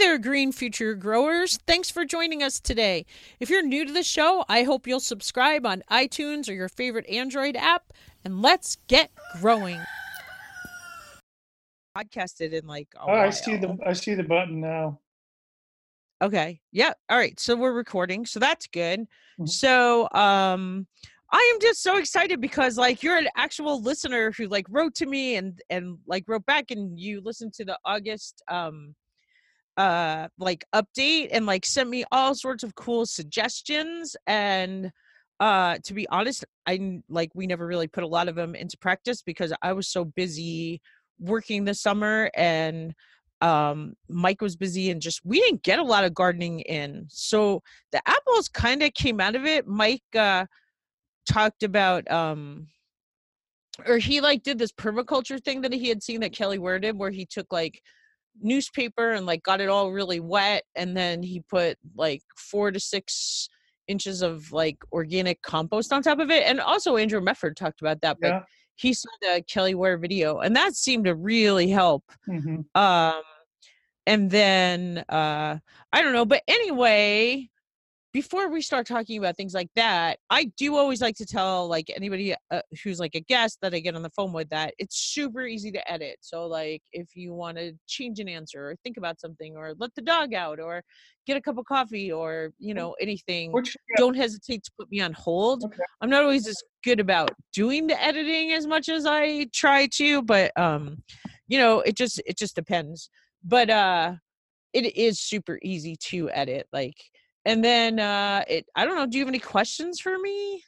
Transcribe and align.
there, 0.00 0.16
Green 0.16 0.50
Future 0.50 0.94
Growers. 0.94 1.58
Thanks 1.66 1.90
for 1.90 2.06
joining 2.06 2.42
us 2.42 2.58
today. 2.58 3.04
If 3.38 3.50
you're 3.50 3.62
new 3.62 3.84
to 3.84 3.92
the 3.92 4.02
show, 4.02 4.46
I 4.48 4.62
hope 4.62 4.86
you'll 4.86 4.98
subscribe 4.98 5.66
on 5.66 5.82
iTunes 5.90 6.48
or 6.48 6.54
your 6.54 6.70
favorite 6.70 7.06
Android 7.06 7.54
app, 7.54 7.92
and 8.24 8.40
let's 8.40 8.78
get 8.88 9.10
growing. 9.42 9.78
Podcasted 11.94 12.52
in 12.52 12.66
like 12.66 12.88
oh, 12.98 13.12
I 13.12 13.28
see 13.28 13.58
the 13.58 13.76
I 13.86 13.92
see 13.92 14.14
the 14.14 14.22
button 14.22 14.62
now. 14.62 14.98
Okay. 16.22 16.62
Yeah. 16.72 16.94
All 17.10 17.18
right. 17.18 17.38
So 17.38 17.54
we're 17.54 17.74
recording. 17.74 18.24
So 18.24 18.40
that's 18.40 18.68
good. 18.68 19.00
Mm-hmm. 19.00 19.46
So 19.46 20.08
um 20.12 20.86
I 21.30 21.52
am 21.54 21.60
just 21.60 21.82
so 21.82 21.98
excited 21.98 22.40
because 22.40 22.78
like 22.78 23.02
you're 23.02 23.18
an 23.18 23.28
actual 23.36 23.82
listener 23.82 24.32
who 24.32 24.46
like 24.46 24.66
wrote 24.70 24.94
to 24.94 25.06
me 25.06 25.36
and 25.36 25.60
and 25.68 25.98
like 26.06 26.24
wrote 26.26 26.46
back 26.46 26.70
and 26.70 26.98
you 26.98 27.20
listened 27.20 27.52
to 27.54 27.66
the 27.66 27.78
August 27.84 28.42
um 28.48 28.94
uh 29.80 30.28
like 30.38 30.62
update 30.74 31.28
and 31.32 31.46
like 31.46 31.64
sent 31.64 31.88
me 31.88 32.04
all 32.12 32.34
sorts 32.34 32.62
of 32.62 32.74
cool 32.74 33.06
suggestions 33.06 34.14
and 34.26 34.90
uh 35.40 35.78
to 35.82 35.94
be 35.94 36.06
honest 36.08 36.44
i 36.66 37.00
like 37.08 37.30
we 37.34 37.46
never 37.46 37.66
really 37.66 37.88
put 37.88 38.04
a 38.04 38.06
lot 38.06 38.28
of 38.28 38.34
them 38.34 38.54
into 38.54 38.76
practice 38.76 39.22
because 39.22 39.54
i 39.62 39.72
was 39.72 39.88
so 39.88 40.04
busy 40.04 40.82
working 41.18 41.64
this 41.64 41.80
summer 41.80 42.30
and 42.34 42.94
um 43.40 43.94
mike 44.08 44.42
was 44.42 44.54
busy 44.54 44.90
and 44.90 45.00
just 45.00 45.20
we 45.24 45.40
didn't 45.40 45.62
get 45.62 45.78
a 45.78 45.82
lot 45.82 46.04
of 46.04 46.12
gardening 46.12 46.60
in. 46.60 47.06
So 47.08 47.62
the 47.90 48.02
apples 48.06 48.48
kind 48.48 48.82
of 48.82 48.92
came 48.92 49.18
out 49.18 49.34
of 49.34 49.46
it. 49.46 49.66
Mike 49.66 50.02
uh 50.14 50.44
talked 51.26 51.62
about 51.62 52.10
um 52.10 52.66
or 53.86 53.96
he 53.96 54.20
like 54.20 54.42
did 54.42 54.58
this 54.58 54.72
permaculture 54.72 55.42
thing 55.42 55.62
that 55.62 55.72
he 55.72 55.88
had 55.88 56.02
seen 56.02 56.20
that 56.20 56.32
kelly 56.32 56.58
ware 56.58 56.78
did 56.78 56.98
where 56.98 57.10
he 57.10 57.24
took 57.24 57.46
like 57.52 57.80
newspaper 58.40 59.10
and 59.10 59.26
like 59.26 59.42
got 59.42 59.60
it 59.60 59.68
all 59.68 59.92
really 59.92 60.20
wet 60.20 60.62
and 60.74 60.96
then 60.96 61.22
he 61.22 61.40
put 61.40 61.76
like 61.94 62.22
four 62.36 62.70
to 62.70 62.80
six 62.80 63.48
inches 63.88 64.22
of 64.22 64.50
like 64.52 64.78
organic 64.92 65.42
compost 65.42 65.92
on 65.92 66.02
top 66.02 66.18
of 66.18 66.30
it 66.30 66.44
and 66.44 66.60
also 66.60 66.96
andrew 66.96 67.20
mefferd 67.20 67.56
talked 67.56 67.80
about 67.80 68.00
that 68.00 68.16
but 68.20 68.28
yeah. 68.28 68.40
he 68.76 68.92
saw 68.92 69.10
the 69.20 69.42
kelly 69.48 69.74
ware 69.74 69.98
video 69.98 70.38
and 70.38 70.54
that 70.54 70.74
seemed 70.74 71.04
to 71.04 71.14
really 71.14 71.68
help 71.68 72.04
mm-hmm. 72.28 72.60
um 72.80 73.22
and 74.06 74.30
then 74.30 75.04
uh 75.08 75.58
i 75.92 76.02
don't 76.02 76.12
know 76.12 76.24
but 76.24 76.42
anyway 76.48 77.48
before 78.12 78.48
we 78.48 78.60
start 78.60 78.86
talking 78.86 79.18
about 79.18 79.36
things 79.36 79.54
like 79.54 79.70
that, 79.76 80.18
I 80.30 80.50
do 80.56 80.76
always 80.76 81.00
like 81.00 81.16
to 81.16 81.26
tell 81.26 81.68
like 81.68 81.90
anybody 81.94 82.34
uh, 82.50 82.60
who's 82.82 82.98
like 82.98 83.14
a 83.14 83.20
guest 83.20 83.58
that 83.62 83.72
I 83.72 83.78
get 83.78 83.94
on 83.94 84.02
the 84.02 84.10
phone 84.10 84.32
with 84.32 84.48
that 84.48 84.74
it's 84.78 84.96
super 84.96 85.46
easy 85.46 85.70
to 85.72 85.90
edit. 85.90 86.16
So 86.20 86.46
like 86.46 86.82
if 86.92 87.14
you 87.14 87.32
want 87.32 87.58
to 87.58 87.72
change 87.86 88.18
an 88.18 88.28
answer 88.28 88.70
or 88.70 88.76
think 88.82 88.96
about 88.96 89.20
something 89.20 89.56
or 89.56 89.74
let 89.78 89.94
the 89.94 90.02
dog 90.02 90.34
out 90.34 90.58
or 90.58 90.82
get 91.26 91.36
a 91.36 91.40
cup 91.40 91.58
of 91.58 91.66
coffee 91.66 92.10
or 92.10 92.50
you 92.58 92.74
know 92.74 92.96
anything, 93.00 93.52
Which, 93.52 93.76
yeah. 93.90 93.96
don't 93.98 94.16
hesitate 94.16 94.64
to 94.64 94.72
put 94.78 94.90
me 94.90 95.00
on 95.00 95.12
hold. 95.12 95.64
Okay. 95.64 95.82
I'm 96.00 96.10
not 96.10 96.22
always 96.22 96.48
as 96.48 96.60
good 96.82 96.98
about 96.98 97.30
doing 97.52 97.86
the 97.86 98.02
editing 98.02 98.52
as 98.52 98.66
much 98.66 98.88
as 98.88 99.06
I 99.06 99.46
try 99.52 99.86
to, 99.94 100.22
but 100.22 100.50
um, 100.58 101.02
you 101.46 101.58
know 101.58 101.80
it 101.80 101.96
just 101.96 102.20
it 102.26 102.36
just 102.36 102.56
depends. 102.56 103.08
But 103.44 103.70
uh, 103.70 104.14
it 104.72 104.96
is 104.96 105.20
super 105.20 105.60
easy 105.62 105.94
to 105.96 106.28
edit 106.30 106.66
like 106.72 106.96
and 107.44 107.64
then 107.64 107.98
uh 107.98 108.42
it 108.48 108.66
i 108.74 108.84
don't 108.84 108.96
know 108.96 109.06
do 109.06 109.18
you 109.18 109.22
have 109.22 109.28
any 109.28 109.38
questions 109.38 110.00
for 110.00 110.18
me 110.18 110.62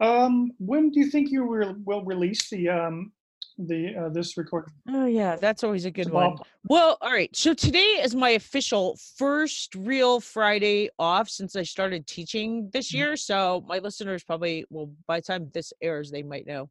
um 0.00 0.50
when 0.58 0.90
do 0.90 1.00
you 1.00 1.10
think 1.10 1.30
you 1.30 1.46
will, 1.46 1.76
will 1.84 2.04
release 2.04 2.48
the 2.50 2.68
um 2.68 3.12
the 3.58 3.94
uh, 3.94 4.08
this 4.08 4.36
recording 4.36 4.74
oh 4.88 5.06
yeah 5.06 5.36
that's 5.36 5.62
always 5.62 5.84
a 5.84 5.90
good 5.90 6.10
one 6.10 6.36
well 6.68 6.98
all 7.00 7.12
right 7.12 7.34
so 7.36 7.54
today 7.54 8.00
is 8.02 8.12
my 8.12 8.30
official 8.30 8.98
first 9.16 9.72
real 9.76 10.18
friday 10.18 10.88
off 10.98 11.28
since 11.28 11.54
i 11.54 11.62
started 11.62 12.04
teaching 12.06 12.68
this 12.72 12.88
mm-hmm. 12.88 12.98
year 12.98 13.16
so 13.16 13.64
my 13.68 13.78
listeners 13.78 14.24
probably 14.24 14.64
well 14.70 14.90
by 15.06 15.18
the 15.20 15.22
time 15.22 15.48
this 15.54 15.72
airs 15.80 16.10
they 16.10 16.22
might 16.22 16.46
know 16.46 16.68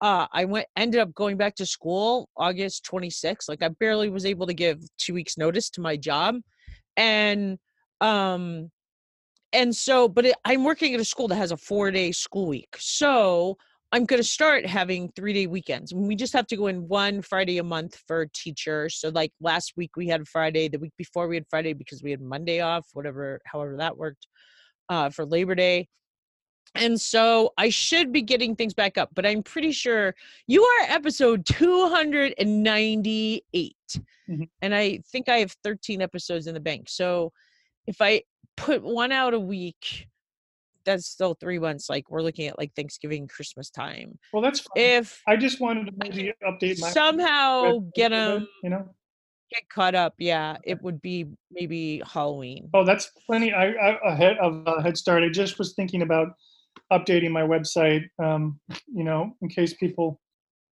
uh, 0.00 0.26
I 0.32 0.44
went 0.44 0.66
ended 0.76 1.00
up 1.00 1.14
going 1.14 1.38
back 1.38 1.54
to 1.56 1.64
school 1.64 2.28
August 2.36 2.84
26th. 2.84 3.48
Like 3.48 3.62
I 3.62 3.68
barely 3.68 4.10
was 4.10 4.26
able 4.26 4.46
to 4.46 4.52
give 4.52 4.82
two 4.98 5.14
weeks 5.14 5.38
notice 5.38 5.70
to 5.70 5.80
my 5.80 5.96
job, 5.96 6.36
and 6.96 7.58
um, 8.02 8.70
and 9.54 9.74
so 9.74 10.08
but 10.08 10.26
it, 10.26 10.36
i'm 10.44 10.64
working 10.64 10.94
at 10.94 11.00
a 11.00 11.04
school 11.04 11.28
that 11.28 11.36
has 11.36 11.52
a 11.52 11.56
four 11.56 11.90
day 11.90 12.12
school 12.12 12.46
week 12.46 12.76
so 12.78 13.56
i'm 13.92 14.04
going 14.04 14.20
to 14.20 14.28
start 14.28 14.66
having 14.66 15.08
three 15.16 15.32
day 15.32 15.46
weekends 15.46 15.92
And 15.92 16.06
we 16.06 16.16
just 16.16 16.34
have 16.34 16.46
to 16.48 16.56
go 16.56 16.66
in 16.66 16.86
one 16.88 17.22
friday 17.22 17.56
a 17.58 17.62
month 17.62 17.96
for 18.06 18.26
teachers 18.34 18.96
so 18.96 19.08
like 19.08 19.32
last 19.40 19.72
week 19.76 19.96
we 19.96 20.08
had 20.08 20.28
friday 20.28 20.68
the 20.68 20.78
week 20.78 20.92
before 20.98 21.28
we 21.28 21.36
had 21.36 21.46
friday 21.48 21.72
because 21.72 22.02
we 22.02 22.10
had 22.10 22.20
monday 22.20 22.60
off 22.60 22.86
whatever 22.92 23.40
however 23.46 23.76
that 23.78 23.96
worked 23.96 24.26
uh, 24.90 25.08
for 25.08 25.24
labor 25.24 25.54
day 25.54 25.88
and 26.74 27.00
so 27.00 27.52
I 27.56 27.68
should 27.68 28.12
be 28.12 28.22
getting 28.22 28.56
things 28.56 28.74
back 28.74 28.98
up, 28.98 29.10
but 29.14 29.24
I'm 29.24 29.44
pretty 29.44 29.70
sure 29.70 30.12
you 30.48 30.64
are 30.64 30.86
episode 30.88 31.46
298. 31.46 33.76
Mm-hmm. 34.28 34.42
And 34.60 34.74
I 34.74 34.98
think 35.06 35.28
I 35.28 35.38
have 35.38 35.52
13 35.62 36.02
episodes 36.02 36.48
in 36.48 36.54
the 36.54 36.60
bank. 36.60 36.88
So 36.88 37.32
if 37.86 38.00
I 38.00 38.22
put 38.56 38.82
one 38.82 39.12
out 39.12 39.34
a 39.34 39.40
week 39.40 40.08
that's 40.84 41.06
still 41.06 41.34
three 41.34 41.58
months 41.58 41.88
like 41.88 42.10
we're 42.10 42.22
looking 42.22 42.46
at 42.46 42.58
like 42.58 42.74
thanksgiving 42.74 43.26
christmas 43.26 43.70
time. 43.70 44.18
Well 44.32 44.42
that's 44.42 44.60
fine. 44.60 44.70
if 44.76 45.22
i 45.26 45.36
just 45.36 45.60
wanted 45.60 45.86
to 45.86 45.92
maybe 45.96 46.32
update 46.46 46.80
my 46.80 46.90
somehow 46.90 47.78
get 47.94 48.10
them 48.10 48.46
you 48.62 48.70
know? 48.70 48.88
get 49.50 49.68
caught 49.68 49.94
up 49.94 50.14
yeah 50.18 50.56
it 50.64 50.80
would 50.82 51.00
be 51.02 51.26
maybe 51.50 52.02
halloween. 52.06 52.68
Oh 52.74 52.84
that's 52.84 53.10
plenty 53.26 53.52
i, 53.52 53.70
I 53.70 53.98
ahead 54.12 54.36
of 54.38 54.62
a 54.66 54.82
head 54.82 54.96
start. 54.96 55.22
I 55.22 55.28
just 55.30 55.58
was 55.58 55.74
thinking 55.74 56.02
about 56.02 56.28
updating 56.92 57.30
my 57.30 57.42
website 57.42 58.04
um 58.22 58.60
you 58.86 59.04
know 59.04 59.32
in 59.42 59.48
case 59.48 59.74
people 59.74 60.20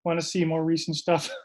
want 0.03 0.19
to 0.19 0.25
see 0.25 0.43
more 0.45 0.63
recent 0.63 0.97
stuff. 0.97 1.29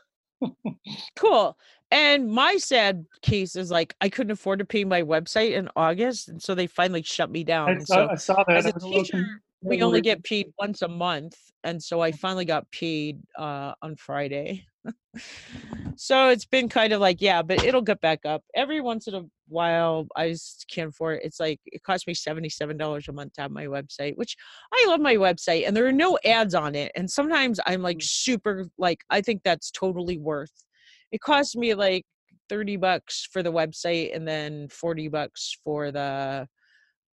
Cool 1.17 1.57
and 1.91 2.29
my 2.31 2.57
sad 2.57 3.07
case 3.23 3.57
is 3.57 3.71
like 3.71 3.95
I 4.01 4.09
couldn't 4.09 4.33
afford 4.33 4.59
to 4.59 4.65
pay 4.65 4.85
my 4.85 5.03
website 5.03 5.53
in 5.53 5.69
August, 5.77 6.29
and 6.29 6.43
so 6.43 6.55
they 6.55 6.67
finally 6.67 7.03
shut 7.03 7.31
me 7.31 7.45
down. 7.45 7.69
I, 7.69 7.79
saw, 7.79 7.95
so 7.95 8.09
I 8.11 8.15
saw 8.17 8.45
that. 8.49 8.57
As 8.57 8.67
a 8.67 8.73
teacher, 8.73 9.25
we 9.63 9.83
only 9.83 10.01
get 10.01 10.25
paid 10.25 10.53
once 10.59 10.83
a 10.83 10.89
month, 10.89 11.37
and 11.65 11.83
so 11.83 12.01
I 12.01 12.13
finally 12.13 12.45
got 12.45 12.71
paid 12.71 13.21
uh, 13.39 13.73
on 13.83 13.97
Friday. 13.97 14.65
so 15.97 16.29
it's 16.29 16.45
been 16.45 16.69
kind 16.69 16.93
of 16.93 17.01
like 17.01 17.21
yeah, 17.21 17.43
but 17.43 17.65
it'll 17.65 17.83
get 17.83 18.01
back 18.01 18.21
up 18.25 18.43
every 18.55 18.81
once 18.81 19.07
in 19.07 19.15
a 19.15 19.23
while. 19.47 20.09
I 20.17 20.31
just 20.31 20.67
can't 20.69 20.89
afford 20.89 21.19
it. 21.19 21.25
It's 21.25 21.39
like 21.39 21.61
it 21.67 21.85
costs 21.85 22.07
me 22.09 22.15
seventy 22.15 22.49
seven 22.49 22.77
dollars 22.77 23.07
a 23.09 23.13
month 23.13 23.35
to 23.35 23.43
have 23.43 23.53
my 23.53 23.67
website, 23.67 24.17
which 24.17 24.37
I 24.73 24.87
love 24.89 25.01
my 25.01 25.15
website, 25.15 25.67
and 25.67 25.77
there 25.77 25.87
are 25.87 25.93
no 25.93 26.19
ads 26.25 26.55
on 26.55 26.75
it. 26.75 26.91
And 26.97 27.09
sometimes 27.09 27.61
I'm 27.65 27.83
like 27.83 27.99
mm. 27.99 28.03
super 28.03 28.67
like 28.77 29.01
I 29.09 29.21
think 29.21 29.43
that's 29.45 29.71
totally 29.71 30.19
worth 30.19 30.66
it 31.13 31.21
cost 31.21 31.57
me 31.57 31.75
like 31.75 32.05
30 32.49 32.77
bucks 32.77 33.29
for 33.31 33.43
the 33.43 33.53
website 33.53 34.15
and 34.15 34.27
then 34.27 34.69
40 34.69 35.09
bucks 35.09 35.57
for 35.65 35.91
the 35.91 36.47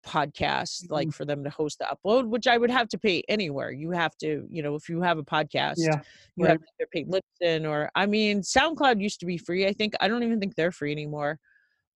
podcast 0.05 0.83
mm-hmm. 0.83 0.93
like 0.93 1.11
for 1.11 1.25
them 1.25 1.43
to 1.43 1.49
host 1.49 1.79
the 1.79 1.85
upload 1.85 2.27
which 2.27 2.45
i 2.45 2.57
would 2.57 2.69
have 2.69 2.89
to 2.89 2.97
pay 2.97 3.23
anywhere 3.29 3.71
you 3.71 3.91
have 3.91 4.15
to 4.17 4.45
you 4.49 4.61
know 4.61 4.75
if 4.75 4.89
you 4.89 5.01
have 5.01 5.17
a 5.17 5.23
podcast 5.23 5.75
yeah 5.77 6.01
you 6.35 6.45
right. 6.45 6.51
have 6.51 6.61
to 6.79 6.87
pay 6.93 7.05
Libsyn 7.05 7.67
or 7.67 7.89
i 7.95 8.05
mean 8.05 8.41
soundcloud 8.41 9.01
used 9.01 9.19
to 9.21 9.25
be 9.25 9.37
free 9.37 9.65
i 9.65 9.71
think 9.71 9.93
i 10.01 10.07
don't 10.07 10.23
even 10.23 10.39
think 10.39 10.55
they're 10.55 10.71
free 10.71 10.91
anymore 10.91 11.39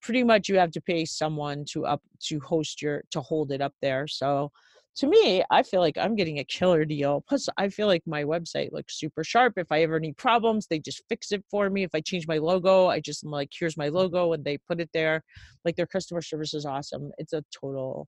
pretty 0.01 0.23
much 0.23 0.47
you 0.47 0.57
have 0.57 0.71
to 0.71 0.81
pay 0.81 1.03
someone 1.03 1.65
to 1.65 1.85
up 1.85 2.01
to 2.21 2.39
host 2.39 2.81
your 2.81 3.03
to 3.11 3.19
hold 3.19 3.51
it 3.51 3.61
up 3.61 3.73
there 3.81 4.07
so 4.07 4.51
to 4.97 5.07
me, 5.07 5.43
I 5.51 5.63
feel 5.63 5.79
like 5.79 5.97
I'm 5.97 6.15
getting 6.15 6.39
a 6.39 6.43
killer 6.43 6.83
deal. 6.83 7.23
Plus, 7.27 7.47
I 7.57 7.69
feel 7.69 7.87
like 7.87 8.01
my 8.07 8.23
website 8.23 8.71
looks 8.71 8.99
super 8.99 9.23
sharp. 9.23 9.53
If 9.57 9.71
I 9.71 9.83
ever 9.83 9.99
need 9.99 10.17
problems, 10.17 10.67
they 10.67 10.79
just 10.79 11.03
fix 11.07 11.31
it 11.31 11.45
for 11.51 11.69
me. 11.69 11.83
If 11.83 11.91
I 11.93 12.01
change 12.01 12.27
my 12.27 12.39
logo, 12.39 12.87
I 12.87 12.99
just 12.99 13.23
am 13.23 13.29
like, 13.29 13.49
here's 13.57 13.77
my 13.77 13.89
logo, 13.89 14.33
and 14.33 14.43
they 14.43 14.57
put 14.57 14.81
it 14.81 14.89
there. 14.93 15.23
Like 15.63 15.75
their 15.75 15.85
customer 15.85 16.21
service 16.21 16.53
is 16.55 16.65
awesome. 16.65 17.11
It's 17.19 17.33
a 17.33 17.43
total 17.51 18.07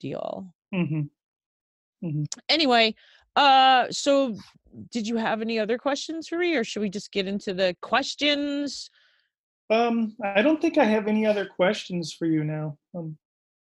deal. 0.00 0.52
Mm-hmm. 0.74 1.02
Mm-hmm. 2.06 2.24
Anyway, 2.48 2.94
uh, 3.34 3.86
so 3.90 4.36
did 4.90 5.08
you 5.08 5.16
have 5.16 5.40
any 5.40 5.58
other 5.58 5.78
questions 5.78 6.28
for 6.28 6.38
me, 6.38 6.54
or 6.56 6.62
should 6.62 6.82
we 6.82 6.90
just 6.90 7.10
get 7.10 7.26
into 7.26 7.54
the 7.54 7.74
questions? 7.80 8.90
Um, 9.70 10.14
I 10.22 10.42
don't 10.42 10.60
think 10.60 10.78
I 10.78 10.84
have 10.84 11.08
any 11.08 11.26
other 11.26 11.46
questions 11.46 12.12
for 12.12 12.26
you 12.26 12.44
now. 12.44 12.76
Um, 12.94 13.16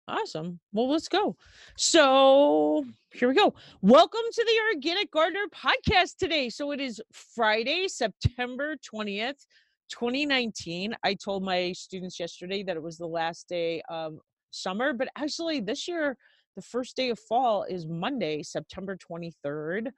Awesome. 0.07 0.59
Well, 0.73 0.89
let's 0.89 1.07
go. 1.07 1.37
So 1.77 2.85
here 3.13 3.29
we 3.29 3.35
go. 3.35 3.53
Welcome 3.81 4.21
to 4.33 4.45
the 4.45 4.75
Organic 4.75 5.09
Gardener 5.11 5.45
podcast 5.55 6.17
today. 6.17 6.49
So 6.49 6.71
it 6.71 6.81
is 6.81 7.01
Friday, 7.13 7.87
September 7.87 8.75
20th, 8.75 9.45
2019. 9.89 10.93
I 11.05 11.13
told 11.13 11.43
my 11.43 11.71
students 11.71 12.19
yesterday 12.19 12.63
that 12.63 12.75
it 12.75 12.83
was 12.83 12.97
the 12.97 13.07
last 13.07 13.47
day 13.47 13.81
of 13.87 14.17
summer, 14.51 14.91
but 14.91 15.07
actually 15.15 15.61
this 15.61 15.87
year, 15.87 16.17
the 16.55 16.61
first 16.61 16.95
day 16.95 17.09
of 17.09 17.19
fall 17.19 17.63
is 17.63 17.85
Monday, 17.85 18.43
September 18.43 18.97
23rd. 18.97 19.89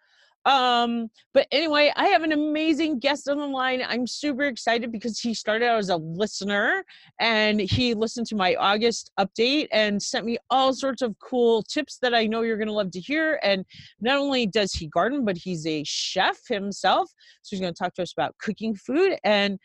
Um, 0.46 1.10
but 1.34 1.48
anyway, 1.52 1.92
I 1.96 2.06
have 2.10 2.22
an 2.22 2.32
amazing 2.32 3.00
guest 3.00 3.28
on 3.28 3.38
the 3.38 3.48
line. 3.48 3.82
I'm 3.88 4.06
super 4.06 4.44
excited 4.44 4.92
because 4.92 5.20
he 5.20 5.34
started 5.34 5.66
out 5.66 5.80
as 5.80 5.90
a 5.90 5.98
listener 5.98 6.86
and 7.20 7.60
he 7.60 7.96
listened 7.96 8.28
to 8.28 8.36
my 8.36 8.54
August 8.56 9.12
update 9.20 9.68
and 9.72 10.02
sent 10.02 10.24
me 10.24 10.38
all 10.52 10.72
sorts 10.72 11.02
of 11.02 11.16
cool 11.18 11.64
tips 11.64 11.98
that 12.04 12.14
I 12.14 12.28
know 12.28 12.44
you're 12.44 12.58
going 12.58 12.68
to 12.68 12.74
love 12.74 12.92
to 12.92 13.00
hear. 13.00 13.40
And 13.42 13.66
not 14.00 14.18
only 14.18 14.46
does 14.46 14.72
he 14.72 14.88
garden, 14.88 15.26
but 15.26 15.36
he's 15.36 15.66
a 15.66 15.84
chef 15.84 16.38
himself. 16.48 17.10
So 17.42 17.56
he's 17.56 17.62
going 17.62 17.74
to 17.74 17.78
talk 17.78 17.96
to 17.96 18.04
us 18.04 18.14
about 18.14 18.38
cooking 18.38 18.76
food 18.76 19.18
and 19.24 19.58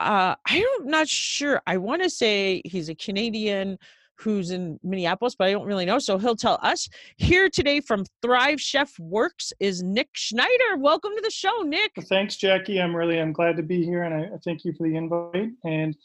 uh, 0.00 0.34
I'm 0.46 0.64
not 0.84 1.08
sure. 1.08 1.60
I 1.66 1.76
want 1.76 2.02
to 2.02 2.08
say 2.08 2.62
he's 2.64 2.88
a 2.88 2.94
Canadian 2.94 3.76
who's 4.20 4.50
in 4.50 4.78
Minneapolis, 4.82 5.34
but 5.34 5.48
I 5.48 5.52
don't 5.52 5.66
really 5.66 5.86
know. 5.86 5.98
So 5.98 6.18
he'll 6.18 6.36
tell 6.36 6.58
us. 6.62 6.88
Here 7.16 7.48
today 7.48 7.80
from 7.80 8.04
Thrive 8.22 8.60
Chef 8.60 8.98
Works 8.98 9.52
is 9.60 9.82
Nick 9.82 10.08
Schneider. 10.12 10.76
Welcome 10.78 11.12
to 11.16 11.22
the 11.22 11.30
show, 11.30 11.62
Nick. 11.62 11.92
Thanks, 12.08 12.36
Jackie. 12.36 12.80
I'm 12.80 12.94
really 12.94 13.18
I'm 13.18 13.32
glad 13.32 13.56
to 13.56 13.62
be 13.62 13.84
here, 13.84 14.02
and 14.02 14.14
I, 14.14 14.28
thank 14.44 14.64
you 14.64 14.72
for 14.72 14.88
the 14.88 14.96
invite. 14.96 15.50
And 15.64 15.96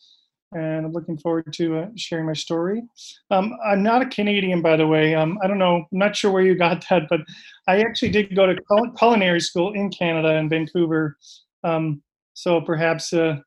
and 0.51 0.85
I'm 0.85 0.93
looking 0.93 1.17
forward 1.17 1.51
to 1.53 1.79
uh, 1.79 1.87
sharing 1.97 2.25
my 2.25 2.33
story. 2.33 2.83
Um, 3.29 3.57
I'm 3.65 3.83
not 3.83 4.01
a 4.01 4.05
Canadian, 4.05 4.61
by 4.61 4.77
the 4.77 4.87
way. 4.87 5.13
Um, 5.13 5.37
I 5.43 5.47
don't 5.47 5.57
know. 5.57 5.77
I'm 5.77 5.99
not 5.99 6.15
sure 6.15 6.31
where 6.31 6.43
you 6.43 6.55
got 6.55 6.85
that, 6.89 7.03
but 7.09 7.21
I 7.67 7.81
actually 7.81 8.09
did 8.09 8.35
go 8.35 8.45
to 8.45 8.91
culinary 8.97 9.41
school 9.41 9.73
in 9.73 9.89
Canada 9.89 10.35
in 10.35 10.47
Vancouver. 10.47 11.17
Um, 11.63 12.01
so 12.33 12.61
perhaps 12.61 13.11
uh, 13.11 13.37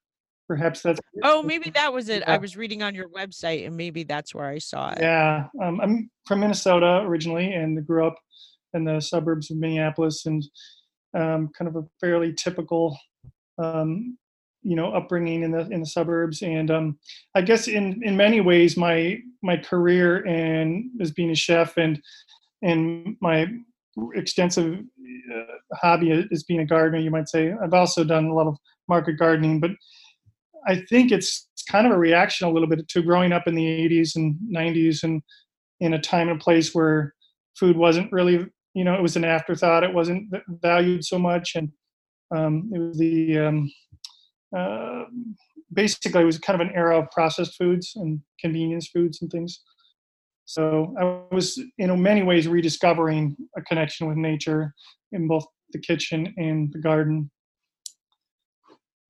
perhaps 0.48 0.82
that's 0.82 0.98
oh 1.22 1.42
maybe 1.42 1.70
that 1.70 1.92
was 1.92 2.08
it. 2.08 2.22
Yeah. 2.26 2.34
i 2.34 2.38
was 2.38 2.56
reading 2.56 2.82
on 2.82 2.94
your 2.94 3.08
website 3.10 3.66
and 3.66 3.76
maybe 3.76 4.02
that's 4.02 4.34
where 4.34 4.46
i 4.46 4.58
saw 4.58 4.90
it. 4.90 4.98
Yeah 5.00 5.46
um, 5.62 5.80
i'm 5.80 6.10
from 6.26 6.40
minnesota 6.40 7.02
originally 7.02 7.52
and 7.52 7.86
grew 7.86 8.06
up 8.06 8.16
in 8.74 8.84
the 8.84 9.00
suburbs 9.00 9.50
of 9.50 9.58
minneapolis 9.58 10.26
and 10.26 10.42
um, 11.14 11.50
kind 11.56 11.68
of 11.68 11.76
a 11.76 11.86
fairly 12.00 12.32
typical 12.32 12.98
um, 13.58 14.16
you 14.62 14.74
know 14.74 14.92
upbringing 14.92 15.42
in 15.42 15.50
the 15.52 15.68
in 15.70 15.80
the 15.80 15.86
suburbs 15.86 16.42
and 16.42 16.70
um, 16.70 16.98
i 17.34 17.40
guess 17.40 17.68
in 17.68 18.02
in 18.02 18.16
many 18.16 18.40
ways 18.40 18.76
my 18.76 19.18
my 19.42 19.56
career 19.56 20.26
and 20.26 20.90
as 21.00 21.10
being 21.12 21.30
a 21.30 21.34
chef 21.34 21.76
and 21.76 22.00
and 22.62 23.16
my 23.20 23.46
extensive 24.14 24.80
uh, 25.34 25.76
hobby 25.76 26.26
as 26.32 26.42
being 26.44 26.60
a 26.60 26.66
gardener 26.66 26.98
you 26.98 27.10
might 27.10 27.28
say. 27.28 27.52
I've 27.52 27.74
also 27.74 28.04
done 28.04 28.26
a 28.26 28.34
lot 28.34 28.46
of 28.46 28.56
market 28.88 29.14
gardening 29.14 29.60
but 29.60 29.70
I 30.66 30.82
think 30.88 31.12
it's 31.12 31.48
kind 31.70 31.86
of 31.86 31.92
a 31.92 31.98
reaction 31.98 32.46
a 32.46 32.50
little 32.50 32.68
bit 32.68 32.86
to 32.88 33.02
growing 33.02 33.32
up 33.32 33.46
in 33.46 33.54
the 33.54 33.64
80s 33.64 34.16
and 34.16 34.36
90s 34.54 35.02
and 35.02 35.22
in 35.80 35.94
a 35.94 36.00
time 36.00 36.28
and 36.28 36.40
place 36.40 36.74
where 36.74 37.14
food 37.58 37.76
wasn't 37.76 38.12
really, 38.12 38.46
you 38.74 38.84
know, 38.84 38.94
it 38.94 39.02
was 39.02 39.16
an 39.16 39.24
afterthought. 39.24 39.84
It 39.84 39.94
wasn't 39.94 40.32
valued 40.48 41.04
so 41.04 41.18
much. 41.18 41.54
And 41.54 41.70
um, 42.34 42.70
it 42.72 42.78
was 42.78 42.98
the, 42.98 43.38
um, 43.38 43.72
uh, 44.56 45.04
basically, 45.72 46.22
it 46.22 46.26
was 46.26 46.38
kind 46.38 46.60
of 46.60 46.66
an 46.66 46.74
era 46.74 46.98
of 46.98 47.10
processed 47.10 47.56
foods 47.56 47.92
and 47.96 48.20
convenience 48.40 48.88
foods 48.88 49.22
and 49.22 49.30
things. 49.30 49.60
So 50.46 50.94
I 50.98 51.34
was, 51.34 51.62
in 51.76 52.02
many 52.02 52.22
ways, 52.22 52.48
rediscovering 52.48 53.36
a 53.56 53.62
connection 53.62 54.06
with 54.06 54.16
nature 54.16 54.74
in 55.12 55.28
both 55.28 55.44
the 55.72 55.78
kitchen 55.78 56.32
and 56.38 56.72
the 56.72 56.78
garden. 56.78 57.30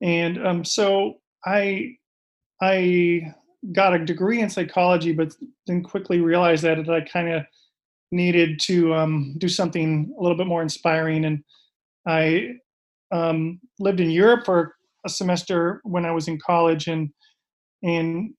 And 0.02 0.44
um, 0.44 0.64
so 0.64 1.20
I 1.44 1.96
I 2.60 3.34
got 3.72 3.94
a 3.94 4.04
degree 4.04 4.40
in 4.40 4.50
psychology, 4.50 5.12
but 5.12 5.32
then 5.66 5.82
quickly 5.82 6.20
realized 6.20 6.64
that 6.64 6.88
I 6.88 7.00
kind 7.00 7.32
of 7.32 7.44
needed 8.10 8.58
to 8.60 8.94
um, 8.94 9.34
do 9.38 9.48
something 9.48 10.12
a 10.18 10.22
little 10.22 10.36
bit 10.36 10.46
more 10.46 10.62
inspiring. 10.62 11.24
And 11.24 11.44
I 12.06 12.54
um, 13.12 13.60
lived 13.78 14.00
in 14.00 14.10
Europe 14.10 14.44
for 14.46 14.74
a 15.04 15.08
semester 15.08 15.80
when 15.84 16.04
I 16.04 16.12
was 16.12 16.28
in 16.28 16.38
college, 16.38 16.88
and 16.88 17.10
and 17.82 18.34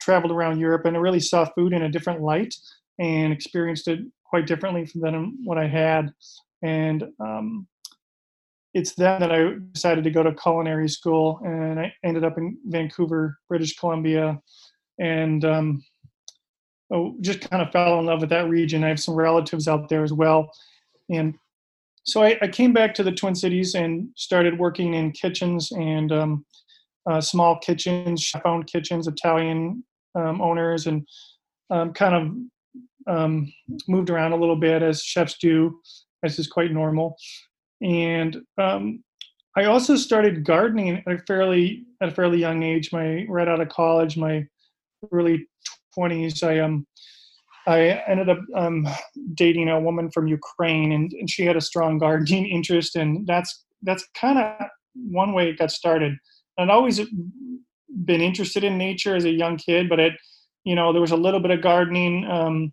traveled 0.00 0.32
around 0.32 0.60
Europe, 0.60 0.84
and 0.84 0.96
I 0.96 1.00
really 1.00 1.20
saw 1.20 1.44
food 1.44 1.72
in 1.72 1.82
a 1.82 1.90
different 1.90 2.22
light 2.22 2.54
and 2.98 3.32
experienced 3.32 3.88
it 3.88 4.00
quite 4.24 4.46
differently 4.46 4.88
than 4.94 5.36
what 5.44 5.58
I 5.58 5.66
had. 5.66 6.12
And 6.62 7.04
um, 7.20 7.66
it's 8.76 8.92
then 8.92 9.20
that 9.20 9.32
I 9.32 9.54
decided 9.72 10.04
to 10.04 10.10
go 10.10 10.22
to 10.22 10.34
culinary 10.34 10.90
school, 10.90 11.40
and 11.42 11.80
I 11.80 11.94
ended 12.04 12.24
up 12.24 12.36
in 12.36 12.58
Vancouver, 12.66 13.38
British 13.48 13.74
Columbia, 13.74 14.38
and 15.00 15.42
um, 15.46 15.82
oh, 16.92 17.16
just 17.22 17.48
kind 17.48 17.62
of 17.62 17.72
fell 17.72 17.98
in 17.98 18.04
love 18.04 18.20
with 18.20 18.28
that 18.28 18.50
region. 18.50 18.84
I 18.84 18.88
have 18.88 19.00
some 19.00 19.14
relatives 19.14 19.66
out 19.66 19.88
there 19.88 20.04
as 20.04 20.12
well, 20.12 20.50
and 21.08 21.34
so 22.04 22.22
I, 22.22 22.36
I 22.42 22.48
came 22.48 22.74
back 22.74 22.92
to 22.94 23.02
the 23.02 23.12
Twin 23.12 23.34
Cities 23.34 23.74
and 23.74 24.10
started 24.14 24.58
working 24.58 24.92
in 24.92 25.10
kitchens 25.12 25.72
and 25.72 26.12
um, 26.12 26.44
uh, 27.10 27.22
small 27.22 27.58
kitchens, 27.58 28.22
chef-owned 28.22 28.66
kitchens, 28.66 29.08
Italian 29.08 29.82
um, 30.14 30.42
owners, 30.42 30.86
and 30.86 31.08
um, 31.70 31.94
kind 31.94 32.14
of 32.14 33.16
um, 33.16 33.50
moved 33.88 34.10
around 34.10 34.32
a 34.32 34.36
little 34.36 34.54
bit 34.56 34.82
as 34.82 35.02
chefs 35.02 35.38
do, 35.38 35.80
This 36.22 36.38
is 36.38 36.46
quite 36.46 36.72
normal 36.72 37.16
and 37.82 38.36
um, 38.58 39.02
I 39.56 39.64
also 39.64 39.96
started 39.96 40.44
gardening 40.44 41.02
at 41.06 41.12
a 41.12 41.18
fairly 41.26 41.84
at 42.00 42.08
a 42.10 42.12
fairly 42.12 42.38
young 42.38 42.62
age. 42.62 42.92
My 42.92 43.24
right 43.28 43.48
out 43.48 43.60
of 43.60 43.68
college, 43.68 44.16
my 44.16 44.46
early 45.12 45.48
twenties. 45.94 46.42
I 46.42 46.58
um 46.58 46.86
I 47.66 48.02
ended 48.06 48.28
up 48.28 48.38
um, 48.54 48.86
dating 49.34 49.68
a 49.68 49.80
woman 49.80 50.10
from 50.10 50.28
Ukraine, 50.28 50.92
and, 50.92 51.12
and 51.12 51.28
she 51.28 51.44
had 51.44 51.56
a 51.56 51.60
strong 51.60 51.98
gardening 52.04 52.46
interest, 52.46 52.96
and 52.96 53.26
that's 53.26 53.64
that's 53.82 54.06
kind 54.14 54.38
of 54.38 54.68
one 54.94 55.32
way 55.32 55.48
it 55.48 55.58
got 55.58 55.70
started. 55.70 56.16
I'd 56.58 56.70
always 56.70 57.00
been 58.04 58.20
interested 58.20 58.64
in 58.64 58.78
nature 58.78 59.14
as 59.14 59.24
a 59.24 59.30
young 59.30 59.56
kid, 59.56 59.88
but 59.88 60.00
it, 60.00 60.14
you 60.64 60.74
know, 60.74 60.92
there 60.92 61.02
was 61.02 61.10
a 61.10 61.16
little 61.16 61.40
bit 61.40 61.50
of 61.50 61.62
gardening 61.62 62.24
um, 62.26 62.72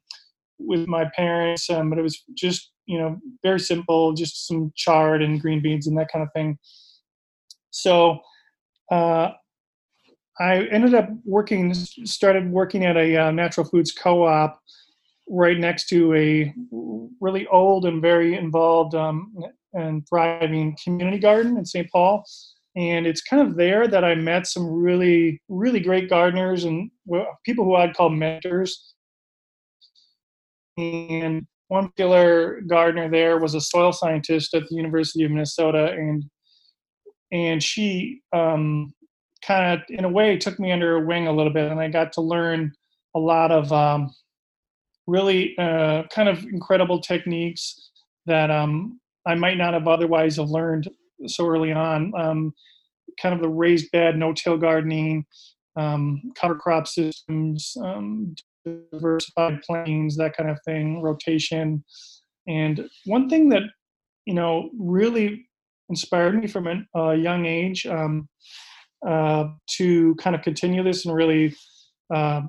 with 0.57 0.87
my 0.87 1.09
parents, 1.15 1.69
um, 1.69 1.89
but 1.89 1.99
it 1.99 2.01
was 2.01 2.23
just 2.33 2.71
you 2.85 2.97
know, 2.97 3.17
very 3.43 3.59
simple, 3.59 4.13
just 4.13 4.47
some 4.47 4.71
chard 4.75 5.21
and 5.21 5.41
green 5.41 5.61
beans 5.61 5.87
and 5.87 5.97
that 5.97 6.11
kind 6.11 6.23
of 6.23 6.31
thing. 6.33 6.57
So 7.71 8.19
uh, 8.91 9.31
I 10.39 10.65
ended 10.65 10.93
up 10.93 11.09
working, 11.25 11.73
started 11.73 12.49
working 12.51 12.85
at 12.85 12.97
a 12.97 13.17
uh, 13.17 13.31
natural 13.31 13.65
foods 13.65 13.91
co-op 13.91 14.59
right 15.29 15.57
next 15.57 15.87
to 15.87 16.13
a 16.13 16.53
really 17.21 17.47
old 17.47 17.85
and 17.85 18.01
very 18.01 18.35
involved 18.35 18.95
um, 18.95 19.33
and 19.73 20.07
thriving 20.07 20.77
community 20.83 21.19
garden 21.19 21.57
in 21.57 21.65
St. 21.65 21.89
Paul. 21.91 22.25
And 22.75 23.05
it's 23.05 23.21
kind 23.21 23.47
of 23.47 23.55
there 23.55 23.87
that 23.87 24.03
I 24.03 24.15
met 24.15 24.47
some 24.47 24.67
really, 24.67 25.41
really 25.47 25.79
great 25.79 26.09
gardeners 26.09 26.63
and 26.63 26.89
people 27.45 27.65
who 27.65 27.75
I'd 27.75 27.95
call 27.95 28.09
mentors. 28.09 28.95
And 30.77 31.45
one 31.67 31.89
particular 31.89 32.61
gardener 32.61 33.09
there 33.09 33.39
was 33.39 33.55
a 33.55 33.61
soil 33.61 33.91
scientist 33.91 34.53
at 34.53 34.63
the 34.69 34.75
University 34.75 35.23
of 35.23 35.31
Minnesota, 35.31 35.91
and 35.91 36.23
and 37.31 37.63
she 37.63 38.21
um, 38.31 38.93
kind 39.45 39.79
of, 39.79 39.85
in 39.89 40.05
a 40.05 40.09
way, 40.09 40.37
took 40.37 40.59
me 40.59 40.71
under 40.71 40.99
her 40.99 41.05
wing 41.05 41.27
a 41.27 41.31
little 41.31 41.53
bit, 41.53 41.71
and 41.71 41.79
I 41.79 41.87
got 41.87 42.13
to 42.13 42.21
learn 42.21 42.71
a 43.15 43.19
lot 43.19 43.51
of 43.51 43.71
um, 43.71 44.13
really 45.07 45.57
uh, 45.57 46.03
kind 46.13 46.29
of 46.29 46.43
incredible 46.43 46.99
techniques 47.01 47.91
that 48.25 48.49
um, 48.49 48.99
I 49.25 49.35
might 49.35 49.57
not 49.57 49.73
have 49.73 49.87
otherwise 49.87 50.37
have 50.37 50.49
learned 50.49 50.89
so 51.27 51.47
early 51.47 51.71
on. 51.71 52.13
Um, 52.17 52.53
kind 53.21 53.35
of 53.35 53.41
the 53.41 53.49
raised 53.49 53.91
bed, 53.91 54.17
no-till 54.17 54.57
gardening, 54.57 55.25
um, 55.75 56.21
cover 56.39 56.55
crop 56.55 56.87
systems, 56.87 57.75
um, 57.81 58.35
diversified 58.65 59.61
planes, 59.61 60.17
that 60.17 60.35
kind 60.35 60.49
of 60.49 60.59
thing, 60.65 61.01
rotation. 61.01 61.83
And 62.47 62.89
one 63.05 63.29
thing 63.29 63.49
that, 63.49 63.63
you 64.25 64.33
know, 64.33 64.69
really 64.77 65.47
inspired 65.89 66.39
me 66.39 66.47
from 66.47 66.67
a 66.67 66.99
uh, 66.99 67.11
young 67.11 67.45
age 67.45 67.85
um, 67.85 68.27
uh, 69.05 69.45
to 69.77 70.15
kind 70.15 70.35
of 70.35 70.41
continue 70.41 70.83
this 70.83 71.05
and 71.05 71.15
really 71.15 71.55
uh, 72.13 72.41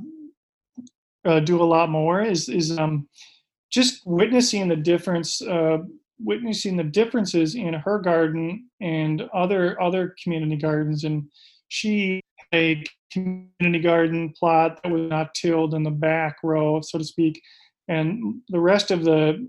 uh, 1.24 1.40
do 1.40 1.62
a 1.62 1.64
lot 1.64 1.90
more 1.90 2.22
is, 2.22 2.48
is 2.48 2.78
um, 2.78 3.08
just 3.70 4.02
witnessing 4.06 4.68
the 4.68 4.76
difference, 4.76 5.42
uh, 5.42 5.78
witnessing 6.18 6.76
the 6.76 6.84
differences 6.84 7.54
in 7.54 7.74
her 7.74 7.98
garden 7.98 8.68
and 8.80 9.22
other 9.34 9.80
other 9.82 10.14
community 10.22 10.56
gardens. 10.56 11.04
And 11.04 11.28
she 11.68 12.20
a 12.54 12.84
community 13.14 13.80
garden 13.80 14.34
plot 14.38 14.80
that 14.82 14.92
was 14.92 15.08
not 15.08 15.34
tilled 15.34 15.74
in 15.74 15.82
the 15.82 15.90
back 15.90 16.36
row, 16.42 16.80
so 16.82 16.98
to 16.98 17.04
speak, 17.04 17.40
and 17.88 18.42
the 18.48 18.60
rest 18.60 18.90
of 18.90 19.04
the 19.04 19.46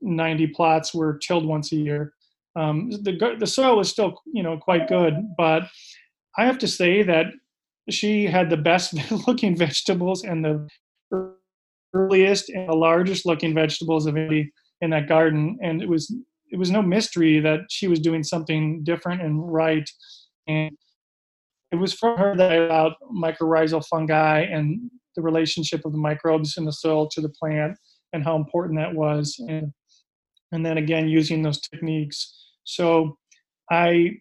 90 0.00 0.48
plots 0.48 0.94
were 0.94 1.18
tilled 1.18 1.46
once 1.46 1.72
a 1.72 1.76
year. 1.76 2.12
Um, 2.54 2.90
the 2.90 3.36
the 3.38 3.46
soil 3.46 3.76
was 3.76 3.90
still 3.90 4.22
you 4.32 4.42
know 4.42 4.56
quite 4.56 4.88
good, 4.88 5.14
but 5.36 5.64
I 6.38 6.46
have 6.46 6.58
to 6.58 6.68
say 6.68 7.02
that 7.02 7.26
she 7.90 8.26
had 8.26 8.50
the 8.50 8.56
best 8.56 8.94
looking 9.26 9.56
vegetables 9.56 10.24
and 10.24 10.44
the 10.44 10.68
earliest 11.94 12.48
and 12.50 12.68
the 12.68 12.74
largest 12.74 13.26
looking 13.26 13.54
vegetables 13.54 14.06
of 14.06 14.16
any 14.16 14.52
in 14.80 14.90
that 14.90 15.08
garden, 15.08 15.58
and 15.62 15.82
it 15.82 15.88
was 15.88 16.14
it 16.50 16.58
was 16.58 16.70
no 16.70 16.82
mystery 16.82 17.40
that 17.40 17.60
she 17.70 17.88
was 17.88 18.00
doing 18.00 18.22
something 18.22 18.84
different 18.84 19.22
and 19.22 19.52
right. 19.52 19.88
And 20.46 20.76
it 21.72 21.76
was 21.76 21.92
from 21.92 22.16
her 22.18 22.36
that 22.36 22.52
I 22.52 22.56
about 22.56 22.94
mycorrhizal 23.12 23.84
fungi 23.86 24.40
and 24.40 24.90
the 25.16 25.22
relationship 25.22 25.84
of 25.84 25.92
the 25.92 25.98
microbes 25.98 26.56
in 26.56 26.64
the 26.64 26.72
soil 26.72 27.08
to 27.08 27.20
the 27.20 27.28
plant 27.28 27.76
and 28.12 28.22
how 28.22 28.36
important 28.36 28.78
that 28.78 28.94
was. 28.94 29.36
And, 29.48 29.72
and 30.52 30.64
then 30.64 30.78
again, 30.78 31.08
using 31.08 31.42
those 31.42 31.60
techniques. 31.60 32.34
So 32.64 33.16
I, 33.70 34.18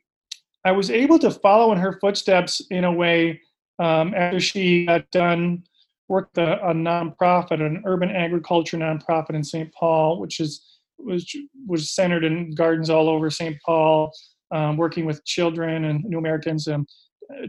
I 0.65 0.71
was 0.71 0.89
able 0.89 1.19
to 1.19 1.31
follow 1.31 1.71
in 1.71 1.77
her 1.77 1.99
footsteps 1.99 2.61
in 2.71 2.83
a 2.83 2.91
way 2.91 3.41
um, 3.77 4.13
after 4.15 4.39
she 4.39 4.85
got 4.85 5.09
done 5.11 5.63
worked 6.07 6.37
a, 6.37 6.63
a 6.67 6.73
nonprofit, 6.73 7.61
an 7.61 7.81
urban 7.85 8.09
agriculture 8.09 8.77
nonprofit 8.77 9.31
in 9.31 9.43
St. 9.43 9.71
Paul, 9.73 10.19
which 10.19 10.39
is 10.39 10.63
was 10.97 11.29
was 11.67 11.91
centered 11.91 12.23
in 12.23 12.53
gardens 12.55 12.89
all 12.89 13.09
over 13.09 13.29
St. 13.29 13.57
Paul, 13.65 14.11
um, 14.51 14.77
working 14.77 15.05
with 15.05 15.25
children 15.25 15.85
and 15.85 16.03
new 16.05 16.17
Americans 16.17 16.67
um, 16.67 16.85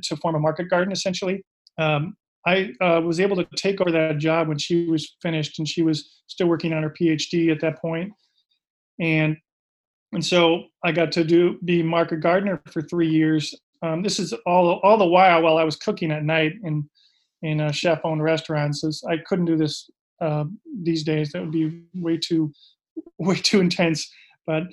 to 0.03 0.17
form 0.17 0.35
a 0.35 0.39
market 0.39 0.69
garden 0.69 0.93
essentially. 0.93 1.45
Um, 1.79 2.17
I 2.47 2.73
uh, 2.81 3.01
was 3.01 3.19
able 3.19 3.37
to 3.37 3.47
take 3.57 3.81
over 3.81 3.91
that 3.91 4.19
job 4.19 4.47
when 4.47 4.59
she 4.59 4.87
was 4.87 5.17
finished, 5.21 5.59
and 5.59 5.69
she 5.69 5.83
was 5.83 6.23
still 6.29 6.47
working 6.47 6.73
on 6.73 6.83
her 6.83 6.95
PhD 6.99 7.51
at 7.51 7.61
that 7.61 7.81
point. 7.81 8.13
And 9.01 9.37
and 10.13 10.25
so 10.25 10.65
I 10.85 10.93
got 10.93 11.11
to 11.13 11.25
do 11.25 11.59
be 11.65 11.83
market 11.83 12.21
gardener 12.21 12.63
for 12.71 12.83
three 12.83 13.09
years. 13.09 13.55
Um, 13.83 14.03
this 14.03 14.19
is 14.19 14.33
all 14.47 14.79
all 14.85 14.97
the 14.97 15.05
while 15.05 15.43
while 15.43 15.59
I 15.59 15.65
was 15.65 15.77
cooking 15.77 16.13
at 16.13 16.25
night 16.25 16.53
and 16.63 16.85
in 17.43 17.61
uh, 17.61 17.73
chef-owned 17.73 18.23
restaurants. 18.23 19.05
I 19.05 19.19
couldn't 19.19 19.45
do 19.45 19.57
this 19.57 19.91
uh, 20.21 20.45
these 20.83 21.03
days. 21.03 21.33
That 21.33 21.43
would 21.43 21.53
be 21.53 21.83
way 21.95 22.17
too 22.17 22.53
way 23.19 23.37
too 23.37 23.61
intense. 23.61 24.11
But 24.47 24.65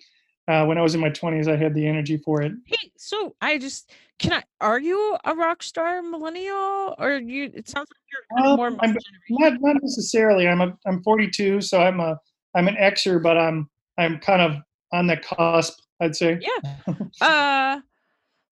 uh, 0.48 0.66
when 0.66 0.78
I 0.78 0.82
was 0.82 0.94
in 0.94 1.02
my 1.02 1.10
20s, 1.10 1.52
I 1.52 1.56
had 1.56 1.74
the 1.74 1.88
energy 1.88 2.18
for 2.18 2.42
it. 2.42 2.52
Hey, 2.66 2.92
so 2.98 3.36
I 3.42 3.58
just 3.58 3.92
can 4.24 4.34
I 4.34 4.44
are 4.62 4.80
you 4.80 5.18
a 5.26 5.36
rock 5.36 5.62
star 5.62 6.02
millennial 6.02 6.96
or 6.98 7.20
you? 7.20 7.52
It 7.54 7.68
sounds 7.68 7.90
like 7.92 8.40
you're 8.40 8.48
um, 8.48 8.56
more. 8.56 8.72
Not 8.72 9.62
not 9.62 9.78
necessarily. 9.82 10.48
I'm 10.48 10.62
a 10.62 10.78
I'm 10.88 11.04
42, 11.04 11.60
so 11.62 11.82
I'm 11.82 12.00
a 12.00 12.18
I'm 12.56 12.68
an 12.68 12.76
Xer, 12.76 13.22
but 13.22 13.38
I'm 13.38 13.70
I'm 13.98 14.20
kind 14.20 14.42
of 14.42 14.62
on 14.94 15.08
the 15.08 15.18
cusp. 15.18 15.78
I'd 16.02 16.16
say. 16.16 16.40
Yeah. 16.42 16.96
uh 17.22 17.82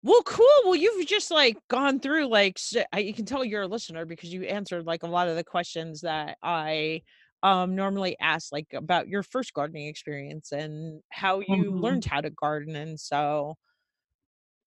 well, 0.02 0.24
cool. 0.24 0.48
Well, 0.64 0.76
you've 0.76 1.06
just 1.06 1.30
like 1.30 1.58
gone 1.70 2.00
through 2.00 2.28
like 2.28 2.58
I, 2.92 3.00
you 3.00 3.14
can 3.14 3.26
tell 3.26 3.46
you're 3.46 3.64
a 3.64 3.68
listener 3.68 4.06
because 4.06 4.34
you 4.34 4.44
answered 4.44 4.86
like 4.86 5.04
a 5.04 5.08
lot 5.08 5.28
of 5.28 5.36
the 5.36 5.44
questions 5.44 6.02
that 6.02 6.38
I 6.42 7.04
um 7.44 7.76
normally 7.76 8.18
ask 8.20 8.52
like 8.52 8.68
about 8.74 9.08
your 9.08 9.22
first 9.22 9.54
gardening 9.54 9.88
experience 9.88 10.52
and 10.52 11.02
how 11.10 11.42
you 11.42 11.66
mm-hmm. 11.66 11.80
learned 11.80 12.06
how 12.06 12.22
to 12.22 12.30
garden 12.32 12.76
and 12.76 13.00
so 13.00 13.56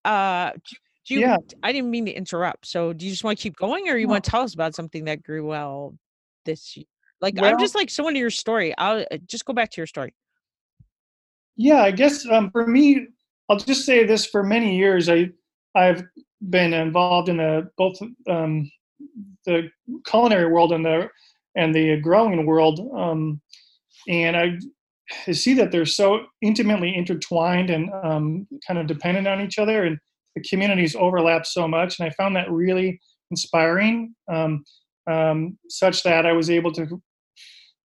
uh 0.05 0.51
do, 0.51 0.75
do 1.05 1.15
you 1.15 1.21
yeah. 1.21 1.37
I 1.61 1.71
didn't 1.71 1.91
mean 1.91 2.05
to 2.05 2.11
interrupt. 2.11 2.65
So 2.67 2.93
do 2.93 3.05
you 3.05 3.11
just 3.11 3.23
want 3.23 3.37
to 3.37 3.43
keep 3.43 3.55
going 3.55 3.89
or 3.89 3.97
you 3.97 4.07
no. 4.07 4.11
want 4.11 4.23
to 4.23 4.31
tell 4.31 4.41
us 4.41 4.53
about 4.53 4.75
something 4.75 5.05
that 5.05 5.23
grew 5.23 5.45
well 5.45 5.95
this 6.45 6.77
year? 6.77 6.85
Like 7.21 7.35
well, 7.35 7.45
I'm 7.45 7.59
just 7.59 7.75
like 7.75 7.89
someone 7.89 8.13
to 8.13 8.19
your 8.19 8.29
story. 8.29 8.73
I'll 8.77 9.05
uh, 9.11 9.17
just 9.25 9.45
go 9.45 9.53
back 9.53 9.71
to 9.71 9.81
your 9.81 9.87
story. 9.87 10.13
Yeah, 11.55 11.81
I 11.81 11.91
guess 11.91 12.25
um 12.27 12.51
for 12.51 12.67
me 12.67 13.07
I'll 13.49 13.57
just 13.57 13.85
say 13.85 14.05
this: 14.05 14.25
for 14.25 14.43
many 14.43 14.75
years, 14.75 15.09
I 15.09 15.29
I've 15.75 16.03
been 16.49 16.73
involved 16.73 17.29
in 17.29 17.37
the 17.37 17.69
both 17.77 17.97
um, 18.29 18.69
the 19.45 19.69
culinary 20.07 20.51
world 20.51 20.71
and 20.71 20.85
the 20.85 21.09
and 21.55 21.73
the 21.73 21.97
growing 21.97 22.45
world, 22.45 22.79
um, 22.95 23.41
and 24.07 24.35
I, 24.35 25.33
see 25.33 25.53
that 25.55 25.71
they're 25.71 25.85
so 25.85 26.25
intimately 26.41 26.95
intertwined 26.95 27.69
and 27.69 27.91
um, 28.03 28.47
kind 28.65 28.79
of 28.79 28.87
dependent 28.87 29.27
on 29.27 29.41
each 29.41 29.59
other, 29.59 29.83
and 29.83 29.97
the 30.35 30.43
communities 30.43 30.95
overlap 30.95 31.45
so 31.45 31.67
much. 31.67 31.99
And 31.99 32.07
I 32.07 32.11
found 32.11 32.35
that 32.35 32.51
really 32.51 32.99
inspiring, 33.31 34.15
um, 34.31 34.63
um, 35.09 35.57
such 35.69 36.03
that 36.03 36.25
I 36.25 36.33
was 36.33 36.49
able 36.49 36.71
to 36.73 37.01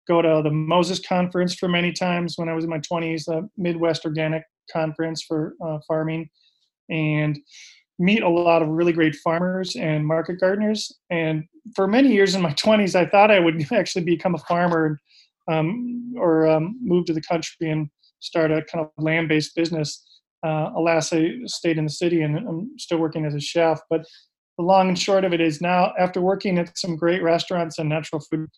go 0.07 0.23
to 0.23 0.41
the 0.43 0.51
Moses 0.51 1.01
Conference 1.07 1.55
for 1.55 1.69
many 1.69 1.93
times 1.93 2.35
when 2.37 2.49
I 2.49 2.55
was 2.55 2.65
in 2.65 2.71
my 2.71 2.79
20s, 2.79 3.25
the 3.27 3.49
Midwest 3.57 4.05
Organic 4.05 4.43
conference 4.73 5.23
for 5.23 5.55
uh, 5.65 5.79
farming 5.87 6.29
and 6.91 7.39
meet 7.99 8.23
a 8.23 8.29
lot 8.29 8.63
of 8.63 8.69
really 8.69 8.93
great 8.93 9.17
farmers 9.17 9.77
and 9.77 10.07
market 10.07 10.41
gardeners. 10.41 10.93
And 11.11 11.45
for 11.75 11.87
many 11.87 12.13
years 12.13 12.35
in 12.35 12.43
my 12.43 12.53
20s, 12.53 12.95
I 12.95 13.07
thought 13.07 13.31
I 13.31 13.41
would 13.41 13.67
actually 13.73 14.05
become 14.05 14.35
a 14.35 14.39
farmer 14.39 14.99
um, 15.51 16.15
or 16.17 16.47
um, 16.47 16.79
move 16.81 17.07
to 17.07 17.13
the 17.13 17.23
country 17.23 17.71
and 17.71 17.89
start 18.21 18.51
a 18.51 18.63
kind 18.63 18.85
of 18.85 18.91
land 19.03 19.29
based 19.29 19.55
business. 19.55 20.05
Uh, 20.45 20.71
alas, 20.77 21.13
I 21.13 21.33
stayed 21.47 21.79
in 21.79 21.85
the 21.85 21.91
city 21.91 22.23
and 22.23 22.37
I'm 22.37 22.71
still 22.79 22.99
working 22.99 23.25
as 23.25 23.35
a 23.35 23.41
chef. 23.41 23.81
But 23.91 24.05
the 24.57 24.65
long 24.65 24.89
and 24.89 24.99
short 24.99 25.25
of 25.25 25.33
it 25.33 25.41
is 25.41 25.61
now, 25.61 25.93
after 25.99 26.21
working 26.21 26.59
at 26.59 26.77
some 26.79 26.97
great 26.97 27.23
restaurants 27.23 27.79
and 27.79 27.89
natural 27.89 28.21
food 28.21 28.49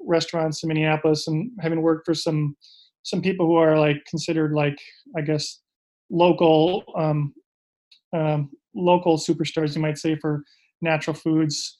restaurants 0.00 0.62
in 0.62 0.68
Minneapolis 0.68 1.28
and 1.28 1.50
having 1.60 1.82
worked 1.82 2.06
for 2.06 2.14
some 2.14 2.56
some 3.04 3.20
people 3.20 3.46
who 3.46 3.56
are 3.56 3.78
like 3.78 4.04
considered 4.08 4.52
like 4.52 4.78
I 5.16 5.22
guess 5.22 5.60
local 6.10 6.84
um, 6.96 7.34
um, 8.12 8.50
local 8.74 9.18
superstars, 9.18 9.74
you 9.74 9.82
might 9.82 9.98
say, 9.98 10.16
for 10.16 10.42
natural 10.80 11.14
foods. 11.14 11.78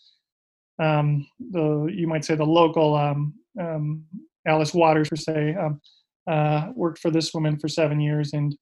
Um, 0.83 1.27
the 1.39 1.93
you 1.95 2.09
might 2.09 2.25
say 2.25 2.35
the 2.35 2.45
local 2.45 2.97
um, 2.97 3.35
um, 3.61 4.05
Alice 4.47 4.75
Waters, 4.75 5.09
per 5.09 5.17
se, 5.17 5.55
um, 5.55 5.81
uh, 6.27 6.69
worked 6.75 6.99
for 6.99 7.11
this 7.11 7.33
woman 7.35 7.59
for 7.59 7.69
seven 7.69 8.01
years, 8.01 8.33
and 8.33 8.57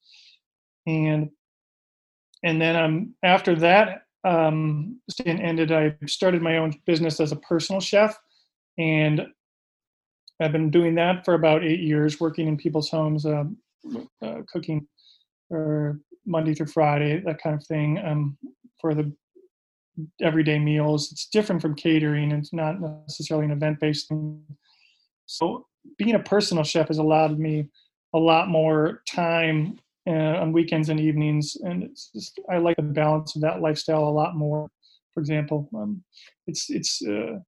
and 0.86 1.30
and 2.42 2.60
then 2.60 2.76
um, 2.76 3.14
after 3.22 3.54
that 3.56 4.02
um, 4.24 5.00
ended, 5.26 5.72
I 5.72 5.94
started 6.06 6.42
my 6.42 6.58
own 6.58 6.72
business 6.86 7.20
as 7.20 7.32
a 7.32 7.36
personal 7.36 7.80
chef, 7.80 8.18
and 8.78 9.26
I've 10.40 10.52
been 10.52 10.70
doing 10.70 10.94
that 10.94 11.24
for 11.24 11.34
about 11.34 11.64
eight 11.64 11.80
years, 11.80 12.18
working 12.18 12.48
in 12.48 12.56
people's 12.56 12.88
homes, 12.88 13.26
uh, 13.26 13.44
uh, 14.22 14.38
cooking 14.50 14.86
or 15.50 16.00
Monday 16.26 16.54
through 16.54 16.66
Friday, 16.66 17.20
that 17.20 17.42
kind 17.42 17.56
of 17.56 17.66
thing, 17.66 17.98
um, 17.98 18.38
for 18.80 18.94
the 18.94 19.12
everyday 20.22 20.58
meals. 20.58 21.12
It's 21.12 21.26
different 21.26 21.60
from 21.60 21.74
catering. 21.74 22.32
It's 22.32 22.52
not 22.52 22.80
necessarily 22.80 23.46
an 23.46 23.52
event-based 23.52 24.08
thing. 24.08 24.42
So 25.26 25.66
being 25.98 26.14
a 26.14 26.20
personal 26.20 26.64
chef 26.64 26.88
has 26.88 26.98
allowed 26.98 27.38
me 27.38 27.68
a 28.14 28.18
lot 28.18 28.48
more 28.48 29.02
time 29.06 29.78
uh, 30.08 30.40
on 30.40 30.52
weekends 30.52 30.88
and 30.88 31.00
evenings, 31.00 31.56
and 31.62 31.82
it's 31.82 32.10
just 32.14 32.40
I 32.50 32.58
like 32.58 32.76
the 32.76 32.82
balance 32.82 33.36
of 33.36 33.42
that 33.42 33.60
lifestyle 33.60 34.04
a 34.04 34.10
lot 34.10 34.36
more. 34.36 34.68
For 35.14 35.20
example, 35.20 35.68
um, 35.74 36.02
it's 36.46 36.70
it's 36.70 37.02
uh, 37.06 37.38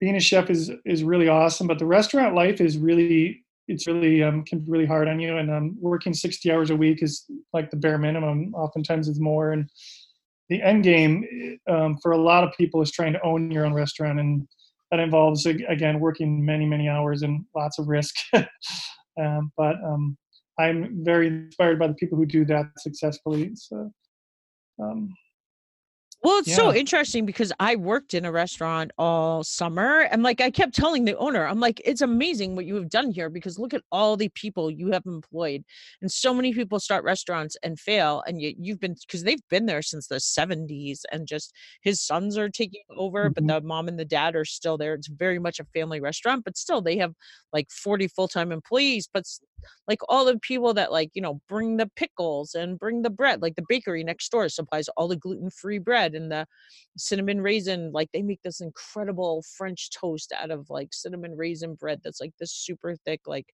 being 0.00 0.16
a 0.16 0.20
chef 0.20 0.50
is 0.50 0.70
is 0.84 1.04
really 1.04 1.28
awesome, 1.28 1.66
but 1.66 1.78
the 1.78 1.86
restaurant 1.86 2.34
life 2.34 2.60
is 2.60 2.78
really 2.78 3.44
it's 3.70 3.86
really 3.86 4.22
um, 4.22 4.44
can 4.44 4.60
be 4.60 4.70
really 4.70 4.86
hard 4.86 5.08
on 5.08 5.20
you. 5.20 5.36
And 5.36 5.50
um, 5.50 5.76
working 5.80 6.12
60 6.12 6.50
hours 6.50 6.70
a 6.70 6.76
week 6.76 7.02
is 7.02 7.24
like 7.52 7.70
the 7.70 7.76
bare 7.76 7.98
minimum. 7.98 8.52
Oftentimes 8.54 9.08
it's 9.08 9.20
more. 9.20 9.52
And 9.52 9.70
the 10.48 10.60
end 10.62 10.82
game 10.82 11.24
um, 11.68 11.96
for 12.02 12.12
a 12.12 12.20
lot 12.20 12.42
of 12.42 12.52
people 12.56 12.82
is 12.82 12.90
trying 12.90 13.12
to 13.12 13.22
own 13.22 13.50
your 13.50 13.64
own 13.64 13.72
restaurant, 13.72 14.18
and 14.18 14.46
that 14.90 14.98
involves 14.98 15.46
again 15.46 16.00
working 16.00 16.44
many 16.44 16.66
many 16.66 16.88
hours 16.88 17.22
and 17.22 17.44
lots 17.54 17.78
of 17.78 17.86
risk. 17.88 18.16
um, 18.34 19.52
but 19.56 19.76
um, 19.84 20.18
I'm 20.58 21.04
very 21.04 21.28
inspired 21.28 21.78
by 21.78 21.86
the 21.88 21.94
people 21.94 22.18
who 22.18 22.26
do 22.26 22.44
that 22.46 22.66
successfully. 22.78 23.52
So 23.54 23.92
um, 24.82 25.14
well, 26.22 26.38
it's 26.38 26.48
yeah. 26.48 26.56
so 26.56 26.74
interesting 26.74 27.24
because 27.24 27.50
I 27.58 27.76
worked 27.76 28.12
in 28.12 28.26
a 28.26 28.32
restaurant 28.32 28.90
all 28.98 29.42
summer 29.42 30.00
and 30.00 30.22
like 30.22 30.42
I 30.42 30.50
kept 30.50 30.74
telling 30.74 31.06
the 31.06 31.16
owner, 31.16 31.46
I'm 31.46 31.60
like, 31.60 31.80
it's 31.82 32.02
amazing 32.02 32.54
what 32.54 32.66
you 32.66 32.74
have 32.74 32.90
done 32.90 33.10
here 33.10 33.30
because 33.30 33.58
look 33.58 33.72
at 33.72 33.82
all 33.90 34.18
the 34.18 34.28
people 34.30 34.70
you 34.70 34.92
have 34.92 35.06
employed. 35.06 35.64
And 36.02 36.12
so 36.12 36.34
many 36.34 36.52
people 36.52 36.78
start 36.78 37.04
restaurants 37.04 37.56
and 37.62 37.80
fail. 37.80 38.22
And 38.26 38.38
you, 38.38 38.54
you've 38.58 38.80
been 38.80 38.96
because 39.00 39.24
they've 39.24 39.48
been 39.48 39.64
there 39.64 39.80
since 39.80 40.08
the 40.08 40.16
70s 40.16 41.00
and 41.10 41.26
just 41.26 41.54
his 41.80 42.02
sons 42.02 42.36
are 42.36 42.50
taking 42.50 42.82
over, 42.94 43.24
mm-hmm. 43.24 43.32
but 43.32 43.46
the 43.46 43.66
mom 43.66 43.88
and 43.88 43.98
the 43.98 44.04
dad 44.04 44.36
are 44.36 44.44
still 44.44 44.76
there. 44.76 44.92
It's 44.92 45.08
very 45.08 45.38
much 45.38 45.58
a 45.58 45.64
family 45.72 46.00
restaurant, 46.00 46.44
but 46.44 46.58
still 46.58 46.82
they 46.82 46.98
have 46.98 47.14
like 47.54 47.70
40 47.70 48.08
full-time 48.08 48.52
employees, 48.52 49.08
but 49.12 49.24
like 49.88 50.00
all 50.08 50.24
the 50.24 50.38
people 50.38 50.74
that 50.74 50.92
like 50.92 51.10
you 51.14 51.22
know 51.22 51.40
bring 51.48 51.76
the 51.76 51.90
pickles 51.96 52.54
and 52.54 52.78
bring 52.78 53.02
the 53.02 53.10
bread 53.10 53.42
like 53.42 53.56
the 53.56 53.64
bakery 53.68 54.04
next 54.04 54.30
door 54.30 54.48
supplies 54.48 54.88
all 54.96 55.08
the 55.08 55.16
gluten-free 55.16 55.78
bread 55.78 56.09
and 56.14 56.30
the 56.30 56.46
cinnamon 56.96 57.40
raisin 57.40 57.90
like 57.92 58.08
they 58.12 58.22
make 58.22 58.42
this 58.42 58.60
incredible 58.60 59.42
french 59.56 59.90
toast 59.90 60.32
out 60.38 60.50
of 60.50 60.68
like 60.70 60.92
cinnamon 60.92 61.36
raisin 61.36 61.74
bread 61.74 62.00
that's 62.02 62.20
like 62.20 62.32
this 62.38 62.52
super 62.52 62.96
thick 63.04 63.20
like 63.26 63.46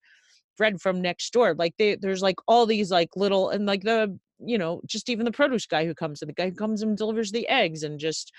bread 0.56 0.80
from 0.80 1.00
next 1.00 1.32
door. 1.32 1.54
Like 1.54 1.74
they 1.78 1.96
there's 1.96 2.22
like 2.22 2.36
all 2.48 2.66
these 2.66 2.90
like 2.90 3.10
little 3.16 3.50
and 3.50 3.66
like 3.66 3.82
the 3.82 4.18
you 4.38 4.58
know 4.58 4.80
just 4.86 5.08
even 5.08 5.24
the 5.24 5.32
produce 5.32 5.66
guy 5.66 5.86
who 5.86 5.94
comes 5.94 6.22
and 6.22 6.28
the 6.28 6.34
guy 6.34 6.50
who 6.50 6.56
comes 6.56 6.82
and 6.82 6.96
delivers 6.96 7.32
the 7.32 7.48
eggs 7.48 7.82
and 7.82 7.98
just 7.98 8.32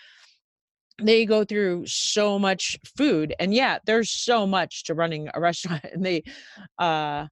they 1.01 1.25
go 1.25 1.43
through 1.43 1.85
so 1.85 2.39
much 2.39 2.77
food. 2.97 3.35
And 3.39 3.53
yeah 3.53 3.79
there's 3.85 4.09
so 4.09 4.47
much 4.47 4.83
to 4.85 4.93
running 4.93 5.29
a 5.33 5.39
restaurant 5.39 5.85
and 5.93 6.05
they 6.05 6.23
uh 6.79 7.27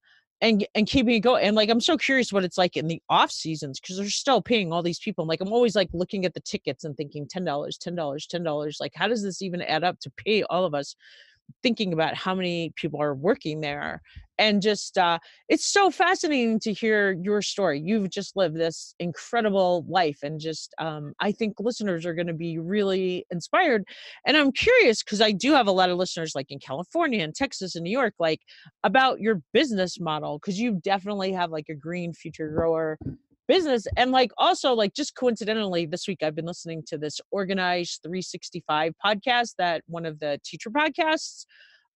and 0.45 0.67
and 0.75 0.87
keeping 0.87 1.15
it 1.15 1.21
going. 1.21 1.43
And 1.43 1.55
like 1.55 1.69
I'm 1.69 1.81
so 1.81 1.97
curious 1.97 2.31
what 2.31 2.43
it's 2.43 2.57
like 2.57 2.77
in 2.77 2.87
the 2.87 3.01
off 3.09 3.31
seasons 3.31 3.79
because 3.79 3.97
they're 3.97 4.09
still 4.09 4.41
paying 4.41 4.71
all 4.71 4.83
these 4.83 4.99
people. 4.99 5.23
I'm 5.23 5.27
like 5.27 5.41
I'm 5.41 5.51
always 5.51 5.75
like 5.75 5.89
looking 5.91 6.23
at 6.25 6.33
the 6.33 6.39
tickets 6.39 6.83
and 6.83 6.95
thinking 6.95 7.27
ten 7.27 7.43
dollars, 7.43 7.77
ten 7.77 7.95
dollars, 7.95 8.27
ten 8.27 8.43
dollars. 8.43 8.77
Like 8.79 8.93
how 8.95 9.07
does 9.07 9.23
this 9.23 9.41
even 9.41 9.61
add 9.61 9.83
up 9.83 9.99
to 10.01 10.11
pay 10.11 10.43
all 10.43 10.63
of 10.63 10.75
us? 10.75 10.95
Thinking 11.63 11.93
about 11.93 12.15
how 12.15 12.35
many 12.35 12.73
people 12.75 13.01
are 13.01 13.15
working 13.15 13.61
there 13.61 14.01
and 14.37 14.61
just 14.61 14.97
uh, 14.97 15.17
it's 15.47 15.65
so 15.65 15.89
fascinating 15.89 16.59
to 16.59 16.73
hear 16.73 17.13
your 17.13 17.41
story. 17.41 17.79
You've 17.79 18.09
just 18.09 18.35
lived 18.35 18.57
this 18.57 18.93
incredible 18.99 19.85
life 19.87 20.19
and 20.23 20.39
just 20.39 20.73
um, 20.77 21.13
i 21.19 21.31
think 21.31 21.55
listeners 21.59 22.05
are 22.05 22.13
going 22.13 22.27
to 22.27 22.33
be 22.33 22.57
really 22.57 23.25
inspired 23.31 23.83
and 24.25 24.35
i'm 24.37 24.51
curious 24.51 25.03
because 25.03 25.21
i 25.21 25.31
do 25.31 25.53
have 25.53 25.67
a 25.67 25.71
lot 25.71 25.89
of 25.89 25.97
listeners 25.97 26.33
like 26.35 26.51
in 26.51 26.59
california 26.59 27.23
and 27.23 27.35
texas 27.35 27.75
and 27.75 27.83
new 27.83 27.91
york 27.91 28.13
like 28.19 28.41
about 28.83 29.19
your 29.19 29.41
business 29.53 29.99
model 29.99 30.39
because 30.39 30.59
you 30.59 30.79
definitely 30.83 31.31
have 31.31 31.51
like 31.51 31.69
a 31.69 31.75
green 31.75 32.13
future 32.13 32.49
grower 32.49 32.97
business 33.47 33.85
and 33.97 34.11
like 34.11 34.31
also 34.37 34.73
like 34.73 34.93
just 34.93 35.15
coincidentally 35.15 35.85
this 35.85 36.07
week 36.07 36.23
i've 36.23 36.35
been 36.35 36.45
listening 36.45 36.83
to 36.87 36.97
this 36.97 37.19
organized 37.31 37.99
365 38.03 38.93
podcast 39.03 39.53
that 39.57 39.81
one 39.87 40.05
of 40.05 40.19
the 40.19 40.39
teacher 40.43 40.69
podcasts 40.69 41.45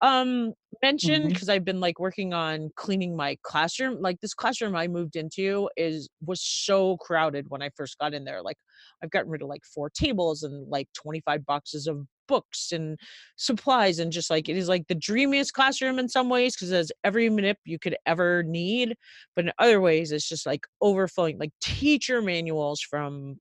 um 0.01 0.53
mentioned 0.81 1.27
because 1.27 1.43
mm-hmm. 1.43 1.51
i've 1.51 1.65
been 1.65 1.79
like 1.79 1.99
working 1.99 2.33
on 2.33 2.69
cleaning 2.75 3.15
my 3.15 3.37
classroom 3.43 4.01
like 4.01 4.19
this 4.21 4.33
classroom 4.33 4.75
i 4.75 4.87
moved 4.87 5.15
into 5.15 5.69
is 5.75 6.07
was 6.25 6.41
so 6.41 6.95
crowded 6.97 7.45
when 7.49 7.61
i 7.61 7.69
first 7.75 7.97
got 7.99 8.13
in 8.13 8.23
there 8.23 8.41
like 8.41 8.57
i've 9.03 9.11
gotten 9.11 9.29
rid 9.29 9.41
of 9.41 9.49
like 9.49 9.63
four 9.65 9.89
tables 9.89 10.43
and 10.43 10.67
like 10.69 10.87
25 10.93 11.45
boxes 11.45 11.87
of 11.87 12.05
books 12.29 12.71
and 12.71 12.97
supplies 13.35 13.99
and 13.99 14.11
just 14.11 14.29
like 14.29 14.47
it 14.47 14.55
is 14.55 14.69
like 14.69 14.87
the 14.87 14.95
dreamiest 14.95 15.53
classroom 15.53 15.99
in 15.99 16.07
some 16.07 16.29
ways 16.29 16.55
because 16.55 16.71
it 16.71 16.77
has 16.77 16.91
every 17.03 17.29
manip 17.29 17.55
you 17.65 17.79
could 17.79 17.97
ever 18.05 18.43
need 18.43 18.95
but 19.35 19.45
in 19.45 19.51
other 19.57 19.81
ways 19.81 20.11
it's 20.11 20.29
just 20.29 20.45
like 20.45 20.65
overflowing 20.79 21.37
like 21.39 21.51
teacher 21.59 22.21
manuals 22.21 22.79
from 22.79 23.37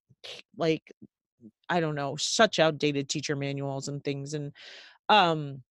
like 0.57 0.83
i 1.69 1.79
don't 1.79 1.95
know 1.95 2.17
such 2.17 2.59
outdated 2.59 3.09
teacher 3.09 3.37
manuals 3.37 3.89
and 3.89 4.03
things 4.03 4.33
and 4.33 4.53
um 5.11 5.63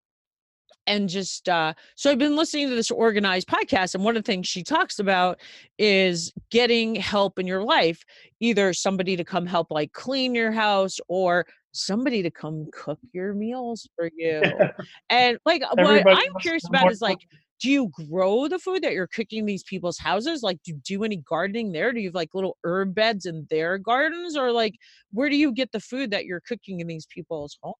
and 0.87 1.09
just 1.09 1.47
uh, 1.49 1.73
so 1.95 2.09
I've 2.09 2.17
been 2.17 2.37
listening 2.37 2.69
to 2.69 2.75
this 2.75 2.89
organized 2.89 3.47
podcast, 3.47 3.93
and 3.93 4.03
one 4.03 4.15
of 4.15 4.23
the 4.23 4.31
things 4.31 4.47
she 4.47 4.63
talks 4.63 4.99
about 4.99 5.39
is 5.77 6.33
getting 6.49 6.95
help 6.95 7.37
in 7.37 7.45
your 7.45 7.61
life, 7.61 8.03
either 8.39 8.73
somebody 8.73 9.17
to 9.17 9.25
come 9.25 9.45
help 9.45 9.67
like 9.69 9.91
clean 9.91 10.33
your 10.33 10.51
house 10.51 10.97
or 11.09 11.45
somebody 11.77 12.23
to 12.23 12.31
come 12.31 12.67
cook 12.73 12.99
your 13.13 13.33
meals 13.33 13.87
for 13.95 14.09
you. 14.15 14.41
and 15.09 15.37
like 15.45 15.63
Everybody 15.77 16.03
what 16.03 16.17
I'm 16.17 16.39
curious 16.41 16.67
about 16.67 16.91
is 16.91 17.01
like, 17.01 17.19
do 17.59 17.71
you 17.71 17.89
grow 18.09 18.47
the 18.47 18.59
food 18.59 18.83
that 18.83 18.93
you're 18.93 19.07
cooking 19.07 19.45
these 19.45 19.63
people's 19.63 19.97
houses? 19.97 20.43
Like, 20.43 20.59
do 20.63 20.71
you 20.73 20.81
do 20.83 21.03
any 21.03 21.17
gardening 21.17 21.71
there? 21.71 21.91
Do 21.91 21.99
you 21.99 22.09
have 22.09 22.15
like 22.15 22.29
little 22.33 22.57
herb 22.63 22.93
beds 22.93 23.25
in 23.25 23.47
their 23.49 23.77
gardens, 23.77 24.37
or 24.37 24.51
like 24.51 24.75
where 25.11 25.29
do 25.29 25.35
you 25.35 25.51
get 25.51 25.71
the 25.71 25.79
food 25.79 26.11
that 26.11 26.25
you're 26.25 26.41
cooking 26.41 26.79
in 26.79 26.87
these 26.87 27.07
people's 27.07 27.57
homes? 27.61 27.75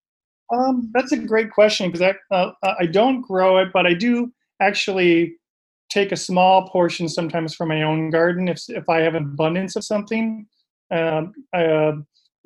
Um, 0.54 0.90
that's 0.94 1.12
a 1.12 1.18
great 1.18 1.52
question 1.52 1.92
because 1.92 2.16
I 2.32 2.36
uh, 2.36 2.52
I 2.80 2.86
don't 2.86 3.22
grow 3.22 3.58
it, 3.58 3.70
but 3.74 3.86
I 3.86 3.94
do 3.94 4.32
actually 4.62 5.36
take 5.90 6.12
a 6.12 6.18
small 6.18 6.68
portion 6.70 7.08
sometimes 7.08 7.56
from 7.56 7.70
my 7.70 7.84
own 7.84 8.10
garden 8.10 8.48
if 8.48 8.64
if 8.70 8.88
I 8.90 9.02
have 9.02 9.16
an 9.16 9.24
abundance 9.24 9.76
of 9.76 9.84
something, 9.84 10.48
um, 10.92 11.34
uh, 11.54 11.94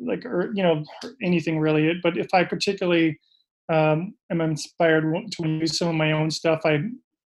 like 0.05 0.25
or 0.25 0.51
you 0.53 0.63
know 0.63 0.83
anything 1.21 1.59
really. 1.59 1.93
But 2.01 2.17
if 2.17 2.33
I 2.33 2.43
particularly 2.43 3.19
um, 3.71 4.13
am 4.29 4.41
inspired 4.41 5.03
to 5.03 5.47
use 5.47 5.77
some 5.77 5.89
of 5.89 5.95
my 5.95 6.11
own 6.11 6.31
stuff, 6.31 6.61
I 6.65 6.79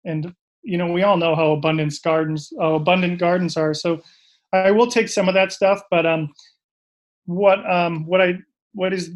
and 0.04 0.34
you 0.64 0.78
know 0.78 0.92
we 0.92 1.04
all 1.04 1.18
know 1.18 1.36
how 1.36 1.52
abundant 1.52 1.94
gardens 2.04 2.52
how 2.60 2.76
abundant 2.76 3.20
gardens 3.20 3.58
are. 3.58 3.74
So 3.74 4.02
I 4.54 4.72
will 4.72 4.88
take 4.88 5.10
some 5.10 5.28
of 5.28 5.34
that 5.34 5.52
stuff, 5.52 5.82
but 5.90 6.06
um, 6.06 6.32
what 7.26 7.70
um 7.70 8.06
what 8.06 8.22
I 8.22 8.36
what 8.74 8.94
is 8.94 9.12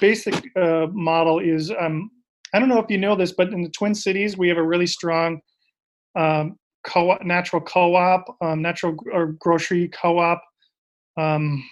basic 0.00 0.34
uh, 0.56 0.86
model 0.92 1.38
is 1.38 1.72
um, 1.78 2.10
I 2.54 2.58
don't 2.58 2.68
know 2.68 2.78
if 2.78 2.90
you 2.90 2.98
know 2.98 3.16
this, 3.16 3.32
but 3.32 3.52
in 3.52 3.62
the 3.62 3.70
Twin 3.70 3.94
Cities 3.94 4.36
we 4.36 4.48
have 4.48 4.58
a 4.58 4.62
really 4.62 4.86
strong 4.86 5.40
um, 6.16 6.56
co 6.84 7.16
natural 7.22 7.62
co-op, 7.62 8.36
um, 8.40 8.62
natural 8.62 8.96
or 9.12 9.32
grocery 9.38 9.88
co-op 9.88 10.42
um, 11.16 11.62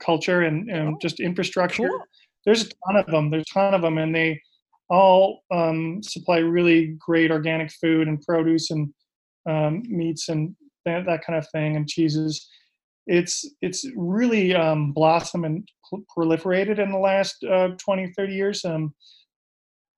culture 0.00 0.42
and, 0.42 0.70
and 0.70 0.94
oh, 0.94 0.98
just 1.00 1.20
infrastructure. 1.20 1.88
Cool. 1.88 2.04
There's 2.44 2.62
a 2.62 2.68
ton 2.86 2.96
of 2.96 3.06
them. 3.06 3.30
There's 3.30 3.44
a 3.50 3.54
ton 3.54 3.74
of 3.74 3.82
them, 3.82 3.98
and 3.98 4.14
they 4.14 4.40
all 4.90 5.42
um, 5.50 6.02
supply 6.02 6.38
really 6.38 6.96
great 6.98 7.30
organic 7.30 7.72
food 7.72 8.08
and 8.08 8.20
produce 8.22 8.70
and 8.70 8.92
um, 9.48 9.82
meats 9.88 10.28
and 10.28 10.54
that, 10.84 11.06
that 11.06 11.24
kind 11.24 11.38
of 11.38 11.48
thing 11.50 11.76
and 11.76 11.88
cheeses 11.88 12.48
it's 13.06 13.48
it's 13.60 13.84
really 13.96 14.54
um, 14.54 14.92
blossomed 14.92 15.44
and 15.44 15.68
proliferated 16.16 16.78
in 16.78 16.90
the 16.90 16.98
last 16.98 17.42
uh, 17.44 17.68
20 17.78 18.12
30 18.16 18.34
years 18.34 18.64
um, 18.64 18.94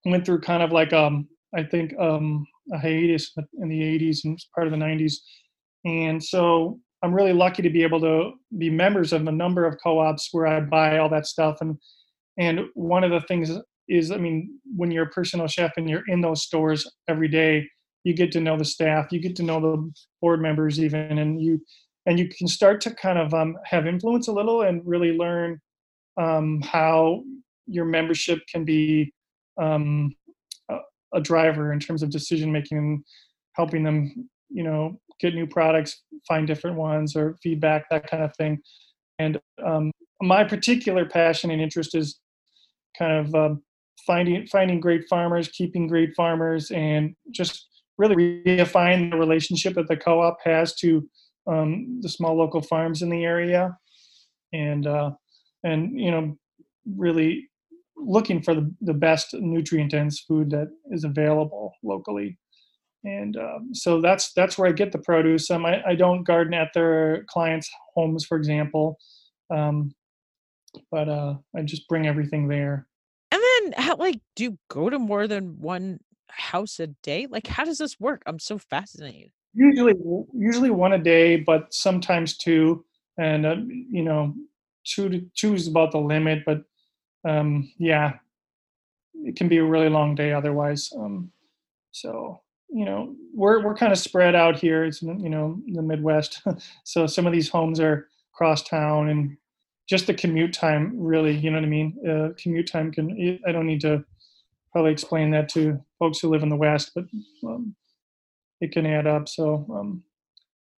went 0.04 0.24
through 0.24 0.40
kind 0.40 0.62
of 0.62 0.72
like 0.72 0.92
um, 0.92 1.28
i 1.54 1.62
think 1.62 1.96
um, 1.98 2.46
a 2.72 2.78
hiatus 2.78 3.32
in 3.60 3.68
the 3.68 3.80
80s 3.80 4.24
and 4.24 4.38
part 4.54 4.66
of 4.66 4.72
the 4.72 4.78
90s 4.78 5.14
and 5.84 6.22
so 6.22 6.80
i'm 7.06 7.14
really 7.14 7.32
lucky 7.32 7.62
to 7.62 7.70
be 7.70 7.82
able 7.82 8.00
to 8.00 8.32
be 8.58 8.68
members 8.68 9.12
of 9.12 9.26
a 9.26 9.32
number 9.32 9.64
of 9.64 9.76
co-ops 9.82 10.28
where 10.32 10.46
i 10.46 10.60
buy 10.60 10.98
all 10.98 11.08
that 11.08 11.26
stuff. 11.26 11.58
And 11.60 11.78
and 12.36 12.60
one 12.74 13.04
of 13.04 13.10
the 13.10 13.20
things 13.22 13.50
is 13.88 14.10
i 14.10 14.16
mean 14.16 14.58
when 14.76 14.90
you're 14.90 15.04
a 15.04 15.10
personal 15.10 15.46
chef 15.46 15.72
and 15.76 15.88
you're 15.88 16.02
in 16.08 16.20
those 16.20 16.42
stores 16.42 16.90
every 17.08 17.28
day 17.28 17.68
you 18.04 18.14
get 18.14 18.32
to 18.32 18.40
know 18.40 18.58
the 18.58 18.64
staff 18.64 19.12
you 19.12 19.20
get 19.20 19.36
to 19.36 19.42
know 19.42 19.60
the 19.60 19.92
board 20.20 20.42
members 20.42 20.80
even 20.80 21.18
and 21.18 21.40
you 21.40 21.60
and 22.06 22.18
you 22.18 22.28
can 22.28 22.48
start 22.48 22.80
to 22.80 22.94
kind 22.94 23.18
of 23.18 23.34
um, 23.34 23.56
have 23.64 23.86
influence 23.86 24.28
a 24.28 24.32
little 24.32 24.62
and 24.62 24.80
really 24.84 25.12
learn 25.12 25.60
um, 26.16 26.62
how 26.62 27.22
your 27.66 27.84
membership 27.84 28.40
can 28.50 28.64
be 28.64 29.12
um, 29.60 30.14
a, 30.70 30.76
a, 31.14 31.20
driver 31.20 31.72
in 31.72 31.80
terms 31.80 32.02
of 32.02 32.10
decision 32.10 32.52
making 32.52 32.78
and 32.78 33.04
helping 33.54 33.82
them 33.82 34.28
you 34.50 34.62
know 34.62 34.98
get 35.20 35.34
new 35.34 35.46
products 35.46 36.02
find 36.28 36.46
different 36.46 36.76
ones 36.76 37.16
or 37.16 37.36
feedback 37.42 37.88
that 37.90 38.08
kind 38.08 38.22
of 38.22 38.34
thing. 38.36 38.58
And 39.18 39.40
um, 39.64 39.90
my 40.20 40.44
particular 40.44 41.06
passion 41.06 41.50
and 41.50 41.60
interest 41.60 41.94
is 41.94 42.18
kind 42.98 43.26
of 43.26 43.34
um, 43.34 43.62
finding 44.06 44.46
finding 44.46 44.80
great 44.80 45.04
farmers 45.08 45.48
keeping 45.48 45.86
great 45.86 46.14
farmers 46.14 46.70
and 46.70 47.14
just 47.30 47.68
really 47.98 48.42
redefine 48.44 49.10
the 49.10 49.16
relationship 49.16 49.74
that 49.74 49.88
the 49.88 49.96
co-op 49.96 50.36
has 50.44 50.74
to 50.74 51.08
um, 51.46 52.00
the 52.02 52.08
small 52.08 52.36
local 52.36 52.60
farms 52.60 53.02
in 53.02 53.08
the 53.08 53.24
area, 53.24 53.76
and 54.52 54.86
uh, 54.86 55.10
and 55.64 55.98
you 55.98 56.10
know 56.10 56.36
really 56.96 57.48
looking 57.96 58.42
for 58.42 58.54
the, 58.54 58.72
the 58.82 58.94
best 58.94 59.34
nutrient 59.34 59.90
dense 59.90 60.20
food 60.20 60.50
that 60.50 60.68
is 60.90 61.04
available 61.04 61.72
locally 61.82 62.38
and 63.06 63.36
um, 63.36 63.74
so 63.74 64.00
that's 64.00 64.32
that's 64.32 64.58
where 64.58 64.68
I 64.68 64.72
get 64.72 64.92
the 64.92 64.98
produce. 64.98 65.50
Um, 65.50 65.64
I, 65.64 65.82
I 65.86 65.94
don't 65.94 66.24
garden 66.24 66.54
at 66.54 66.72
their 66.74 67.24
clients' 67.28 67.70
homes, 67.94 68.24
for 68.24 68.36
example, 68.36 68.98
um, 69.50 69.92
but 70.90 71.08
uh, 71.08 71.34
I 71.56 71.62
just 71.62 71.88
bring 71.88 72.06
everything 72.06 72.48
there. 72.48 72.86
And 73.32 73.42
then, 73.42 73.82
how 73.82 73.96
like 73.96 74.20
do 74.34 74.44
you 74.44 74.58
go 74.68 74.90
to 74.90 74.98
more 74.98 75.26
than 75.26 75.60
one 75.60 76.00
house 76.28 76.80
a 76.80 76.88
day? 76.88 77.26
Like, 77.30 77.46
how 77.46 77.64
does 77.64 77.78
this 77.78 77.98
work? 78.00 78.22
I'm 78.26 78.38
so 78.38 78.58
fascinated 78.58 79.30
usually 79.56 79.94
usually 80.34 80.70
one 80.70 80.92
a 80.92 80.98
day, 80.98 81.36
but 81.36 81.72
sometimes 81.72 82.36
two. 82.36 82.84
And 83.18 83.46
uh, 83.46 83.56
you 83.90 84.02
know, 84.02 84.34
two 84.84 85.08
to 85.08 85.20
two 85.34 85.54
is 85.54 85.66
about 85.66 85.90
the 85.90 85.98
limit. 85.98 86.44
But 86.44 86.62
um, 87.28 87.72
yeah, 87.78 88.14
it 89.14 89.36
can 89.36 89.48
be 89.48 89.56
a 89.56 89.64
really 89.64 89.88
long 89.88 90.14
day 90.14 90.32
otherwise. 90.32 90.90
Um, 90.96 91.32
so 91.90 92.42
you 92.68 92.84
know, 92.84 93.14
we're 93.34 93.64
we're 93.64 93.74
kind 93.74 93.92
of 93.92 93.98
spread 93.98 94.34
out 94.34 94.58
here. 94.58 94.84
It's 94.84 95.02
you 95.02 95.28
know 95.28 95.60
the 95.66 95.82
Midwest, 95.82 96.42
so 96.84 97.06
some 97.06 97.26
of 97.26 97.32
these 97.32 97.48
homes 97.48 97.80
are 97.80 98.08
cross 98.32 98.62
town 98.62 99.08
and 99.08 99.36
just 99.88 100.06
the 100.06 100.12
commute 100.12 100.52
time 100.52 100.92
really 100.94 101.34
you 101.34 101.50
know 101.50 101.56
what 101.56 101.64
i 101.64 101.68
mean 101.68 101.96
uh, 102.06 102.28
commute 102.36 102.70
time 102.70 102.92
can 102.92 103.40
i 103.46 103.52
don't 103.52 103.66
need 103.66 103.80
to 103.80 104.04
probably 104.72 104.92
explain 104.92 105.30
that 105.30 105.48
to 105.48 105.82
folks 105.98 106.18
who 106.18 106.28
live 106.28 106.42
in 106.42 106.50
the 106.50 106.56
west 106.56 106.90
but 106.94 107.04
um, 107.46 107.74
it 108.60 108.72
can 108.72 108.86
add 108.86 109.06
up. 109.06 109.28
So 109.28 109.66
um, 109.70 110.02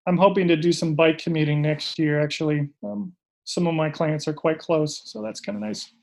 I'm 0.07 0.17
hoping 0.17 0.47
to 0.47 0.55
do 0.55 0.71
some 0.71 0.95
bike 0.95 1.17
commuting 1.17 1.61
next 1.61 1.97
year. 1.99 2.21
Actually, 2.21 2.69
um, 2.83 3.13
some 3.45 3.67
of 3.67 3.73
my 3.73 3.89
clients 3.89 4.27
are 4.27 4.33
quite 4.33 4.59
close, 4.59 5.01
so 5.05 5.21
that's 5.21 5.39
kind 5.39 5.55
of 5.55 5.61
nice. 5.61 5.93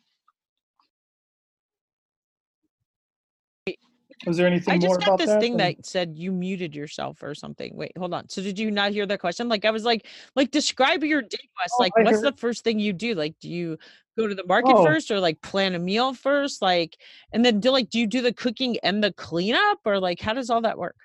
Was 4.26 4.36
there 4.36 4.46
anything 4.46 4.74
I 4.74 4.78
just 4.78 5.00
got 5.00 5.18
this 5.18 5.28
that? 5.28 5.40
thing 5.40 5.56
that 5.58 5.86
said 5.86 6.14
you 6.16 6.32
muted 6.32 6.74
yourself 6.74 7.22
or 7.22 7.34
something. 7.34 7.74
Wait, 7.76 7.92
hold 7.96 8.12
on. 8.12 8.28
So 8.28 8.42
did 8.42 8.58
you 8.58 8.72
not 8.72 8.90
hear 8.90 9.06
that 9.06 9.20
question? 9.20 9.48
Like 9.48 9.64
I 9.64 9.70
was 9.70 9.84
like, 9.84 10.06
like 10.34 10.50
describe 10.50 11.04
your 11.04 11.22
day 11.22 11.48
West. 11.60 11.74
Oh, 11.78 11.82
like 11.82 11.92
I 11.96 12.02
what's 12.02 12.16
heard. 12.16 12.34
the 12.34 12.36
first 12.36 12.64
thing 12.64 12.80
you 12.80 12.92
do? 12.92 13.14
Like 13.14 13.36
do 13.40 13.48
you 13.48 13.78
go 14.18 14.26
to 14.26 14.34
the 14.34 14.44
market 14.46 14.74
oh. 14.74 14.84
first 14.84 15.10
or 15.12 15.20
like 15.20 15.40
plan 15.42 15.76
a 15.76 15.78
meal 15.78 16.12
first? 16.12 16.60
Like 16.60 16.96
and 17.32 17.44
then 17.44 17.60
do 17.60 17.70
like 17.70 17.88
do 17.88 18.00
you 18.00 18.06
do 18.06 18.20
the 18.20 18.32
cooking 18.32 18.76
and 18.82 19.02
the 19.02 19.12
cleanup 19.12 19.78
or 19.84 20.00
like 20.00 20.20
how 20.20 20.32
does 20.32 20.50
all 20.50 20.62
that 20.62 20.76
work? 20.76 20.96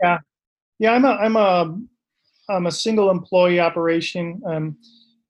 Yeah, 0.00 0.18
Yeah, 0.78 0.92
I'm 0.92 1.04
a 1.04 1.10
I'm 1.10 1.36
a 1.36 1.78
I'm 2.48 2.66
a 2.66 2.72
single 2.72 3.10
employee 3.10 3.60
operation, 3.60 4.42
um, 4.46 4.76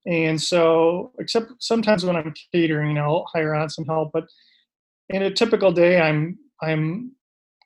and 0.07 0.41
so 0.41 1.13
except 1.19 1.53
sometimes 1.61 2.05
when 2.05 2.17
I'm 2.17 2.35
catering, 2.53 2.99
I'll 2.99 3.27
hire 3.33 3.55
on 3.55 3.69
some 3.71 3.85
help. 3.85 4.11
But 4.13 4.25
in 5.09 5.23
a 5.23 5.31
typical 5.31 5.73
day, 5.73 6.01
I'm 6.01 6.39
I'm 6.61 7.13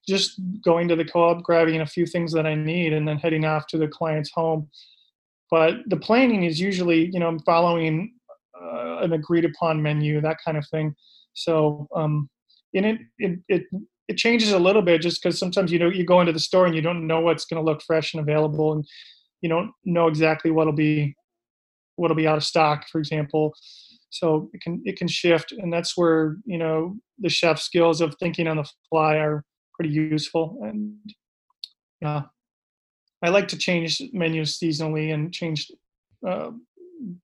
just 0.06 0.40
going 0.64 0.88
to 0.88 0.96
the 0.96 1.04
co-op, 1.04 1.42
grabbing 1.42 1.80
a 1.80 1.86
few 1.86 2.06
things 2.06 2.32
that 2.32 2.46
I 2.46 2.54
need, 2.54 2.92
and 2.92 3.06
then 3.06 3.18
heading 3.18 3.44
off 3.44 3.66
to 3.68 3.78
the 3.78 3.88
client's 3.88 4.30
home. 4.32 4.68
But 5.50 5.76
the 5.86 5.96
planning 5.96 6.44
is 6.44 6.60
usually, 6.60 7.10
you 7.12 7.20
know, 7.20 7.38
following 7.44 8.14
uh, 8.60 8.98
an 8.98 9.12
agreed 9.12 9.44
upon 9.44 9.82
menu, 9.82 10.20
that 10.20 10.38
kind 10.44 10.56
of 10.56 10.66
thing. 10.68 10.94
So, 11.34 11.88
um, 11.94 12.28
in 12.72 12.84
it, 12.84 13.00
it, 13.18 13.38
it, 13.48 13.62
it 14.08 14.16
changes 14.16 14.52
a 14.52 14.58
little 14.58 14.82
bit 14.82 15.02
just 15.02 15.22
because 15.22 15.38
sometimes 15.38 15.72
you 15.72 15.78
know 15.78 15.88
you 15.88 16.04
go 16.04 16.20
into 16.20 16.32
the 16.32 16.38
store 16.38 16.66
and 16.66 16.74
you 16.74 16.82
don't 16.82 17.06
know 17.06 17.20
what's 17.20 17.44
going 17.44 17.62
to 17.62 17.64
look 17.64 17.82
fresh 17.82 18.14
and 18.14 18.20
available, 18.20 18.72
and 18.72 18.84
you 19.40 19.48
don't 19.48 19.72
know 19.84 20.06
exactly 20.08 20.50
what'll 20.50 20.72
be 20.72 21.14
what'll 21.96 22.16
be 22.16 22.26
out 22.26 22.36
of 22.36 22.44
stock, 22.44 22.86
for 22.90 22.98
example. 22.98 23.54
So 24.10 24.50
it 24.52 24.60
can 24.60 24.82
it 24.84 24.96
can 24.96 25.08
shift, 25.08 25.52
and 25.52 25.72
that's 25.72 25.96
where 25.96 26.36
you 26.44 26.58
know 26.58 26.96
the 27.18 27.28
chef 27.28 27.60
skills 27.60 28.00
of 28.00 28.14
thinking 28.20 28.46
on 28.46 28.58
the 28.58 28.68
fly 28.90 29.16
are 29.16 29.44
pretty 29.76 29.94
useful. 29.94 30.58
And 30.62 30.96
yeah, 32.00 32.22
I 33.22 33.28
like 33.28 33.48
to 33.48 33.58
change 33.58 34.02
menus 34.12 34.58
seasonally 34.58 35.14
and 35.14 35.32
change 35.32 35.70
uh, 36.26 36.50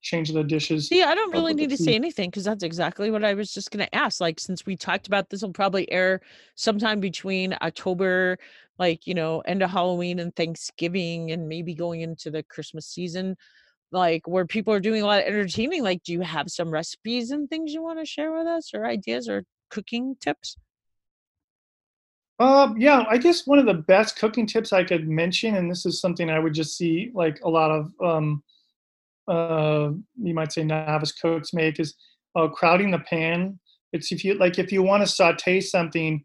change 0.02 0.32
the 0.32 0.44
dishes. 0.44 0.90
Yeah, 0.90 1.08
I 1.08 1.14
don't 1.14 1.32
really 1.32 1.54
need 1.54 1.70
to 1.70 1.76
say 1.76 1.94
anything 1.94 2.30
because 2.30 2.44
that's 2.44 2.62
exactly 2.62 3.10
what 3.10 3.24
I 3.24 3.34
was 3.34 3.52
just 3.52 3.70
going 3.70 3.84
to 3.84 3.94
ask. 3.94 4.20
Like, 4.20 4.38
since 4.38 4.66
we 4.66 4.76
talked 4.76 5.06
about 5.06 5.30
this, 5.30 5.42
will 5.42 5.52
probably 5.52 5.90
air 5.90 6.20
sometime 6.54 7.00
between 7.00 7.56
October, 7.62 8.38
like 8.78 9.06
you 9.06 9.14
know, 9.14 9.40
end 9.40 9.62
of 9.62 9.70
Halloween 9.70 10.18
and 10.18 10.34
Thanksgiving, 10.34 11.30
and 11.32 11.48
maybe 11.48 11.74
going 11.74 12.02
into 12.02 12.30
the 12.30 12.42
Christmas 12.42 12.86
season. 12.86 13.36
Like 13.90 14.26
where 14.26 14.46
people 14.46 14.72
are 14.72 14.80
doing 14.80 15.02
a 15.02 15.06
lot 15.06 15.20
of 15.20 15.26
entertaining. 15.26 15.82
Like, 15.82 16.02
do 16.02 16.12
you 16.12 16.22
have 16.22 16.50
some 16.50 16.70
recipes 16.70 17.30
and 17.30 17.48
things 17.48 17.74
you 17.74 17.82
want 17.82 17.98
to 17.98 18.06
share 18.06 18.32
with 18.32 18.46
us, 18.46 18.72
or 18.74 18.86
ideas, 18.86 19.28
or 19.28 19.44
cooking 19.70 20.16
tips? 20.20 20.56
Um, 22.42 22.76
yeah, 22.76 23.04
I 23.08 23.18
guess 23.18 23.46
one 23.46 23.60
of 23.60 23.66
the 23.66 23.74
best 23.74 24.18
cooking 24.18 24.46
tips 24.46 24.72
I 24.72 24.82
could 24.82 25.08
mention, 25.08 25.54
and 25.54 25.70
this 25.70 25.86
is 25.86 26.00
something 26.00 26.28
I 26.28 26.40
would 26.40 26.54
just 26.54 26.76
see 26.76 27.12
like 27.14 27.38
a 27.44 27.48
lot 27.48 27.70
of, 27.70 27.92
um, 28.04 28.42
uh, 29.28 29.90
you 30.20 30.34
might 30.34 30.50
say 30.50 30.64
novice 30.64 31.12
cooks 31.12 31.54
make 31.54 31.78
is 31.78 31.94
uh, 32.34 32.48
crowding 32.48 32.90
the 32.90 32.98
pan. 32.98 33.60
It's 33.92 34.10
if 34.10 34.24
you 34.24 34.34
like 34.34 34.58
if 34.58 34.72
you 34.72 34.82
want 34.82 35.04
to 35.04 35.06
saute 35.06 35.60
something, 35.60 36.24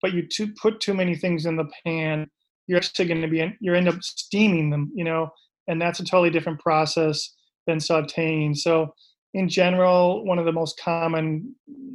but 0.00 0.12
you 0.12 0.26
too, 0.26 0.52
put 0.60 0.80
too 0.80 0.94
many 0.94 1.14
things 1.14 1.46
in 1.46 1.56
the 1.56 1.70
pan, 1.86 2.28
you're 2.66 2.78
actually 2.78 3.04
going 3.04 3.22
to 3.22 3.28
be 3.28 3.56
you're 3.60 3.76
end 3.76 3.88
up 3.88 4.02
steaming 4.02 4.68
them, 4.68 4.90
you 4.96 5.04
know, 5.04 5.30
and 5.68 5.80
that's 5.80 6.00
a 6.00 6.04
totally 6.04 6.30
different 6.30 6.58
process 6.58 7.36
than 7.68 7.78
sautéing. 7.78 8.56
So 8.56 8.92
in 9.34 9.48
general, 9.48 10.24
one 10.24 10.40
of 10.40 10.44
the 10.44 10.50
most 10.50 10.80
common 10.80 11.54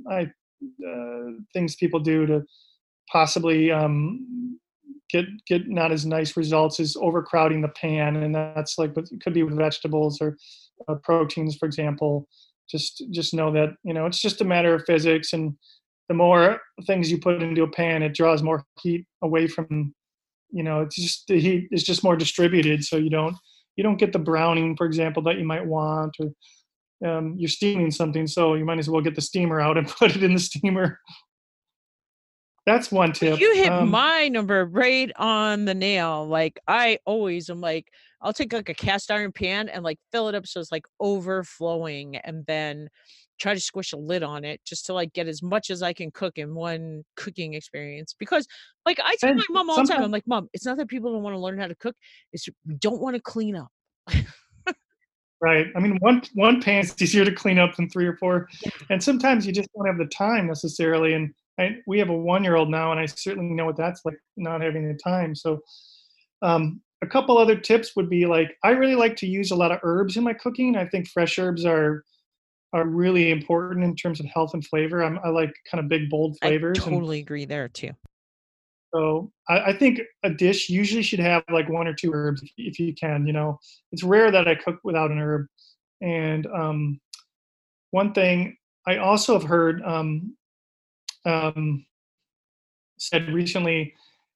I, 0.10 0.32
uh, 0.88 1.32
things 1.51 1.75
people 1.75 1.99
do 1.99 2.25
to 2.27 2.45
possibly 3.12 3.72
um, 3.72 4.60
get 5.10 5.26
get 5.46 5.67
not 5.67 5.91
as 5.91 6.06
nice 6.06 6.36
results 6.38 6.80
as 6.80 6.96
overcrowding 6.98 7.62
the 7.62 7.70
pan, 7.70 8.17
and 8.17 8.34
that's 8.34 8.78
like 8.78 8.93
but 8.93 9.06
it 9.12 9.22
could 9.22 9.34
be 9.34 9.43
with 9.43 9.58
vegetables 9.58 10.20
or 10.22 10.38
uh, 10.88 10.96
proteins, 11.04 11.56
for 11.56 11.65
example. 11.65 12.28
Just 12.70 13.04
just 13.12 13.34
know 13.34 13.52
that 13.52 13.76
you 13.84 13.93
know 13.93 14.06
it's 14.06 14.22
just 14.22 14.41
a 14.41 14.46
matter 14.46 14.74
of 14.74 14.84
physics, 14.86 15.34
and 15.34 15.54
the 16.10 16.15
more 16.15 16.60
things 16.86 17.12
you 17.12 17.20
put 17.20 17.41
into 17.41 17.63
a 17.63 17.72
pan, 17.72 18.04
it 18.04 18.13
draws 18.13 18.43
more 18.43 18.63
heat 18.82 19.06
away 19.22 19.48
from. 19.48 19.93
You 20.50 20.63
know, 20.63 20.82
it's 20.82 20.96
just 20.96 21.28
the 21.28 21.39
heat 21.39 21.67
is 21.72 21.84
just 21.84 22.04
more 22.04 22.15
distributed, 22.15 22.84
so 22.84 22.98
you 22.98 23.10
don't 23.10 23.36
you 23.76 23.84
don't 23.84 24.00
get 24.00 24.13
the 24.13 24.20
browning, 24.20 24.76
for 24.76 24.86
example, 24.86 25.22
that 25.24 25.38
you 25.38 25.46
might 25.46 25.65
want, 25.65 26.15
or 26.20 27.10
um, 27.10 27.36
you're 27.38 27.50
steaming 27.50 27.91
something, 27.91 28.28
so 28.28 28.56
you 28.56 28.65
might 28.65 28.80
as 28.80 28.89
well 28.89 29.02
get 29.02 29.15
the 29.15 29.22
steamer 29.22 29.62
out 29.62 29.78
and 29.78 29.88
put 30.00 30.15
it 30.15 30.24
in 30.24 30.34
the 30.34 30.39
steamer 30.39 31.00
that's 32.67 32.91
one 32.91 33.13
tip. 33.13 33.39
You 33.39 33.56
hit 33.56 33.71
um, 33.71 33.89
my 33.89 34.27
number 34.27 34.65
right 34.65 35.10
on 35.15 35.63
the 35.63 35.73
nail. 35.73 36.27
Like 36.27 36.60
I 36.67 36.99
always 37.06 37.49
am 37.49 37.62
like, 37.62 37.88
I'll 38.21 38.34
take 38.34 38.51
like 38.51 38.67
a 38.67 38.73
cast 38.73 39.10
iron 39.10 39.32
pan 39.32 39.69
and 39.69 39.86
like 39.86 39.99
fill 40.12 40.27
it 40.27 40.36
up 40.36 40.45
so 40.45 40.60
it's 40.60 40.71
like 40.71 40.86
overflowing 40.99 42.17
and 42.17 42.45
then 42.45 42.89
try 43.39 43.53
to 43.53 43.60
squish 43.60 43.93
a 43.93 43.97
lid 43.97 44.21
on 44.21 44.43
it 44.43 44.60
just 44.65 44.86
to 44.88 44.93
like 44.93 45.13
get 45.13 45.30
as 45.30 45.41
much 45.41 45.69
as 45.69 45.82
I 45.82 45.93
can 45.93 46.12
cook 46.12 46.38
in 46.38 46.56
one 46.56 47.06
cooking 47.15 47.53
experience. 47.53 48.13
Because 48.19 48.45
like 48.86 48.99
I 49.01 49.15
tell 49.15 49.34
my 49.34 49.43
mom 49.49 49.69
all 49.69 49.77
the 49.77 49.88
time, 49.88 50.03
I'm 50.03 50.12
like, 50.12 50.27
Mom, 50.27 50.49
it's 50.51 50.65
not 50.65 50.75
that 50.75 50.89
people 50.89 51.13
don't 51.13 51.23
want 51.23 51.36
to 51.36 51.39
learn 51.39 51.58
how 51.58 51.67
to 51.67 51.75
cook, 51.75 51.95
it's 52.34 52.49
we 52.67 52.75
don't 52.75 52.99
want 52.99 53.15
to 53.15 53.21
clean 53.21 53.56
up. 53.56 53.71
right. 55.39 55.67
I 55.73 55.80
mean 55.80 55.95
one 56.01 56.21
one 56.34 56.62
pan 56.62 56.84
is 56.84 56.93
easier 57.01 57.23
to 57.23 57.32
clean 57.32 57.60
up 57.60 57.75
than 57.75 57.89
three 57.89 58.08
or 58.08 58.17
four. 58.17 58.49
Yeah. 58.62 58.71
And 58.89 59.01
sometimes 59.01 59.47
you 59.47 59.53
just 59.53 59.69
don't 59.73 59.88
have 59.88 59.97
the 59.97 60.08
time 60.08 60.47
necessarily. 60.47 61.13
And 61.13 61.34
I, 61.60 61.78
we 61.88 62.00
have 62.00 62.10
a 62.10 62.17
one 62.17 62.43
year 62.43 62.56
old 62.56 62.70
now, 62.70 62.91
and 62.91 63.00
I 63.00 63.06
certainly 63.06 63.54
know 63.54 63.65
what 63.65 63.78
that's 63.78 64.06
like 64.06 64.17
not 64.36 64.62
having 64.62 64.88
the 64.88 64.93
time. 64.96 65.36
So, 65.36 65.60
um, 66.41 66.82
a 67.02 67.08
couple 67.08 67.38
other 67.38 67.56
tips 67.56 67.96
would 67.96 68.10
be 68.10 68.26
like 68.26 68.56
I 68.63 68.72
really 68.72 68.96
like 68.96 69.15
to 69.17 69.28
use 69.28 69.52
a 69.52 69.56
lot 69.56 69.72
of 69.72 69.80
herbs 69.84 70.17
in 70.17 70.24
my 70.24 70.34
cooking. 70.34 70.76
I 70.76 70.86
think 70.88 71.08
fresh 71.08 71.38
herbs 71.39 71.65
are 71.65 72.04
are 72.74 72.86
really 72.86 73.32
important 73.32 73.84
in 73.84 73.96
terms 73.96 74.20
of 74.20 74.26
health 74.26 74.54
and 74.54 74.65
flavor. 74.65 75.04
I'm, 75.04 75.20
i 75.24 75.30
like 75.30 75.54
kind 75.70 75.84
of 75.84 75.89
big, 75.89 76.10
bold 76.10 76.38
flavors. 76.41 76.80
I 76.80 76.84
totally 76.84 77.20
and, 77.20 77.26
agree 77.26 77.46
there 77.46 77.70
too. 77.70 77.91
So 78.93 79.32
I, 79.50 79.60
I, 79.60 79.78
think 79.78 80.00
a 80.24 80.30
dish 80.30 80.70
usually 80.70 81.04
should 81.04 81.20
have 81.20 81.43
like 81.52 81.70
one 81.70 81.88
or 81.88 81.93
two 81.93 82.12
herbs 82.13 82.41
if, 82.41 82.52
if, 82.58 82.80
you 82.80 82.93
can. 82.93 83.28
You 83.28 83.34
know, 83.34 83.60
it's 83.91 84.04
rare 84.04 84.32
that 84.32 84.48
I 84.48 84.56
cook 84.56 84.80
without 84.84 85.12
an 85.12 85.20
herb. 85.20 85.48
And 86.02 86.48
um, 86.48 87.00
one 87.91 88.13
thing 88.13 88.56
I 88.86 88.98
also 88.98 89.34
have 89.34 89.48
heard 89.48 89.82
um, 89.84 90.36
um, 91.28 91.86
said 92.98 93.32
recently 93.32 93.94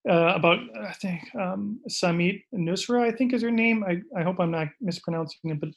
uh, 0.10 0.34
about 0.36 0.60
I 0.80 0.94
think 0.94 1.24
um, 1.36 1.80
Samin 1.90 2.42
Nosrat, 2.54 3.08
I 3.08 3.16
think 3.16 3.34
is 3.34 3.42
her 3.42 3.52
name. 3.52 3.84
I, 3.84 4.02
I 4.20 4.24
hope 4.24 4.40
I'm 4.40 4.52
not 4.52 4.68
mispronouncing 4.82 5.52
it, 5.52 5.60
but 5.60 5.70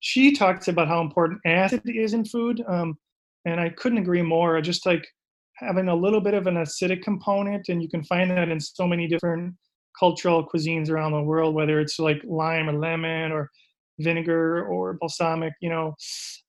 she 0.00 0.32
talks 0.32 0.68
about 0.68 0.88
how 0.88 1.00
important 1.00 1.40
acid 1.44 1.82
is 1.84 2.14
in 2.14 2.24
food, 2.24 2.62
um, 2.68 2.98
and 3.44 3.60
I 3.60 3.70
couldn't 3.70 3.98
agree 3.98 4.22
more. 4.22 4.60
Just 4.60 4.86
like 4.86 5.06
having 5.54 5.88
a 5.88 5.94
little 5.94 6.20
bit 6.20 6.34
of 6.34 6.46
an 6.46 6.54
acidic 6.54 7.02
component, 7.02 7.68
and 7.68 7.82
you 7.82 7.88
can 7.88 8.02
find 8.04 8.30
that 8.30 8.48
in 8.48 8.60
so 8.60 8.86
many 8.86 9.06
different 9.06 9.54
cultural 9.98 10.46
cuisines 10.46 10.90
around 10.90 11.12
the 11.12 11.22
world, 11.22 11.54
whether 11.54 11.80
it's 11.80 11.98
like 11.98 12.20
lime 12.24 12.68
or 12.68 12.78
lemon 12.78 13.32
or 13.32 13.50
vinegar 13.98 14.64
or 14.66 14.94
balsamic, 14.94 15.52
you 15.60 15.68
know, 15.68 15.94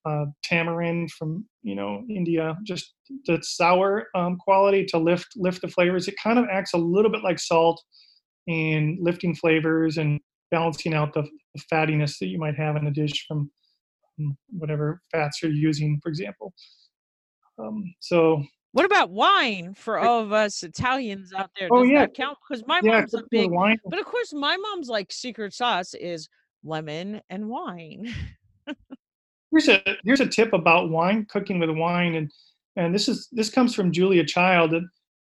uh, 0.05 0.25
tamarind 0.43 1.11
from 1.11 1.45
you 1.61 1.75
know 1.75 2.03
India, 2.09 2.57
just 2.63 2.93
the 3.25 3.39
sour 3.41 4.07
um, 4.15 4.37
quality 4.37 4.85
to 4.85 4.97
lift 4.97 5.27
lift 5.35 5.61
the 5.61 5.67
flavors. 5.67 6.07
It 6.07 6.15
kind 6.21 6.39
of 6.39 6.45
acts 6.51 6.73
a 6.73 6.77
little 6.77 7.11
bit 7.11 7.23
like 7.23 7.39
salt 7.39 7.81
in 8.47 8.97
lifting 9.01 9.35
flavors 9.35 9.97
and 9.97 10.19
balancing 10.51 10.93
out 10.93 11.13
the, 11.13 11.23
the 11.53 11.61
fattiness 11.71 12.17
that 12.19 12.27
you 12.27 12.39
might 12.39 12.55
have 12.55 12.75
in 12.75 12.87
a 12.87 12.91
dish 12.91 13.25
from 13.27 13.51
um, 14.19 14.37
whatever 14.49 15.01
fats 15.11 15.41
you're 15.41 15.51
using, 15.51 15.99
for 16.01 16.09
example. 16.09 16.53
Um, 17.59 17.93
so 17.99 18.43
what 18.71 18.85
about 18.85 19.09
wine 19.09 19.73
for 19.73 19.97
all 19.97 20.21
of 20.21 20.31
us 20.31 20.61
Italians 20.61 21.33
out 21.33 21.49
there? 21.57 21.69
Oh, 21.71 21.81
Does 21.81 21.89
oh, 21.89 21.91
yeah. 21.91 22.05
count? 22.07 22.37
Because 22.47 22.63
my 22.67 22.79
yeah, 22.83 22.99
mom's 22.99 23.13
a 23.15 23.23
big 23.31 23.49
wine. 23.49 23.79
But 23.85 23.99
of 23.99 24.05
course, 24.05 24.31
my 24.31 24.57
mom's 24.57 24.89
like 24.89 25.11
secret 25.11 25.53
sauce 25.53 25.95
is 25.95 26.29
lemon 26.63 27.21
and 27.29 27.49
wine. 27.49 28.13
here's 29.51 29.67
a 29.67 29.81
here's 30.03 30.19
a 30.19 30.27
tip 30.27 30.53
about 30.53 30.89
wine 30.89 31.25
cooking 31.29 31.59
with 31.59 31.69
wine, 31.69 32.15
and 32.15 32.31
and 32.75 32.93
this 32.93 33.07
is 33.07 33.27
this 33.31 33.49
comes 33.49 33.75
from 33.75 33.91
Julia 33.91 34.25
Child, 34.25 34.73
and 34.73 34.87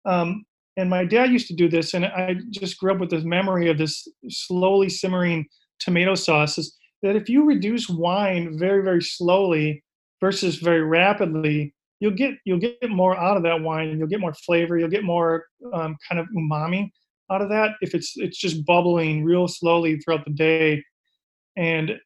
um, 0.05 0.45
and 0.77 0.89
my 0.89 1.05
dad 1.05 1.31
used 1.31 1.47
to 1.47 1.55
do 1.55 1.69
this, 1.69 1.93
and 1.93 2.05
I 2.05 2.35
just 2.49 2.77
grew 2.77 2.93
up 2.93 2.99
with 2.99 3.09
this 3.09 3.23
memory 3.23 3.69
of 3.69 3.77
this 3.77 4.07
slowly 4.29 4.89
simmering 4.89 5.45
tomato 5.79 6.15
sauce. 6.15 6.57
Is 6.57 6.75
that 7.01 7.15
if 7.15 7.29
you 7.29 7.45
reduce 7.45 7.89
wine 7.89 8.57
very 8.57 8.83
very 8.83 9.01
slowly 9.01 9.83
versus 10.21 10.57
very 10.57 10.83
rapidly, 10.83 11.73
you'll 11.99 12.15
get 12.15 12.35
you'll 12.45 12.59
get 12.59 12.89
more 12.89 13.17
out 13.17 13.37
of 13.37 13.43
that 13.43 13.61
wine. 13.61 13.97
You'll 13.97 14.07
get 14.07 14.19
more 14.19 14.33
flavor. 14.33 14.77
You'll 14.77 14.89
get 14.89 15.03
more 15.03 15.45
um, 15.73 15.97
kind 16.07 16.19
of 16.19 16.27
umami 16.35 16.89
out 17.31 17.41
of 17.41 17.49
that 17.49 17.71
if 17.81 17.95
it's 17.95 18.13
it's 18.17 18.37
just 18.37 18.65
bubbling 18.65 19.23
real 19.23 19.47
slowly 19.47 19.97
throughout 19.97 20.25
the 20.25 20.33
day 20.33 20.83
and 21.57 21.99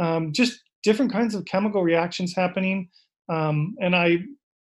um, 0.00 0.32
just 0.32 0.60
different 0.82 1.12
kinds 1.12 1.34
of 1.34 1.44
chemical 1.44 1.82
reactions 1.82 2.34
happening. 2.34 2.88
Um, 3.28 3.76
and 3.80 3.94
I, 3.94 4.18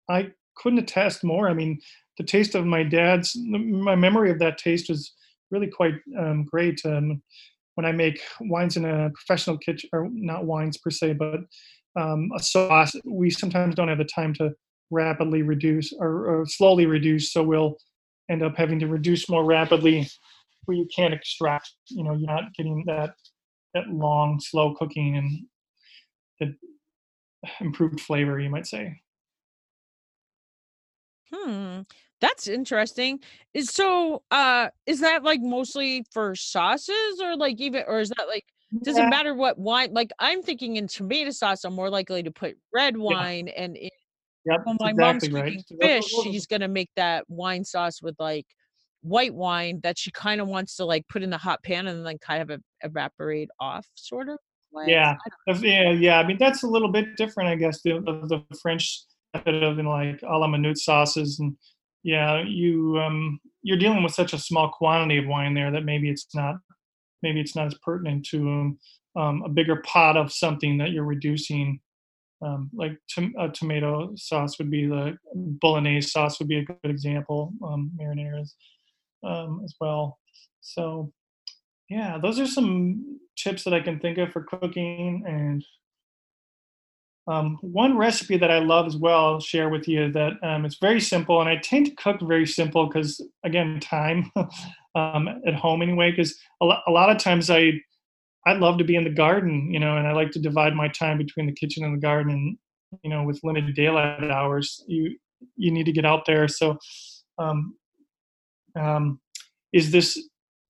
I 0.09 0.29
couldn't 0.55 0.79
attest 0.79 1.23
more. 1.23 1.49
I 1.49 1.53
mean, 1.53 1.79
the 2.17 2.23
taste 2.23 2.55
of 2.55 2.65
my 2.65 2.83
dad's, 2.83 3.35
my 3.45 3.95
memory 3.95 4.31
of 4.31 4.39
that 4.39 4.57
taste 4.57 4.89
was 4.89 5.13
really 5.51 5.67
quite 5.67 5.95
um, 6.17 6.45
great. 6.45 6.81
Um, 6.85 7.21
when 7.75 7.85
I 7.85 7.91
make 7.91 8.19
wines 8.41 8.75
in 8.75 8.85
a 8.85 9.11
professional 9.11 9.57
kitchen, 9.57 9.89
or 9.93 10.09
not 10.11 10.45
wines 10.45 10.77
per 10.77 10.89
se, 10.89 11.13
but 11.13 11.41
um, 11.95 12.31
a 12.35 12.39
sauce, 12.41 12.95
we 13.05 13.29
sometimes 13.29 13.75
don't 13.75 13.87
have 13.87 13.99
the 13.99 14.05
time 14.05 14.33
to 14.35 14.51
rapidly 14.89 15.43
reduce 15.43 15.93
or, 15.93 16.25
or 16.27 16.45
slowly 16.47 16.85
reduce. 16.85 17.31
So 17.31 17.43
we'll 17.43 17.77
end 18.29 18.41
up 18.41 18.55
having 18.57 18.79
to 18.79 18.87
reduce 18.87 19.29
more 19.29 19.45
rapidly 19.45 20.07
where 20.65 20.75
you 20.77 20.87
can't 20.95 21.13
extract. 21.13 21.69
You 21.89 22.03
know, 22.03 22.13
you're 22.13 22.27
not 22.27 22.53
getting 22.55 22.83
that 22.87 23.13
that 23.73 23.89
long, 23.89 24.39
slow 24.39 24.73
cooking 24.75 25.17
and 25.17 25.47
the 26.39 26.55
improved 27.61 27.99
flavor, 28.01 28.39
you 28.39 28.49
might 28.49 28.67
say. 28.67 29.01
Hmm. 31.31 31.81
That's 32.21 32.47
interesting. 32.47 33.19
Is 33.53 33.69
so 33.69 34.23
uh 34.31 34.69
is 34.85 35.01
that 35.01 35.23
like 35.23 35.41
mostly 35.41 36.05
for 36.11 36.35
sauces 36.35 37.19
or 37.21 37.35
like 37.35 37.59
even 37.59 37.83
or 37.87 37.99
is 37.99 38.09
that 38.09 38.27
like 38.27 38.45
does 38.83 38.97
it 38.97 39.05
Yeah, 39.05 39.09
matter 39.09 39.35
what 39.35 39.57
wine 39.59 39.93
like 39.93 40.11
I'm 40.19 40.41
thinking 40.41 40.77
in 40.77 40.87
tomato 40.87 41.31
sauce 41.31 41.63
I'm 41.65 41.73
more 41.73 41.89
likely 41.89 42.23
to 42.23 42.31
put 42.31 42.57
red 42.73 42.97
yeah, 43.07 43.15
wine 43.17 43.49
and 43.49 43.75
in, 43.77 43.89
yep, 44.45 44.61
when 44.63 44.77
my 44.79 44.93
mom's 44.93 45.27
exactly 45.27 45.31
right. 45.31 45.53
cooking 45.55 45.63
those 45.69 45.79
fish 45.81 46.05
are, 46.05 46.09
those 46.11 46.27
are 46.27 46.33
she's 46.33 46.47
going 46.47 46.61
to 46.61 46.67
make 46.69 46.91
that 46.95 47.29
wine 47.29 47.63
sauce 47.65 48.01
with 48.01 48.15
like 48.19 48.47
white 49.07 49.33
wine 49.33 49.79
that 49.83 49.97
she 49.97 50.11
kind 50.11 50.41
of 50.41 50.47
wants 50.47 50.75
to 50.77 50.85
like 50.85 51.07
put 51.07 51.23
in 51.23 51.29
the 51.29 51.37
hot 51.37 51.63
pan 51.63 51.87
and 51.87 52.05
then 52.05 52.17
kind 52.19 52.49
of 52.49 52.61
evaporate 52.81 53.49
off 53.59 53.85
sort 53.95 54.29
of 54.29 54.37
way. 54.71 54.85
Yeah, 54.87 55.15
yeah, 55.59 55.91
yeah. 55.91 56.19
I 56.19 56.27
mean, 56.27 56.37
that's 56.39 56.63
a 56.63 56.67
little 56.67 56.91
bit 56.91 57.15
different, 57.15 57.49
I 57.49 57.55
guess, 57.55 57.81
the 57.81 57.99
the 58.01 58.57
French 58.61 59.03
method 59.33 59.63
of 59.63 59.79
in 59.79 59.85
like 59.85 60.21
a 60.23 60.37
la 60.37 60.47
minute 60.47 60.77
sauces, 60.77 61.39
and 61.39 61.55
yeah, 62.03 62.41
you 62.45 62.99
um, 62.99 63.39
you're 63.63 63.77
dealing 63.77 64.03
with 64.03 64.13
such 64.13 64.33
a 64.33 64.39
small 64.39 64.69
quantity 64.69 65.17
of 65.17 65.27
wine 65.27 65.53
there 65.53 65.71
that 65.71 65.85
maybe 65.85 66.09
it's 66.09 66.27
not 66.33 66.55
maybe 67.23 67.39
it's 67.39 67.55
not 67.55 67.67
as 67.67 67.75
pertinent 67.83 68.25
to 68.27 68.47
um, 68.47 68.79
um, 69.15 69.43
a 69.43 69.49
bigger 69.49 69.77
pot 69.77 70.17
of 70.17 70.31
something 70.31 70.77
that 70.77 70.91
you're 70.91 71.03
reducing. 71.03 71.79
Um, 72.39 72.69
like 72.71 72.91
tom- 73.13 73.33
a 73.39 73.49
tomato 73.49 74.11
sauce 74.15 74.59
would 74.59 74.69
be 74.69 74.85
the 74.85 75.17
bolognese 75.33 76.09
sauce 76.09 76.37
would 76.37 76.47
be 76.47 76.59
a 76.59 76.63
good 76.63 76.77
example. 76.83 77.51
Um, 77.65 77.91
marinara 77.99 78.45
um, 79.23 79.61
as 79.63 79.73
well. 79.79 80.17
So 80.61 81.11
yeah, 81.89 82.17
those 82.21 82.39
are 82.39 82.47
some 82.47 83.19
tips 83.37 83.63
that 83.63 83.73
I 83.73 83.79
can 83.79 83.99
think 83.99 84.17
of 84.17 84.31
for 84.31 84.43
cooking. 84.43 85.23
And 85.25 85.63
um, 87.27 87.57
one 87.61 87.97
recipe 87.97 88.37
that 88.37 88.51
I 88.51 88.59
love 88.59 88.87
as 88.87 88.97
well, 88.97 89.25
I'll 89.25 89.39
share 89.39 89.69
with 89.69 89.87
you 89.87 90.11
that 90.11 90.33
um, 90.43 90.65
it's 90.65 90.77
very 90.79 90.99
simple. 90.99 91.39
And 91.39 91.49
I 91.49 91.57
tend 91.57 91.85
to 91.85 91.95
cook 91.95 92.17
very 92.21 92.45
simple 92.45 92.87
because, 92.87 93.21
again, 93.45 93.79
time 93.79 94.31
um, 94.95 95.29
at 95.45 95.55
home 95.55 95.81
anyway. 95.81 96.11
Because 96.11 96.37
a, 96.61 96.65
lo- 96.65 96.81
a 96.87 96.91
lot 96.91 97.09
of 97.09 97.17
times 97.17 97.49
I 97.49 97.73
I 98.45 98.53
love 98.53 98.77
to 98.77 98.85
be 98.85 98.95
in 98.95 99.03
the 99.03 99.09
garden, 99.09 99.73
you 99.73 99.79
know, 99.79 99.97
and 99.97 100.07
I 100.07 100.13
like 100.13 100.31
to 100.31 100.39
divide 100.39 100.73
my 100.73 100.87
time 100.87 101.17
between 101.17 101.47
the 101.47 101.53
kitchen 101.53 101.83
and 101.83 101.93
the 101.95 102.01
garden. 102.01 102.31
And 102.31 102.57
you 103.03 103.09
know, 103.09 103.23
with 103.23 103.41
limited 103.43 103.75
daylight 103.75 104.23
hours, 104.31 104.83
you 104.87 105.17
you 105.55 105.71
need 105.71 105.85
to 105.85 105.91
get 105.91 106.05
out 106.05 106.25
there. 106.25 106.47
So, 106.47 106.77
um, 107.37 107.75
um, 108.77 109.19
is 109.73 109.91
this 109.91 110.29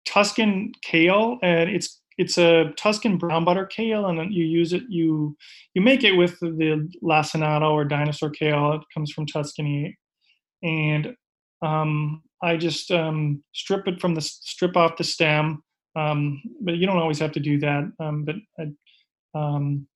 Tuscan 0.05 0.71
kale, 0.83 1.37
and 1.43 1.69
it's 1.69 2.01
it's 2.17 2.37
a 2.37 2.71
Tuscan 2.77 3.17
brown 3.17 3.45
butter 3.45 3.65
kale, 3.65 4.07
and 4.07 4.33
you 4.33 4.45
use 4.45 4.73
it. 4.73 4.83
You 4.89 5.35
you 5.73 5.81
make 5.81 6.03
it 6.03 6.13
with 6.13 6.39
the 6.39 6.89
lacinato 7.03 7.71
or 7.71 7.85
dinosaur 7.85 8.29
kale. 8.29 8.73
It 8.73 8.81
comes 8.93 9.11
from 9.11 9.25
Tuscany, 9.25 9.97
and 10.63 11.15
um, 11.61 12.23
I 12.41 12.57
just 12.57 12.91
um, 12.91 13.43
strip 13.53 13.87
it 13.87 13.99
from 13.99 14.15
the 14.15 14.21
strip 14.21 14.77
off 14.77 14.97
the 14.97 15.03
stem. 15.03 15.63
Um, 15.95 16.41
but 16.61 16.75
you 16.75 16.85
don't 16.85 16.99
always 16.99 17.19
have 17.19 17.31
to 17.31 17.39
do 17.39 17.59
that. 17.59 17.91
Um, 17.99 18.23
but 18.23 18.35
I, 18.59 18.67
um, 19.37 19.87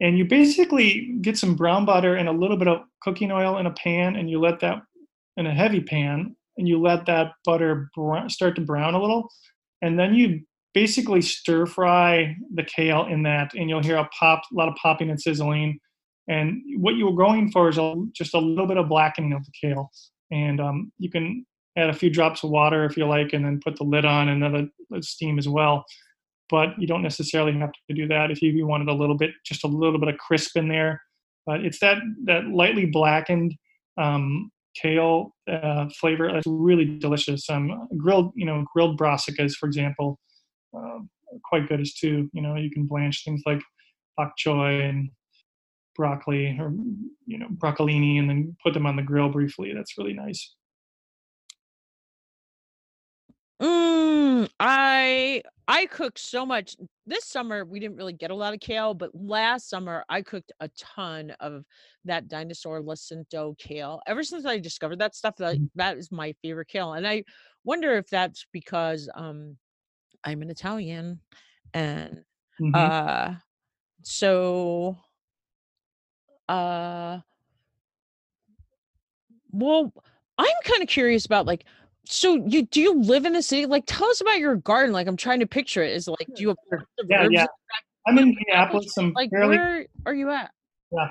and 0.00 0.18
you 0.18 0.24
basically 0.24 1.16
get 1.20 1.38
some 1.38 1.56
brown 1.56 1.84
butter 1.84 2.16
and 2.16 2.28
a 2.28 2.32
little 2.32 2.56
bit 2.56 2.68
of 2.68 2.82
cooking 3.02 3.32
oil 3.32 3.58
in 3.58 3.66
a 3.66 3.72
pan, 3.72 4.16
and 4.16 4.30
you 4.30 4.40
let 4.40 4.60
that 4.60 4.82
in 5.36 5.46
a 5.46 5.54
heavy 5.54 5.80
pan, 5.80 6.36
and 6.58 6.68
you 6.68 6.80
let 6.80 7.06
that 7.06 7.32
butter 7.44 7.88
start 8.26 8.56
to 8.56 8.60
brown 8.60 8.94
a 8.94 9.00
little, 9.00 9.30
and 9.80 9.98
then 9.98 10.14
you 10.14 10.40
basically 10.74 11.22
stir 11.22 11.64
fry 11.66 12.36
the 12.54 12.64
kale 12.64 13.06
in 13.06 13.22
that, 13.22 13.54
and 13.54 13.70
you'll 13.70 13.82
hear 13.82 13.96
a 13.96 14.08
pop, 14.18 14.42
a 14.52 14.54
lot 14.54 14.68
of 14.68 14.74
popping 14.74 15.08
and 15.08 15.20
sizzling. 15.20 15.78
And 16.28 16.60
what 16.76 16.96
you 16.96 17.06
were 17.06 17.16
going 17.16 17.50
for 17.50 17.70
is 17.70 17.78
a, 17.78 17.94
just 18.12 18.34
a 18.34 18.38
little 18.38 18.66
bit 18.66 18.76
of 18.76 18.88
blackening 18.88 19.32
of 19.32 19.44
the 19.44 19.52
kale, 19.60 19.90
and 20.30 20.60
um, 20.60 20.92
you 20.98 21.10
can 21.10 21.46
add 21.76 21.90
a 21.90 21.94
few 21.94 22.10
drops 22.10 22.42
of 22.42 22.50
water 22.50 22.84
if 22.84 22.96
you 22.96 23.06
like, 23.06 23.32
and 23.32 23.44
then 23.44 23.60
put 23.64 23.76
the 23.76 23.84
lid 23.84 24.04
on 24.04 24.28
and 24.28 24.42
let 24.42 24.64
it 24.98 25.04
steam 25.04 25.38
as 25.38 25.48
well. 25.48 25.84
But 26.50 26.70
you 26.78 26.86
don't 26.86 27.02
necessarily 27.02 27.52
have 27.58 27.72
to 27.88 27.94
do 27.94 28.08
that 28.08 28.30
if 28.30 28.42
you, 28.42 28.50
you 28.52 28.66
wanted 28.66 28.88
a 28.88 28.94
little 28.94 29.16
bit, 29.16 29.30
just 29.44 29.64
a 29.64 29.68
little 29.68 29.98
bit 29.98 30.08
of 30.08 30.18
crisp 30.18 30.56
in 30.56 30.68
there. 30.68 31.00
But 31.46 31.64
it's 31.64 31.78
that 31.80 31.98
that 32.24 32.46
lightly 32.46 32.86
blackened 32.86 33.54
um, 33.96 34.50
kale 34.80 35.34
uh, 35.50 35.88
flavor 36.00 36.30
that's 36.32 36.46
really 36.46 36.98
delicious. 36.98 37.48
Um, 37.50 37.88
grilled, 37.96 38.32
you 38.34 38.46
know, 38.46 38.64
grilled 38.72 38.98
brassicas, 38.98 39.54
for 39.54 39.66
example, 39.66 40.18
are 40.74 41.00
quite 41.44 41.68
good 41.68 41.80
as 41.80 41.94
too. 41.94 42.28
You 42.32 42.42
know, 42.42 42.56
you 42.56 42.70
can 42.70 42.86
blanch 42.86 43.24
things 43.24 43.42
like 43.46 43.60
bok 44.16 44.32
choy 44.38 44.88
and 44.88 45.10
broccoli 45.94 46.56
or 46.58 46.72
you 47.26 47.38
know 47.38 47.48
broccolini 47.56 48.18
and 48.20 48.30
then 48.30 48.56
put 48.62 48.72
them 48.72 48.86
on 48.86 48.96
the 48.96 49.02
grill 49.02 49.28
briefly. 49.28 49.72
That's 49.74 49.98
really 49.98 50.14
nice. 50.14 50.54
Mm, 53.60 54.48
I 54.60 55.42
I 55.68 55.84
cooked 55.86 56.18
so 56.18 56.46
much. 56.46 56.76
This 57.06 57.26
summer 57.26 57.64
we 57.64 57.78
didn't 57.78 57.96
really 57.96 58.14
get 58.14 58.30
a 58.30 58.34
lot 58.34 58.54
of 58.54 58.60
kale, 58.60 58.94
but 58.94 59.14
last 59.14 59.68
summer 59.68 60.04
I 60.08 60.22
cooked 60.22 60.50
a 60.60 60.68
ton 60.70 61.32
of 61.40 61.64
that 62.04 62.26
dinosaur 62.28 62.82
lacinato 62.82 63.56
kale. 63.58 64.00
Ever 64.06 64.22
since 64.22 64.46
I 64.46 64.58
discovered 64.58 64.98
that 65.00 65.14
stuff, 65.14 65.36
that 65.36 65.58
Mhm. 65.58 65.68
that 65.74 65.98
is 65.98 66.10
my 66.10 66.32
favorite 66.42 66.68
kale. 66.68 66.94
And 66.94 67.06
I 67.06 67.24
wonder 67.64 67.92
if 67.96 68.08
that's 68.08 68.46
because 68.52 69.10
um 69.14 69.58
I'm 70.24 70.42
an 70.42 70.50
Italian 70.50 71.22
and 71.74 72.24
Mhm. 72.58 72.90
uh 72.92 73.36
so 74.02 74.98
uh 76.48 77.20
well 79.50 79.92
I'm 80.38 80.46
kind 80.64 80.82
of 80.82 80.88
curious 80.88 81.26
about 81.26 81.46
like 81.46 81.64
so 82.10 82.36
you 82.46 82.62
do 82.62 82.80
you 82.80 83.00
live 83.00 83.26
in 83.26 83.36
a 83.36 83.42
city? 83.42 83.66
Like 83.66 83.84
tell 83.86 84.08
us 84.08 84.20
about 84.20 84.38
your 84.38 84.56
garden. 84.56 84.92
Like 84.92 85.06
I'm 85.06 85.16
trying 85.16 85.40
to 85.40 85.46
picture 85.46 85.82
it. 85.82 85.92
Is 85.92 86.08
like 86.08 86.26
do 86.34 86.42
you 86.42 86.48
have. 86.48 86.80
Yeah, 87.08 87.28
yeah. 87.30 87.46
I'm 88.06 88.18
in 88.18 88.34
Minneapolis. 88.34 88.96
I'm 88.96 89.12
like, 89.12 89.30
fairly 89.30 89.56
where 89.56 89.86
are 90.06 90.14
you 90.14 90.30
at? 90.30 90.50
yeah. 90.90 91.10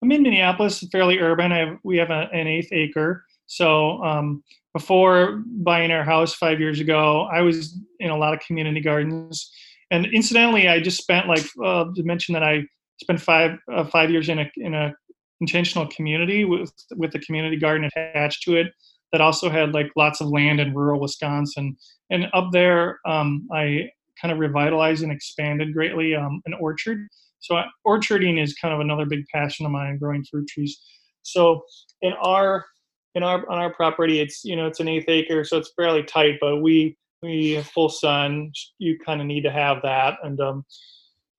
I'm 0.00 0.12
in 0.12 0.22
Minneapolis, 0.22 0.84
fairly 0.92 1.18
urban. 1.18 1.50
I 1.50 1.58
have, 1.58 1.78
we 1.82 1.96
have 1.96 2.10
a, 2.10 2.28
an 2.32 2.46
eighth 2.46 2.68
acre. 2.70 3.24
So 3.46 4.00
um, 4.04 4.44
before 4.72 5.42
buying 5.44 5.90
our 5.90 6.04
house 6.04 6.34
five 6.34 6.60
years 6.60 6.78
ago, 6.78 7.22
I 7.32 7.40
was 7.40 7.76
in 7.98 8.10
a 8.10 8.16
lot 8.16 8.32
of 8.32 8.38
community 8.40 8.80
gardens. 8.80 9.50
And 9.90 10.06
incidentally, 10.06 10.68
I 10.68 10.78
just 10.80 10.98
spent 10.98 11.26
like 11.26 11.44
uh, 11.64 11.86
to 11.96 12.02
mention 12.04 12.34
that 12.34 12.44
I 12.44 12.62
spent 13.00 13.20
five 13.20 13.58
uh, 13.72 13.84
five 13.84 14.10
years 14.10 14.28
in 14.28 14.38
a 14.38 14.50
in 14.58 14.74
a 14.74 14.94
intentional 15.40 15.88
community 15.88 16.44
with 16.44 16.72
with 16.94 17.14
a 17.16 17.18
community 17.20 17.56
garden 17.56 17.84
attached 17.92 18.44
to 18.44 18.54
it 18.56 18.68
that 19.12 19.20
also 19.20 19.48
had 19.50 19.72
like 19.72 19.90
lots 19.96 20.20
of 20.20 20.28
land 20.28 20.60
in 20.60 20.74
rural 20.74 21.00
Wisconsin. 21.00 21.76
And 22.10 22.26
up 22.32 22.50
there, 22.52 23.00
um, 23.06 23.48
I 23.52 23.90
kind 24.20 24.32
of 24.32 24.38
revitalized 24.38 25.02
and 25.02 25.12
expanded 25.12 25.72
greatly 25.72 26.14
um, 26.14 26.42
an 26.46 26.54
orchard 26.54 27.08
so 27.40 27.56
I- 27.56 27.68
orcharding 27.86 28.42
is 28.42 28.54
kind 28.54 28.74
of 28.74 28.80
another 28.80 29.06
big 29.06 29.26
passion 29.32 29.66
of 29.66 29.72
mine, 29.72 29.98
growing 29.98 30.24
fruit 30.24 30.48
trees. 30.48 30.80
So 31.22 31.62
in 32.02 32.12
our 32.14 32.66
in 33.14 33.22
our 33.22 33.48
on 33.50 33.58
our 33.58 33.72
property, 33.72 34.20
it's 34.20 34.44
you 34.44 34.56
know 34.56 34.66
it's 34.66 34.80
an 34.80 34.88
eighth 34.88 35.08
acre, 35.08 35.44
so 35.44 35.58
it's 35.58 35.72
fairly 35.76 36.02
tight. 36.02 36.38
But 36.40 36.58
we 36.58 36.96
we 37.22 37.52
have 37.52 37.66
full 37.66 37.88
sun. 37.88 38.52
You 38.78 38.98
kind 38.98 39.20
of 39.20 39.26
need 39.26 39.42
to 39.42 39.50
have 39.50 39.82
that, 39.82 40.18
and 40.22 40.40
um, 40.40 40.64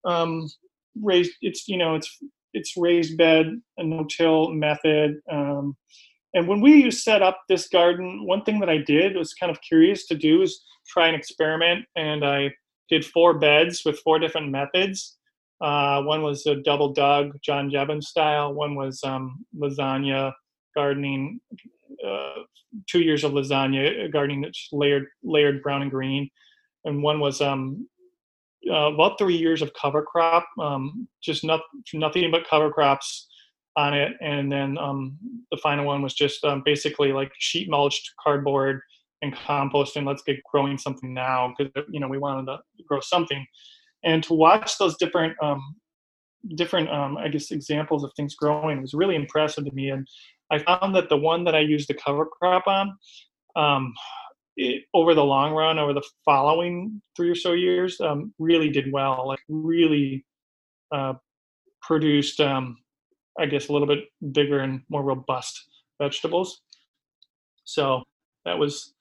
um, 0.05 0.49
raised. 1.01 1.33
It's 1.41 1.67
you 1.67 1.77
know 1.77 1.95
it's 1.95 2.17
it's 2.53 2.75
raised 2.77 3.17
bed, 3.17 3.61
a 3.77 3.83
no-till 3.83 4.49
method. 4.51 5.19
Um, 5.31 5.75
and 6.33 6.47
when 6.47 6.61
we 6.61 6.89
set 6.91 7.21
up 7.21 7.41
this 7.49 7.67
garden, 7.69 8.25
one 8.25 8.43
thing 8.43 8.59
that 8.59 8.69
I 8.69 8.77
did 8.77 9.15
was 9.15 9.33
kind 9.33 9.51
of 9.51 9.61
curious 9.61 10.07
to 10.07 10.15
do 10.15 10.41
is 10.41 10.61
try 10.87 11.07
an 11.07 11.15
experiment, 11.15 11.85
and 11.95 12.25
I 12.25 12.51
did 12.89 13.05
four 13.05 13.37
beds 13.37 13.83
with 13.85 13.99
four 13.99 14.19
different 14.19 14.49
methods 14.49 15.17
uh, 15.61 16.01
one 16.03 16.21
was 16.21 16.45
a 16.45 16.55
double 16.55 16.93
dug, 16.93 17.37
John 17.41 17.69
Jeavons 17.69 18.03
style. 18.03 18.53
One 18.53 18.75
was 18.75 19.01
um, 19.03 19.45
lasagna 19.57 20.31
gardening, 20.75 21.39
uh, 22.05 22.43
two 22.87 23.01
years 23.01 23.23
of 23.23 23.33
lasagna 23.33 24.05
uh, 24.05 24.07
gardening 24.07 24.41
that's 24.41 24.69
layered, 24.71 25.07
layered 25.23 25.61
brown 25.61 25.81
and 25.81 25.91
green. 25.91 26.29
And 26.85 27.03
one 27.03 27.19
was 27.19 27.41
um, 27.41 27.89
uh, 28.69 28.93
about 28.93 29.17
three 29.17 29.35
years 29.35 29.61
of 29.61 29.73
cover 29.73 30.01
crop, 30.01 30.47
um, 30.61 31.07
just 31.21 31.43
not, 31.43 31.61
nothing 31.93 32.31
but 32.31 32.47
cover 32.47 32.71
crops 32.71 33.27
on 33.75 33.93
it. 33.93 34.13
And 34.21 34.51
then 34.51 34.77
um, 34.77 35.17
the 35.51 35.57
final 35.57 35.85
one 35.85 36.01
was 36.01 36.13
just 36.13 36.43
um, 36.43 36.61
basically 36.65 37.11
like 37.11 37.31
sheet 37.39 37.69
mulched 37.69 38.11
cardboard 38.21 38.81
and 39.21 39.35
compost 39.35 39.95
and 39.95 40.05
let's 40.05 40.23
get 40.23 40.41
growing 40.49 40.77
something 40.77 41.13
now 41.13 41.53
because 41.57 41.85
you 41.91 41.99
know 41.99 42.07
we 42.07 42.17
wanted 42.17 42.45
to 42.45 42.57
grow 42.87 43.01
something 43.01 43.45
and 44.05 44.23
to 44.23 44.33
watch 44.33 44.77
those 44.77 44.95
different 44.95 45.35
um, 45.43 45.75
different 46.55 46.89
um, 46.89 47.17
i 47.17 47.27
guess 47.27 47.51
examples 47.51 48.05
of 48.05 48.13
things 48.15 48.33
growing 48.35 48.81
was 48.81 48.93
really 48.93 49.17
impressive 49.17 49.65
to 49.65 49.71
me 49.73 49.89
and 49.89 50.07
i 50.51 50.57
found 50.57 50.95
that 50.95 51.09
the 51.09 51.17
one 51.17 51.43
that 51.43 51.53
i 51.53 51.59
used 51.59 51.89
the 51.89 51.93
cover 51.95 52.25
crop 52.25 52.65
on 52.65 52.97
um, 53.57 53.93
it, 54.59 54.83
over 54.93 55.15
the 55.15 55.23
long 55.23 55.53
run, 55.53 55.79
over 55.79 55.93
the 55.93 56.03
following 56.25 57.01
three 57.15 57.29
or 57.29 57.35
so 57.35 57.53
years, 57.53 57.99
um, 58.01 58.33
really 58.39 58.69
did 58.69 58.91
well. 58.91 59.27
Like 59.27 59.39
really 59.47 60.25
uh, 60.91 61.13
produced, 61.81 62.39
um, 62.41 62.77
I 63.37 63.45
guess, 63.45 63.69
a 63.69 63.73
little 63.73 63.87
bit 63.87 64.05
bigger 64.31 64.59
and 64.59 64.81
more 64.89 65.03
robust 65.03 65.67
vegetables. 66.01 66.61
So 67.63 68.03
that 68.45 68.57
was 68.57 68.93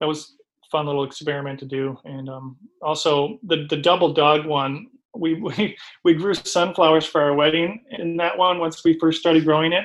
that 0.00 0.06
was 0.06 0.36
fun 0.70 0.86
little 0.86 1.04
experiment 1.04 1.60
to 1.60 1.66
do. 1.66 1.96
And 2.04 2.28
um, 2.28 2.56
also 2.82 3.38
the 3.44 3.66
the 3.68 3.76
double 3.76 4.12
dog 4.12 4.46
one, 4.46 4.88
we, 5.16 5.34
we 5.40 5.76
we 6.04 6.14
grew 6.14 6.34
sunflowers 6.34 7.06
for 7.06 7.20
our 7.20 7.34
wedding 7.34 7.84
in 7.90 8.16
that 8.18 8.36
one 8.36 8.58
once 8.58 8.84
we 8.84 8.98
first 8.98 9.20
started 9.20 9.44
growing 9.44 9.72
it, 9.72 9.84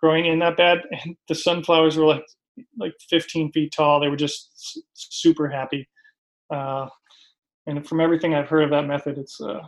growing 0.00 0.26
in 0.26 0.38
that 0.40 0.56
bed. 0.56 0.82
And 1.04 1.16
the 1.28 1.34
sunflowers 1.34 1.96
were 1.96 2.06
like 2.06 2.26
like 2.78 2.94
15 3.10 3.52
feet 3.52 3.72
tall. 3.76 4.00
They 4.00 4.08
were 4.08 4.16
just 4.16 4.80
super 4.94 5.48
happy. 5.48 5.88
Uh, 6.50 6.88
and 7.66 7.86
from 7.86 8.00
everything 8.00 8.34
I've 8.34 8.48
heard 8.48 8.64
of 8.64 8.70
that 8.70 8.86
method, 8.86 9.18
it's 9.18 9.40
uh, 9.40 9.62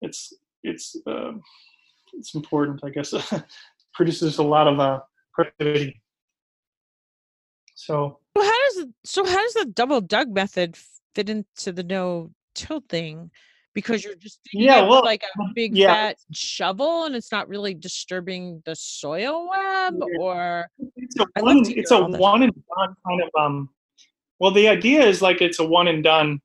it's 0.00 0.32
it's 0.62 0.96
uh, 1.06 1.32
it's 2.14 2.34
important. 2.34 2.80
I 2.84 2.90
guess 2.90 3.14
produces 3.94 4.38
a 4.38 4.42
lot 4.42 4.68
of 4.68 4.80
uh, 4.80 5.00
productivity. 5.32 6.00
So 7.74 8.18
Well, 8.34 8.44
how 8.44 8.58
does 8.68 8.86
so 9.04 9.24
how 9.24 9.42
does 9.42 9.54
the 9.54 9.66
double 9.66 10.00
dug 10.00 10.32
method 10.32 10.76
fit 11.14 11.30
into 11.30 11.72
the 11.72 11.84
no 11.84 12.30
till 12.54 12.82
thing? 12.88 13.30
Because 13.74 14.02
you're 14.02 14.16
just 14.16 14.40
yeah, 14.52 14.80
well, 14.82 15.04
like 15.04 15.22
a 15.22 15.42
big 15.54 15.76
yeah. 15.76 15.92
fat 15.92 16.16
shovel, 16.32 17.04
and 17.04 17.14
it's 17.14 17.30
not 17.30 17.48
really 17.48 17.74
disturbing 17.74 18.60
the 18.64 18.74
soil 18.74 19.48
web, 19.48 19.94
yeah. 19.94 20.18
or 20.20 20.66
it's 20.96 21.14
a 21.20 21.26
one, 21.40 21.62
it's 21.68 21.92
a 21.92 22.02
one 22.02 22.42
and 22.42 22.52
done 22.52 22.96
kind 23.06 23.22
of 23.22 23.28
um. 23.40 23.68
Well, 24.40 24.50
the 24.50 24.68
idea 24.68 25.04
is 25.04 25.22
like 25.22 25.40
it's 25.40 25.60
a 25.60 25.64
one 25.64 25.86
and 25.86 26.02
done, 26.02 26.40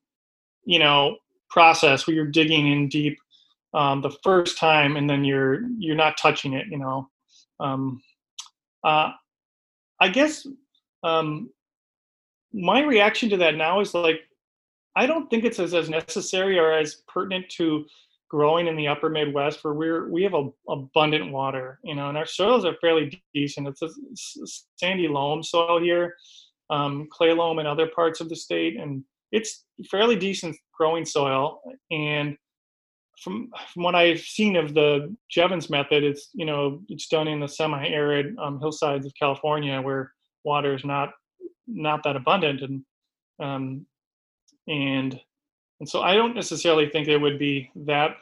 you 0.65 0.77
know, 0.77 1.17
process 1.49 2.05
where 2.05 2.15
you're 2.15 2.27
digging 2.27 2.71
in 2.71 2.89
deep 2.89 3.17
um, 3.73 4.01
the 4.01 4.15
first 4.23 4.57
time, 4.57 4.97
and 4.97 5.09
then 5.09 5.23
you're 5.23 5.61
you're 5.77 5.95
not 5.95 6.17
touching 6.17 6.53
it, 6.53 6.67
you 6.69 6.77
know. 6.77 7.09
Um, 7.59 8.01
uh, 8.83 9.11
I 9.99 10.09
guess 10.09 10.45
um, 11.03 11.49
my 12.53 12.81
reaction 12.81 13.29
to 13.29 13.37
that 13.37 13.55
now 13.55 13.79
is 13.79 13.93
like, 13.93 14.21
I 14.95 15.05
don't 15.05 15.29
think 15.29 15.43
it's 15.43 15.59
as, 15.59 15.73
as 15.73 15.89
necessary 15.89 16.59
or 16.59 16.71
as 16.71 17.01
pertinent 17.07 17.49
to 17.57 17.85
growing 18.29 18.67
in 18.67 18.75
the 18.75 18.87
upper 18.87 19.09
Midwest 19.09 19.63
where 19.63 19.73
we're 19.73 20.09
we 20.09 20.23
have 20.23 20.33
a, 20.33 20.49
abundant 20.69 21.31
water, 21.31 21.79
you 21.83 21.95
know, 21.95 22.09
and 22.09 22.17
our 22.17 22.25
soils 22.25 22.65
are 22.65 22.75
fairly 22.81 23.21
decent. 23.33 23.67
It's 23.67 23.81
a, 23.81 23.89
sandy 24.75 25.07
loam 25.07 25.43
soil 25.43 25.79
here, 25.79 26.15
um, 26.69 27.07
clay 27.11 27.31
loam 27.31 27.59
in 27.59 27.67
other 27.67 27.87
parts 27.87 28.21
of 28.21 28.29
the 28.29 28.35
state, 28.35 28.77
and 28.77 29.03
it's 29.31 29.65
fairly 29.89 30.15
decent 30.15 30.55
growing 30.77 31.05
soil. 31.05 31.61
And 31.91 32.37
from 33.19 33.51
from 33.73 33.83
what 33.83 33.95
I've 33.95 34.19
seen 34.21 34.55
of 34.55 34.73
the 34.73 35.15
Jeavons 35.35 35.69
method, 35.69 36.03
it's 36.03 36.29
you 36.33 36.45
know 36.45 36.81
it's 36.89 37.07
done 37.07 37.27
in 37.27 37.39
the 37.39 37.47
semi-arid 37.47 38.35
um, 38.39 38.59
hillsides 38.59 39.05
of 39.05 39.13
California 39.19 39.81
where 39.81 40.11
water 40.43 40.75
is 40.75 40.83
not 40.83 41.11
not 41.67 42.03
that 42.03 42.15
abundant 42.15 42.61
and 42.61 42.83
um, 43.39 43.85
and 44.67 45.19
and 45.79 45.89
so 45.89 46.01
I 46.01 46.15
don't 46.15 46.35
necessarily 46.35 46.89
think 46.89 47.07
it 47.07 47.17
would 47.17 47.39
be 47.39 47.69
that 47.75 48.15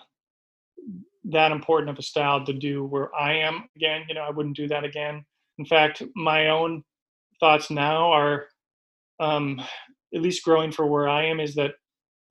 that 1.25 1.51
important 1.51 1.89
of 1.89 1.99
a 1.99 2.03
style 2.03 2.43
to 2.45 2.53
do 2.53 2.83
where 2.83 3.13
I 3.15 3.33
am 3.33 3.69
again. 3.75 4.03
You 4.07 4.15
know, 4.15 4.21
I 4.21 4.31
wouldn't 4.31 4.55
do 4.55 4.67
that 4.69 4.83
again. 4.83 5.23
In 5.59 5.65
fact, 5.65 6.01
my 6.15 6.49
own 6.49 6.83
thoughts 7.39 7.69
now 7.69 8.11
are, 8.11 8.47
um, 9.19 9.61
at 10.13 10.21
least 10.21 10.43
growing 10.43 10.71
for 10.71 10.87
where 10.87 11.07
I 11.07 11.25
am, 11.25 11.39
is 11.39 11.55
that 11.55 11.75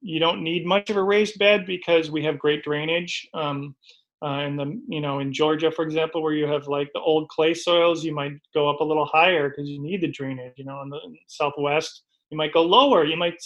you 0.00 0.18
don't 0.18 0.42
need 0.42 0.66
much 0.66 0.90
of 0.90 0.96
a 0.96 1.02
raised 1.02 1.38
bed 1.38 1.66
because 1.66 2.10
we 2.10 2.24
have 2.24 2.38
great 2.38 2.64
drainage. 2.64 3.28
Um, 3.34 3.74
uh, 4.22 4.40
in 4.40 4.56
the 4.56 4.80
you 4.86 5.00
know 5.00 5.20
in 5.20 5.32
Georgia, 5.32 5.70
for 5.70 5.82
example, 5.82 6.22
where 6.22 6.34
you 6.34 6.46
have 6.46 6.68
like 6.68 6.90
the 6.92 7.00
old 7.00 7.28
clay 7.30 7.54
soils, 7.54 8.04
you 8.04 8.14
might 8.14 8.32
go 8.52 8.68
up 8.68 8.80
a 8.80 8.84
little 8.84 9.06
higher 9.06 9.48
because 9.48 9.68
you 9.68 9.80
need 9.80 10.02
the 10.02 10.08
drainage. 10.08 10.52
You 10.56 10.66
know, 10.66 10.82
in 10.82 10.90
the, 10.90 10.98
in 11.04 11.16
Southwest, 11.26 12.02
you 12.30 12.36
might 12.36 12.52
go 12.52 12.62
lower. 12.62 13.04
You 13.04 13.16
might 13.16 13.38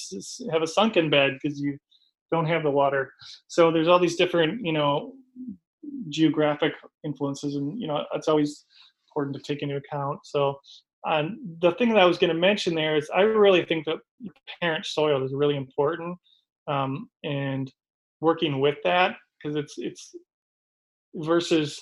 have 0.50 0.62
a 0.62 0.66
sunken 0.66 1.10
bed 1.10 1.38
because 1.40 1.60
you 1.60 1.78
don't 2.32 2.46
have 2.46 2.64
the 2.64 2.70
water. 2.70 3.12
So 3.46 3.70
there's 3.70 3.86
all 3.86 4.00
these 4.00 4.16
different 4.16 4.64
you 4.66 4.72
know 4.72 5.12
geographic 6.08 6.72
influences, 7.04 7.54
and 7.54 7.80
you 7.80 7.86
know 7.86 8.04
it's 8.12 8.28
always 8.28 8.64
important 9.08 9.36
to 9.36 9.42
take 9.42 9.62
into 9.62 9.76
account. 9.76 10.20
So 10.24 10.58
um, 11.06 11.38
the 11.60 11.72
thing 11.72 11.90
that 11.90 11.98
I 11.98 12.06
was 12.06 12.18
going 12.18 12.32
to 12.32 12.40
mention 12.40 12.74
there 12.74 12.96
is 12.96 13.08
I 13.14 13.22
really 13.22 13.64
think 13.64 13.84
that 13.84 13.98
parent 14.60 14.86
soil 14.86 15.24
is 15.24 15.32
really 15.32 15.56
important, 15.56 16.18
um, 16.66 17.08
and 17.22 17.72
working 18.20 18.60
with 18.60 18.76
that 18.84 19.16
because 19.42 19.56
it's 19.56 19.74
it's 19.78 20.14
versus 21.14 21.80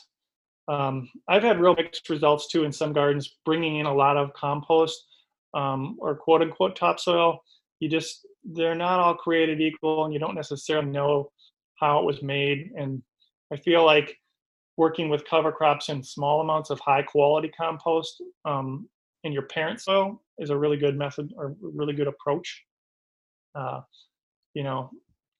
um, 0.69 1.09
I've 1.29 1.43
had 1.43 1.61
real 1.61 1.75
mixed 1.75 2.09
results 2.09 2.49
too 2.49 2.65
in 2.65 2.73
some 2.73 2.93
gardens, 2.93 3.39
bringing 3.45 3.79
in 3.79 3.87
a 3.87 3.95
lot 3.95 4.17
of 4.17 4.33
compost 4.35 5.07
um, 5.55 5.97
or 5.99 6.15
quote 6.15 6.43
unquote 6.43 6.77
topsoil. 6.77 7.43
You 7.81 7.89
just 7.89 8.27
they're 8.45 8.75
not 8.75 9.01
all 9.01 9.15
created 9.15 9.61
equal, 9.61 10.05
and 10.05 10.15
you 10.15 10.21
don't 10.21 10.35
necessarily 10.35 10.91
know 10.91 11.31
how 11.81 11.99
it 11.99 12.05
was 12.05 12.23
made. 12.23 12.71
And 12.77 13.03
I 13.53 13.57
feel 13.57 13.85
like 13.85 14.17
working 14.77 15.09
with 15.09 15.25
cover 15.25 15.53
crops 15.53 15.89
in 15.89 16.03
small 16.03 16.41
amounts 16.41 16.71
of 16.71 16.81
high 16.81 17.03
quality 17.03 17.51
compost 17.57 18.23
um, 18.45 18.89
in 19.25 19.33
your 19.33 19.43
parent 19.43 19.81
soil 19.81 20.23
is 20.39 20.51
a 20.51 20.57
really 20.57 20.77
good 20.77 20.97
method 20.97 21.33
or 21.37 21.55
really 21.61 21.93
good 21.93 22.09
approach. 22.09 22.63
Uh, 23.55 23.81
you 24.55 24.63
know, 24.63 24.91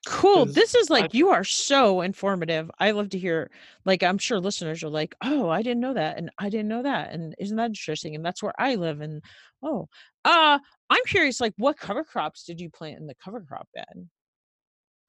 Cool. 0.05 0.47
This 0.47 0.75
is 0.75 0.91
like 0.91 1.15
I, 1.15 1.17
you 1.17 1.29
are 1.31 1.45
so 1.45 2.01
informative. 2.01 2.69
I 2.81 2.91
love 2.91 3.11
to 3.11 3.19
hear 3.19 3.53
like 3.85 4.03
I'm 4.03 4.19
sure 4.19 4.41
listeners 4.41 4.83
are 4.83 4.89
like, 4.89 5.15
"Oh, 5.23 5.49
I 5.49 5.63
didn't 5.63 5.81
know 5.81 5.95
that 5.95 6.19
and 6.19 6.29
I 6.39 6.49
didn't 6.51 6.67
know 6.69 6.83
that 6.83 7.13
and 7.13 7.37
isn't 7.39 7.57
that 7.57 7.67
interesting 7.67 8.17
and 8.17 8.25
that's 8.25 8.43
where 8.43 8.55
I 8.59 8.75
live 8.75 9.01
and 9.01 9.23
oh. 9.63 9.89
Uh 10.25 10.59
I'm 10.91 11.05
curious 11.07 11.41
like 11.41 11.55
what 11.57 11.79
cover 11.79 12.03
crops 12.05 12.43
did 12.45 12.61
you 12.61 12.69
plant 12.69 12.99
in 12.99 13.07
the 13.07 13.15
cover 13.15 13.41
crop 13.43 13.69
bed? 13.75 14.09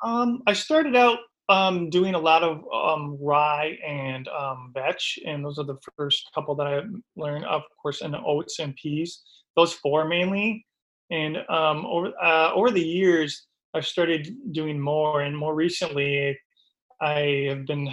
Um 0.04 0.42
I 0.48 0.54
started 0.54 0.96
out 0.96 1.20
um 1.50 1.90
doing 1.90 2.14
a 2.14 2.20
lot 2.20 2.44
of 2.44 2.64
um 2.72 3.18
rye 3.20 3.78
and 3.86 4.28
um 4.28 4.72
vetch 4.76 5.18
and 5.26 5.44
those 5.44 5.58
are 5.60 5.66
the 5.66 5.78
first 5.98 6.30
couple 6.36 6.56
that 6.56 6.68
I 6.68 6.82
learned 7.16 7.46
of 7.46 7.64
course 7.82 8.02
and 8.02 8.16
oats 8.16 8.60
and 8.60 8.76
peas. 8.76 9.24
Those 9.56 9.74
four 9.74 10.06
mainly 10.08 10.66
and 11.10 11.38
um 11.50 11.86
over 11.86 12.14
uh 12.22 12.52
over 12.54 12.70
the 12.72 12.82
years 12.82 13.48
I've 13.74 13.86
started 13.86 14.36
doing 14.52 14.80
more, 14.80 15.22
and 15.22 15.38
more 15.38 15.56
recently, 15.56 16.38
I 17.02 17.48
have 17.50 17.66
been 17.66 17.90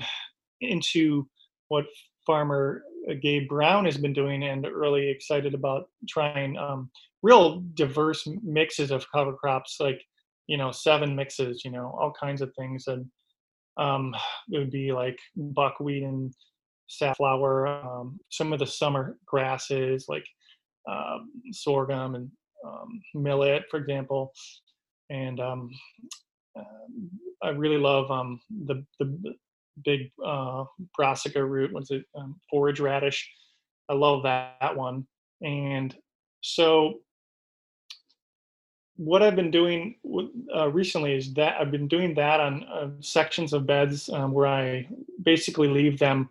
into 0.61 1.29
what 1.69 1.87
farmer 2.27 2.83
uh, 3.11 3.15
Gabe 3.21 3.49
Brown 3.49 3.87
has 3.87 3.97
been 3.97 4.13
doing, 4.13 4.45
and 4.45 4.67
really 4.67 5.09
excited 5.09 5.55
about 5.55 5.89
trying 6.09 6.57
um, 6.59 6.91
real 7.23 7.63
diverse 7.75 8.27
mixes 8.43 8.91
of 8.91 9.11
cover 9.11 9.33
crops, 9.33 9.77
like 9.81 10.03
you 10.47 10.57
know 10.57 10.71
seven 10.71 11.17
mixes, 11.17 11.65
you 11.65 11.71
know 11.71 11.95
all 11.99 12.13
kinds 12.13 12.43
of 12.43 12.53
things, 12.59 12.87
and 12.87 13.07
um, 13.79 14.15
it 14.51 14.59
would 14.59 14.71
be 14.71 14.93
like 14.93 15.19
buckwheat 15.37 16.03
and 16.03 16.35
safflower, 16.89 17.69
um, 17.69 18.19
some 18.31 18.53
of 18.53 18.59
the 18.59 18.67
summer 18.67 19.17
grasses 19.27 20.07
like 20.09 20.27
um, 20.91 21.31
sorghum 21.53 22.15
and 22.17 22.31
um, 22.67 23.01
millet, 23.15 23.65
for 23.71 23.79
example, 23.79 24.33
and 25.11 25.41
um, 25.41 25.71
uh, 26.59 26.63
I 27.43 27.51
really 27.51 27.79
love 27.79 28.11
um, 28.11 28.41
the 28.67 28.85
the 28.99 29.35
big 29.85 30.11
uh, 30.25 30.65
brassica 30.97 31.45
root. 31.45 31.73
What's 31.73 31.91
it? 31.91 32.05
Um, 32.15 32.41
forage 32.51 32.81
radish. 32.81 33.31
I 33.89 33.95
love 33.95 34.23
that, 34.23 34.57
that 34.61 34.77
one. 34.77 35.07
And 35.43 35.95
so, 36.43 37.01
what 38.97 39.23
I've 39.23 39.37
been 39.37 39.51
doing 39.51 39.97
uh, 40.55 40.71
recently 40.71 41.15
is 41.15 41.35
that 41.35 41.61
I've 41.61 41.71
been 41.71 41.89
doing 41.89 42.15
that 42.15 42.41
on 42.41 42.65
uh, 42.65 42.91
sections 43.01 43.53
of 43.53 43.67
beds 43.67 44.09
um, 44.11 44.33
where 44.33 44.47
I 44.47 44.87
basically 45.23 45.69
leave 45.69 45.99
them. 45.99 46.29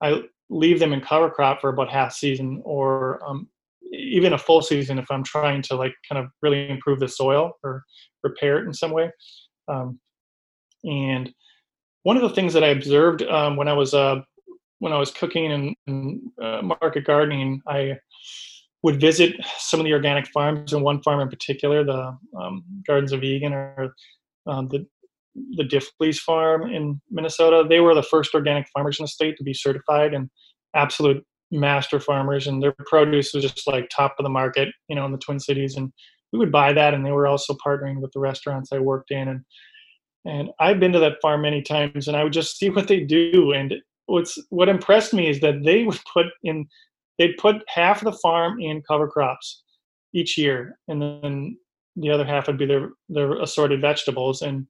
I 0.00 0.24
leave 0.50 0.80
them 0.80 0.92
in 0.92 1.00
cover 1.00 1.30
crop 1.30 1.60
for 1.60 1.70
about 1.70 1.88
half 1.88 2.12
season, 2.12 2.60
or 2.64 3.22
um, 3.26 3.48
even 3.92 4.32
a 4.32 4.38
full 4.38 4.62
season 4.62 4.98
if 4.98 5.10
I'm 5.10 5.24
trying 5.24 5.62
to 5.62 5.76
like 5.76 5.94
kind 6.10 6.22
of 6.24 6.30
really 6.42 6.68
improve 6.68 7.00
the 7.00 7.08
soil 7.08 7.52
or 7.62 7.84
repair 8.22 8.58
it 8.58 8.66
in 8.66 8.74
some 8.74 8.90
way. 8.90 9.10
Um, 9.68 9.98
and 10.84 11.32
one 12.02 12.16
of 12.16 12.22
the 12.22 12.30
things 12.30 12.52
that 12.54 12.64
I 12.64 12.68
observed 12.68 13.22
um, 13.22 13.56
when 13.56 13.68
I 13.68 13.72
was 13.72 13.94
uh, 13.94 14.20
when 14.80 14.92
I 14.92 14.98
was 14.98 15.10
cooking 15.10 15.52
and, 15.52 15.76
and 15.86 16.20
uh, 16.42 16.62
market 16.62 17.04
gardening, 17.04 17.60
I 17.66 17.98
would 18.82 19.00
visit 19.00 19.34
some 19.58 19.80
of 19.80 19.84
the 19.84 19.92
organic 19.92 20.28
farms, 20.28 20.72
and 20.72 20.82
one 20.82 21.02
farm 21.02 21.20
in 21.20 21.28
particular, 21.28 21.84
the 21.84 22.16
um, 22.40 22.64
Gardens 22.86 23.12
of 23.12 23.24
Eagan 23.24 23.52
or 23.52 23.94
um, 24.46 24.68
the 24.68 24.86
the 25.56 25.64
Diffley's 25.64 26.18
farm 26.18 26.70
in 26.70 27.00
Minnesota. 27.10 27.64
They 27.68 27.80
were 27.80 27.94
the 27.94 28.02
first 28.02 28.34
organic 28.34 28.66
farmers 28.72 28.98
in 28.98 29.04
the 29.04 29.08
state 29.08 29.36
to 29.36 29.44
be 29.44 29.54
certified 29.54 30.14
and 30.14 30.30
absolute 30.74 31.24
master 31.50 32.00
farmers, 32.00 32.46
and 32.46 32.62
their 32.62 32.74
produce 32.86 33.32
was 33.32 33.42
just 33.42 33.66
like 33.66 33.88
top 33.88 34.14
of 34.18 34.22
the 34.22 34.30
market, 34.30 34.68
you 34.88 34.96
know, 34.96 35.04
in 35.06 35.12
the 35.12 35.18
Twin 35.18 35.40
Cities. 35.40 35.76
And 35.76 35.92
we 36.32 36.38
would 36.38 36.52
buy 36.52 36.72
that, 36.72 36.94
and 36.94 37.04
they 37.04 37.12
were 37.12 37.26
also 37.26 37.54
partnering 37.54 38.00
with 38.00 38.12
the 38.12 38.20
restaurants 38.20 38.72
I 38.72 38.78
worked 38.78 39.10
in, 39.10 39.28
and 39.28 39.44
and 40.24 40.50
I've 40.60 40.80
been 40.80 40.92
to 40.92 40.98
that 41.00 41.20
farm 41.22 41.42
many 41.42 41.62
times, 41.62 42.08
and 42.08 42.16
I 42.16 42.24
would 42.24 42.32
just 42.32 42.56
see 42.58 42.70
what 42.70 42.88
they 42.88 43.00
do. 43.00 43.52
And 43.52 43.74
what's 44.06 44.38
what 44.50 44.68
impressed 44.68 45.14
me 45.14 45.28
is 45.28 45.40
that 45.40 45.62
they 45.64 45.84
would 45.84 46.00
put 46.12 46.26
in, 46.42 46.66
they'd 47.18 47.36
put 47.38 47.62
half 47.68 48.02
of 48.02 48.12
the 48.12 48.18
farm 48.18 48.60
in 48.60 48.82
cover 48.82 49.08
crops 49.08 49.62
each 50.14 50.36
year, 50.38 50.78
and 50.88 51.00
then 51.00 51.58
the 51.96 52.10
other 52.10 52.24
half 52.24 52.46
would 52.46 52.58
be 52.58 52.66
their 52.66 52.90
their 53.08 53.40
assorted 53.40 53.80
vegetables. 53.80 54.42
And 54.42 54.66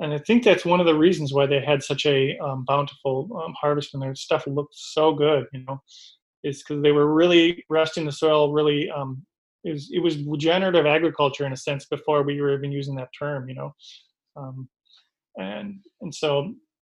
and 0.00 0.12
I 0.12 0.18
think 0.18 0.44
that's 0.44 0.64
one 0.64 0.80
of 0.80 0.86
the 0.86 0.94
reasons 0.94 1.32
why 1.32 1.46
they 1.46 1.60
had 1.60 1.82
such 1.82 2.06
a 2.06 2.38
um, 2.38 2.64
bountiful 2.66 3.28
um, 3.44 3.54
harvest, 3.60 3.94
and 3.94 4.02
their 4.02 4.14
stuff 4.14 4.46
looked 4.46 4.74
so 4.74 5.12
good. 5.12 5.46
You 5.52 5.64
know, 5.66 5.80
is 6.44 6.62
because 6.62 6.82
they 6.82 6.92
were 6.92 7.12
really 7.12 7.64
resting 7.68 8.04
the 8.04 8.12
soil 8.12 8.52
really 8.52 8.90
um, 8.90 9.24
it 9.64 9.72
was 9.72 9.90
it 9.92 10.00
was 10.00 10.22
regenerative 10.24 10.86
agriculture 10.86 11.46
in 11.46 11.52
a 11.52 11.56
sense 11.56 11.86
before 11.86 12.22
we 12.22 12.40
were 12.40 12.54
even 12.54 12.72
using 12.72 12.94
that 12.94 13.08
term 13.18 13.48
you 13.48 13.54
know? 13.54 13.74
Um, 14.36 14.68
and 15.36 15.78
and 16.00 16.14
so 16.14 16.54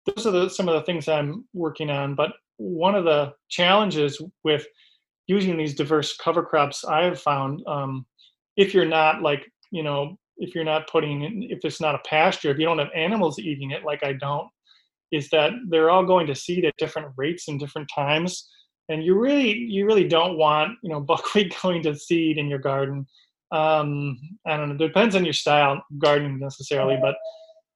those 0.06 0.26
are 0.26 0.30
the, 0.30 0.48
some 0.48 0.68
of 0.68 0.74
the 0.74 0.82
things 0.82 1.08
i'm 1.08 1.44
working 1.52 1.90
on 1.90 2.14
but 2.14 2.32
one 2.56 2.94
of 2.94 3.04
the 3.04 3.32
challenges 3.48 4.20
with 4.44 4.66
using 5.26 5.56
these 5.56 5.74
diverse 5.74 6.16
cover 6.16 6.42
crops 6.42 6.84
i've 6.84 7.20
found 7.20 7.62
um, 7.66 8.06
if 8.56 8.74
you're 8.74 8.84
not 8.84 9.22
like 9.22 9.50
you 9.70 9.82
know 9.82 10.16
if 10.42 10.54
you're 10.54 10.64
not 10.64 10.88
putting 10.88 11.22
in, 11.22 11.42
if 11.50 11.64
it's 11.64 11.80
not 11.80 11.94
a 11.94 12.00
pasture 12.08 12.50
if 12.50 12.58
you 12.58 12.64
don't 12.64 12.78
have 12.78 12.88
animals 12.94 13.38
eating 13.38 13.70
it 13.70 13.84
like 13.84 14.02
i 14.02 14.12
don't 14.12 14.48
is 15.12 15.28
that 15.30 15.52
they're 15.68 15.90
all 15.90 16.04
going 16.04 16.26
to 16.26 16.34
seed 16.34 16.64
at 16.64 16.76
different 16.78 17.08
rates 17.16 17.48
and 17.48 17.58
different 17.58 17.88
times 17.94 18.48
and 18.90 19.04
you 19.04 19.18
really 19.18 19.56
you 19.56 19.86
really 19.86 20.06
don't 20.06 20.36
want 20.36 20.76
you 20.82 20.90
know 20.90 21.00
buckwheat 21.12 21.54
going 21.62 21.82
to 21.82 21.96
seed 21.96 22.36
in 22.36 22.48
your 22.48 22.58
garden. 22.58 23.06
Um 23.52 24.16
i 24.46 24.56
don't 24.56 24.68
know 24.68 24.74
it 24.76 24.88
depends 24.88 25.16
on 25.16 25.24
your 25.24 25.32
style 25.32 25.82
gardening 25.98 26.38
necessarily 26.38 26.96
but 27.02 27.16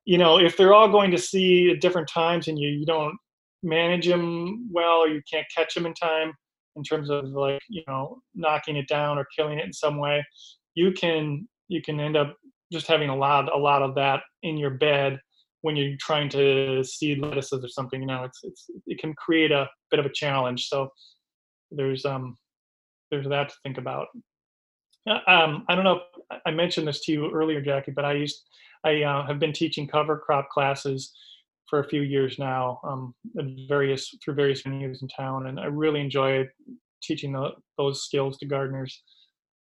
you 0.04 0.18
know 0.18 0.38
if 0.38 0.56
they're 0.56 0.74
all 0.74 0.88
going 0.88 1.10
to 1.10 1.18
seed 1.18 1.70
at 1.70 1.80
different 1.80 2.08
times 2.08 2.46
and 2.46 2.58
you 2.58 2.68
you 2.68 2.86
don't 2.86 3.16
manage 3.64 4.06
them 4.06 4.68
well 4.70 4.98
or 4.98 5.08
you 5.08 5.20
can't 5.28 5.46
catch 5.56 5.74
them 5.74 5.86
in 5.86 5.94
time 5.94 6.32
in 6.76 6.84
terms 6.84 7.10
of 7.10 7.24
like 7.30 7.60
you 7.68 7.82
know 7.88 8.18
knocking 8.36 8.76
it 8.76 8.86
down 8.86 9.18
or 9.18 9.26
killing 9.36 9.58
it 9.58 9.64
in 9.64 9.72
some 9.72 9.98
way 9.98 10.24
you 10.74 10.92
can 10.92 11.48
you 11.66 11.82
can 11.82 11.98
end 11.98 12.16
up 12.16 12.36
just 12.72 12.86
having 12.86 13.08
a 13.08 13.16
lot 13.16 13.52
a 13.52 13.58
lot 13.58 13.82
of 13.82 13.94
that 13.96 14.20
in 14.44 14.56
your 14.56 14.70
bed 14.70 15.18
when 15.64 15.76
you're 15.76 15.96
trying 15.98 16.28
to 16.28 16.84
seed 16.84 17.20
lettuces 17.20 17.64
or 17.64 17.68
something, 17.68 18.02
you 18.02 18.06
know, 18.06 18.24
it's 18.24 18.40
it's 18.42 18.66
it 18.86 18.98
can 18.98 19.14
create 19.14 19.50
a 19.50 19.66
bit 19.90 19.98
of 19.98 20.04
a 20.04 20.12
challenge. 20.12 20.68
So 20.68 20.90
there's 21.70 22.04
um 22.04 22.36
there's 23.10 23.26
that 23.28 23.48
to 23.48 23.54
think 23.62 23.78
about. 23.78 24.08
Uh, 25.08 25.20
um, 25.26 25.64
I 25.68 25.74
don't 25.74 25.84
know 25.84 26.02
if 26.30 26.40
I 26.44 26.50
mentioned 26.50 26.86
this 26.86 27.00
to 27.04 27.12
you 27.12 27.30
earlier, 27.30 27.62
Jackie, 27.62 27.92
but 27.92 28.04
I 28.04 28.12
used 28.12 28.42
I 28.84 29.02
uh, 29.04 29.26
have 29.26 29.38
been 29.38 29.54
teaching 29.54 29.88
cover 29.88 30.18
crop 30.18 30.50
classes 30.50 31.14
for 31.70 31.78
a 31.78 31.88
few 31.88 32.02
years 32.02 32.38
now, 32.38 32.78
um, 32.84 33.14
various 33.66 34.14
through 34.22 34.34
various 34.34 34.62
venues 34.64 35.00
in 35.00 35.08
town, 35.08 35.46
and 35.46 35.58
I 35.58 35.64
really 35.64 36.00
enjoy 36.00 36.46
teaching 37.02 37.32
the, 37.32 37.52
those 37.78 38.04
skills 38.04 38.36
to 38.38 38.46
gardeners. 38.46 39.02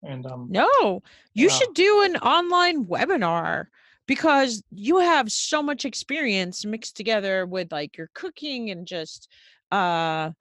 And 0.04 0.26
um, 0.26 0.48
no, 0.52 1.02
you 1.34 1.48
yeah. 1.48 1.54
should 1.54 1.74
do 1.74 2.04
an 2.04 2.18
online 2.18 2.86
webinar 2.88 3.68
because 4.08 4.64
you 4.72 5.00
have 5.00 5.32
so 5.32 5.62
much 5.62 5.86
experience 5.86 6.66
mixed 6.66 6.98
together 6.98 7.46
with 7.46 7.72
like 7.72 7.98
your 7.98 8.10
cooking 8.14 8.70
and 8.70 8.86
just 8.86 9.30
uh 9.72 10.32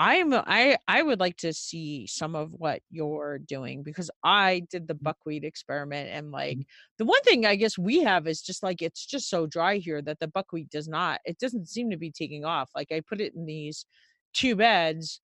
I'm 0.00 0.32
I 0.32 0.76
I 0.86 1.02
would 1.02 1.18
like 1.18 1.38
to 1.38 1.52
see 1.52 2.06
some 2.06 2.36
of 2.36 2.52
what 2.52 2.82
you're 2.88 3.40
doing 3.40 3.82
because 3.82 4.12
I 4.22 4.62
did 4.70 4.86
the 4.86 4.94
mm. 4.94 5.02
buckwheat 5.02 5.42
experiment 5.42 6.10
and 6.12 6.30
like 6.30 6.58
mm-hmm. 6.58 6.68
the 6.98 7.04
one 7.04 7.20
thing 7.22 7.44
I 7.44 7.56
guess 7.56 7.76
we 7.76 8.04
have 8.04 8.28
is 8.28 8.40
just 8.40 8.62
like 8.62 8.80
it's 8.80 9.04
just 9.04 9.28
so 9.28 9.46
dry 9.46 9.78
here 9.78 10.00
that 10.02 10.20
the 10.20 10.28
buckwheat 10.28 10.70
does 10.70 10.86
not 10.86 11.20
it 11.24 11.38
doesn't 11.38 11.68
seem 11.68 11.90
to 11.90 11.96
be 11.96 12.12
taking 12.12 12.44
off. 12.44 12.70
Like 12.76 12.92
I 12.92 13.00
put 13.00 13.20
it 13.20 13.34
in 13.34 13.44
these 13.44 13.86
two 14.32 14.54
beds 14.54 15.20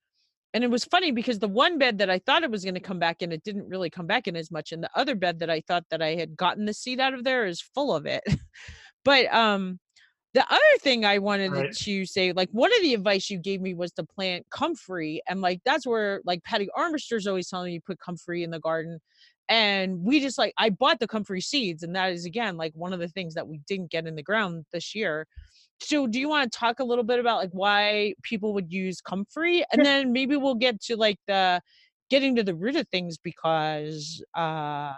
and 0.55 0.63
it 0.63 0.71
was 0.71 0.85
funny 0.85 1.11
because 1.11 1.41
the 1.41 1.49
one 1.49 1.79
bed 1.79 1.99
that 1.99 2.09
I 2.09 2.21
thought 2.21 2.45
it 2.45 2.51
was 2.51 2.63
going 2.63 2.75
to 2.75 2.81
come 2.81 3.01
back 3.01 3.23
in, 3.23 3.33
it 3.33 3.43
didn't 3.43 3.69
really 3.69 3.91
come 3.91 4.07
back 4.07 4.29
in 4.29 4.37
as 4.37 4.53
much. 4.53 4.71
And 4.71 4.83
the 4.83 4.91
other 4.95 5.17
bed 5.17 5.41
that 5.41 5.51
I 5.51 5.61
thought 5.61 5.85
that 5.91 6.01
I 6.01 6.15
had 6.15 6.37
gotten 6.37 6.65
the 6.65 6.73
seed 6.73 7.01
out 7.01 7.13
of 7.13 7.25
there 7.25 7.45
is 7.45 7.61
full 7.61 7.95
of 7.95 8.07
it. 8.07 8.23
but 9.05 9.27
um 9.35 9.81
the 10.33 10.45
other 10.51 10.79
thing 10.81 11.05
I 11.05 11.19
wanted 11.19 11.53
right. 11.53 11.73
to 11.73 12.05
say, 12.07 12.33
like 12.33 12.49
one 12.51 12.73
of 12.75 12.83
the 12.83 12.95
advice 12.95 13.31
you 13.31 13.39
gave 13.39 13.61
me 13.61 13.73
was 13.73 13.93
to 13.93 14.05
plant 14.05 14.45
comfrey. 14.51 15.23
And 15.29 15.41
like 15.41 15.61
that's 15.65 15.87
where 15.87 16.21
like 16.25 16.43
Patty 16.43 16.69
Armister's 16.77 17.29
always 17.29 17.49
telling 17.49 17.67
me 17.67 17.75
you 17.75 17.81
put 17.81 18.01
comfrey 18.01 18.43
in 18.43 18.51
the 18.51 18.59
garden. 18.59 18.99
And 19.49 20.01
we 20.03 20.21
just 20.21 20.39
like 20.39 20.53
I 20.59 20.71
bought 20.71 20.99
the 21.01 21.07
comfrey 21.07 21.41
seeds, 21.41 21.83
and 21.83 21.95
that 21.95 22.13
is 22.13 22.25
again 22.25 22.57
like 22.57 22.73
one 22.75 22.93
of 22.93 22.99
the 22.99 23.09
things 23.09 23.35
that 23.35 23.47
we 23.47 23.61
didn't 23.69 23.91
get 23.91 24.07
in 24.07 24.17
the 24.17 24.23
ground 24.23 24.65
this 24.73 24.95
year 24.95 25.27
so 25.81 26.07
do 26.07 26.19
you 26.19 26.29
want 26.29 26.51
to 26.51 26.59
talk 26.59 26.81
a 26.81 26.85
little 26.85 27.05
bit 27.05 27.19
about 27.19 27.39
like 27.39 27.51
why 27.53 28.15
people 28.23 28.55
would 28.55 28.73
use 28.73 29.01
comfrey? 29.01 29.65
And 29.73 29.85
then 29.85 30.13
maybe 30.13 30.37
we'll 30.37 30.55
get 30.55 30.81
to 30.83 30.97
like 30.97 31.19
the 31.27 31.61
getting 32.11 32.37
to 32.37 32.43
the 32.43 32.55
root 32.55 32.77
of 32.77 32.87
things 32.89 33.19
because 33.19 34.23
um 34.35 34.95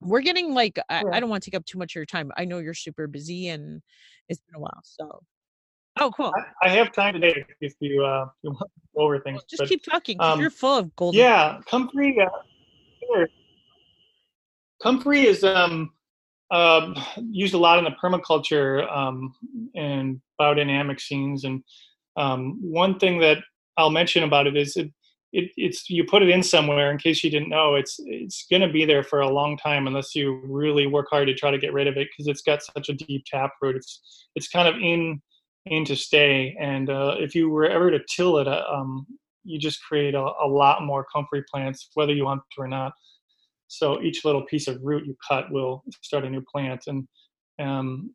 we're 0.00 0.20
getting 0.20 0.54
like 0.54 0.78
I, 0.88 1.02
I 1.12 1.20
don't 1.20 1.28
want 1.28 1.42
to 1.42 1.50
take 1.50 1.58
up 1.58 1.64
too 1.64 1.78
much 1.78 1.92
of 1.92 1.96
your 1.96 2.06
time. 2.06 2.30
I 2.36 2.44
know 2.44 2.58
you're 2.58 2.74
super 2.74 3.06
busy 3.06 3.48
and 3.48 3.82
it's 4.28 4.40
been 4.40 4.56
a 4.56 4.60
while 4.60 4.80
so. 4.82 5.20
Oh 6.00 6.12
cool. 6.16 6.32
I, 6.62 6.68
I 6.68 6.70
have 6.70 6.92
time 6.92 7.14
today 7.14 7.44
if 7.60 7.74
you 7.80 8.04
uh 8.04 8.26
you 8.42 8.50
want 8.52 8.70
over 8.96 9.18
things 9.20 9.36
well, 9.36 9.44
just 9.50 9.60
but, 9.60 9.68
keep 9.68 9.82
talking 9.82 10.16
um, 10.20 10.40
you're 10.40 10.50
full 10.50 10.76
of 10.76 10.94
gold 10.96 11.14
yeah 11.14 11.60
comfrey 11.66 12.16
uh, 12.20 12.28
sure. 13.00 13.28
comfrey 14.82 15.22
is 15.22 15.44
um 15.44 15.92
uh, 16.50 16.94
used 17.30 17.54
a 17.54 17.58
lot 17.58 17.78
in 17.78 17.84
the 17.84 17.96
permaculture 18.02 18.90
um, 18.94 19.34
and 19.74 20.20
biodynamic 20.40 21.00
scenes. 21.00 21.44
And 21.44 21.62
um, 22.16 22.58
one 22.60 22.98
thing 22.98 23.20
that 23.20 23.38
I'll 23.76 23.90
mention 23.90 24.24
about 24.24 24.46
it 24.46 24.56
is 24.56 24.76
it, 24.76 24.90
it, 25.32 25.50
it's 25.56 25.90
you 25.90 26.04
put 26.04 26.22
it 26.22 26.30
in 26.30 26.42
somewhere 26.42 26.90
in 26.90 26.96
case 26.96 27.22
you 27.22 27.30
didn't 27.30 27.50
know 27.50 27.74
it's 27.74 27.96
it's 28.06 28.46
going 28.50 28.62
to 28.62 28.72
be 28.72 28.86
there 28.86 29.02
for 29.02 29.20
a 29.20 29.28
long 29.28 29.58
time 29.58 29.86
unless 29.86 30.14
you 30.14 30.40
really 30.44 30.86
work 30.86 31.06
hard 31.10 31.28
to 31.28 31.34
try 31.34 31.50
to 31.50 31.58
get 31.58 31.74
rid 31.74 31.86
of 31.86 31.98
it 31.98 32.08
because 32.10 32.28
it's 32.28 32.40
got 32.40 32.62
such 32.62 32.88
a 32.88 32.94
deep 32.94 33.24
taproot. 33.26 33.76
It's 33.76 34.26
it's 34.34 34.48
kind 34.48 34.66
of 34.66 34.76
in 34.76 35.20
in 35.66 35.84
to 35.84 35.96
stay. 35.96 36.56
And 36.58 36.88
uh, 36.88 37.16
if 37.18 37.34
you 37.34 37.50
were 37.50 37.66
ever 37.66 37.90
to 37.90 38.00
till 38.08 38.38
it, 38.38 38.48
uh, 38.48 38.64
um, 38.72 39.06
you 39.44 39.58
just 39.58 39.82
create 39.82 40.14
a, 40.14 40.20
a 40.42 40.48
lot 40.48 40.82
more 40.82 41.06
comfrey 41.12 41.44
plants, 41.50 41.90
whether 41.94 42.12
you 42.12 42.24
want 42.24 42.42
to 42.52 42.62
or 42.62 42.68
not. 42.68 42.92
So 43.68 44.02
each 44.02 44.24
little 44.24 44.42
piece 44.42 44.66
of 44.66 44.80
root 44.82 45.06
you 45.06 45.16
cut 45.26 45.50
will 45.50 45.84
start 46.02 46.24
a 46.24 46.30
new 46.30 46.42
plant. 46.42 46.84
And 46.86 47.06
um, 47.60 48.14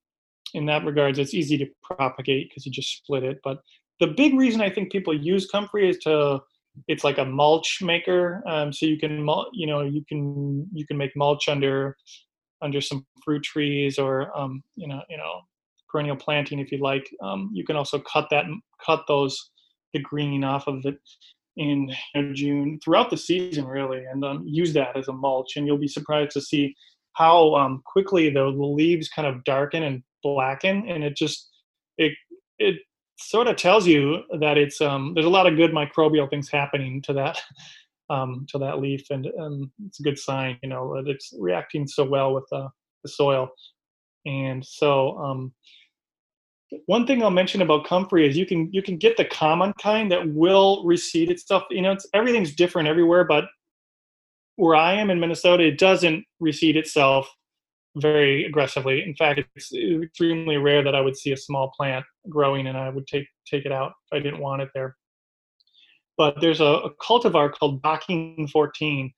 in 0.53 0.65
that 0.65 0.85
regards, 0.85 1.19
it's 1.19 1.33
easy 1.33 1.57
to 1.57 1.67
propagate 1.83 2.49
because 2.49 2.65
you 2.65 2.71
just 2.71 2.97
split 2.97 3.23
it. 3.23 3.39
But 3.43 3.59
the 3.99 4.07
big 4.07 4.33
reason 4.33 4.61
I 4.61 4.69
think 4.69 4.91
people 4.91 5.13
use 5.13 5.47
comfrey 5.49 5.89
is 5.89 5.97
to 5.99 6.41
it's 6.87 7.03
like 7.03 7.19
a 7.19 7.25
mulch 7.25 7.79
maker. 7.81 8.43
Um, 8.47 8.73
so 8.73 8.85
you 8.85 8.97
can 8.97 9.27
you 9.53 9.67
know 9.67 9.81
you 9.81 10.03
can 10.07 10.67
you 10.73 10.85
can 10.85 10.97
make 10.97 11.15
mulch 11.15 11.47
under 11.47 11.95
under 12.61 12.81
some 12.81 13.05
fruit 13.23 13.43
trees 13.43 13.99
or 13.99 14.35
um, 14.37 14.63
you 14.75 14.87
know 14.87 15.01
you 15.09 15.17
know 15.17 15.41
perennial 15.89 16.15
planting 16.15 16.59
if 16.59 16.71
you 16.71 16.79
like. 16.79 17.07
Um, 17.21 17.51
you 17.53 17.63
can 17.63 17.75
also 17.75 17.99
cut 17.99 18.27
that 18.31 18.45
cut 18.83 19.03
those 19.07 19.51
the 19.93 19.99
green 19.99 20.43
off 20.43 20.67
of 20.67 20.81
it 20.85 20.97
in 21.57 21.91
June 22.33 22.79
throughout 22.83 23.09
the 23.09 23.17
season, 23.17 23.65
really, 23.65 24.03
and 24.05 24.23
um, 24.23 24.43
use 24.45 24.73
that 24.73 24.97
as 24.97 25.07
a 25.07 25.13
mulch. 25.13 25.55
And 25.55 25.67
you'll 25.67 25.77
be 25.77 25.87
surprised 25.87 26.31
to 26.31 26.41
see 26.41 26.75
how 27.13 27.53
um, 27.55 27.81
quickly 27.85 28.29
the 28.29 28.43
leaves 28.43 29.09
kind 29.09 29.27
of 29.27 29.43
darken 29.43 29.83
and 29.83 30.03
blacken, 30.23 30.89
and 30.89 31.03
it 31.03 31.15
just 31.15 31.49
it 31.97 32.13
it 32.59 32.77
sort 33.19 33.47
of 33.47 33.55
tells 33.55 33.87
you 33.87 34.23
that 34.39 34.57
it's 34.57 34.81
um, 34.81 35.13
there's 35.13 35.25
a 35.25 35.29
lot 35.29 35.47
of 35.47 35.55
good 35.55 35.71
microbial 35.71 36.29
things 36.29 36.49
happening 36.49 37.01
to 37.03 37.13
that 37.13 37.39
um, 38.09 38.45
to 38.49 38.57
that 38.57 38.79
leaf, 38.79 39.09
and 39.11 39.27
um, 39.39 39.71
it's 39.87 39.99
a 39.99 40.03
good 40.03 40.17
sign, 40.17 40.57
you 40.63 40.69
know, 40.69 40.95
that 40.95 41.09
it's 41.09 41.33
reacting 41.39 41.87
so 41.87 42.03
well 42.03 42.33
with 42.33 42.47
uh, 42.51 42.67
the 43.03 43.09
soil. 43.09 43.49
And 44.25 44.65
so 44.65 45.17
um, 45.17 45.53
one 46.85 47.05
thing 47.07 47.23
I'll 47.23 47.29
mention 47.29 47.61
about 47.61 47.85
comfrey 47.85 48.27
is 48.27 48.37
you 48.37 48.45
can 48.45 48.69
you 48.71 48.81
can 48.81 48.97
get 48.97 49.17
the 49.17 49.25
common 49.25 49.73
kind 49.73 50.11
that 50.11 50.33
will 50.33 50.83
reseed 50.85 51.29
itself. 51.29 51.63
You 51.69 51.81
know, 51.81 51.91
it's, 51.91 52.07
everything's 52.13 52.55
different 52.55 52.87
everywhere, 52.87 53.23
but 53.23 53.45
where 54.55 54.75
I 54.75 54.93
am 54.93 55.09
in 55.09 55.19
Minnesota, 55.19 55.63
it 55.63 55.77
doesn't 55.77 56.25
reseed 56.41 56.75
itself 56.75 57.33
very 57.95 58.45
aggressively. 58.45 59.03
In 59.03 59.15
fact, 59.15 59.41
it's 59.55 59.71
extremely 59.73 60.57
rare 60.57 60.83
that 60.83 60.95
I 60.95 61.01
would 61.01 61.17
see 61.17 61.31
a 61.31 61.37
small 61.37 61.71
plant 61.75 62.05
growing 62.29 62.67
and 62.67 62.77
I 62.77 62.89
would 62.89 63.07
take 63.07 63.27
take 63.45 63.65
it 63.65 63.71
out 63.71 63.93
if 64.11 64.17
I 64.17 64.19
didn't 64.19 64.39
want 64.39 64.61
it 64.61 64.69
there. 64.73 64.95
But 66.17 66.39
there's 66.41 66.61
a, 66.61 66.65
a 66.65 66.95
cultivar 66.95 67.51
called 67.51 67.81
Bocking 67.81 68.49
14, 68.49 69.11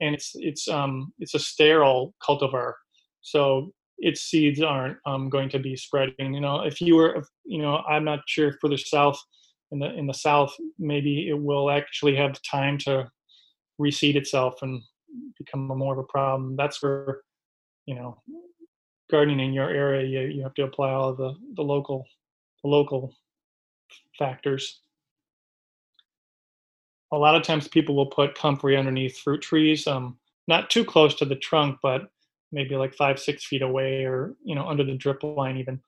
and 0.00 0.14
it's 0.14 0.32
it's 0.34 0.68
um 0.68 1.12
it's 1.18 1.34
a 1.34 1.38
sterile 1.38 2.14
cultivar. 2.22 2.74
So 3.22 3.72
its 4.02 4.22
seeds 4.22 4.60
aren't 4.60 4.98
um, 5.06 5.30
going 5.30 5.48
to 5.48 5.58
be 5.58 5.76
spreading. 5.76 6.34
You 6.34 6.40
know, 6.40 6.62
if 6.62 6.80
you 6.80 6.96
were, 6.96 7.24
you 7.44 7.62
know, 7.62 7.76
I'm 7.88 8.04
not 8.04 8.20
sure 8.26 8.52
for 8.60 8.68
the 8.68 8.76
south, 8.76 9.18
in 9.70 9.78
the 9.78 9.94
in 9.94 10.06
the 10.06 10.12
south, 10.14 10.54
maybe 10.78 11.28
it 11.28 11.38
will 11.38 11.70
actually 11.70 12.16
have 12.16 12.42
time 12.42 12.76
to 12.78 13.08
reseed 13.80 14.16
itself 14.16 14.56
and 14.62 14.82
become 15.38 15.66
more 15.66 15.94
of 15.94 15.98
a 15.98 16.04
problem. 16.04 16.56
That's 16.56 16.82
where, 16.82 17.20
you 17.86 17.94
know, 17.94 18.20
gardening 19.10 19.40
in 19.40 19.52
your 19.52 19.70
area, 19.70 20.06
you, 20.06 20.34
you 20.34 20.42
have 20.42 20.54
to 20.54 20.64
apply 20.64 20.90
all 20.90 21.14
the, 21.14 21.34
the 21.54 21.62
local 21.62 22.04
the 22.62 22.68
local 22.68 23.14
factors. 24.18 24.80
A 27.12 27.16
lot 27.16 27.34
of 27.34 27.42
times 27.42 27.68
people 27.68 27.94
will 27.94 28.06
put 28.06 28.34
comfrey 28.34 28.76
underneath 28.76 29.18
fruit 29.18 29.42
trees, 29.42 29.86
um, 29.86 30.16
not 30.48 30.70
too 30.70 30.84
close 30.84 31.14
to 31.16 31.24
the 31.24 31.36
trunk, 31.36 31.78
but 31.82 32.08
maybe 32.52 32.76
like 32.76 32.94
five, 32.94 33.18
six 33.18 33.44
feet 33.46 33.62
away 33.62 34.04
or, 34.04 34.34
you 34.44 34.54
know, 34.54 34.66
under 34.66 34.84
the 34.84 34.94
drip 34.94 35.22
line 35.22 35.56
even. 35.56 35.80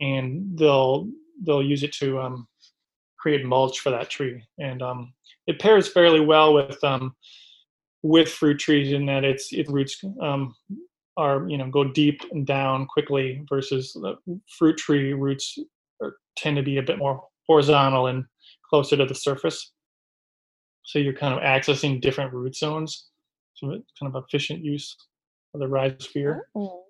And 0.00 0.56
they'll 0.58 1.08
they'll 1.44 1.62
use 1.62 1.82
it 1.82 1.92
to 1.94 2.20
um, 2.20 2.48
create 3.18 3.44
mulch 3.44 3.80
for 3.80 3.90
that 3.90 4.08
tree. 4.08 4.42
And 4.58 4.82
um, 4.82 5.12
it 5.46 5.58
pairs 5.58 5.88
fairly 5.88 6.20
well 6.20 6.54
with 6.54 6.82
um, 6.82 7.14
with 8.02 8.28
fruit 8.28 8.58
trees 8.58 8.92
in 8.92 9.06
that 9.06 9.24
its 9.24 9.52
its 9.52 9.70
roots 9.70 10.02
um, 10.20 10.54
are 11.16 11.48
you 11.48 11.58
know 11.58 11.68
go 11.68 11.84
deep 11.84 12.20
and 12.32 12.46
down 12.46 12.86
quickly 12.86 13.44
versus 13.48 13.92
the 13.94 14.16
fruit 14.58 14.76
tree 14.76 15.12
roots 15.12 15.58
are, 16.02 16.16
tend 16.36 16.56
to 16.56 16.62
be 16.62 16.78
a 16.78 16.82
bit 16.82 16.98
more 16.98 17.22
horizontal 17.46 18.06
and 18.06 18.24
closer 18.68 18.96
to 18.96 19.06
the 19.06 19.14
surface. 19.14 19.72
So 20.84 20.98
you're 20.98 21.12
kind 21.12 21.34
of 21.34 21.40
accessing 21.40 22.00
different 22.00 22.32
root 22.32 22.54
zones. 22.54 23.08
So 23.54 23.70
it's 23.70 23.92
kind 23.98 24.14
of 24.14 24.22
efficient 24.24 24.64
use 24.64 24.96
of 25.56 25.68
the 25.68 25.74
rhizosphere. 25.74 26.42
Oh. 26.54 26.84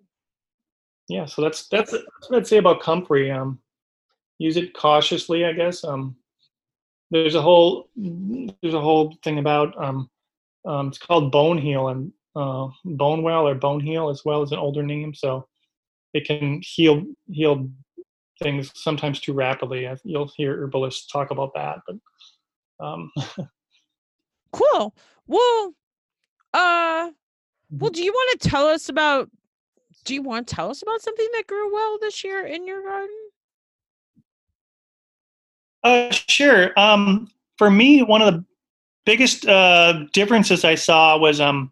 Yeah, 1.09 1.25
so 1.25 1.43
that's 1.43 1.69
that's, 1.69 1.93
that's 1.93 2.05
what 2.29 2.39
I'd 2.39 2.47
say 2.47 2.57
about 2.59 2.83
comfrey. 2.83 3.31
Um, 3.31 3.61
use 4.39 4.57
it 4.57 4.75
cautiously, 4.75 5.45
I 5.45 5.53
guess. 5.53 5.85
Um, 5.85 6.17
there's 7.11 7.37
a 7.37 7.43
whole 7.43 7.89
there's 7.97 8.75
a 8.75 8.81
whole 8.81 9.17
thing 9.23 9.39
about 9.39 9.81
um, 9.83 10.11
um, 10.65 10.89
it's 10.89 10.99
called 10.99 11.31
bone 11.31 11.59
heal 11.59 11.89
and 11.89 12.13
uh, 12.35 12.69
bone 12.85 13.23
well 13.23 13.47
or 13.47 13.55
Bone 13.55 13.81
Heal 13.81 14.11
as 14.11 14.25
well 14.25 14.43
as 14.43 14.53
an 14.53 14.59
older 14.59 14.83
name. 14.83 15.15
So 15.15 15.47
it 16.13 16.27
can 16.27 16.61
heal 16.63 17.05
heal 17.31 17.69
things 18.43 18.73
sometimes 18.75 19.21
too 19.21 19.33
rapidly. 19.33 19.89
You'll 20.05 20.31
hear 20.37 20.61
herbalists 20.61 21.07
talk 21.07 21.31
about 21.31 21.55
that, 21.55 21.79
but 21.87 22.85
um. 22.85 23.13
cool. 24.53 24.95
Well, 25.27 25.75
uh, 26.53 27.11
well, 27.71 27.91
do 27.91 28.03
you 28.03 28.13
want 28.13 28.41
to 28.41 28.49
tell 28.49 28.67
us 28.67 28.89
about? 28.89 29.31
Do 30.05 30.15
you 30.15 30.23
want 30.23 30.47
to 30.47 30.55
tell 30.55 30.71
us 30.71 30.83
about 30.83 31.01
something 31.03 31.29
that 31.35 31.47
grew 31.47 31.73
well 31.73 31.99
this 32.01 32.23
year 32.23 32.47
in 32.47 32.67
your 32.67 32.83
garden? 32.83 33.17
Uh, 35.83 36.11
sure. 36.11 36.79
Um, 36.79 37.29
for 37.59 37.71
me, 37.71 38.03
one 38.03 38.23
of 38.23 38.33
the 38.33 38.45
biggest 39.05 39.47
uh, 39.47 40.05
differences 40.13 40.65
I 40.65 40.75
saw 40.75 41.19
was 41.19 41.41
um, 41.41 41.71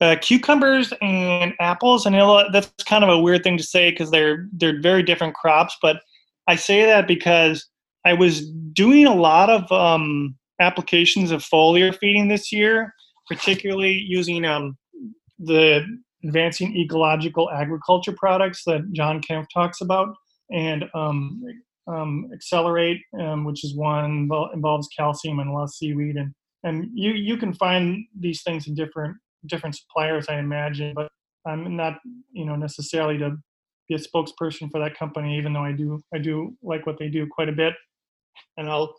uh, 0.00 0.16
cucumbers 0.20 0.92
and 1.00 1.54
apples, 1.60 2.06
and 2.06 2.14
that's 2.52 2.70
kind 2.84 3.04
of 3.04 3.10
a 3.10 3.18
weird 3.18 3.42
thing 3.42 3.56
to 3.56 3.62
say 3.62 3.90
because 3.90 4.10
they're 4.10 4.48
they're 4.52 4.80
very 4.80 5.02
different 5.02 5.34
crops. 5.34 5.76
But 5.80 6.00
I 6.46 6.56
say 6.56 6.84
that 6.84 7.06
because 7.06 7.66
I 8.04 8.12
was 8.12 8.48
doing 8.50 9.06
a 9.06 9.14
lot 9.14 9.50
of 9.50 9.70
um, 9.72 10.36
applications 10.60 11.30
of 11.30 11.42
foliar 11.42 11.96
feeding 11.96 12.28
this 12.28 12.52
year, 12.52 12.94
particularly 13.28 13.92
using 13.92 14.44
um, 14.44 14.76
the 15.38 15.84
advancing 16.24 16.76
ecological 16.76 17.50
agriculture 17.50 18.14
products 18.16 18.62
that 18.64 18.90
John 18.92 19.20
Kempf 19.20 19.46
talks 19.52 19.80
about, 19.80 20.14
and 20.50 20.84
um, 20.94 21.42
um, 21.86 22.28
accelerate, 22.32 23.00
um, 23.20 23.44
which 23.44 23.64
is 23.64 23.76
one 23.76 24.28
that 24.28 24.50
involves 24.54 24.88
calcium 24.96 25.38
and 25.38 25.56
of 25.56 25.70
seaweed, 25.70 26.16
and 26.16 26.32
and 26.64 26.88
you 26.94 27.12
you 27.12 27.36
can 27.36 27.52
find 27.52 28.04
these 28.18 28.42
things 28.42 28.66
in 28.66 28.74
different 28.74 29.16
different 29.46 29.76
suppliers, 29.76 30.26
I 30.28 30.38
imagine, 30.38 30.92
but 30.94 31.10
I'm 31.46 31.76
not, 31.76 31.98
you 32.32 32.44
know, 32.44 32.56
necessarily 32.56 33.18
to 33.18 33.36
be 33.88 33.94
a 33.94 33.98
spokesperson 33.98 34.70
for 34.70 34.80
that 34.80 34.98
company, 34.98 35.38
even 35.38 35.52
though 35.52 35.64
I 35.64 35.72
do, 35.72 36.00
I 36.12 36.18
do 36.18 36.56
like 36.62 36.86
what 36.86 36.98
they 36.98 37.08
do 37.08 37.26
quite 37.30 37.48
a 37.48 37.52
bit. 37.52 37.74
And 38.56 38.68
I'll, 38.68 38.94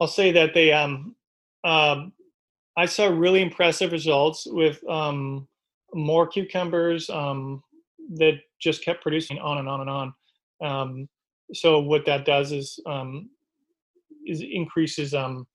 I'll 0.00 0.08
say 0.08 0.30
that 0.32 0.54
they, 0.54 0.72
um, 0.72 1.16
um, 1.64 2.12
I 2.76 2.86
saw 2.86 3.06
really 3.06 3.42
impressive 3.42 3.92
results 3.92 4.46
with 4.46 4.78
um, 4.88 5.48
more 5.94 6.26
cucumbers 6.26 7.08
um, 7.08 7.62
that 8.16 8.34
just 8.60 8.84
kept 8.84 9.02
producing 9.02 9.38
on 9.38 9.58
and 9.58 9.68
on 9.68 9.80
and 9.80 9.90
on. 9.90 10.14
Um, 10.62 11.08
so 11.52 11.80
what 11.80 12.04
that 12.06 12.24
does 12.24 12.52
is 12.52 12.78
um, 12.86 13.30
is 14.26 14.42
increases 14.42 15.14
um, 15.14 15.46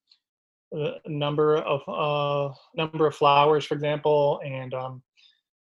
number 1.07 1.57
of 1.57 1.81
uh, 1.87 2.53
number 2.75 3.07
of 3.07 3.15
flowers, 3.15 3.65
for 3.65 3.73
example, 3.73 4.39
and 4.45 4.73
um, 4.73 5.01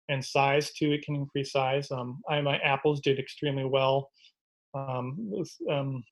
and 0.10 0.24
size 0.24 0.72
too. 0.74 0.92
It 0.92 1.04
can 1.04 1.16
increase 1.16 1.52
size. 1.52 1.92
Um, 1.92 2.22
I 2.30 2.42
my 2.42 2.58
apples 2.58 3.02
did 3.02 3.20
extremely 3.20 3.66
well 3.66 4.10
um, 4.74 5.16
with 5.18 5.52
um, 5.70 6.04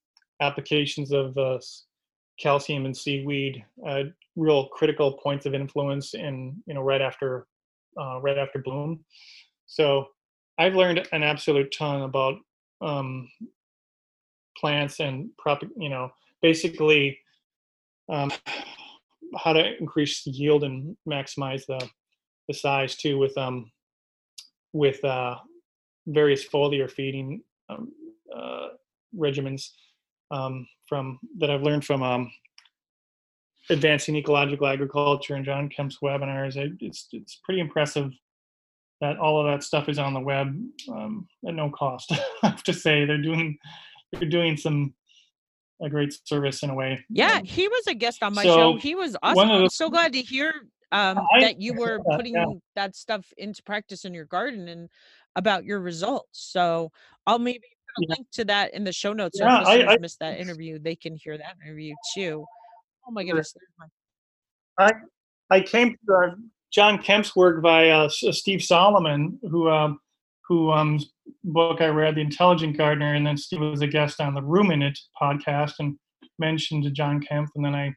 applications 0.41 1.11
of 1.11 1.38
uh, 1.38 1.59
calcium 2.39 2.86
and 2.86 2.95
seaweed. 2.95 3.64
Uh, 3.88 4.03
real 4.36 4.68
critical 4.70 5.14
points 5.14 5.45
of 5.45 5.53
influence 5.53 6.14
in 6.14 6.61
you 6.66 6.74
know 6.74 6.82
right 6.82 7.01
after 7.01 7.47
uh, 7.99 8.19
right 8.21 8.37
after 8.37 8.59
bloom. 8.59 9.03
So 9.65 10.07
I've 10.57 10.75
learned 10.75 11.07
an 11.11 11.23
absolute 11.23 11.73
ton 11.77 12.01
about 12.01 12.35
um, 12.81 13.29
plants 14.57 14.99
and 14.99 15.29
prop. 15.37 15.63
You 15.77 15.89
know, 15.89 16.11
basically. 16.41 17.19
Um, 18.09 18.31
how 19.37 19.53
to 19.53 19.77
increase 19.77 20.25
yield 20.25 20.63
and 20.63 20.95
maximize 21.09 21.65
the 21.65 21.89
the 22.47 22.53
size 22.53 22.95
too 22.95 23.17
with 23.17 23.35
um 23.37 23.71
with 24.73 25.03
uh 25.03 25.35
various 26.07 26.47
foliar 26.47 26.89
feeding 26.89 27.41
um, 27.69 27.91
uh, 28.35 28.67
regimens 29.17 29.69
um, 30.31 30.67
from 30.87 31.19
that 31.37 31.49
I've 31.49 31.61
learned 31.61 31.85
from 31.85 32.03
um, 32.03 32.31
advancing 33.70 34.16
ecological 34.16 34.68
agriculture 34.68 35.36
and 35.36 35.45
John 35.45 35.70
Kempf's 35.70 35.99
webinars. 36.03 36.55
It's 36.80 37.07
it's 37.11 37.39
pretty 37.43 37.61
impressive 37.61 38.11
that 39.01 39.18
all 39.18 39.39
of 39.39 39.51
that 39.51 39.64
stuff 39.64 39.89
is 39.89 39.99
on 39.99 40.14
the 40.14 40.20
web 40.20 40.55
um, 40.89 41.28
at 41.47 41.53
no 41.53 41.70
cost. 41.70 42.11
I 42.43 42.47
have 42.47 42.64
to 42.64 42.74
say 42.74 43.05
they're 43.05 43.22
doing 43.22 43.57
they're 44.11 44.30
doing 44.30 44.57
some 44.57 44.93
a 45.82 45.89
great 45.89 46.16
service 46.26 46.64
in 46.64 46.70
a 46.70 46.76
way. 46.76 47.03
Yeah, 47.09 47.38
um, 47.38 47.45
he 47.45 47.68
was 47.68 47.88
a 47.88 47.93
guest 47.93 48.24
on 48.24 48.34
my 48.34 48.43
so 48.43 48.55
show. 48.55 48.78
He 48.78 48.95
was 48.95 49.18
awesome. 49.22 49.51
I'm 49.51 49.70
so 49.70 49.89
glad 49.89 50.14
to 50.14 50.22
hear 50.22 50.53
um, 50.91 51.20
I, 51.34 51.41
that 51.41 51.61
you 51.61 51.74
were 51.74 51.99
putting 52.16 52.36
yeah. 52.36 52.45
that 52.76 52.95
stuff 52.95 53.26
into 53.38 53.61
practice 53.64 54.05
in 54.05 54.14
your 54.14 54.26
garden 54.26 54.70
and 54.70 54.89
about 55.36 55.66
your 55.66 55.80
results. 55.80 56.39
So 56.51 56.91
I'll 57.28 57.39
maybe 57.39 57.59
put 57.97 58.03
a 58.03 58.07
yeah. 58.07 58.16
link 58.16 58.28
to 58.34 58.45
that 58.45 58.74
in 58.74 58.84
the 58.84 58.93
show 58.93 59.11
notes. 59.11 59.39
So 59.39 59.45
yeah, 59.45 59.61
if 59.61 59.68
I, 59.89 59.93
I 59.93 59.97
missed 59.97 60.20
that 60.20 60.39
interview, 60.39 60.80
they 60.80 60.95
can 60.95 61.16
hear 61.16 61.38
that 61.38 61.55
interview 61.66 61.95
too. 62.16 62.45
Oh 63.07 63.11
my 63.11 63.23
goodness. 63.23 63.55
I 64.77 64.91
I 65.49 65.61
came 65.61 65.95
to 66.07 66.13
uh, 66.13 66.35
John 66.71 66.97
Kempf's 66.97 67.35
work 67.35 67.61
by 67.61 67.89
uh, 67.89 68.09
Steve 68.09 68.63
Solomon, 68.63 69.39
who 69.43 69.69
um, 69.69 69.99
who 70.47 70.71
um, 70.71 70.99
book 71.43 71.81
I 71.81 71.87
read, 71.87 72.15
The 72.15 72.21
Intelligent 72.21 72.77
Gardener, 72.77 73.15
and 73.15 73.25
then 73.25 73.37
Steve 73.37 73.61
was 73.61 73.81
a 73.81 73.87
guest 73.87 74.19
on 74.19 74.33
the 74.33 74.41
Room 74.41 74.71
in 74.71 74.81
It 74.81 74.97
podcast 75.21 75.73
and 75.79 75.97
mentioned 76.39 76.87
John 76.93 77.21
Kemp, 77.21 77.49
and 77.55 77.65
then 77.65 77.75
I. 77.75 77.93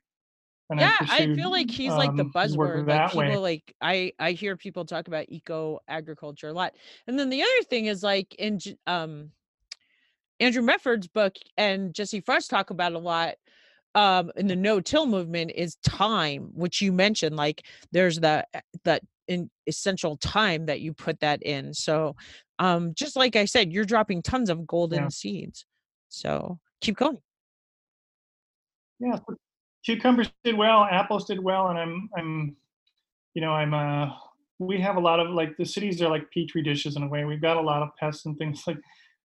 And 0.68 0.80
yeah, 0.80 0.96
I, 0.98 1.04
pursued, 1.04 1.30
I, 1.30 1.34
feel 1.36 1.50
like 1.52 1.70
he's 1.70 1.92
um, 1.92 1.98
like 1.98 2.16
the 2.16 2.24
um, 2.24 2.32
buzzword. 2.34 2.88
Like 2.88 3.12
people 3.12 3.20
way. 3.20 3.36
like 3.36 3.74
I 3.80 4.12
I 4.18 4.32
hear 4.32 4.56
people 4.56 4.84
talk 4.84 5.06
about 5.06 5.26
eco 5.28 5.78
agriculture 5.86 6.48
a 6.48 6.52
lot, 6.52 6.74
and 7.06 7.16
then 7.16 7.30
the 7.30 7.40
other 7.40 7.62
thing 7.70 7.86
is 7.86 8.02
like 8.02 8.34
in 8.34 8.58
um 8.88 9.30
Andrew 10.40 10.62
Mefferd's 10.62 11.06
book 11.06 11.36
and 11.56 11.94
Jesse 11.94 12.20
Frost 12.20 12.50
talk 12.50 12.70
about 12.70 12.92
a 12.92 12.98
lot 12.98 13.36
um 13.96 14.30
in 14.36 14.46
the 14.46 14.54
no-till 14.54 15.06
movement 15.06 15.50
is 15.54 15.76
time 15.84 16.50
which 16.54 16.80
you 16.80 16.92
mentioned 16.92 17.34
like 17.34 17.66
there's 17.90 18.20
the 18.20 18.46
eh, 18.54 18.60
that 18.84 19.02
in 19.26 19.50
essential 19.66 20.16
time 20.18 20.66
that 20.66 20.80
you 20.80 20.92
put 20.92 21.18
that 21.18 21.42
in. 21.42 21.74
So 21.74 22.14
um 22.60 22.94
just 22.94 23.16
like 23.16 23.34
i 23.34 23.44
said 23.44 23.72
you're 23.72 23.84
dropping 23.84 24.22
tons 24.22 24.50
of 24.50 24.66
golden 24.66 25.04
yeah. 25.04 25.08
seeds. 25.08 25.66
So 26.08 26.60
keep 26.80 26.96
going. 26.96 27.18
Yeah 29.00 29.18
cucumbers 29.84 30.30
did 30.42 30.56
well 30.56 30.82
apples 30.90 31.26
did 31.26 31.38
well 31.38 31.68
and 31.68 31.78
i'm 31.78 32.10
i'm 32.18 32.56
you 33.34 33.40
know 33.40 33.52
i'm 33.52 33.72
uh 33.72 34.10
we 34.58 34.80
have 34.80 34.96
a 34.96 35.00
lot 35.00 35.20
of 35.20 35.30
like 35.30 35.56
the 35.56 35.64
cities 35.64 36.00
are 36.00 36.08
like 36.08 36.30
petri 36.30 36.62
dishes 36.62 36.96
in 36.96 37.02
a 37.02 37.08
way. 37.08 37.24
We've 37.24 37.40
got 37.40 37.56
a 37.56 37.60
lot 37.60 37.82
of 37.82 37.90
pests 37.98 38.26
and 38.26 38.36
things 38.38 38.64
like 38.66 38.78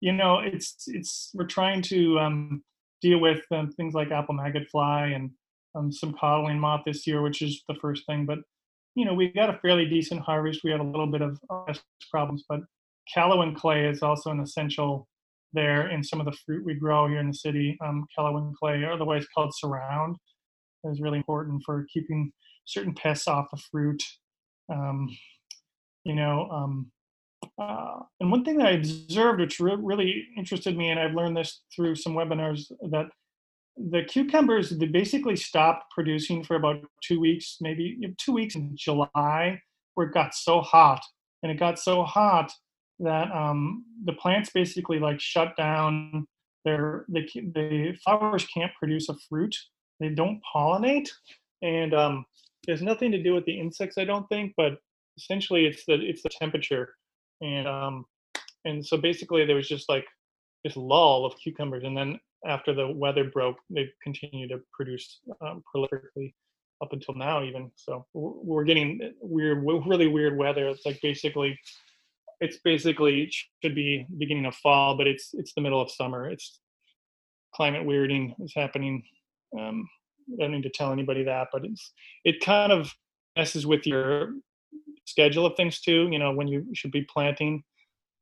you 0.01 0.13
know 0.13 0.39
it's 0.39 0.85
it's 0.87 1.31
we're 1.35 1.47
trying 1.47 1.83
to 1.83 2.19
um 2.19 2.63
deal 3.03 3.21
with 3.21 3.41
um, 3.53 3.71
things 3.73 3.95
like 3.95 4.11
apple 4.11 4.35
maggot 4.35 4.69
fly 4.71 5.07
and 5.07 5.31
um, 5.75 5.93
some 5.93 6.15
codling 6.15 6.59
moth 6.59 6.83
this 6.87 7.07
year 7.07 7.23
which 7.23 7.43
is 7.43 7.63
the 7.69 7.75
first 7.75 8.05
thing 8.07 8.27
but 8.27 8.39
you 8.99 9.05
know, 9.05 9.15
we 9.15 9.29
got 9.29 9.49
a 9.49 9.59
fairly 9.61 9.87
decent 9.87 10.21
harvest. 10.23 10.65
We 10.65 10.73
had 10.73 10.81
a 10.81 10.83
little 10.83 11.07
bit 11.07 11.23
of 11.23 11.39
problems, 12.11 12.43
but 12.49 12.63
Kaolin 13.15 13.55
clay 13.55 13.87
is 13.87 14.03
also 14.03 14.33
an 14.33 14.41
essential 14.41 15.07
there 15.53 15.89
in 15.91 16.03
some 16.03 16.19
of 16.19 16.27
the 16.27 16.37
fruit 16.45 16.65
we 16.65 16.75
grow 16.75 17.07
here 17.07 17.21
in 17.21 17.29
the 17.29 17.35
city. 17.35 17.79
Um, 17.81 18.07
Kaolin 18.19 18.53
clay, 18.55 18.85
otherwise 18.85 19.25
called 19.33 19.55
surround, 19.57 20.17
is 20.83 21.01
really 21.01 21.19
important 21.19 21.63
for 21.65 21.87
keeping 21.93 22.33
certain 22.65 22.93
pests 22.93 23.29
off 23.29 23.47
the 23.53 23.63
fruit. 23.71 24.03
Um, 24.69 25.09
you 26.03 26.17
know, 26.17 26.49
um, 26.51 26.91
uh, 27.59 28.01
and 28.21 28.31
one 28.31 28.45
thing 28.45 28.59
that 28.59 28.69
I 28.69 28.73
observed, 28.73 29.41
which 29.41 29.61
re- 29.61 29.77
really 29.79 30.27
interested 30.37 30.77
me, 30.77 30.91
and 30.91 31.01
I've 31.01 31.15
learned 31.15 31.37
this 31.37 31.63
through 31.75 31.97
some 31.97 32.15
webinars, 32.15 32.71
that 32.91 33.07
the 33.77 34.03
cucumbers 34.05 34.71
they 34.71 34.87
basically 34.87 35.37
stopped 35.37 35.85
producing 35.93 36.43
for 36.43 36.57
about 36.57 36.85
two 37.03 37.21
weeks, 37.21 37.59
maybe 37.61 37.99
two 38.19 38.33
weeks 38.33 38.55
in 38.55 38.77
July, 38.77 39.61
where 39.95 40.07
it 40.07 40.15
got 40.15 40.35
so 40.35 40.61
hot, 40.61 41.01
and 41.43 41.51
it 41.51 41.59
got 41.59 41.79
so 41.79 42.05
hot 42.05 42.53
that 43.01 43.31
um, 43.33 43.85
the 44.05 44.13
plants 44.15 44.51
basically 44.51 44.99
like 44.99 45.21
shut 45.21 45.57
down. 45.57 46.27
Their 46.65 47.05
the 47.09 47.23
the 47.55 47.97
flowers 48.05 48.47
can't 48.47 48.73
produce 48.79 49.09
a 49.09 49.15
fruit. 49.29 49.57
They 50.01 50.11
don't 50.11 50.41
pollinate, 50.55 51.09
and 51.63 51.95
um, 51.95 52.25
there's 52.67 52.83
nothing 52.83 53.11
to 53.13 53.23
do 53.23 53.35
with 53.35 53.45
the 53.47 53.59
insects, 53.59 53.99
I 53.99 54.05
don't 54.05 54.29
think, 54.29 54.53
but 54.57 54.79
essentially 55.17 55.67
it's 55.67 55.85
the 55.87 55.95
it's 55.95 56.23
the 56.23 56.31
temperature, 56.31 56.95
and 57.41 57.67
um, 57.67 58.05
and 58.65 58.85
so 58.85 58.97
basically 58.97 59.45
there 59.45 59.57
was 59.57 59.69
just 59.69 59.89
like 59.89 60.07
this 60.65 60.77
lull 60.77 61.25
of 61.25 61.35
cucumbers, 61.43 61.85
and 61.85 61.97
then 61.97 62.19
after 62.47 62.73
the 62.73 62.89
weather 62.89 63.25
broke, 63.25 63.57
they've 63.71 63.93
continued 64.03 64.51
to 64.51 64.61
produce 64.73 65.21
um, 65.41 65.63
prolifically 65.75 66.35
up 66.81 66.93
until 66.93 67.15
now 67.15 67.43
even 67.43 67.69
so 67.75 68.07
we're 68.15 68.63
getting 68.63 69.01
weird 69.21 69.65
really 69.87 70.07
weird 70.07 70.37
weather. 70.37 70.69
It's 70.69 70.87
like 70.87 71.01
basically 71.03 71.59
it's 72.41 72.59
basically 72.65 73.33
should 73.63 73.75
be 73.75 74.07
beginning 74.19 74.47
of 74.47 74.55
fall 74.57 74.97
but 74.97 75.09
it's 75.09 75.31
it's 75.33 75.55
the 75.55 75.61
middle 75.61 75.81
of 75.81 75.91
summer. 75.91 76.29
It's 76.31 76.61
climate 77.55 77.87
weirding 77.87 78.35
is 78.41 78.53
happening 78.55 79.03
um, 79.59 79.89
i 80.35 80.43
don't 80.43 80.53
need 80.53 80.63
to 80.63 80.71
tell 80.71 80.93
anybody 80.93 81.25
that 81.25 81.49
but 81.53 81.65
it's 81.65 81.93
it 82.25 82.41
kind 82.41 82.73
of 82.73 82.93
messes 83.37 83.67
with 83.67 83.87
your 83.87 84.35
schedule 85.09 85.47
of 85.47 85.55
things 85.57 85.81
too 85.81 86.09
you 86.11 86.19
know 86.19 86.33
when 86.33 86.49
you 86.49 86.67
should 86.75 86.91
be 86.93 87.03
planting 87.03 87.63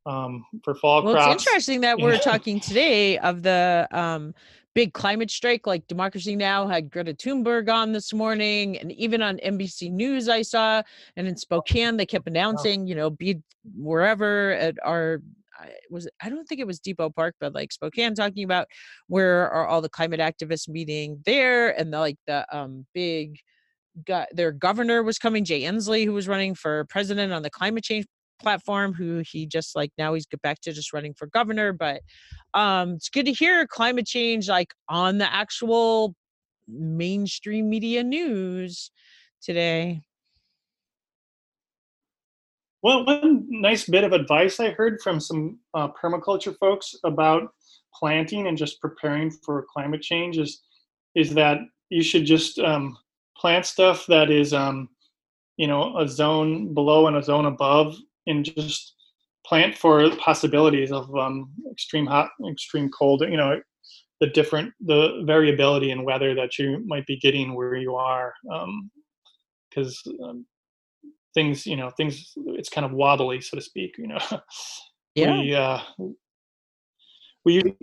um, 0.07 0.47
for 0.63 0.75
fall 0.77 1.03
well, 1.03 1.15
crops. 1.15 1.35
it's 1.35 1.47
interesting 1.47 1.81
that 1.81 1.99
we're 1.99 2.19
talking 2.33 2.61
today 2.61 3.19
of 3.19 3.43
the 3.43 3.89
um, 3.91 4.35
big 4.77 4.93
climate 4.93 5.31
strike. 5.31 5.67
Like 5.67 5.87
Democracy 5.89 6.37
Now! 6.37 6.69
had 6.69 6.91
Greta 6.91 7.13
Thunberg 7.13 7.69
on 7.69 7.93
this 7.93 8.13
morning, 8.13 8.79
and 8.79 8.93
even 8.93 9.21
on 9.21 9.39
NBC 9.39 9.91
News, 9.91 10.29
I 10.29 10.43
saw, 10.43 10.83
and 11.17 11.27
in 11.27 11.37
Spokane, 11.37 11.97
they 11.97 12.07
kept 12.07 12.29
announcing, 12.29 12.87
you 12.87 12.95
know, 12.95 13.11
be 13.11 13.43
wherever 13.75 14.53
at 14.53 14.77
our 14.85 15.21
was 15.91 16.07
I 16.23 16.29
don't 16.29 16.47
think 16.47 16.61
it 16.61 16.67
was 16.67 16.79
Depot 16.79 17.11
Park, 17.11 17.35
but 17.41 17.55
like 17.55 17.73
Spokane 17.73 18.15
talking 18.15 18.45
about 18.45 18.69
where 19.09 19.51
are 19.51 19.67
all 19.67 19.81
the 19.81 19.89
climate 19.89 20.21
activists 20.21 20.69
meeting 20.69 21.23
there, 21.25 21.71
and 21.77 21.93
the, 21.93 21.99
like 21.99 22.19
the 22.27 22.47
um 22.57 22.87
big 22.95 23.39
got 24.05 24.29
their 24.33 24.53
governor 24.53 25.03
was 25.03 25.19
coming, 25.19 25.45
Jay 25.45 25.63
Inslee, 25.63 26.05
who 26.05 26.13
was 26.13 26.29
running 26.29 26.55
for 26.55 26.85
president 26.87 27.33
on 27.33 27.43
the 27.43 27.51
climate 27.51 27.85
change 27.85 28.07
platform 28.39 28.93
who 28.93 29.23
he 29.27 29.47
just 29.47 29.75
like 29.75 29.91
now 29.97 30.15
he's 30.15 30.27
back 30.43 30.61
to 30.61 30.73
just 30.73 30.93
running 30.93 31.15
for 31.15 31.27
governor 31.29 31.73
but 31.73 32.03
um 32.55 32.91
it's 32.93 33.09
good 33.09 33.25
to 33.25 33.33
hear 33.33 33.67
climate 33.67 34.07
change 34.07 34.49
like 34.49 34.75
on 34.89 35.19
the 35.19 35.33
actual 35.33 36.15
mainstream 36.69 37.69
media 37.71 38.03
news 38.03 38.91
today. 39.43 40.03
Well 42.83 43.05
one 43.07 43.47
nice 43.49 43.89
bit 43.89 44.05
of 44.05 44.13
advice 44.13 44.61
i 44.61 44.71
heard 44.71 45.01
from 45.03 45.19
some 45.19 45.59
uh, 45.75 45.89
permaculture 46.01 46.57
folks 46.59 46.95
about 47.05 47.51
planting 47.95 48.47
and 48.47 48.59
just 48.59 48.81
preparing 48.81 49.31
for 49.31 49.67
climate 49.73 50.03
change 50.03 50.39
is 50.39 50.63
is 51.15 51.33
that 51.35 51.59
you 51.89 52.03
should 52.03 52.27
just 52.27 52.59
um, 52.59 52.97
plant 53.41 53.67
stuff 53.67 54.07
that 54.07 54.31
is 54.31 54.53
um, 54.53 54.89
you 55.57 55.67
know 55.67 55.99
a 55.99 56.09
zone 56.09 56.75
below 56.75 57.07
and 57.07 57.17
a 57.17 57.23
zone 57.23 57.47
above 57.47 57.97
and 58.27 58.45
just 58.45 58.95
plant 59.47 59.77
for 59.77 60.11
possibilities 60.17 60.91
of 60.91 61.15
um, 61.17 61.51
extreme 61.71 62.07
hot, 62.07 62.31
extreme 62.51 62.91
cold. 62.91 63.23
You 63.23 63.37
know, 63.37 63.61
the 64.21 64.29
different 64.29 64.73
the 64.81 65.23
variability 65.25 65.91
in 65.91 66.05
weather 66.05 66.35
that 66.35 66.59
you 66.59 66.83
might 66.87 67.07
be 67.07 67.19
getting 67.19 67.55
where 67.55 67.77
you 67.77 67.95
are, 67.95 68.35
because 69.71 70.03
um, 70.23 70.29
um, 70.29 70.47
things 71.35 71.67
you 71.67 71.77
know 71.77 71.91
things 71.91 72.33
it's 72.47 72.69
kind 72.69 72.85
of 72.85 72.93
wobbly, 72.93 73.41
so 73.41 73.57
to 73.57 73.63
speak. 73.63 73.97
You 73.99 74.09
know, 74.09 74.19
yeah. 75.15 75.41
we 75.41 75.55
uh, 75.55 75.81
we 77.45 77.77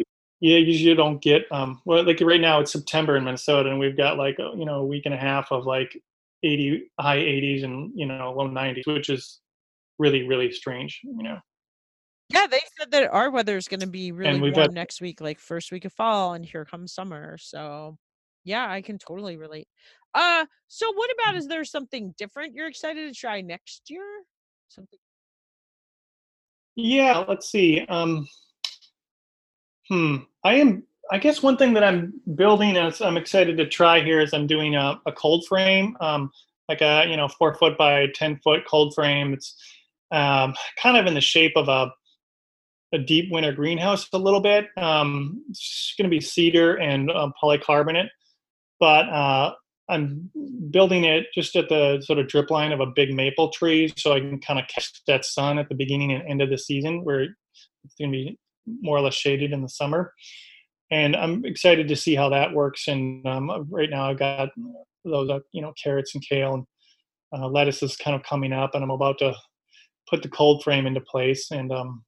yeah 0.44 0.58
usually 0.58 0.94
don't 0.94 1.22
get 1.22 1.50
um 1.52 1.82
well 1.86 2.04
like 2.04 2.20
right 2.20 2.42
now 2.42 2.60
it's 2.60 2.74
September 2.74 3.16
in 3.16 3.24
Minnesota 3.24 3.70
and 3.70 3.80
we've 3.80 3.96
got 3.96 4.18
like 4.18 4.38
you 4.38 4.66
know 4.66 4.82
a 4.82 4.86
week 4.86 5.04
and 5.06 5.16
a 5.16 5.18
half 5.18 5.52
of 5.52 5.66
like 5.66 5.98
80 6.44 6.92
high 7.00 7.18
80s 7.18 7.64
and 7.64 7.94
you 7.96 8.06
know 8.06 8.34
low 8.34 8.50
90s, 8.50 8.86
which 8.86 9.10
is 9.10 9.40
really 9.98 10.28
really 10.28 10.52
strange 10.52 11.00
you 11.04 11.24
know. 11.24 11.40
Yeah 12.30 12.48
they 12.48 12.60
said 12.78 12.92
that 12.92 13.10
our 13.10 13.32
weather 13.32 13.56
is 13.56 13.70
going 13.70 13.80
to 13.80 13.88
be 13.88 14.12
really 14.12 14.40
warm 14.40 14.54
had, 14.54 14.74
next 14.74 15.00
week 15.00 15.22
like 15.22 15.40
first 15.40 15.72
week 15.72 15.86
of 15.86 15.94
fall 15.94 16.34
and 16.34 16.46
here 16.46 16.66
comes 16.66 16.94
summer 16.94 17.38
so 17.38 17.98
yeah 18.44 18.70
i 18.70 18.82
can 18.82 18.98
totally 18.98 19.38
relate. 19.38 19.70
Uh 20.14 20.46
so 20.68 20.92
what 20.92 21.10
about 21.14 21.32
mm-hmm. 21.32 21.38
is 21.38 21.48
there 21.48 21.64
something 21.64 22.14
different 22.18 22.54
you're 22.54 22.68
excited 22.68 23.08
to 23.08 23.18
try 23.18 23.40
next 23.40 23.90
year? 23.90 24.04
Something 24.68 25.00
yeah 26.76 27.24
let's 27.30 27.50
see 27.50 27.86
um 27.88 28.28
hmm. 29.90 30.18
I 30.44 30.56
am 30.56 30.84
i 31.12 31.18
guess 31.18 31.44
one 31.44 31.58
thing 31.58 31.74
that 31.74 31.84
i'm 31.84 32.14
building 32.36 32.78
as 32.78 33.02
i'm 33.02 33.18
excited 33.18 33.58
to 33.58 33.68
try 33.68 34.02
here 34.02 34.22
is 34.22 34.34
i'm 34.34 34.48
doing 34.48 34.76
a, 34.76 35.00
a 35.06 35.12
cold 35.12 35.46
frame 35.48 35.98
um 36.00 36.32
like 36.70 36.82
a 36.82 37.06
you 37.08 37.18
know 37.18 37.28
four 37.28 37.54
foot 37.56 37.78
by 37.78 38.08
ten 38.16 38.40
foot 38.44 38.62
cold 38.68 38.94
frame. 38.94 39.34
It's 39.34 39.56
um, 40.12 40.54
kind 40.82 40.98
of 40.98 41.06
in 41.06 41.14
the 41.14 41.22
shape 41.22 41.54
of 41.56 41.68
a 41.68 41.92
a 42.94 43.00
deep 43.00 43.32
winter 43.32 43.52
greenhouse 43.52 44.08
a 44.14 44.18
little 44.18 44.40
bit. 44.40 44.68
Um, 44.78 45.44
it's 45.50 45.96
going 45.98 46.10
to 46.10 46.16
be 46.16 46.22
cedar 46.22 46.76
and 46.76 47.10
uh, 47.10 47.30
polycarbonate, 47.42 48.10
but 48.80 49.10
uh, 49.10 49.54
I'm 49.90 50.30
building 50.70 51.06
it 51.06 51.26
just 51.34 51.56
at 51.56 51.70
the 51.70 52.02
sort 52.06 52.20
of 52.20 52.28
drip 52.28 52.52
line 52.52 52.72
of 52.72 52.82
a 52.82 52.86
big 52.86 53.14
maple 53.14 53.50
tree, 53.50 53.92
so 53.98 54.14
I 54.14 54.20
can 54.20 54.40
kind 54.40 54.60
of 54.60 54.68
catch 54.68 55.02
that 55.08 55.26
sun 55.26 55.58
at 55.58 55.70
the 55.70 55.76
beginning 55.76 56.12
and 56.14 56.24
end 56.30 56.42
of 56.42 56.50
the 56.50 56.58
season, 56.58 57.04
where 57.04 57.22
it's 57.22 57.96
going 58.00 58.12
to 58.12 58.18
be 58.18 58.40
more 58.66 58.98
or 58.98 59.02
less 59.02 59.16
shaded 59.16 59.52
in 59.52 59.62
the 59.62 59.70
summer. 59.70 60.14
And 60.92 61.16
I'm 61.16 61.44
excited 61.46 61.88
to 61.88 61.96
see 61.96 62.16
how 62.16 62.30
that 62.30 62.54
works. 62.54 62.88
And 62.88 63.26
um, 63.26 63.68
right 63.70 63.90
now, 63.90 64.10
I've 64.10 64.20
got 64.20 64.50
those, 65.06 65.30
uh, 65.30 65.40
you 65.52 65.62
know, 65.62 65.74
carrots 65.82 66.14
and 66.14 66.24
kale 66.28 66.54
and 66.54 66.66
uh, 67.34 67.48
lettuce 67.48 67.82
is 67.82 67.98
kind 67.98 68.16
of 68.16 68.24
coming 68.24 68.54
up, 68.54 68.72
and 68.74 68.84
I'm 68.84 68.92
about 68.92 69.18
to 69.20 69.34
put 70.10 70.22
the 70.22 70.30
cold 70.30 70.64
frame 70.64 70.86
into 70.86 71.02
place 71.02 71.50
and 71.52 71.72
um, 71.72 72.04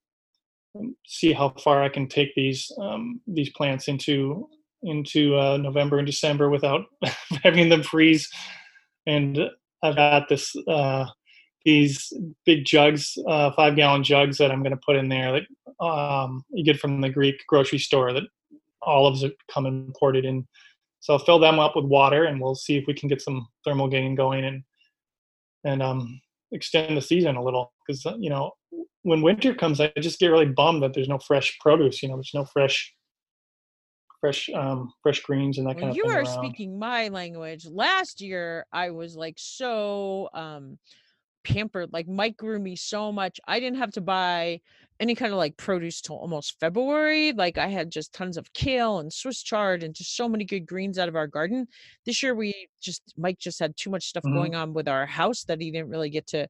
see 1.05 1.33
how 1.33 1.49
far 1.63 1.83
I 1.83 1.89
can 1.89 2.07
take 2.07 2.33
these 2.35 2.71
um, 2.79 3.21
these 3.27 3.49
plants 3.49 3.87
into 3.87 4.47
into 4.83 5.35
uh, 5.35 5.57
November 5.57 5.97
and 5.97 6.05
December 6.05 6.49
without 6.49 6.85
having 7.43 7.69
them 7.69 7.81
freeze. 7.81 8.29
And 9.07 9.39
I've 9.81 9.95
got 9.95 10.29
this 10.29 10.55
uh, 10.67 11.05
these 11.65 12.13
big 12.45 12.63
jugs, 12.63 13.17
uh, 13.27 13.51
five 13.51 13.75
gallon 13.75 14.03
jugs 14.03 14.37
that 14.37 14.51
I'm 14.51 14.61
going 14.61 14.71
to 14.71 14.81
put 14.85 14.95
in 14.95 15.09
there 15.09 15.33
that 15.33 15.85
um, 15.85 16.43
you 16.51 16.63
get 16.63 16.79
from 16.79 17.01
the 17.01 17.09
Greek 17.09 17.43
grocery 17.47 17.79
store 17.79 18.13
that 18.13 18.23
olives 18.83 19.23
are 19.23 19.31
come 19.51 19.65
imported 19.65 20.25
in. 20.25 20.47
So 20.99 21.13
I'll 21.13 21.19
fill 21.19 21.39
them 21.39 21.59
up 21.59 21.75
with 21.75 21.85
water 21.85 22.25
and 22.25 22.39
we'll 22.39 22.55
see 22.55 22.77
if 22.77 22.85
we 22.87 22.93
can 22.93 23.09
get 23.09 23.21
some 23.21 23.47
thermal 23.65 23.87
gain 23.87 24.15
going 24.15 24.45
and 24.45 24.63
and 25.65 25.81
um, 25.81 26.21
extend 26.51 26.95
the 26.95 27.01
season 27.01 27.35
a 27.35 27.43
little 27.43 27.73
because 27.85 28.05
uh, 28.05 28.15
you 28.17 28.29
know 28.29 28.51
when 29.03 29.21
winter 29.21 29.53
comes 29.53 29.81
i 29.81 29.91
just 29.99 30.19
get 30.19 30.27
really 30.27 30.45
bummed 30.45 30.81
that 30.81 30.93
there's 30.93 31.09
no 31.09 31.19
fresh 31.19 31.57
produce 31.59 32.01
you 32.01 32.09
know 32.09 32.15
there's 32.15 32.31
no 32.33 32.45
fresh 32.45 32.93
fresh 34.21 34.49
um 34.55 34.91
fresh 35.03 35.21
greens 35.21 35.57
and 35.57 35.67
that 35.67 35.75
well, 35.75 35.81
kind 35.81 35.89
of 35.89 35.95
thing. 35.95 36.03
you 36.03 36.09
thing 36.09 36.17
are 36.17 36.23
around. 36.23 36.43
speaking 36.43 36.79
my 36.79 37.07
language 37.09 37.65
last 37.67 38.21
year 38.21 38.65
i 38.71 38.89
was 38.89 39.15
like 39.15 39.35
so 39.37 40.29
um 40.33 40.77
pampered 41.45 41.93
like 41.93 42.07
mike 42.07 42.35
grew 42.35 42.59
me 42.59 42.75
so 42.75 43.11
much 43.11 43.39
i 43.47 43.59
didn't 43.59 43.77
have 43.77 43.91
to 43.91 44.01
buy 44.01 44.59
any 44.99 45.15
kind 45.15 45.31
of 45.31 45.37
like 45.37 45.57
produce 45.57 46.01
till 46.01 46.15
almost 46.15 46.59
February. 46.59 47.33
Like 47.33 47.57
I 47.57 47.67
had 47.67 47.91
just 47.91 48.13
tons 48.13 48.37
of 48.37 48.51
kale 48.53 48.99
and 48.99 49.11
Swiss 49.11 49.43
chard 49.43 49.83
and 49.83 49.93
just 49.93 50.15
so 50.15 50.29
many 50.29 50.45
good 50.45 50.65
greens 50.65 50.97
out 50.97 51.09
of 51.09 51.15
our 51.15 51.27
garden. 51.27 51.67
This 52.05 52.23
year 52.23 52.33
we 52.33 52.69
just 52.81 53.01
Mike 53.17 53.39
just 53.39 53.59
had 53.59 53.75
too 53.75 53.89
much 53.89 54.05
stuff 54.05 54.23
mm-hmm. 54.23 54.35
going 54.35 54.55
on 54.55 54.73
with 54.73 54.87
our 54.87 55.05
house 55.05 55.43
that 55.45 55.61
he 55.61 55.71
didn't 55.71 55.89
really 55.89 56.09
get 56.09 56.27
to 56.27 56.47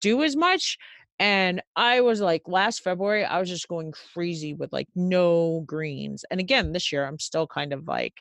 do 0.00 0.22
as 0.22 0.36
much. 0.36 0.76
And 1.18 1.62
I 1.74 2.02
was 2.02 2.20
like 2.20 2.42
last 2.46 2.82
February, 2.82 3.24
I 3.24 3.40
was 3.40 3.48
just 3.48 3.68
going 3.68 3.92
crazy 4.12 4.52
with 4.52 4.72
like 4.72 4.88
no 4.94 5.62
greens. 5.66 6.24
And 6.30 6.40
again, 6.40 6.72
this 6.72 6.92
year 6.92 7.06
I'm 7.06 7.18
still 7.18 7.46
kind 7.46 7.72
of 7.72 7.88
like 7.88 8.14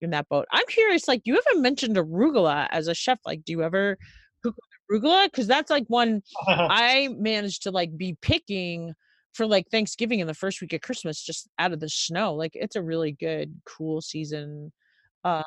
in 0.00 0.10
that 0.10 0.28
boat. 0.28 0.46
I'm 0.52 0.66
curious, 0.68 1.08
like 1.08 1.22
you 1.24 1.34
haven't 1.34 1.62
mentioned 1.62 1.96
arugula 1.96 2.68
as 2.70 2.86
a 2.86 2.94
chef. 2.94 3.18
Like, 3.26 3.44
do 3.44 3.52
you 3.52 3.62
ever 3.64 3.98
arugula? 4.90 5.26
Because 5.26 5.46
that's 5.46 5.70
like 5.70 5.84
one 5.88 6.22
I 6.48 7.08
managed 7.18 7.64
to 7.64 7.70
like 7.70 7.96
be 7.96 8.16
picking 8.20 8.94
for 9.34 9.46
like 9.46 9.68
Thanksgiving 9.70 10.20
and 10.20 10.30
the 10.30 10.34
first 10.34 10.60
week 10.60 10.72
of 10.72 10.80
Christmas 10.80 11.22
just 11.22 11.48
out 11.58 11.72
of 11.72 11.80
the 11.80 11.88
snow. 11.88 12.34
Like 12.34 12.52
it's 12.54 12.76
a 12.76 12.82
really 12.82 13.12
good 13.12 13.54
cool 13.64 14.00
season. 14.00 14.72
Uh 15.24 15.42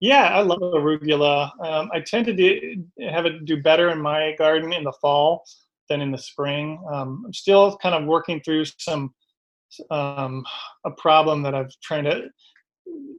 Yeah, 0.00 0.30
I 0.30 0.40
love 0.40 0.58
arugula. 0.60 1.50
Um, 1.64 1.90
I 1.92 2.00
tend 2.00 2.26
to 2.26 2.34
do, 2.34 2.84
have 3.08 3.26
it 3.26 3.44
do 3.44 3.62
better 3.62 3.90
in 3.90 4.00
my 4.00 4.34
garden 4.38 4.72
in 4.72 4.84
the 4.84 4.92
fall 5.00 5.44
than 5.88 6.00
in 6.00 6.10
the 6.10 6.18
spring. 6.18 6.82
Um, 6.90 7.24
I'm 7.26 7.32
still 7.32 7.76
kind 7.76 7.94
of 7.94 8.06
working 8.06 8.40
through 8.40 8.64
some 8.78 9.14
um, 9.90 10.44
a 10.84 10.90
problem 10.90 11.42
that 11.42 11.54
I've 11.54 11.72
trying 11.82 12.04
to 12.04 12.28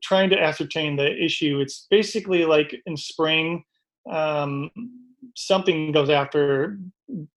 trying 0.02 0.30
to 0.32 0.42
ascertain 0.42 0.96
the 0.96 1.24
issue. 1.24 1.60
It's 1.60 1.88
basically 1.90 2.46
like 2.46 2.76
in 2.86 2.98
spring, 2.98 3.64
um, 4.10 4.70
something 5.36 5.92
goes 5.92 6.10
after 6.10 6.78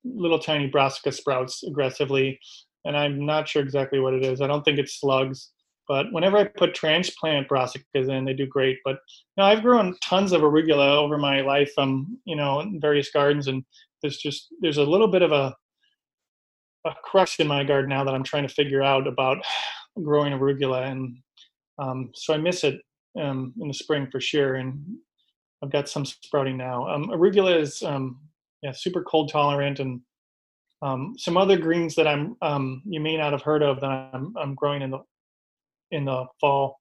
little 0.05 0.39
tiny 0.39 0.67
brassica 0.67 1.13
sprouts 1.13 1.63
aggressively, 1.65 2.39
and 2.85 2.97
I'm 2.97 3.25
not 3.25 3.49
sure 3.49 3.63
exactly 3.63 4.01
what 4.01 4.15
it 4.15 4.25
is. 4.25 4.41
I 4.41 4.47
don't 4.47 4.63
think 4.63 4.79
it's 4.79 5.01
slugs, 5.01 5.51
but 5.89 6.07
whenever 6.13 6.37
I 6.37 6.45
put 6.45 6.75
transplant 6.75 7.49
brassicas 7.49 8.09
in, 8.09 8.25
they 8.25 8.35
do 8.35 8.47
great. 8.47 8.79
But 8.85 8.97
you 9.37 9.39
know, 9.39 9.45
I've 9.45 9.63
grown 9.63 9.97
tons 10.03 10.33
of 10.33 10.43
arugula 10.43 10.97
over 10.97 11.19
my 11.19 11.41
life, 11.41 11.73
um, 11.79 12.19
you 12.25 12.37
know, 12.37 12.61
in 12.61 12.81
various 12.81 13.11
gardens, 13.11 13.49
and 13.49 13.65
there's 14.03 14.19
just 14.19 14.49
there's 14.61 14.79
a 14.79 14.85
little 14.85 15.09
bit 15.09 15.23
of 15.23 15.33
a 15.33 15.55
a 16.87 16.95
crux 17.03 17.37
in 17.41 17.47
my 17.47 17.65
garden 17.65 17.89
now 17.89 18.05
that 18.05 18.15
I'm 18.15 18.25
trying 18.25 18.47
to 18.47 18.55
figure 18.55 18.83
out 18.83 19.07
about 19.07 19.39
growing 20.03 20.33
arugula, 20.33 20.91
and 20.91 21.17
um, 21.79 22.11
so 22.15 22.35
I 22.35 22.37
miss 22.37 22.65
it 22.65 22.81
um, 23.21 23.55
in 23.61 23.69
the 23.69 23.75
spring 23.75 24.09
for 24.11 24.21
sure. 24.21 24.57
And 24.57 24.83
I've 25.63 25.73
got 25.73 25.89
some 25.89 26.05
sprouting 26.05 26.57
now. 26.57 26.89
Um, 26.89 27.09
arugula 27.09 27.59
is 27.59 27.83
um, 27.83 28.21
yeah 28.63 28.73
super 28.73 29.03
cold 29.03 29.31
tolerant, 29.31 29.81
and 29.81 30.01
um, 30.83 31.15
some 31.19 31.37
other 31.37 31.57
greens 31.57 31.95
that 31.95 32.07
I'm 32.07 32.37
um, 32.43 32.83
you 32.87 33.01
may 33.01 33.17
not 33.17 33.33
have 33.33 33.43
heard 33.43 33.63
of 33.63 33.81
that 33.81 34.11
I'm, 34.13 34.35
I'm 34.37 34.55
growing 34.55 34.83
in 34.83 34.91
the 34.91 34.99
in 35.91 36.05
the 36.05 36.27
fall 36.41 36.79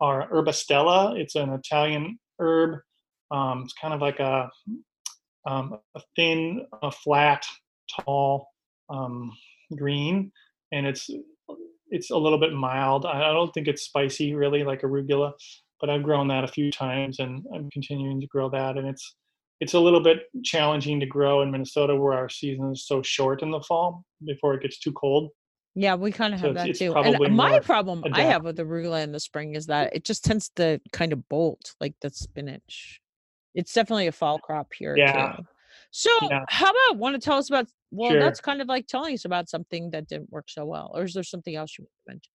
are 0.00 0.28
herbastella. 0.30 1.18
It's 1.18 1.36
an 1.36 1.50
Italian 1.52 2.18
herb. 2.40 2.80
it's 3.30 3.74
kind 3.80 3.94
of 3.94 4.00
like 4.00 4.20
a 4.20 4.50
a 5.46 5.78
thin, 6.16 6.66
a 6.82 6.90
flat, 6.90 7.44
tall 8.00 8.48
um, 8.88 9.32
green, 9.76 10.32
and 10.72 10.86
it's 10.86 11.10
it's 11.90 12.10
a 12.10 12.16
little 12.16 12.38
bit 12.38 12.52
mild. 12.52 13.04
I 13.04 13.32
don't 13.32 13.52
think 13.52 13.68
it's 13.68 13.82
spicy 13.82 14.34
really 14.34 14.64
like 14.64 14.82
arugula, 14.82 15.32
but 15.82 15.90
I've 15.90 16.04
grown 16.04 16.28
that 16.28 16.44
a 16.44 16.48
few 16.48 16.70
times, 16.70 17.18
and 17.18 17.44
I'm 17.52 17.68
continuing 17.70 18.20
to 18.20 18.26
grow 18.28 18.48
that. 18.50 18.78
And 18.78 18.88
it's 18.88 19.16
it's 19.60 19.74
a 19.74 19.80
little 19.80 20.02
bit 20.02 20.20
challenging 20.44 20.98
to 21.00 21.06
grow 21.06 21.42
in 21.42 21.50
Minnesota 21.50 21.94
where 21.94 22.14
our 22.14 22.28
season 22.28 22.70
is 22.72 22.86
so 22.86 23.02
short 23.02 23.42
in 23.42 23.50
the 23.50 23.60
fall 23.60 24.04
before 24.24 24.54
it 24.54 24.62
gets 24.62 24.78
too 24.78 24.92
cold. 24.92 25.30
Yeah, 25.74 25.96
we 25.96 26.12
kind 26.12 26.34
of 26.34 26.40
have 26.40 26.50
so 26.50 26.54
that 26.54 26.74
too. 26.76 26.94
And 26.94 27.36
my 27.36 27.58
problem 27.58 28.04
adapt. 28.04 28.18
I 28.18 28.24
have 28.24 28.44
with 28.44 28.58
arugula 28.58 29.02
in 29.02 29.12
the 29.12 29.20
spring 29.20 29.54
is 29.56 29.66
that 29.66 29.94
it 29.94 30.04
just 30.04 30.24
tends 30.24 30.50
to 30.56 30.80
kind 30.92 31.12
of 31.12 31.28
bolt 31.28 31.74
like 31.80 31.94
the 32.00 32.10
spinach. 32.10 33.00
It's 33.54 33.72
definitely 33.72 34.06
a 34.06 34.12
fall 34.12 34.38
crop 34.38 34.72
here 34.74 34.96
yeah. 34.96 35.34
too. 35.36 35.42
So, 35.90 36.10
yeah. 36.22 36.44
how 36.48 36.70
about 36.70 36.98
want 36.98 37.14
to 37.14 37.20
tell 37.20 37.38
us 37.38 37.50
about? 37.50 37.66
Well, 37.90 38.10
sure. 38.10 38.20
that's 38.20 38.40
kind 38.40 38.62
of 38.62 38.68
like 38.68 38.86
telling 38.86 39.14
us 39.14 39.24
about 39.24 39.48
something 39.48 39.90
that 39.90 40.08
didn't 40.08 40.30
work 40.30 40.48
so 40.48 40.64
well, 40.64 40.92
or 40.94 41.04
is 41.04 41.12
there 41.12 41.22
something 41.22 41.54
else 41.54 41.76
you 41.78 41.86
mentioned? 42.06 42.28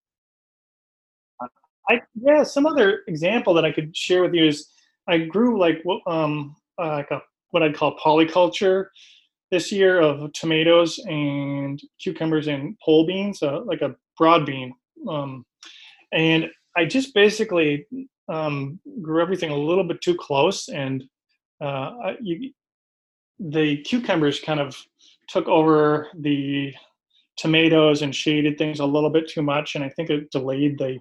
I 1.90 2.02
yeah, 2.16 2.44
some 2.44 2.66
other 2.66 3.04
example 3.08 3.54
that 3.54 3.66
I 3.66 3.72
could 3.72 3.96
share 3.96 4.22
with 4.22 4.34
you 4.34 4.46
is 4.46 4.70
I 5.08 5.20
grew 5.20 5.60
like 5.60 5.84
um 6.06 6.56
uh, 6.80 6.88
like 6.90 7.12
a 7.12 7.22
what 7.52 7.64
I'd 7.64 7.76
call 7.76 7.98
polyculture 7.98 8.88
this 9.52 9.72
year 9.72 10.02
of 10.02 10.32
tomatoes 10.34 11.00
and 11.08 11.82
cucumbers 12.02 12.48
and 12.48 12.78
pole 12.84 13.08
beans, 13.08 13.42
uh, 13.42 13.62
like 13.64 13.82
a 13.82 13.96
broad 14.18 14.46
bean, 14.46 14.74
um, 15.08 15.46
and 16.12 16.50
I 16.76 16.86
just 16.86 17.14
basically 17.14 17.86
um, 18.28 18.80
grew 19.02 19.22
everything 19.22 19.52
a 19.52 19.58
little 19.58 19.86
bit 19.86 20.02
too 20.02 20.16
close, 20.16 20.68
and 20.68 21.04
uh, 21.62 22.14
you 22.22 22.52
the 23.40 23.78
cucumbers 23.84 24.40
kind 24.40 24.60
of 24.60 24.76
took 25.30 25.48
over 25.48 26.08
the 26.20 26.74
tomatoes 27.38 28.02
and 28.02 28.16
shaded 28.16 28.58
things 28.58 28.80
a 28.80 28.86
little 28.86 29.10
bit 29.10 29.30
too 29.30 29.44
much, 29.44 29.76
and 29.76 29.84
I 29.84 29.90
think 29.90 30.10
it 30.10 30.32
delayed 30.32 30.78
the 30.78 30.98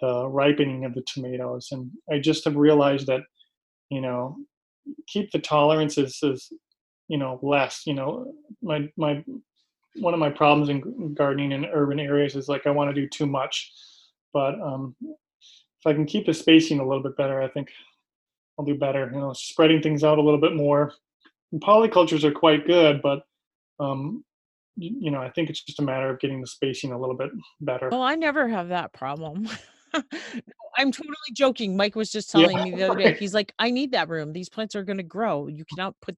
the 0.00 0.28
ripening 0.28 0.84
of 0.84 0.94
the 0.94 1.04
tomatoes. 1.12 1.68
And 1.72 1.90
I 2.10 2.18
just 2.18 2.44
have 2.44 2.56
realized 2.56 3.06
that, 3.06 3.22
you 3.90 4.00
know, 4.00 4.36
keep 5.06 5.30
the 5.30 5.38
tolerances 5.38 6.18
as 6.22 6.48
you 7.08 7.18
know 7.18 7.38
less. 7.42 7.82
You 7.86 7.94
know, 7.94 8.32
my 8.62 8.88
my 8.96 9.24
one 9.96 10.14
of 10.14 10.20
my 10.20 10.30
problems 10.30 10.68
in 10.68 11.14
gardening 11.14 11.52
in 11.52 11.66
urban 11.66 11.98
areas 11.98 12.36
is 12.36 12.48
like 12.48 12.66
I 12.66 12.70
want 12.70 12.94
to 12.94 13.00
do 13.00 13.08
too 13.08 13.26
much, 13.26 13.72
but 14.32 14.60
um, 14.60 14.94
if 15.00 15.86
I 15.86 15.92
can 15.92 16.06
keep 16.06 16.26
the 16.26 16.34
spacing 16.34 16.80
a 16.80 16.86
little 16.86 17.02
bit 17.02 17.16
better, 17.16 17.42
I 17.42 17.48
think 17.48 17.70
I'll 18.58 18.64
do 18.64 18.76
better. 18.76 19.10
You 19.12 19.20
know, 19.20 19.32
spreading 19.32 19.82
things 19.82 20.04
out 20.04 20.18
a 20.18 20.22
little 20.22 20.40
bit 20.40 20.54
more 20.54 20.92
polycultures 21.56 22.24
are 22.24 22.32
quite 22.32 22.66
good, 22.66 23.00
but 23.02 23.22
um, 23.80 24.24
you, 24.76 25.10
know, 25.10 25.20
I 25.20 25.30
think 25.30 25.50
it's 25.50 25.62
just 25.62 25.80
a 25.80 25.82
matter 25.82 26.10
of 26.10 26.20
getting 26.20 26.40
the 26.40 26.46
spacing 26.46 26.92
a 26.92 26.98
little 26.98 27.16
bit 27.16 27.30
better. 27.60 27.88
Well, 27.90 28.02
I 28.02 28.14
never 28.14 28.48
have 28.48 28.68
that 28.68 28.92
problem. 28.92 29.48
I'm 30.76 30.92
totally 30.92 31.14
joking. 31.32 31.76
Mike 31.76 31.96
was 31.96 32.10
just 32.10 32.30
telling 32.30 32.56
yeah, 32.56 32.64
me 32.64 32.70
the 32.72 32.82
other 32.90 32.98
day. 32.98 33.14
He's 33.14 33.34
like, 33.34 33.52
I 33.58 33.70
need 33.70 33.92
that 33.92 34.08
room. 34.08 34.32
These 34.32 34.48
plants 34.48 34.74
are 34.76 34.84
going 34.84 34.98
to 34.98 35.02
grow. 35.02 35.48
You 35.48 35.64
cannot 35.64 35.94
put. 36.00 36.16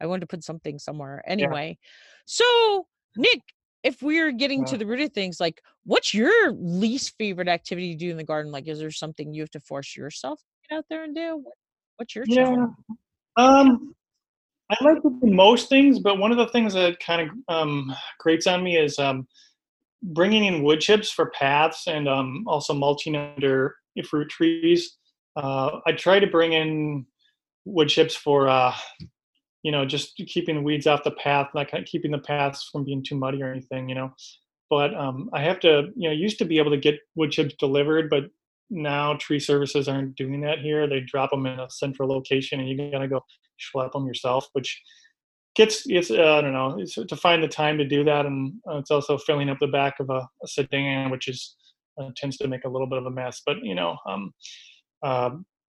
I 0.00 0.06
wanted 0.06 0.20
to 0.22 0.26
put 0.26 0.42
something 0.42 0.78
somewhere 0.78 1.22
anyway. 1.26 1.78
Yeah. 1.80 1.88
So, 2.26 2.86
Nick, 3.16 3.40
if 3.82 4.02
we're 4.02 4.32
getting 4.32 4.60
yeah. 4.60 4.66
to 4.66 4.78
the 4.78 4.86
root 4.86 5.00
of 5.00 5.12
things, 5.12 5.38
like, 5.38 5.62
what's 5.84 6.12
your 6.14 6.52
least 6.52 7.14
favorite 7.18 7.48
activity 7.48 7.92
to 7.92 7.98
do 7.98 8.10
in 8.10 8.16
the 8.16 8.24
garden? 8.24 8.50
Like, 8.50 8.66
is 8.66 8.78
there 8.78 8.90
something 8.90 9.32
you 9.32 9.42
have 9.42 9.50
to 9.50 9.60
force 9.60 9.96
yourself 9.96 10.40
to 10.40 10.68
get 10.68 10.78
out 10.78 10.84
there 10.90 11.04
and 11.04 11.14
do? 11.14 11.44
What's 11.96 12.14
your 12.14 12.24
yeah? 12.26 12.44
Challenge? 12.44 12.72
Um, 13.36 13.94
I 14.70 14.84
like 14.84 15.02
to 15.02 15.18
do 15.22 15.30
most 15.30 15.68
things, 15.68 15.98
but 15.98 16.18
one 16.18 16.32
of 16.32 16.38
the 16.38 16.48
things 16.48 16.74
that 16.74 16.98
kind 17.00 17.30
of 17.30 17.54
um, 17.54 17.94
grates 18.18 18.46
on 18.46 18.62
me 18.62 18.76
is 18.76 18.98
um, 18.98 19.26
bringing 20.02 20.44
in 20.44 20.62
wood 20.62 20.80
chips 20.80 21.10
for 21.10 21.30
paths 21.30 21.86
and 21.86 22.08
um, 22.08 22.44
also 22.46 22.74
mulching 22.74 23.16
under 23.16 23.76
fruit 24.04 24.28
trees. 24.28 24.96
Uh, 25.36 25.78
I 25.86 25.92
try 25.92 26.18
to 26.18 26.26
bring 26.26 26.52
in 26.52 27.06
wood 27.64 27.88
chips 27.88 28.14
for, 28.14 28.48
uh, 28.48 28.74
you 29.62 29.70
know, 29.70 29.86
just 29.86 30.16
keeping 30.16 30.56
the 30.56 30.62
weeds 30.62 30.86
off 30.86 31.04
the 31.04 31.12
path, 31.12 31.48
like 31.54 31.72
keeping 31.86 32.10
the 32.10 32.18
paths 32.18 32.68
from 32.70 32.84
being 32.84 33.02
too 33.02 33.16
muddy 33.16 33.42
or 33.42 33.50
anything, 33.50 33.88
you 33.88 33.94
know. 33.94 34.12
But 34.68 34.94
um, 34.94 35.30
I 35.32 35.42
have 35.42 35.60
to, 35.60 35.88
you 35.96 36.08
know, 36.08 36.14
used 36.14 36.38
to 36.38 36.44
be 36.44 36.58
able 36.58 36.70
to 36.70 36.78
get 36.78 36.98
wood 37.14 37.30
chips 37.30 37.54
delivered, 37.58 38.10
but 38.10 38.24
now 38.70 39.14
tree 39.14 39.38
services 39.38 39.86
aren't 39.86 40.16
doing 40.16 40.40
that 40.40 40.58
here. 40.58 40.88
They 40.88 41.00
drop 41.00 41.30
them 41.30 41.46
in 41.46 41.60
a 41.60 41.70
central 41.70 42.08
location, 42.08 42.58
and 42.58 42.68
you 42.68 42.90
gotta 42.90 43.06
go 43.06 43.22
schlep 43.60 43.92
them 43.92 44.06
yourself, 44.06 44.48
which 44.54 44.80
gets 45.54 45.84
it's 45.86 46.10
uh, 46.10 46.36
I 46.38 46.40
don't 46.40 46.52
know 46.52 46.84
to 46.84 47.16
find 47.16 47.42
the 47.42 47.48
time 47.48 47.78
to 47.78 47.84
do 47.84 48.04
that, 48.04 48.26
and 48.26 48.54
uh, 48.70 48.78
it's 48.78 48.90
also 48.90 49.18
filling 49.18 49.48
up 49.48 49.58
the 49.60 49.66
back 49.66 50.00
of 50.00 50.10
a, 50.10 50.28
a 50.42 50.48
sedan, 50.48 51.10
which 51.10 51.28
is 51.28 51.56
uh, 52.00 52.10
tends 52.16 52.36
to 52.38 52.48
make 52.48 52.64
a 52.64 52.68
little 52.68 52.86
bit 52.86 52.98
of 52.98 53.06
a 53.06 53.10
mess. 53.10 53.42
But 53.44 53.58
you 53.62 53.74
know, 53.74 53.96
um, 54.06 54.32
uh, 55.02 55.30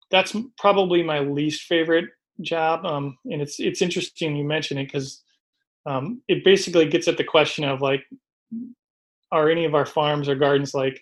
that's 0.10 0.36
probably 0.58 1.04
my 1.04 1.20
least 1.20 1.64
favorite 1.64 2.06
job, 2.42 2.86
um, 2.86 3.18
and 3.26 3.42
it's 3.42 3.60
it's 3.60 3.82
interesting 3.82 4.36
you 4.36 4.44
mention 4.44 4.78
it 4.78 4.86
because 4.86 5.24
um, 5.86 6.22
it 6.28 6.44
basically 6.44 6.88
gets 6.88 7.08
at 7.08 7.18
the 7.18 7.24
question 7.24 7.64
of 7.64 7.82
like, 7.82 8.04
are 9.32 9.50
any 9.50 9.66
of 9.66 9.74
our 9.74 9.86
farms 9.86 10.30
or 10.30 10.36
gardens 10.36 10.74
like 10.74 11.02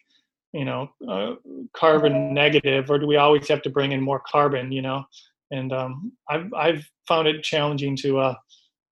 you 0.54 0.66
know 0.66 0.90
uh, 1.08 1.36
carbon 1.74 2.34
negative 2.34 2.90
or 2.90 2.98
do 2.98 3.06
we 3.06 3.18
always 3.18 3.48
have 3.48 3.62
to 3.62 3.70
bring 3.70 3.92
in 3.92 4.02
more 4.02 4.22
carbon 4.26 4.72
you 4.72 4.82
know 4.82 5.04
and 5.52 5.74
um, 5.74 6.12
I've 6.30 6.54
I've 6.54 6.90
found 7.08 7.28
it 7.28 7.44
challenging 7.44 7.96
to 7.98 8.20
uh, 8.20 8.36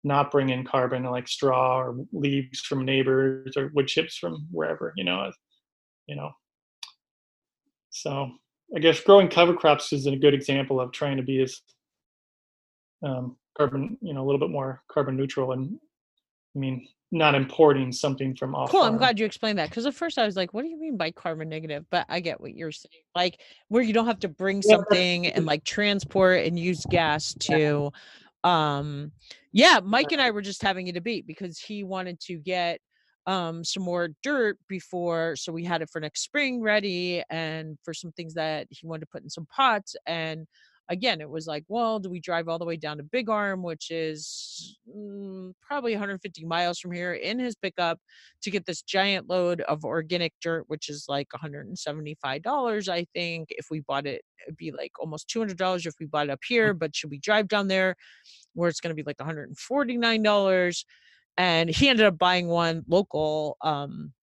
not 0.08 0.32
bring 0.32 0.50
in 0.50 0.64
carbon 0.64 1.04
like 1.04 1.28
straw 1.28 1.80
or 1.80 1.96
leaves 2.12 2.60
from 2.62 2.86
neighbors 2.86 3.56
or 3.58 3.72
wood 3.74 3.88
chips 3.88 4.18
from 4.18 4.48
wherever 4.52 4.94
you 4.96 5.04
know 5.04 5.32
you 6.08 6.16
know 6.16 6.32
so 7.90 8.32
I 8.76 8.80
guess 8.80 9.00
growing 9.00 9.30
cover 9.30 9.54
crops 9.54 9.94
is 9.94 10.08
a 10.08 10.16
good 10.16 10.34
example 10.34 10.80
of 10.80 10.92
trying 10.92 11.18
to 11.18 11.24
be 11.24 11.42
as 11.42 11.62
um, 13.04 13.38
carbon 13.58 13.98
you 14.02 14.14
know 14.14 14.24
a 14.24 14.26
little 14.26 14.40
bit 14.40 14.50
more 14.50 14.82
carbon 14.90 15.16
neutral 15.16 15.52
and 15.52 15.78
I 16.56 16.60
mean 16.60 16.88
not 17.12 17.36
importing 17.36 17.92
something 17.92 18.36
from 18.36 18.54
off. 18.54 18.70
Cool. 18.70 18.82
I'm 18.82 18.98
glad 18.98 19.18
you 19.18 19.26
explained 19.26 19.60
that 19.60 19.70
because 19.70 19.86
at 19.86 19.94
first 19.94 20.18
I 20.18 20.26
was 20.26 20.36
like, 20.36 20.54
"What 20.54 20.64
do 20.64 20.68
you 20.68 20.78
mean 20.78 20.98
by 20.98 21.12
carbon 21.12 21.48
negative?" 21.48 21.86
But 21.90 22.06
I 22.10 22.20
get 22.20 22.42
what 22.42 22.54
you're 22.54 22.72
saying, 22.72 22.92
like 23.16 23.40
where 23.70 23.82
you 23.82 23.94
don't 23.94 24.08
have 24.08 24.20
to 24.20 24.28
bring 24.28 24.62
something 24.62 25.28
and 25.28 25.46
like 25.46 25.64
transport 25.64 26.46
and 26.46 26.60
use 26.60 26.86
gas 26.90 27.34
to. 27.42 27.92
Um, 28.44 29.12
yeah, 29.58 29.80
Mike 29.84 30.12
and 30.12 30.22
I 30.22 30.30
were 30.30 30.44
just 30.44 30.62
having 30.62 30.88
a 30.88 30.92
debate 30.92 31.26
because 31.26 31.58
he 31.58 31.84
wanted 31.84 32.20
to 32.22 32.38
get 32.38 32.80
um 33.26 33.64
some 33.64 33.84
more 33.84 34.10
dirt 34.24 34.58
before 34.70 35.36
so 35.36 35.52
we 35.52 35.64
had 35.66 35.82
it 35.82 35.90
for 35.92 36.00
next 36.00 36.22
spring 36.22 36.62
ready 36.62 37.22
and 37.30 37.78
for 37.84 37.94
some 37.94 38.12
things 38.14 38.34
that 38.36 38.68
he 38.70 38.88
wanted 38.88 39.02
to 39.02 39.08
put 39.12 39.22
in 39.22 39.30
some 39.30 39.46
pots 39.54 39.98
and 40.06 40.48
again, 40.90 41.22
it 41.22 41.30
was 41.30 41.48
like, 41.48 41.64
well, 41.68 42.00
do 42.00 42.10
we 42.10 42.20
drive 42.20 42.48
all 42.48 42.60
the 42.60 42.66
way 42.66 42.78
down 42.78 42.98
to 42.98 43.04
Big 43.04 43.30
Arm, 43.30 43.64
which 43.64 43.92
is 43.92 44.80
mm, 44.90 45.54
probably 45.62 45.92
150 45.94 46.46
miles 46.46 46.80
from 46.80 46.92
here, 46.92 47.14
in 47.14 47.40
his 47.40 47.56
pickup 47.56 48.00
to 48.42 48.52
get 48.52 48.66
this 48.66 48.82
giant 48.82 49.30
load 49.30 49.62
of 49.62 49.84
organic 49.84 50.34
dirt, 50.42 50.66
which 50.68 50.90
is 50.90 51.06
like 51.08 51.32
175 51.34 52.42
dollars, 52.42 52.90
I 52.90 53.06
think. 53.14 53.50
If 53.52 53.68
we 53.70 53.82
bought 53.82 54.06
it, 54.06 54.22
it'd 54.46 54.58
be 54.58 54.72
like 54.72 54.92
almost 55.00 55.28
200 55.30 55.58
dollars 55.58 55.86
if 55.86 55.96
we 56.00 56.06
bought 56.06 56.28
it 56.28 56.32
up 56.32 56.42
here. 56.48 56.74
But 56.74 56.96
should 56.96 57.12
we 57.12 57.20
drive 57.20 57.48
down 57.48 57.68
there, 57.68 57.96
where 58.54 58.70
it's 58.70 58.80
going 58.82 58.96
to 58.96 59.02
be 59.02 59.08
like 59.08 59.20
149 59.20 60.24
dollars? 60.24 60.86
And 61.38 61.70
he 61.70 61.90
ended 61.90 62.06
up 62.06 62.18
buying 62.18 62.48
one 62.48 62.84
local. 62.88 63.58
Um, 63.62 64.14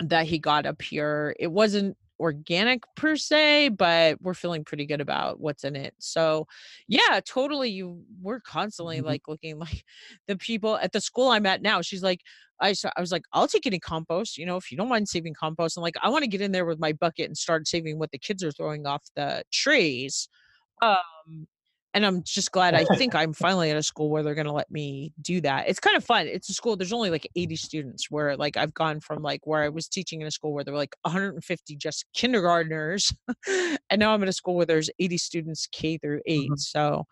that 0.00 0.26
he 0.26 0.38
got 0.38 0.66
up 0.66 0.82
here. 0.82 1.34
It 1.38 1.50
wasn't 1.50 1.96
organic 2.20 2.82
per 2.96 3.16
se, 3.16 3.70
but 3.70 4.20
we're 4.22 4.34
feeling 4.34 4.64
pretty 4.64 4.86
good 4.86 5.00
about 5.00 5.40
what's 5.40 5.64
in 5.64 5.76
it. 5.76 5.94
So, 5.98 6.46
yeah, 6.88 7.20
totally. 7.24 7.70
You 7.70 8.04
we're 8.20 8.40
constantly 8.40 9.00
Mhm. 9.00 9.02
like 9.02 9.28
looking 9.28 9.58
like 9.58 9.84
the 10.26 10.36
people 10.36 10.76
at 10.76 10.92
the 10.92 11.00
school 11.00 11.28
I'm 11.30 11.46
at 11.46 11.62
now. 11.62 11.82
She's 11.82 12.02
like, 12.02 12.20
I 12.60 12.74
I 12.96 13.00
was 13.00 13.12
like, 13.12 13.24
I'll 13.32 13.48
take 13.48 13.66
any 13.66 13.78
compost. 13.80 14.38
You 14.38 14.46
know, 14.46 14.56
if 14.56 14.70
you 14.70 14.76
don't 14.78 14.88
mind 14.88 15.08
saving 15.08 15.34
compost, 15.34 15.76
I'm 15.76 15.82
like, 15.82 15.96
I 16.02 16.08
want 16.08 16.22
to 16.24 16.28
get 16.30 16.40
in 16.40 16.52
there 16.52 16.64
with 16.66 16.78
my 16.78 16.92
bucket 16.92 17.26
and 17.26 17.36
start 17.36 17.68
saving 17.68 17.98
what 17.98 18.10
the 18.12 18.18
kids 18.18 18.42
are 18.44 18.52
throwing 18.52 18.86
off 18.86 19.02
the 19.14 19.44
trees. 19.52 20.28
Um, 20.82 21.46
and 21.96 22.06
I'm 22.06 22.22
just 22.22 22.52
glad 22.52 22.74
I 22.74 22.84
think 22.96 23.14
I'm 23.16 23.32
finally 23.32 23.70
at 23.72 23.76
a 23.78 23.82
school 23.82 24.10
where 24.10 24.22
they're 24.22 24.36
going 24.36 24.46
to 24.46 24.52
let 24.52 24.70
me 24.70 25.12
do 25.20 25.40
that. 25.40 25.68
It's 25.68 25.80
kind 25.80 25.96
of 25.96 26.04
fun. 26.04 26.28
It's 26.28 26.48
a 26.50 26.54
school, 26.54 26.76
there's 26.76 26.92
only 26.92 27.10
like 27.10 27.26
80 27.34 27.56
students 27.56 28.10
where 28.10 28.36
like 28.36 28.56
I've 28.56 28.74
gone 28.74 29.00
from 29.00 29.22
like 29.22 29.46
where 29.46 29.62
I 29.62 29.70
was 29.70 29.88
teaching 29.88 30.20
in 30.20 30.28
a 30.28 30.30
school 30.30 30.52
where 30.52 30.64
there 30.64 30.74
were 30.74 30.78
like 30.80 30.94
150 31.02 31.76
just 31.76 32.04
kindergartners. 32.14 33.12
and 33.48 33.98
now 33.98 34.14
I'm 34.14 34.22
in 34.22 34.28
a 34.28 34.32
school 34.32 34.54
where 34.56 34.66
there's 34.66 34.90
80 35.00 35.18
students 35.18 35.66
K 35.72 35.98
through 35.98 36.20
8. 36.26 36.50
Mhm. 36.52 36.58
So, 36.60 37.04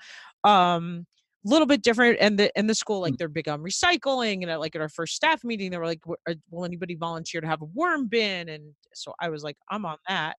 um, 0.44 1.06
a 1.46 1.50
little 1.50 1.66
bit 1.66 1.82
different 1.82 2.18
and 2.20 2.38
the 2.38 2.50
in 2.58 2.68
the 2.68 2.74
school 2.74 3.00
like 3.02 3.14
Mm. 3.14 3.18
they're 3.18 3.28
big 3.28 3.48
on 3.48 3.60
recycling 3.62 4.42
and 4.42 4.50
at 4.50 4.60
like 4.60 4.74
at 4.74 4.80
our 4.80 4.88
first 4.88 5.14
staff 5.14 5.44
meeting 5.44 5.70
they 5.70 5.76
were 5.78 5.84
like 5.86 6.00
uh, 6.28 6.34
will 6.50 6.64
anybody 6.64 6.94
volunteer 6.94 7.42
to 7.42 7.46
have 7.46 7.60
a 7.60 7.66
worm 7.66 8.08
bin 8.08 8.48
and 8.48 8.74
so 8.94 9.12
i 9.20 9.28
was 9.28 9.44
like 9.44 9.56
i'm 9.70 9.84
on 9.84 9.98
that 10.08 10.38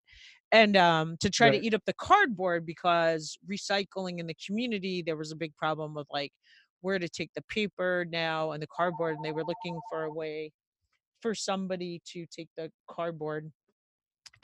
and 0.51 0.77
um, 0.77 1.17
to 1.19 1.29
try 1.29 1.49
to 1.49 1.57
eat 1.65 1.73
up 1.73 1.83
the 1.85 1.93
cardboard 1.93 2.65
because 2.65 3.37
recycling 3.49 4.19
in 4.19 4.27
the 4.27 4.35
community 4.45 5.01
there 5.01 5.17
was 5.17 5.31
a 5.31 5.35
big 5.35 5.55
problem 5.55 5.93
with 5.93 6.07
like 6.11 6.31
where 6.81 6.99
to 6.99 7.09
take 7.09 7.31
the 7.33 7.41
paper 7.43 8.05
now 8.11 8.51
and 8.51 8.61
the 8.61 8.67
cardboard 8.67 9.15
and 9.15 9.25
they 9.25 9.31
were 9.31 9.43
looking 9.43 9.79
for 9.89 10.03
a 10.03 10.13
way 10.13 10.51
for 11.21 11.33
somebody 11.33 12.01
to 12.05 12.25
take 12.27 12.49
the 12.55 12.71
cardboard. 12.87 13.51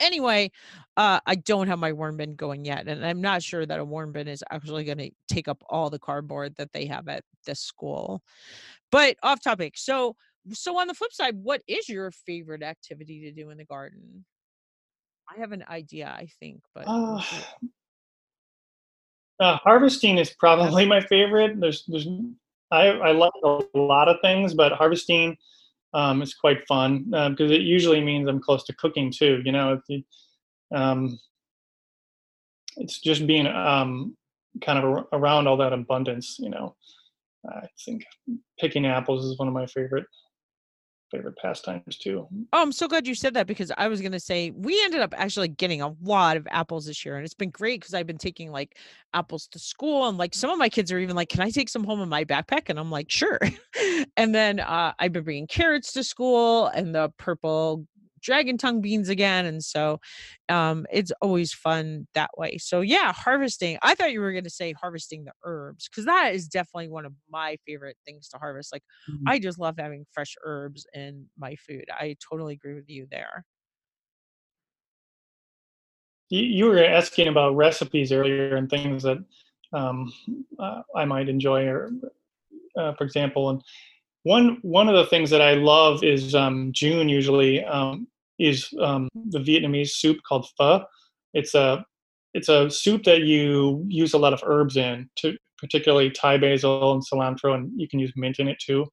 Anyway 0.00 0.50
uh 0.96 1.20
i 1.26 1.34
don't 1.36 1.68
have 1.68 1.78
my 1.78 1.92
worm 1.92 2.16
bin 2.16 2.34
going 2.34 2.64
yet 2.64 2.88
and 2.88 3.06
i'm 3.06 3.20
not 3.20 3.42
sure 3.42 3.64
that 3.64 3.78
a 3.78 3.84
worm 3.84 4.10
bin 4.10 4.26
is 4.26 4.42
actually 4.50 4.82
going 4.84 4.98
to 4.98 5.10
take 5.28 5.46
up 5.46 5.62
all 5.68 5.90
the 5.90 5.98
cardboard 5.98 6.56
that 6.56 6.72
they 6.72 6.86
have 6.86 7.06
at 7.08 7.22
this 7.46 7.60
school. 7.60 8.22
But 8.90 9.16
off 9.22 9.40
topic 9.42 9.74
so 9.76 10.16
so 10.52 10.78
on 10.78 10.88
the 10.88 10.94
flip 10.94 11.12
side 11.12 11.36
what 11.36 11.62
is 11.68 11.88
your 11.88 12.10
favorite 12.10 12.62
activity 12.62 13.20
to 13.20 13.32
do 13.32 13.50
in 13.50 13.58
the 13.58 13.64
garden 13.64 14.24
i 15.34 15.38
have 15.40 15.52
an 15.52 15.64
idea 15.68 16.08
i 16.08 16.26
think 16.40 16.60
but 16.74 16.84
Uh, 16.86 17.22
uh, 19.40 19.56
harvesting 19.56 20.18
is 20.18 20.30
probably 20.30 20.86
my 20.94 21.00
favorite. 21.00 21.60
There's, 21.60 21.84
there's, 21.86 22.06
I, 22.70 22.86
I 22.88 23.12
like 23.12 23.32
a 23.44 23.62
lot 23.74 24.08
of 24.08 24.16
things, 24.22 24.54
but 24.54 24.72
harvesting 24.72 25.36
um, 25.94 26.22
is 26.22 26.32
quite 26.32 26.66
fun 26.66 27.04
because 27.30 27.50
it 27.50 27.62
usually 27.62 28.00
means 28.00 28.28
I'm 28.28 28.40
close 28.40 28.64
to 28.64 28.72
cooking 28.74 29.10
too. 29.10 29.42
You 29.44 29.52
know, 29.52 29.80
it's, 29.88 30.06
um, 30.72 31.18
it's 32.76 33.00
just 33.00 33.26
being 33.26 33.46
um, 33.46 34.16
kind 34.64 34.78
of 34.78 34.84
ar- 34.84 35.08
around 35.12 35.48
all 35.48 35.56
that 35.58 35.72
abundance. 35.72 36.36
You 36.38 36.50
know, 36.50 36.76
I 37.46 37.66
think 37.84 38.04
picking 38.58 38.86
apples 38.86 39.24
is 39.24 39.38
one 39.38 39.48
of 39.48 39.54
my 39.54 39.66
favorite 39.66 40.06
favorite 41.12 41.36
pastimes 41.36 41.96
too. 41.96 42.26
Oh, 42.52 42.62
I'm 42.62 42.72
so 42.72 42.88
glad 42.88 43.06
you 43.06 43.14
said 43.14 43.34
that 43.34 43.46
because 43.46 43.70
I 43.76 43.86
was 43.86 44.00
going 44.00 44.12
to 44.12 44.20
say 44.20 44.50
we 44.50 44.82
ended 44.84 45.00
up 45.00 45.14
actually 45.16 45.48
getting 45.48 45.82
a 45.82 45.94
lot 46.02 46.36
of 46.36 46.48
apples 46.50 46.86
this 46.86 47.04
year 47.04 47.16
and 47.16 47.24
it's 47.24 47.34
been 47.34 47.50
great 47.50 47.80
because 47.80 47.94
I've 47.94 48.06
been 48.06 48.18
taking 48.18 48.50
like 48.50 48.76
apples 49.14 49.46
to 49.48 49.58
school 49.58 50.08
and 50.08 50.18
like 50.18 50.34
some 50.34 50.50
of 50.50 50.58
my 50.58 50.68
kids 50.68 50.90
are 50.90 50.98
even 50.98 51.14
like, 51.14 51.28
"Can 51.28 51.42
I 51.42 51.50
take 51.50 51.68
some 51.68 51.84
home 51.84 52.00
in 52.00 52.08
my 52.08 52.24
backpack?" 52.24 52.68
And 52.68 52.78
I'm 52.78 52.90
like, 52.90 53.10
"Sure." 53.10 53.38
and 54.16 54.34
then 54.34 54.58
uh, 54.60 54.92
I've 54.98 55.12
been 55.12 55.24
bringing 55.24 55.46
carrots 55.46 55.92
to 55.92 56.02
school 56.02 56.66
and 56.68 56.94
the 56.94 57.12
purple 57.18 57.86
dragon 58.22 58.56
tongue 58.56 58.80
beans 58.80 59.08
again 59.08 59.46
and 59.46 59.62
so 59.64 59.98
um 60.48 60.86
it's 60.92 61.12
always 61.20 61.52
fun 61.52 62.06
that 62.14 62.30
way 62.36 62.56
so 62.58 62.80
yeah 62.80 63.12
harvesting 63.12 63.78
i 63.82 63.94
thought 63.94 64.12
you 64.12 64.20
were 64.20 64.32
going 64.32 64.44
to 64.44 64.50
say 64.50 64.72
harvesting 64.72 65.24
the 65.24 65.32
herbs 65.44 65.88
because 65.88 66.04
that 66.04 66.32
is 66.34 66.48
definitely 66.48 66.88
one 66.88 67.04
of 67.04 67.12
my 67.30 67.56
favorite 67.66 67.96
things 68.04 68.28
to 68.28 68.38
harvest 68.38 68.72
like 68.72 68.82
Mhm. 69.10 69.22
I 69.26 69.38
just 69.38 69.58
love 69.58 69.76
having 69.78 70.06
fresh 70.12 70.36
herbs 70.44 70.86
in 70.94 71.26
my 71.38 71.56
food. 71.56 71.84
I 71.92 72.16
totally 72.28 72.54
agree 72.54 72.74
with 72.74 72.88
you 72.88 73.06
there. 73.10 73.44
You, 76.30 76.40
you 76.42 76.64
were 76.66 76.82
asking 76.82 77.28
about 77.28 77.56
recipes 77.56 78.12
earlier 78.12 78.56
and 78.56 78.68
things 78.70 79.02
that 79.02 79.18
um, 79.72 80.12
uh, 80.58 80.82
I 80.96 81.04
might 81.04 81.28
enjoy, 81.28 81.64
or 81.66 81.90
uh, 82.76 82.94
for 82.94 83.04
example, 83.04 83.50
and 83.50 83.62
one 84.24 84.58
one 84.62 84.88
of 84.88 84.94
the 84.94 85.06
things 85.06 85.30
that 85.30 85.42
I 85.42 85.54
love 85.54 86.02
is 86.04 86.34
um, 86.34 86.70
June 86.72 87.08
usually 87.08 87.64
um, 87.64 88.06
is 88.42 88.68
um, 88.80 89.08
the 89.14 89.38
Vietnamese 89.38 89.90
soup 89.90 90.18
called 90.28 90.48
pho. 90.58 90.84
It's 91.32 91.54
a 91.54 91.84
it's 92.34 92.48
a 92.48 92.70
soup 92.70 93.04
that 93.04 93.22
you 93.22 93.84
use 93.88 94.14
a 94.14 94.18
lot 94.18 94.32
of 94.32 94.42
herbs 94.44 94.76
in, 94.76 95.08
to 95.16 95.36
particularly 95.58 96.10
Thai 96.10 96.38
basil 96.38 96.92
and 96.92 97.02
cilantro, 97.02 97.54
and 97.54 97.70
you 97.76 97.88
can 97.88 98.00
use 98.00 98.12
mint 98.16 98.38
in 98.38 98.48
it 98.48 98.58
too. 98.58 98.86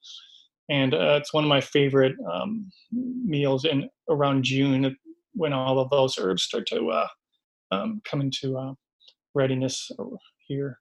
And 0.70 0.94
uh, 0.94 1.18
it's 1.20 1.34
one 1.34 1.44
of 1.44 1.48
my 1.50 1.62
favorite 1.62 2.16
um, 2.32 2.70
meals 2.92 3.66
in 3.66 3.90
around 4.10 4.44
June 4.44 4.96
when 5.34 5.54
all 5.54 5.80
of 5.80 5.90
those 5.90 6.20
herbs 6.20 6.44
start 6.44 6.68
to 6.68 6.90
uh, 6.90 7.08
um, 7.72 8.02
come 8.04 8.22
into 8.22 8.58
uh, 8.58 8.74
readiness 9.34 9.90
here. 10.48 10.80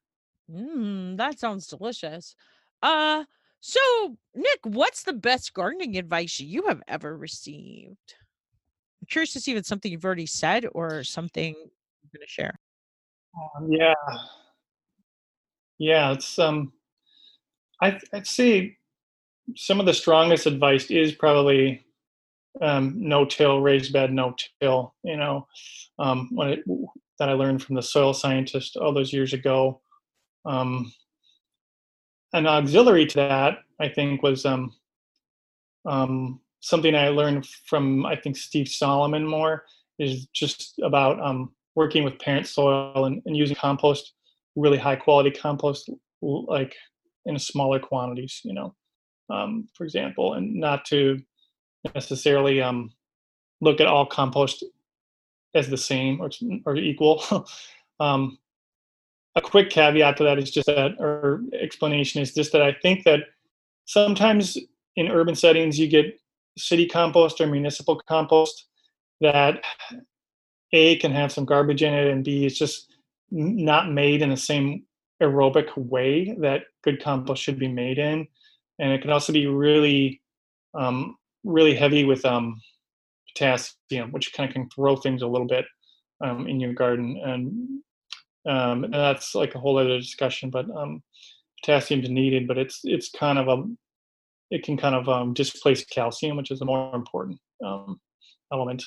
Mm, 0.53 1.17
that 1.17 1.39
sounds 1.39 1.67
delicious. 1.67 2.35
Uh, 2.83 3.25
so 3.61 3.81
Nick, 4.35 4.61
what's 4.65 5.05
the 5.05 5.13
best 5.13 5.55
gardening 5.55 5.97
advice 5.97 6.39
you 6.39 6.67
have 6.67 6.83
ever 6.87 7.17
received? 7.17 8.15
Curious 9.11 9.33
to 9.33 9.41
see 9.41 9.53
if 9.53 9.59
it's 9.59 9.69
something 9.69 9.91
you've 9.91 10.05
already 10.05 10.27
said 10.27 10.67
or 10.73 11.03
something 11.03 11.55
you're 11.55 12.11
going 12.13 12.27
to 12.27 12.29
share. 12.29 12.59
Um, 13.57 13.71
yeah, 13.71 13.95
yeah. 15.79 16.13
It's 16.13 16.39
um, 16.39 16.73
I, 17.81 17.99
I'd 18.13 18.27
say 18.27 18.77
some 19.57 19.81
of 19.81 19.87
the 19.87 19.95
strongest 19.95 20.47
advice 20.47 20.91
is 20.91 21.13
probably 21.13 21.85
um, 22.61 22.95
no-till, 22.97 23.61
raised 23.61 23.93
bed, 23.93 24.13
no-till. 24.13 24.95
You 25.05 25.17
know, 25.17 25.47
um, 25.99 26.29
when 26.33 26.49
it, 26.49 26.65
that 27.19 27.29
I 27.29 27.33
learned 27.33 27.63
from 27.63 27.77
the 27.77 27.83
soil 27.83 28.15
scientist 28.15 28.77
all 28.77 28.93
those 28.93 29.13
years 29.13 29.33
ago. 29.33 29.81
Um, 30.45 30.93
an 32.33 32.47
auxiliary 32.47 33.07
to 33.07 33.17
that, 33.17 33.59
I 33.81 33.89
think, 33.89 34.23
was 34.23 34.45
um, 34.45 34.75
um, 35.85 36.41
something 36.61 36.95
I 36.95 37.09
learned 37.09 37.47
from 37.67 38.07
I 38.07 38.17
think 38.17 38.37
Steve 38.37 38.69
Solomon 38.69 39.27
more 39.27 39.65
is 39.99 40.27
just 40.27 40.79
about 40.83 41.21
um, 41.21 41.53
working 41.75 42.05
with 42.05 42.19
parent 42.19 42.47
soil 42.47 43.05
and, 43.05 43.23
and 43.27 43.37
using 43.37 43.57
compost, 43.57 44.15
really 44.57 44.79
high 44.79 44.97
quality 44.97 45.31
compost, 45.31 45.91
like 46.23 46.75
in 47.27 47.39
smaller 47.39 47.79
quantities. 47.79 48.41
You 48.45 48.55
know, 48.55 48.75
um, 49.31 49.69
for 49.75 49.85
example, 49.85 50.35
and 50.35 50.55
not 50.55 50.85
to 50.87 51.21
necessarily 51.95 52.61
um, 52.61 52.91
look 53.61 53.81
at 53.81 53.87
all 53.87 54.07
compost 54.07 54.65
as 55.55 55.69
the 55.69 55.77
same 55.77 56.21
or 56.21 56.31
or 56.65 56.77
equal. 56.77 57.23
um, 58.01 58.39
a 59.37 59.41
quick 59.41 59.71
caveat 59.71 60.17
to 60.17 60.25
that 60.25 60.39
is 60.39 60.51
just 60.51 60.67
that, 60.67 60.97
or 60.99 61.43
explanation 61.53 62.21
is 62.21 62.35
just 62.35 62.51
that 62.53 62.63
I 62.63 62.75
think 62.83 63.05
that 63.05 63.21
sometimes 63.85 64.59
in 64.97 65.09
urban 65.09 65.35
settings 65.35 65.79
you 65.79 65.87
get 65.87 66.19
city 66.59 66.87
compost 66.87 67.41
or 67.41 67.47
municipal 67.47 68.01
compost 68.09 68.67
that 69.21 69.63
a 70.73 70.97
can 70.97 71.13
have 71.13 71.33
some 71.33 71.45
garbage 71.45 71.83
in 71.83 71.95
it 71.95 72.09
and 72.09 72.25
b 72.25 72.45
is 72.45 72.59
just 72.59 72.93
not 73.31 73.91
made 73.91 74.23
in 74.23 74.31
the 74.31 74.37
same 74.37 74.83
aerobic 75.23 75.77
way 75.77 76.37
that 76.41 76.65
good 76.83 77.03
compost 77.03 77.43
should 77.43 77.59
be 77.59 77.69
made 77.69 77.99
in. 77.99 78.27
And 78.79 78.93
it 78.93 79.03
can 79.03 79.11
also 79.11 79.33
be 79.33 79.47
really 79.47 80.23
um, 80.75 81.17
really 81.45 81.75
heavy 81.75 82.05
with 82.05 82.25
um, 82.25 82.61
potassium 83.29 84.13
which 84.13 84.33
kind 84.33 84.49
of 84.49 84.55
can 84.55 84.69
throw 84.71 84.97
things 84.97 85.23
a 85.23 85.27
little 85.27 85.47
bit 85.47 85.65
um, 86.23 86.47
in 86.47 86.61
your 86.61 86.73
garden. 86.73 87.21
And 87.25 87.81
um, 88.47 88.85
and 88.85 88.95
that's 88.95 89.35
like 89.35 89.55
a 89.55 89.59
whole 89.59 89.79
other 89.79 89.99
discussion 89.99 90.51
but 90.51 90.67
um, 90.71 91.03
potassium 91.61 92.03
is 92.03 92.11
needed 92.11 92.47
but 92.47 92.57
it's 92.57 92.81
it's 92.85 93.11
kind 93.11 93.39
of 93.39 93.49
a 93.49 93.65
it 94.51 94.63
can 94.63 94.77
kind 94.77 94.95
of 94.95 95.09
um, 95.09 95.35
displace 95.35 95.85
calcium 95.85 96.37
which 96.37 96.51
is 96.51 96.61
a 96.61 96.65
more 96.65 96.95
important 96.95 97.39
um, 97.65 98.01
element 98.53 98.83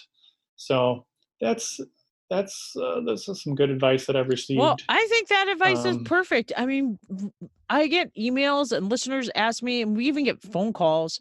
so 0.55 1.05
that's 1.39 1.79
that's 2.31 2.73
uh, 2.81 3.01
this 3.01 3.27
is 3.27 3.43
some 3.43 3.55
good 3.55 3.69
advice 3.69 4.05
that 4.05 4.15
I've 4.15 4.29
received. 4.29 4.59
Well, 4.59 4.77
I 4.87 5.05
think 5.09 5.27
that 5.27 5.49
advice 5.49 5.83
um, 5.83 5.87
is 5.87 5.97
perfect. 6.05 6.53
I 6.55 6.65
mean, 6.65 6.97
I 7.71 7.87
get 7.87 8.13
emails 8.15 8.73
and 8.75 8.89
listeners 8.89 9.29
ask 9.33 9.63
me, 9.63 9.81
and 9.81 9.95
we 9.95 10.05
even 10.07 10.25
get 10.25 10.41
phone 10.41 10.73
calls 10.73 11.19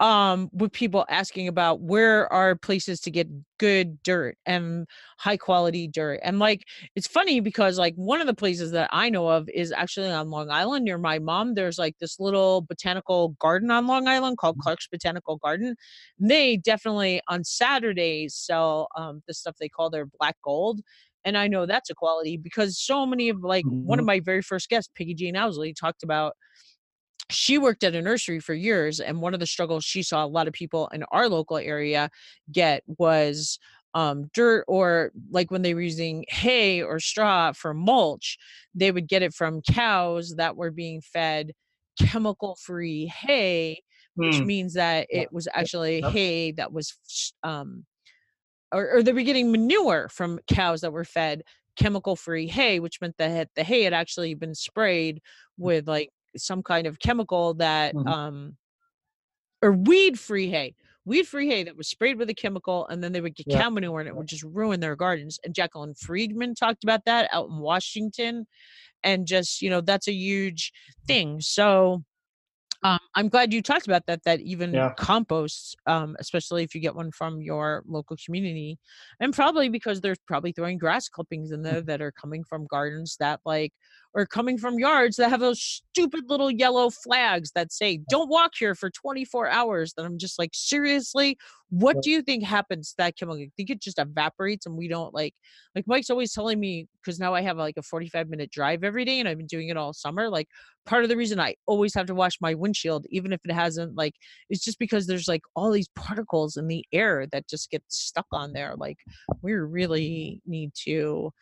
um 0.00 0.48
with 0.52 0.70
people 0.70 1.04
asking 1.08 1.48
about 1.48 1.80
where 1.80 2.32
are 2.32 2.54
places 2.54 3.00
to 3.00 3.10
get 3.10 3.26
good 3.58 4.00
dirt 4.04 4.36
and 4.46 4.86
high 5.18 5.36
quality 5.36 5.88
dirt. 5.88 6.20
And 6.22 6.38
like 6.38 6.62
it's 6.94 7.08
funny 7.08 7.40
because 7.40 7.78
like 7.78 7.94
one 7.96 8.20
of 8.20 8.28
the 8.28 8.34
places 8.34 8.70
that 8.70 8.88
i 8.92 9.10
know 9.10 9.26
of 9.28 9.48
is 9.48 9.72
actually 9.72 10.12
on 10.12 10.30
long 10.30 10.50
island 10.50 10.84
near 10.84 10.98
my 10.98 11.18
mom. 11.18 11.54
There's 11.54 11.78
like 11.78 11.96
this 11.98 12.20
little 12.20 12.60
botanical 12.60 13.30
garden 13.40 13.72
on 13.72 13.88
long 13.88 14.06
island 14.06 14.38
called 14.38 14.54
mm-hmm. 14.54 14.62
clark's 14.62 14.86
botanical 14.86 15.36
garden. 15.38 15.74
And 16.20 16.30
they 16.30 16.58
definitely 16.58 17.20
on 17.26 17.42
saturdays 17.42 18.36
sell 18.36 18.86
um 18.96 19.22
the 19.26 19.34
stuff 19.34 19.56
they 19.58 19.68
call 19.68 19.90
their 19.90 20.06
black 20.06 20.36
gold 20.44 20.80
and 21.24 21.36
i 21.36 21.46
know 21.46 21.66
that's 21.66 21.90
a 21.90 21.94
quality 21.94 22.36
because 22.36 22.78
so 22.78 23.06
many 23.06 23.28
of 23.28 23.42
like 23.42 23.64
mm-hmm. 23.64 23.86
one 23.86 23.98
of 23.98 24.02
mm-hmm. 24.02 24.08
my 24.08 24.20
very 24.20 24.42
first 24.42 24.68
guests 24.68 24.90
peggy 24.96 25.14
jane 25.14 25.36
owsley 25.36 25.72
talked 25.72 26.02
about 26.02 26.34
she 27.30 27.58
worked 27.58 27.84
at 27.84 27.94
a 27.94 28.02
nursery 28.02 28.40
for 28.40 28.54
years 28.54 29.00
and 29.00 29.20
one 29.20 29.34
of 29.34 29.40
the 29.40 29.46
struggles 29.46 29.84
she 29.84 30.02
saw 30.02 30.24
a 30.24 30.26
lot 30.26 30.48
of 30.48 30.52
people 30.52 30.88
in 30.88 31.02
our 31.10 31.28
local 31.28 31.58
area 31.58 32.08
get 32.50 32.82
was 32.86 33.58
um, 33.94 34.28
dirt 34.34 34.64
or 34.68 35.12
like 35.30 35.50
when 35.50 35.62
they 35.62 35.74
were 35.74 35.80
using 35.80 36.24
hay 36.28 36.82
or 36.82 37.00
straw 37.00 37.52
for 37.52 37.72
mulch 37.74 38.36
they 38.74 38.92
would 38.92 39.08
get 39.08 39.22
it 39.22 39.34
from 39.34 39.62
cows 39.62 40.34
that 40.36 40.56
were 40.56 40.70
being 40.70 41.00
fed 41.00 41.52
chemical 41.98 42.56
free 42.62 43.06
hay 43.06 43.80
which 44.14 44.36
mm. 44.36 44.46
means 44.46 44.74
that 44.74 45.06
it 45.10 45.32
was 45.32 45.48
actually 45.54 46.00
yep. 46.00 46.12
hay 46.12 46.52
that 46.52 46.72
was 46.72 46.94
um, 47.44 47.84
or, 48.72 48.96
or 48.96 49.02
they 49.02 49.12
were 49.12 49.22
getting 49.22 49.50
manure 49.50 50.08
from 50.08 50.38
cows 50.46 50.80
that 50.80 50.92
were 50.92 51.04
fed 51.04 51.42
chemical 51.76 52.16
free 52.16 52.48
hay 52.48 52.80
which 52.80 53.00
meant 53.00 53.16
that 53.18 53.48
the 53.54 53.62
hay 53.62 53.82
had 53.82 53.92
actually 53.92 54.34
been 54.34 54.54
sprayed 54.54 55.16
mm. 55.16 55.20
with 55.58 55.86
like 55.86 56.10
some 56.36 56.62
kind 56.62 56.86
of 56.86 56.98
chemical 56.98 57.54
that 57.54 57.94
mm-hmm. 57.94 58.08
um 58.08 58.56
or 59.62 59.72
weed 59.72 60.18
free 60.18 60.48
hay 60.48 60.74
weed 61.04 61.26
free 61.26 61.48
hay 61.48 61.64
that 61.64 61.76
was 61.76 61.88
sprayed 61.88 62.18
with 62.18 62.28
a 62.28 62.34
chemical 62.34 62.86
and 62.88 63.02
then 63.02 63.12
they 63.12 63.20
would 63.20 63.34
get 63.34 63.46
yeah. 63.48 63.62
cow 63.62 63.70
manure 63.70 64.00
and 64.00 64.08
it 64.08 64.16
would 64.16 64.26
just 64.26 64.42
ruin 64.42 64.80
their 64.80 64.96
gardens 64.96 65.38
and 65.44 65.54
jacqueline 65.54 65.94
friedman 65.94 66.54
talked 66.54 66.84
about 66.84 67.04
that 67.04 67.28
out 67.32 67.48
in 67.48 67.58
washington 67.58 68.46
and 69.04 69.26
just 69.26 69.62
you 69.62 69.70
know 69.70 69.80
that's 69.80 70.08
a 70.08 70.12
huge 70.12 70.72
thing 71.06 71.40
so 71.40 72.02
um, 72.84 72.98
I'm 73.14 73.28
glad 73.28 73.52
you 73.52 73.60
talked 73.60 73.86
about 73.86 74.06
that. 74.06 74.22
That 74.24 74.40
even 74.40 74.72
yeah. 74.72 74.92
composts, 74.96 75.74
um, 75.86 76.16
especially 76.20 76.62
if 76.62 76.74
you 76.74 76.80
get 76.80 76.94
one 76.94 77.10
from 77.10 77.40
your 77.40 77.82
local 77.86 78.16
community, 78.24 78.78
and 79.18 79.34
probably 79.34 79.68
because 79.68 80.00
they're 80.00 80.16
probably 80.26 80.52
throwing 80.52 80.78
grass 80.78 81.08
clippings 81.08 81.50
in 81.50 81.62
there 81.62 81.82
mm. 81.82 81.86
that 81.86 82.00
are 82.00 82.12
coming 82.12 82.44
from 82.44 82.66
gardens 82.66 83.16
that 83.18 83.40
like 83.44 83.72
or 84.18 84.26
coming 84.26 84.58
from 84.58 84.80
yards 84.80 85.14
that 85.14 85.30
have 85.30 85.38
those 85.38 85.62
stupid 85.62 86.24
little 86.28 86.50
yellow 86.50 86.90
flags 86.90 87.52
that 87.54 87.72
say 87.72 88.00
"Don't 88.10 88.28
walk 88.28 88.50
here 88.58 88.74
for 88.74 88.90
24 88.90 89.48
hours." 89.48 89.92
That 89.94 90.04
I'm 90.04 90.18
just 90.18 90.40
like, 90.40 90.50
seriously, 90.54 91.38
what 91.70 92.02
do 92.02 92.10
you 92.10 92.20
think 92.20 92.42
happens 92.42 92.90
to 92.90 92.94
that 92.98 93.16
chemical? 93.16 93.46
Think 93.56 93.70
it 93.70 93.80
just 93.80 94.00
evaporates 94.00 94.66
and 94.66 94.76
we 94.76 94.88
don't 94.88 95.14
like 95.14 95.34
like 95.76 95.86
Mike's 95.86 96.10
always 96.10 96.32
telling 96.32 96.58
me 96.58 96.88
because 97.00 97.20
now 97.20 97.32
I 97.32 97.42
have 97.42 97.58
like 97.58 97.76
a 97.76 97.82
45 97.82 98.28
minute 98.28 98.50
drive 98.50 98.82
every 98.82 99.04
day 99.04 99.20
and 99.20 99.28
I've 99.28 99.38
been 99.38 99.46
doing 99.46 99.68
it 99.68 99.76
all 99.76 99.92
summer. 99.92 100.28
Like 100.28 100.48
part 100.84 101.04
of 101.04 101.10
the 101.10 101.16
reason 101.16 101.38
I 101.38 101.54
always 101.66 101.94
have 101.94 102.06
to 102.06 102.14
wash 102.14 102.40
my 102.40 102.54
windshield, 102.54 103.06
even 103.10 103.32
if 103.32 103.40
it 103.44 103.52
hasn't 103.52 103.96
like 103.96 104.14
it's 104.50 104.64
just 104.64 104.80
because 104.80 105.06
there's 105.06 105.28
like 105.28 105.42
all 105.54 105.70
these 105.70 105.90
particles 105.94 106.56
in 106.56 106.66
the 106.66 106.84
air 106.92 107.28
that 107.30 107.48
just 107.48 107.70
get 107.70 107.84
stuck 107.86 108.26
on 108.32 108.52
there. 108.52 108.74
Like 108.76 108.98
we 109.42 109.52
really 109.52 110.42
need 110.44 110.72
to 110.86 111.32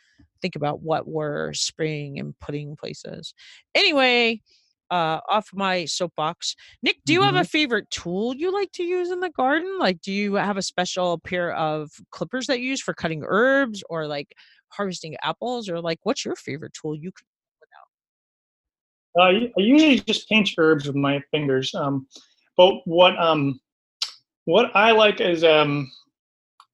think 0.41 0.57
about 0.57 0.83
what 0.83 1.07
we're 1.07 1.53
spraying 1.53 2.19
and 2.19 2.39
putting 2.41 2.77
places. 2.77 3.35
Anyway, 3.75 4.41
uh 4.89 5.19
off 5.29 5.49
my 5.53 5.85
soapbox 5.85 6.55
nick 6.81 6.99
do 7.05 7.13
you 7.13 7.19
mm-hmm. 7.19 7.27
have 7.27 7.35
a 7.35 7.41
mm-hmm. 7.41 7.47
favorite 7.47 7.91
tool 7.91 8.37
you 8.37 8.53
like 8.53 8.71
to 8.71 8.85
use 8.85 9.11
in 9.11 9.19
the 9.19 9.31
garden 9.31 9.79
like 9.81 10.01
do 10.01 10.13
you 10.13 10.35
have 10.35 10.57
a 10.57 10.63
special 10.63 11.19
pair 11.19 11.53
of 11.57 11.91
clippers 12.13 12.47
that 12.47 12.61
you 12.61 12.69
use 12.69 12.81
for 12.81 12.95
cutting 12.95 13.25
herbs 13.27 13.83
or 13.91 14.07
like 14.07 14.33
harvesting 14.69 15.17
apples 15.25 15.69
or 15.69 15.81
like 15.81 15.99
what's 16.05 16.25
your 16.25 16.37
favorite 16.37 16.73
tool 16.73 16.95
you 16.95 17.11
could 17.11 17.27
uh, 19.19 19.23
I 19.23 19.51
usually 19.57 20.01
just 20.01 20.29
pinch 20.29 20.55
herbs 20.59 20.87
with 20.87 20.97
my 20.97 21.23
fingers. 21.31 21.75
Um, 21.75 22.07
but 22.57 22.75
what 22.85 23.19
um, 23.19 23.61
what 24.45 24.71
I 24.75 24.93
like 24.93 25.21
is 25.21 25.43
um, 25.43 25.91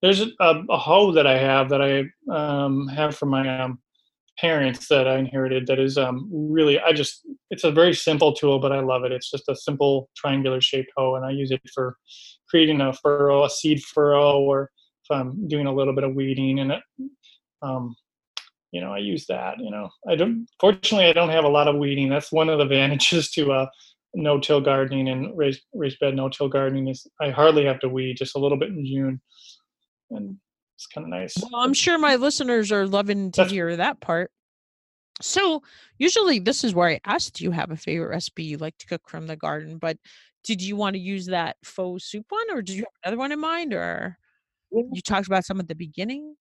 there's 0.03 0.20
a, 0.20 0.64
a 0.68 0.76
hoe 0.76 1.12
that 1.12 1.26
I 1.26 1.38
have 1.38 1.68
that 1.70 1.80
I 1.80 2.05
um, 2.30 2.88
have 2.88 3.16
from 3.16 3.30
my 3.30 3.62
um, 3.62 3.78
parents 4.38 4.88
that 4.88 5.07
I 5.07 5.18
inherited 5.18 5.66
that 5.68 5.78
is 5.78 5.96
um, 5.96 6.28
really 6.32 6.80
I 6.80 6.92
just 6.92 7.20
it's 7.50 7.64
a 7.64 7.70
very 7.70 7.94
simple 7.94 8.32
tool 8.32 8.59
but 8.59 8.72
I 8.72 8.80
love 8.80 9.05
it. 9.05 9.12
It's 9.12 9.30
just 9.30 9.48
a 9.48 9.55
simple 9.55 10.11
triangular 10.16 10.61
shaped 10.61 10.90
hoe 10.96 11.14
and 11.14 11.24
I 11.24 11.30
use 11.30 11.53
it 11.53 11.61
for 11.72 11.96
creating 12.48 12.80
a 12.80 12.92
furrow, 12.92 13.44
a 13.44 13.50
seed 13.50 13.82
furrow, 13.82 14.40
or 14.40 14.70
if 15.05 15.16
I'm 15.16 15.48
doing 15.48 15.66
a 15.66 15.74
little 15.74 15.94
bit 15.94 16.05
of 16.05 16.14
weeding 16.14 16.59
and 16.59 16.72
it, 16.72 16.82
um, 17.62 17.94
you 18.72 18.80
know 18.80 18.92
I 18.92 18.98
use 18.98 19.26
that. 19.26 19.59
You 19.61 19.70
know 19.70 19.88
I 20.09 20.16
don't 20.16 20.48
fortunately 20.61 21.07
I 21.07 21.12
don't 21.12 21.30
have 21.30 21.44
a 21.44 21.48
lot 21.48 21.68
of 21.68 21.76
weeding. 21.76 22.09
That's 22.09 22.32
one 22.32 22.48
of 22.48 22.59
the 22.59 22.64
advantages 22.72 23.30
to 23.32 23.53
uh, 23.53 23.66
no-till 24.14 24.61
gardening 24.61 25.09
and 25.09 25.36
raised 25.38 25.62
raised 25.72 26.00
bed 26.00 26.16
no-till 26.16 26.48
gardening 26.48 26.88
is 26.88 27.07
I 27.20 27.30
hardly 27.30 27.64
have 27.66 27.78
to 27.80 27.88
weed 27.88 28.16
just 28.16 28.34
a 28.34 28.40
little 28.40 28.59
bit 28.59 28.70
in 28.70 28.84
June 28.84 29.20
and 30.17 30.37
it's 30.77 30.87
kind 30.87 31.05
of 31.05 31.11
nice. 31.11 31.35
Well, 31.41 31.63
I'm 31.63 31.75
sure 31.75 31.99
my 31.99 32.17
listeners 32.17 32.73
are 32.73 32.87
loving 32.87 33.31
to 33.33 33.45
hear 33.45 33.77
that 33.77 34.01
part. 34.01 34.31
So 35.21 35.63
usually 35.99 36.39
this 36.39 36.65
is 36.65 36.75
where 36.75 36.89
I 36.89 37.01
ask, 37.05 37.33
do 37.35 37.45
you 37.45 37.51
have 37.53 37.71
a 37.71 37.77
favorite 37.77 38.09
recipe 38.09 38.45
you 38.45 38.57
like 38.57 38.77
to 38.79 38.87
cook 38.87 39.09
from 39.09 39.27
the 39.27 39.37
garden, 39.37 39.79
but 39.79 39.97
did 40.45 40.61
you 40.61 40.75
want 40.75 40.95
to 40.95 41.01
use 41.01 41.27
that 41.27 41.57
pho 41.63 41.99
soup 41.99 42.27
one 42.31 42.51
or 42.51 42.63
did 42.63 42.77
you 42.77 42.83
have 42.83 42.93
another 43.05 43.19
one 43.19 43.33
in 43.33 43.39
mind 43.41 43.73
or 43.73 44.19
you 44.73 45.01
talked 45.01 45.27
about 45.27 45.45
some 45.45 45.61
at 45.61 45.69
the 45.69 45.75
beginning? 45.75 46.35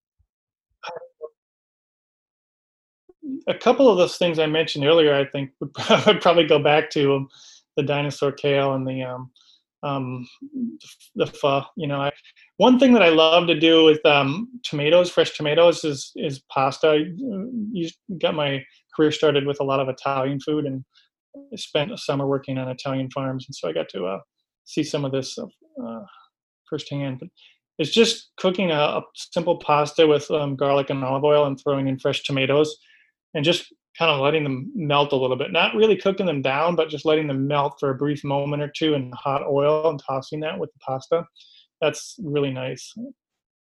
A 3.48 3.54
couple 3.54 3.90
of 3.90 3.98
those 3.98 4.18
things 4.18 4.40
I 4.40 4.48
mentioned 4.48 4.86
earlier, 4.86 5.14
I 5.14 5.26
think 5.26 5.52
would, 5.60 5.74
probably 6.22 6.48
go 6.48 6.58
back 6.58 6.90
to 6.92 7.28
the 7.76 7.84
dinosaur 7.84 8.32
kale 8.32 8.74
and 8.74 8.88
the 8.88 9.04
um, 9.04 9.32
um, 9.84 10.28
the 11.16 11.26
pho. 11.26 11.64
You 11.76 11.88
know, 11.88 12.02
I, 12.02 12.12
one 12.58 12.80
thing 12.80 12.94
that 12.94 13.04
I 13.04 13.10
love 13.10 13.48
to 13.48 13.60
do 13.60 13.86
with 13.86 14.06
um, 14.06 14.48
tomatoes, 14.64 15.10
fresh 15.10 15.36
tomatoes, 15.36 15.84
is 15.84 16.12
is 16.16 16.42
pasta. 16.52 16.90
I 16.90 18.18
got 18.22 18.36
my 18.36 18.64
career 18.96 19.12
started 19.12 19.46
with 19.46 19.60
a 19.60 19.64
lot 19.64 19.80
of 19.80 19.90
Italian 19.90 20.40
food, 20.40 20.66
and 20.66 20.84
I 21.36 21.56
spent 21.56 21.92
a 21.92 21.98
summer 21.98 22.28
working 22.28 22.58
on 22.58 22.68
Italian 22.68 23.10
farms, 23.12 23.46
and 23.48 23.56
so 23.56 23.70
I 23.70 23.74
got 23.74 23.90
to 23.90 24.06
uh, 24.06 24.20
see 24.66 24.84
some 24.84 25.06
of 25.06 25.12
this 25.12 25.38
uh, 25.38 26.02
firsthand. 26.70 27.20
But 27.20 27.30
it's 27.80 27.92
just 27.92 28.32
cooking 28.38 28.72
a, 28.72 28.76
a 28.76 29.02
simple 29.16 29.58
pasta 29.58 30.06
with 30.06 30.30
um, 30.30 30.56
garlic 30.56 30.90
and 30.90 31.04
olive 31.04 31.24
oil, 31.24 31.46
and 31.46 31.60
throwing 31.60 31.88
in 31.88 32.00
fresh 32.00 32.24
tomatoes, 32.24 32.76
and 33.34 33.44
just 33.44 33.74
kind 33.98 34.12
of 34.12 34.20
letting 34.22 34.44
them 34.44 34.72
melt 34.76 35.12
a 35.12 35.16
little 35.16 35.36
bit. 35.36 35.52
Not 35.52 35.76
really 35.76 35.98
cooking 35.98 36.26
them 36.26 36.42
down, 36.42 36.76
but 36.76 36.89
just 36.89 37.06
letting 37.06 37.28
them 37.28 37.48
melt 37.48 37.80
for 37.80 37.89
a 37.89 37.96
brief 37.96 38.24
moment 38.24 38.64
or 38.64 38.70
two 38.70 38.94
in 38.94 39.12
hot 39.12 39.44
oil 39.46 39.89
and 39.89 40.02
tossing 40.02 40.39
that 40.42 40.58
with 40.58 40.72
the 40.74 40.80
pasta. 40.80 41.26
That's 41.82 42.16
really 42.22 42.52
nice. 42.52 42.94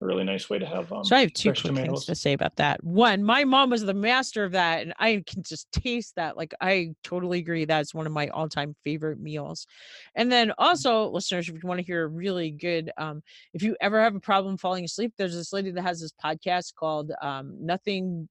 A 0.03 0.07
really 0.07 0.25
nice 0.25 0.49
way 0.49 0.59
to 0.59 0.67
have. 0.67 0.91
Um, 0.93 1.05
so 1.05 1.15
I 1.15 1.21
have 1.21 1.33
two 1.35 1.51
quick 1.51 1.63
tomatoes. 1.63 1.87
things 1.87 2.07
to 2.07 2.15
say 2.15 2.33
about 2.33 2.57
that. 2.57 2.83
One, 2.83 3.23
my 3.23 3.45
mom 3.45 3.69
was 3.69 3.83
the 3.83 3.93
master 3.93 4.45
of 4.45 4.53
that, 4.53 4.81
and 4.81 4.95
I 4.99 5.23
can 5.27 5.43
just 5.43 5.71
taste 5.73 6.17
that. 6.17 6.39
Like 6.39 6.55
I 6.61 6.95
totally 7.05 7.39
agree. 7.39 7.67
That's 7.67 7.95
one 7.95 8.07
of 8.07 8.13
my 8.13 8.29
all-time 8.29 8.75
favorite 8.83 9.21
meals. 9.21 9.67
And 10.15 10.33
then 10.33 10.53
also, 10.57 11.11
listeners, 11.11 11.49
if 11.49 11.63
you 11.63 11.69
want 11.69 11.81
to 11.81 11.87
hear 11.87 12.05
a 12.05 12.09
really 12.09 12.51
good, 12.51 12.91
um, 12.97 13.23
if 13.53 13.63
you 13.63 13.77
ever 13.81 14.01
have 14.01 14.15
a 14.15 14.21
problem 14.21 14.57
falling 14.57 14.85
asleep, 14.85 15.13
there's 15.19 15.35
this 15.35 15.53
lady 15.53 15.71
that 15.71 15.83
has 15.83 16.01
this 16.01 16.13
podcast 16.13 16.75
called 16.75 17.13
um, 17.21 17.55
"Nothing 17.61 18.29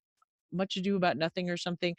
much 0.52 0.78
ado 0.78 0.96
about 0.96 1.18
nothing 1.18 1.50
or 1.50 1.58
something 1.58 1.96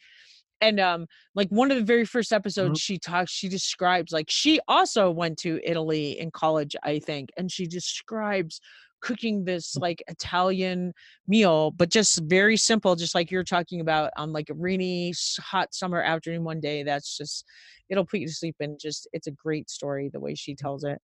and 0.60 0.78
um 0.78 1.06
like 1.34 1.48
one 1.48 1.70
of 1.70 1.76
the 1.76 1.84
very 1.84 2.04
first 2.04 2.32
episodes 2.32 2.80
mm-hmm. 2.80 2.94
she 2.94 2.98
talks 2.98 3.30
she 3.30 3.48
describes 3.48 4.12
like 4.12 4.26
she 4.28 4.60
also 4.68 5.10
went 5.10 5.38
to 5.38 5.60
italy 5.64 6.18
in 6.18 6.30
college 6.30 6.76
i 6.82 6.98
think 6.98 7.30
and 7.36 7.50
she 7.50 7.66
describes 7.66 8.60
cooking 9.00 9.44
this 9.44 9.74
mm. 9.76 9.82
like 9.82 10.02
italian 10.08 10.92
meal 11.26 11.70
but 11.70 11.90
just 11.90 12.20
very 12.24 12.56
simple 12.56 12.94
just 12.94 13.14
like 13.14 13.30
you're 13.30 13.44
talking 13.44 13.80
about 13.80 14.10
on 14.16 14.32
like 14.32 14.50
a 14.50 14.54
rainy 14.54 15.12
hot 15.38 15.74
summer 15.74 16.02
afternoon 16.02 16.44
one 16.44 16.60
day 16.60 16.82
that's 16.82 17.16
just 17.16 17.44
it'll 17.88 18.04
put 18.04 18.20
you 18.20 18.26
to 18.26 18.32
sleep 18.32 18.56
and 18.60 18.78
just 18.78 19.08
it's 19.12 19.26
a 19.26 19.32
great 19.32 19.70
story 19.70 20.10
the 20.12 20.20
way 20.20 20.34
she 20.34 20.54
tells 20.54 20.84
it 20.84 21.00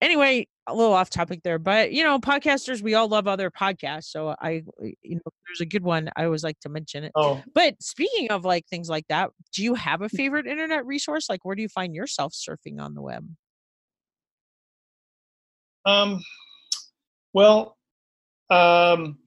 anyway, 0.00 0.46
a 0.66 0.74
little 0.74 0.92
off 0.92 1.10
topic 1.10 1.42
there, 1.44 1.58
but 1.58 1.92
you 1.92 2.02
know, 2.02 2.18
podcasters, 2.18 2.82
we 2.82 2.94
all 2.94 3.08
love 3.08 3.28
other 3.28 3.50
podcasts. 3.50 4.06
So 4.06 4.34
I, 4.40 4.62
you 5.02 5.16
know, 5.16 5.20
there's 5.46 5.60
a 5.60 5.66
good 5.66 5.84
one. 5.84 6.10
I 6.16 6.24
always 6.24 6.42
like 6.42 6.58
to 6.60 6.68
mention 6.68 7.04
it. 7.04 7.12
Oh, 7.14 7.42
but 7.54 7.80
speaking 7.80 8.30
of 8.30 8.44
like 8.44 8.66
things 8.66 8.88
like 8.88 9.06
that, 9.08 9.30
do 9.54 9.62
you 9.62 9.74
have 9.74 10.02
a 10.02 10.08
favorite 10.08 10.46
internet 10.46 10.84
resource? 10.86 11.28
Like, 11.28 11.44
where 11.44 11.54
do 11.54 11.62
you 11.62 11.68
find 11.68 11.94
yourself 11.94 12.32
surfing 12.32 12.80
on 12.80 12.94
the 12.94 13.02
web? 13.02 13.28
Um, 15.84 16.20
well, 17.32 17.76
um, 18.50 19.18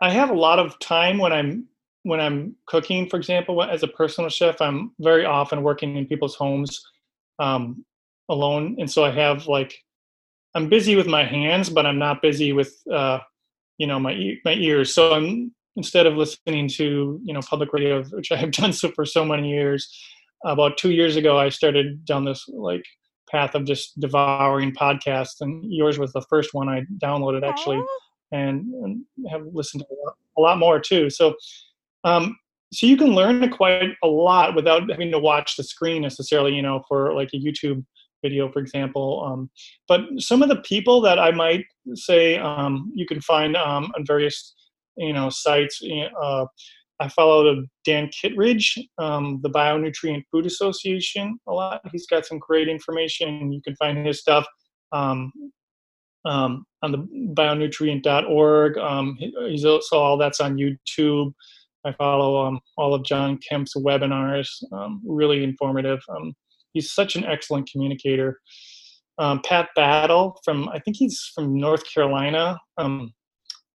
I 0.00 0.10
have 0.10 0.30
a 0.30 0.34
lot 0.34 0.58
of 0.58 0.78
time 0.80 1.18
when 1.18 1.32
I'm 1.32 1.68
when 2.02 2.20
I'm 2.20 2.56
cooking, 2.66 3.08
for 3.08 3.16
example, 3.16 3.62
as 3.62 3.82
a 3.82 3.88
personal 3.88 4.28
chef, 4.28 4.60
I'm 4.60 4.92
very 4.98 5.24
often 5.24 5.62
working 5.62 5.96
in 5.96 6.06
people's 6.06 6.34
homes 6.34 6.84
um, 7.38 7.84
alone, 8.28 8.76
and 8.78 8.90
so 8.90 9.04
I 9.04 9.10
have 9.10 9.46
like 9.46 9.83
I'm 10.54 10.68
busy 10.68 10.96
with 10.96 11.06
my 11.06 11.24
hands, 11.24 11.68
but 11.68 11.86
I'm 11.86 11.98
not 11.98 12.22
busy 12.22 12.52
with 12.52 12.74
uh, 12.92 13.20
you 13.78 13.86
know 13.86 13.98
my 13.98 14.34
my 14.44 14.54
ears. 14.54 14.94
So 14.94 15.14
I'm 15.14 15.52
instead 15.76 16.06
of 16.06 16.16
listening 16.16 16.68
to 16.68 17.20
you 17.22 17.34
know 17.34 17.40
public 17.40 17.72
radio, 17.72 18.02
which 18.04 18.32
I 18.32 18.36
have 18.36 18.50
done 18.62 18.72
so 18.72 18.90
for 18.90 19.04
so 19.04 19.24
many 19.24 19.50
years, 19.50 19.88
about 20.44 20.78
two 20.78 20.90
years 20.90 21.16
ago 21.16 21.38
I 21.38 21.48
started 21.48 22.04
down 22.04 22.24
this 22.24 22.44
like 22.48 22.84
path 23.30 23.54
of 23.54 23.64
just 23.64 23.98
devouring 24.00 24.72
podcasts, 24.72 25.40
and 25.40 25.64
yours 25.72 25.98
was 25.98 26.12
the 26.12 26.24
first 26.28 26.54
one 26.54 26.68
I 26.68 26.82
downloaded 27.02 27.46
actually, 27.46 27.82
and, 28.32 28.66
and, 28.84 29.04
have 29.30 29.46
listened 29.52 29.82
to 29.82 29.86
a 29.94 29.96
lot, 30.04 30.14
a 30.36 30.40
lot 30.40 30.58
more 30.58 30.78
too. 30.78 31.10
So 31.10 31.34
um, 32.04 32.36
so 32.72 32.86
you 32.86 32.96
can 32.96 33.14
learn 33.14 33.48
quite 33.50 33.94
a 34.02 34.06
lot 34.06 34.54
without 34.54 34.90
having 34.90 35.10
to 35.12 35.18
watch 35.18 35.56
the 35.56 35.64
screen 35.64 36.02
necessarily, 36.02 36.54
you 36.54 36.62
know, 36.62 36.82
for 36.88 37.14
like 37.14 37.30
a 37.32 37.36
YouTube 37.36 37.84
video, 38.24 38.50
for 38.50 38.58
example. 38.58 39.22
Um, 39.26 39.50
but 39.86 40.00
some 40.18 40.42
of 40.42 40.48
the 40.48 40.62
people 40.62 41.00
that 41.02 41.18
I 41.18 41.30
might 41.30 41.64
say 41.94 42.38
um, 42.38 42.90
you 42.94 43.06
can 43.06 43.20
find 43.20 43.56
um, 43.56 43.92
on 43.96 44.04
various, 44.06 44.54
you 44.96 45.12
know, 45.12 45.28
sites. 45.28 45.80
Uh, 46.22 46.46
I 47.00 47.08
follow 47.08 47.64
Dan 47.84 48.08
Kittredge, 48.08 48.78
um, 48.98 49.40
the 49.42 49.50
Bionutrient 49.50 50.22
Food 50.30 50.46
Association, 50.46 51.38
a 51.48 51.52
lot. 51.52 51.80
He's 51.92 52.06
got 52.06 52.24
some 52.24 52.38
great 52.38 52.68
information. 52.68 53.52
You 53.52 53.60
can 53.62 53.76
find 53.76 54.06
his 54.06 54.20
stuff 54.20 54.46
um, 54.92 55.32
on 56.24 56.64
the 56.82 56.98
bionutrient.org. 57.34 58.72
He's 59.50 59.64
also 59.64 59.98
all 59.98 60.16
that's 60.16 60.40
on 60.40 60.56
YouTube. 60.56 61.32
I 61.84 61.92
follow 61.92 62.46
um, 62.46 62.60
all 62.78 62.94
of 62.94 63.04
John 63.04 63.38
Kempf's 63.38 63.76
webinars, 63.76 64.48
um, 64.72 65.02
really 65.06 65.44
informative. 65.44 66.00
Um, 66.08 66.32
he's 66.74 66.92
such 66.92 67.16
an 67.16 67.24
excellent 67.24 67.70
communicator. 67.70 68.40
Um, 69.18 69.40
Pat 69.44 69.68
Battle 69.74 70.38
from, 70.44 70.68
I 70.68 70.80
think 70.80 70.96
he's 70.96 71.30
from 71.34 71.56
North 71.56 71.84
Carolina, 71.90 72.58
um, 72.76 73.14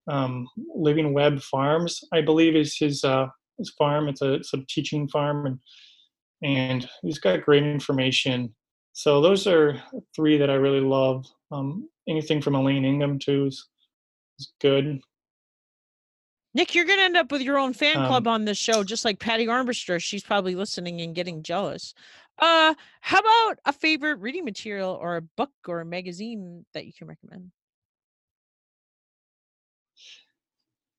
um, 0.10 0.48
Living 0.76 1.14
Web 1.14 1.42
Farms, 1.42 2.02
I 2.14 2.22
believe 2.22 2.56
is 2.56 2.78
his, 2.78 3.04
uh, 3.04 3.28
his 3.58 3.74
farm. 3.78 4.10
It's 4.10 4.22
a, 4.22 4.34
it's 4.34 4.54
a 4.54 4.60
teaching 4.70 5.08
farm 5.08 5.46
and, 5.46 5.60
and 6.44 6.90
he's 7.02 7.20
got 7.20 7.42
great 7.42 7.64
information. 7.64 8.54
So 8.94 9.22
those 9.22 9.48
are 9.48 9.82
three 10.16 10.38
that 10.38 10.50
I 10.50 10.56
really 10.56 10.82
love. 10.82 11.26
anything 12.08 12.42
from 12.42 12.56
Elaine 12.56 12.86
Ingham 12.86 13.18
too 13.18 13.46
is, 13.46 13.66
is 14.40 14.52
good. 14.60 15.00
Nick, 16.56 16.74
you're 16.74 16.86
gonna 16.86 17.04
end 17.04 17.18
up 17.18 17.32
with 17.32 17.42
your 17.42 17.60
own 17.60 17.74
fan 17.74 17.96
club 17.96 18.28
um, 18.28 18.34
on 18.34 18.46
this 18.46 18.58
show, 18.58 18.84
just 18.84 19.06
like 19.06 19.20
Patty 19.20 19.46
Armbruster. 19.46 20.02
She's 20.02 20.24
probably 20.24 20.56
listening 20.56 21.00
and 21.02 21.14
getting 21.14 21.44
jealous. 21.44 21.94
Uh, 22.40 22.74
how 23.02 23.20
about 23.20 23.60
a 23.66 23.74
favorite 23.74 24.20
reading 24.20 24.46
material 24.46 24.98
or 25.02 25.18
a 25.18 25.22
book 25.22 25.52
or 25.68 25.82
a 25.82 25.86
magazine 25.86 26.66
that 26.74 26.86
you 26.86 26.94
can 26.94 27.08
recommend? 27.08 27.52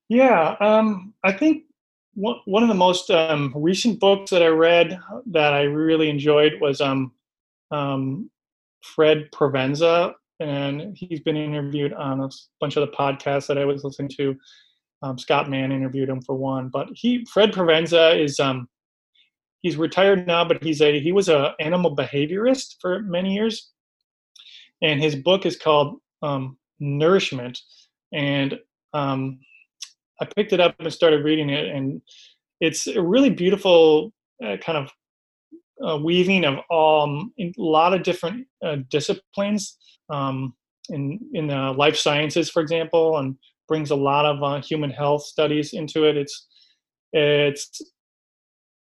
Yeah, 0.08 0.56
um, 0.60 1.14
I 1.22 1.32
think 1.32 1.64
one 2.14 2.36
one 2.44 2.62
of 2.62 2.68
the 2.68 2.74
most 2.74 3.10
um, 3.10 3.52
recent 3.56 4.00
books 4.00 4.30
that 4.32 4.42
I 4.42 4.48
read 4.48 4.98
that 5.26 5.52
I 5.52 5.62
really 5.62 6.10
enjoyed 6.10 6.60
was 6.60 6.80
um, 6.80 7.12
um, 7.70 8.28
Fred 8.82 9.30
Provenza, 9.32 10.14
and 10.40 10.96
he's 10.96 11.20
been 11.20 11.36
interviewed 11.36 11.92
on 11.92 12.20
a 12.22 12.28
bunch 12.60 12.76
of 12.76 12.88
the 12.88 12.96
podcasts 12.96 13.46
that 13.46 13.56
I 13.58 13.64
was 13.64 13.84
listening 13.84 14.10
to. 14.16 14.36
Um, 15.02 15.16
Scott 15.16 15.48
Mann 15.48 15.72
interviewed 15.72 16.08
him 16.08 16.20
for 16.20 16.34
one, 16.34 16.68
but 16.68 16.88
he 16.92 17.24
Fred 17.26 17.52
Provenza 17.52 18.18
is 18.18 18.40
um, 18.40 18.68
he's 19.62 19.76
retired 19.76 20.26
now, 20.26 20.44
but 20.44 20.62
he's 20.62 20.80
a 20.80 21.00
he 21.00 21.12
was 21.12 21.28
a 21.28 21.54
animal 21.60 21.94
behaviorist 21.94 22.76
for 22.80 23.00
many 23.02 23.34
years, 23.34 23.70
and 24.82 25.00
his 25.00 25.16
book 25.16 25.46
is 25.46 25.56
called 25.56 25.98
um, 26.22 26.56
Nourishment, 26.78 27.58
and 28.12 28.58
um, 28.92 29.40
I 30.20 30.26
picked 30.36 30.52
it 30.52 30.60
up 30.60 30.74
and 30.78 30.92
started 30.92 31.24
reading 31.24 31.50
it, 31.50 31.68
and 31.68 32.02
it's 32.60 32.86
a 32.86 33.00
really 33.00 33.30
beautiful 33.30 34.12
uh, 34.44 34.56
kind 34.58 34.78
of 34.78 34.90
uh, 35.86 35.96
weaving 35.96 36.44
of 36.44 36.58
um, 36.70 37.32
a 37.40 37.52
lot 37.56 37.94
of 37.94 38.02
different 38.02 38.46
uh, 38.64 38.76
disciplines 38.88 39.78
um, 40.10 40.54
in 40.88 41.18
in 41.32 41.46
the 41.46 41.72
life 41.72 41.96
sciences, 41.96 42.50
for 42.50 42.60
example, 42.62 43.18
and 43.18 43.36
brings 43.68 43.90
a 43.90 43.96
lot 43.96 44.26
of 44.26 44.42
uh, 44.42 44.60
human 44.60 44.90
health 44.90 45.22
studies 45.22 45.72
into 45.72 46.04
it. 46.04 46.16
It's 46.16 46.46
it's 47.12 47.80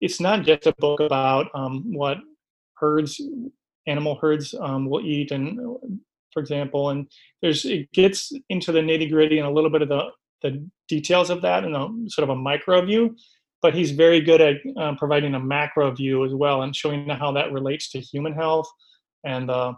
it's 0.02 0.20
not 0.20 0.44
just 0.44 0.66
a 0.66 0.74
book 0.80 1.00
about 1.00 1.48
um, 1.54 1.94
what 1.94 2.18
herds, 2.76 3.22
animal 3.88 4.16
herds 4.16 4.54
um, 4.60 4.90
will 4.90 5.06
eat, 5.06 5.32
and 5.32 5.60
for 6.34 6.42
example, 6.42 6.90
and 6.90 7.10
there's 7.42 7.66
it 7.66 7.92
gets 7.92 8.32
into 8.50 8.72
the 8.72 8.80
nitty 8.80 9.10
gritty 9.12 9.38
and 9.38 9.48
a 9.48 9.52
little 9.52 9.70
bit 9.70 9.82
of 9.82 9.90
the 9.90 10.10
the 10.42 10.68
details 10.88 11.30
of 11.30 11.42
that 11.44 11.64
in 11.64 11.76
a 11.76 11.88
sort 12.08 12.24
of 12.24 12.30
a 12.30 12.36
micro 12.36 12.84
view. 12.84 13.16
But 13.62 13.76
he's 13.76 13.92
very 13.92 14.22
good 14.22 14.42
at 14.42 14.56
um, 14.76 14.98
providing 14.98 15.36
a 15.36 15.40
macro 15.40 15.92
view 15.92 16.26
as 16.26 16.34
well 16.34 16.64
and 16.64 16.76
showing 16.76 17.08
how 17.10 17.32
that 17.34 17.52
relates 17.52 17.92
to 17.92 18.00
human 18.00 18.34
health 18.34 18.68
and 19.24 19.52
uh, 19.52 19.74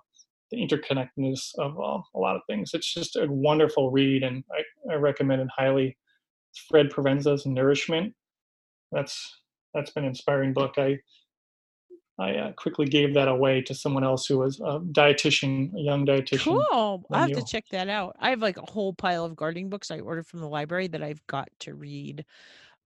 the 0.51 0.57
interconnectedness 0.65 1.49
of 1.57 1.78
uh, 1.78 2.01
a 2.15 2.19
lot 2.19 2.38
of 2.38 2.43
things. 2.47 2.71
It's 2.74 2.93
just 2.93 3.17
a 3.17 3.28
wonderful 3.30 3.91
read, 3.91 4.24
and 4.24 4.41
I, 4.53 4.93
I 4.93 4.95
recommend 4.95 5.41
it 5.41 5.49
highly. 5.53 5.97
Fred 6.69 6.91
Provenza's 6.91 7.45
Nourishment. 7.45 8.13
That's 8.93 9.43
that's 9.74 9.91
been 9.91 10.03
an 10.03 10.09
inspiring 10.09 10.53
book. 10.53 10.76
I 10.78 10.99
I 12.19 12.36
uh, 12.36 12.51
quickly 12.51 12.86
gave 12.86 13.15
that 13.15 13.28
away 13.28 13.61
to 13.63 13.74
someone 13.74 14.03
else 14.03 14.28
who 14.28 14.38
was 14.38 14.59
a 14.59 14.80
dietitian, 14.80 15.74
a 15.76 15.80
young 15.80 16.05
dietitian. 16.05 16.63
Cool. 16.69 17.05
I 17.11 17.21
have 17.21 17.30
you. 17.30 17.36
to 17.36 17.43
check 17.43 17.65
that 17.71 17.89
out. 17.89 18.15
I 18.19 18.30
have 18.30 18.41
like 18.41 18.57
a 18.57 18.71
whole 18.71 18.93
pile 18.93 19.26
of 19.26 19.36
gardening 19.36 19.69
books 19.69 19.89
I 19.89 19.99
ordered 19.99 20.28
from 20.28 20.39
the 20.41 20.47
library 20.47 20.88
that 20.89 21.01
I've 21.01 21.26
got 21.26 21.49
to 21.61 21.74
read. 21.74 22.24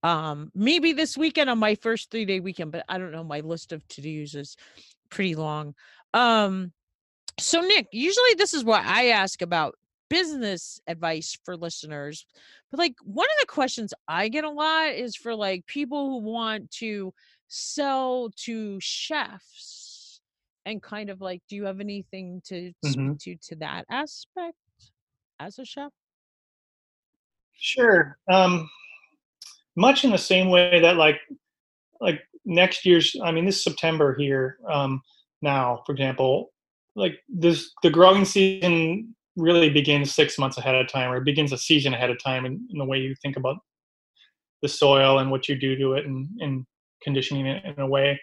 Um, 0.02 0.52
maybe 0.56 0.94
this 0.94 1.18
weekend 1.18 1.50
on 1.50 1.60
my 1.60 1.76
first 1.76 2.10
three 2.10 2.24
day 2.24 2.40
weekend, 2.40 2.72
but 2.72 2.86
I 2.88 2.98
don't 2.98 3.12
know. 3.12 3.24
My 3.24 3.42
list 3.42 3.74
of 3.74 3.86
to 3.90 4.02
dos 4.02 4.34
is 4.34 4.56
pretty 5.10 5.36
long. 5.36 5.76
Um, 6.14 6.72
so, 7.38 7.60
Nick, 7.60 7.88
usually 7.92 8.34
this 8.36 8.54
is 8.54 8.64
what 8.64 8.86
I 8.86 9.10
ask 9.10 9.42
about 9.42 9.76
business 10.10 10.80
advice 10.88 11.38
for 11.44 11.56
listeners. 11.58 12.26
But 12.72 12.80
like 12.80 12.96
one 13.04 13.26
of 13.26 13.40
the 13.42 13.48
questions 13.48 13.94
I 14.08 14.30
get 14.30 14.44
a 14.44 14.50
lot 14.50 14.90
is 14.90 15.16
for 15.16 15.36
like 15.36 15.66
people 15.68 16.10
who 16.10 16.26
want 16.26 16.72
to 16.72 17.14
sell 17.48 18.30
to 18.46 18.78
chefs 18.82 20.22
and 20.66 20.84
kind 20.84 21.10
of 21.10 21.22
like 21.22 21.42
do 21.48 21.56
you 21.56 21.66
have 21.66 21.80
anything 21.80 22.42
to 22.46 22.74
mm-hmm. 22.86 23.14
speak 23.14 23.20
to 23.20 23.50
to 23.50 23.56
that 23.58 23.86
aspect 23.90 24.58
as 25.40 25.60
a 25.60 25.66
chef? 25.66 25.92
Sure. 27.54 28.18
Um 28.30 28.70
much 29.76 30.04
in 30.04 30.12
the 30.12 30.18
same 30.18 30.50
way 30.50 30.80
that 30.82 30.98
like 30.98 31.20
like 32.02 32.22
next 32.46 32.86
year's 32.86 33.16
I 33.24 33.32
mean 33.32 33.46
this 33.46 33.64
September 33.64 34.16
here 34.18 34.58
um 34.70 35.02
now 35.42 35.84
for 35.86 35.94
example 35.94 36.52
like 36.96 37.20
this 37.30 37.72
the 37.84 37.90
growing 37.90 38.26
season 38.26 39.16
really 39.38 39.70
begins 39.70 40.14
six 40.14 40.38
months 40.38 40.58
ahead 40.58 40.76
of 40.76 40.88
time 40.88 41.12
or 41.12 41.18
it 41.18 41.24
begins 41.24 41.54
a 41.54 41.58
season 41.58 41.94
ahead 41.94 42.10
of 42.10 42.22
time 42.22 42.46
in, 42.46 42.68
in 42.72 42.80
the 42.80 42.86
way 42.86 42.98
you 42.98 43.16
think 43.22 43.38
about 43.38 43.58
the 44.62 44.68
soil 44.68 45.20
and 45.20 45.32
what 45.32 45.48
you 45.48 45.56
do 45.56 45.78
to 45.78 45.94
it 45.94 46.06
and, 46.06 46.28
and 46.40 46.66
conditioning 47.04 47.46
it 47.46 47.64
in 47.64 47.80
a 47.80 47.88
way. 47.88 48.20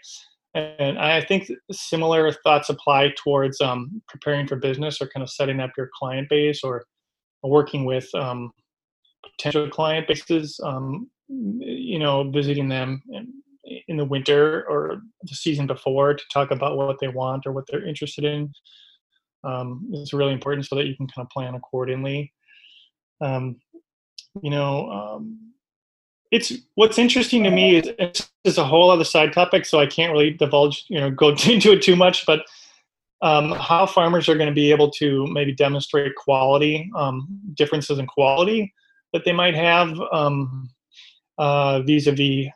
And 0.55 0.99
i 0.99 1.20
think 1.20 1.51
similar 1.73 2.31
thoughts 2.31 2.69
apply 2.69 3.12
towards 3.16 3.61
um, 3.61 4.01
preparing 4.09 4.47
for 4.47 4.55
business 4.55 5.01
or 5.01 5.09
kind 5.09 5.23
of 5.23 5.31
setting 5.31 5.59
up 5.61 5.70
your 5.77 5.91
client 5.99 6.28
base 6.28 6.62
or 6.62 6.85
working 7.43 7.85
with 7.85 8.09
um, 8.15 8.53
potential 9.36 9.69
client 9.69 10.07
bases 10.07 10.61
um, 10.62 11.11
you 11.28 11.99
know 11.99 12.31
visiting 12.31 12.69
them 12.69 13.03
in 13.89 13.97
the 13.97 14.05
winter 14.05 14.65
or 14.69 15.01
the 15.23 15.35
season 15.35 15.66
before 15.66 16.15
to 16.15 16.24
talk 16.32 16.51
about 16.53 16.77
what 16.77 16.99
they 17.01 17.09
want 17.09 17.47
or 17.47 17.53
what 17.53 17.65
they're 17.66 17.86
interested 17.86 18.24
in 18.24 18.53
um, 19.44 19.88
is 19.92 20.12
really 20.12 20.32
important 20.32 20.66
so 20.66 20.76
that 20.76 20.86
you 20.86 20.96
can 20.96 21.06
kind 21.06 21.24
of 21.24 21.30
plan 21.30 21.54
accordingly. 21.54 22.32
Um, 23.20 23.56
you 24.42 24.50
know, 24.50 24.90
um, 24.90 25.52
it's 26.30 26.52
what's 26.74 26.98
interesting 26.98 27.44
to 27.44 27.50
me 27.50 27.76
is 27.76 27.90
it's, 27.98 28.30
it's, 28.44 28.58
a 28.58 28.64
whole 28.64 28.90
other 28.90 29.04
side 29.04 29.32
topic, 29.32 29.64
so 29.64 29.78
I 29.78 29.86
can't 29.86 30.12
really 30.12 30.32
divulge, 30.32 30.84
you 30.88 30.98
know, 30.98 31.10
go 31.10 31.28
into 31.46 31.72
it 31.72 31.82
too 31.82 31.96
much, 31.96 32.26
but 32.26 32.44
um, 33.22 33.52
how 33.52 33.86
farmers 33.86 34.28
are 34.28 34.34
going 34.34 34.48
to 34.48 34.54
be 34.54 34.70
able 34.70 34.90
to 34.90 35.26
maybe 35.28 35.54
demonstrate 35.54 36.14
quality, 36.16 36.90
um, 36.96 37.40
differences 37.54 37.98
in 37.98 38.06
quality 38.06 38.72
that 39.12 39.24
they 39.24 39.32
might 39.32 39.54
have 39.54 39.98
um, 40.12 40.68
uh, 41.38 41.80
vis-a-vis 41.82 42.48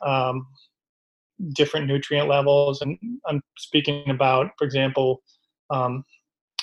different 1.53 1.87
nutrient 1.87 2.27
levels. 2.27 2.81
And 2.81 2.97
I'm 3.25 3.41
speaking 3.57 4.09
about, 4.09 4.51
for 4.57 4.65
example, 4.65 5.21
um, 5.69 6.03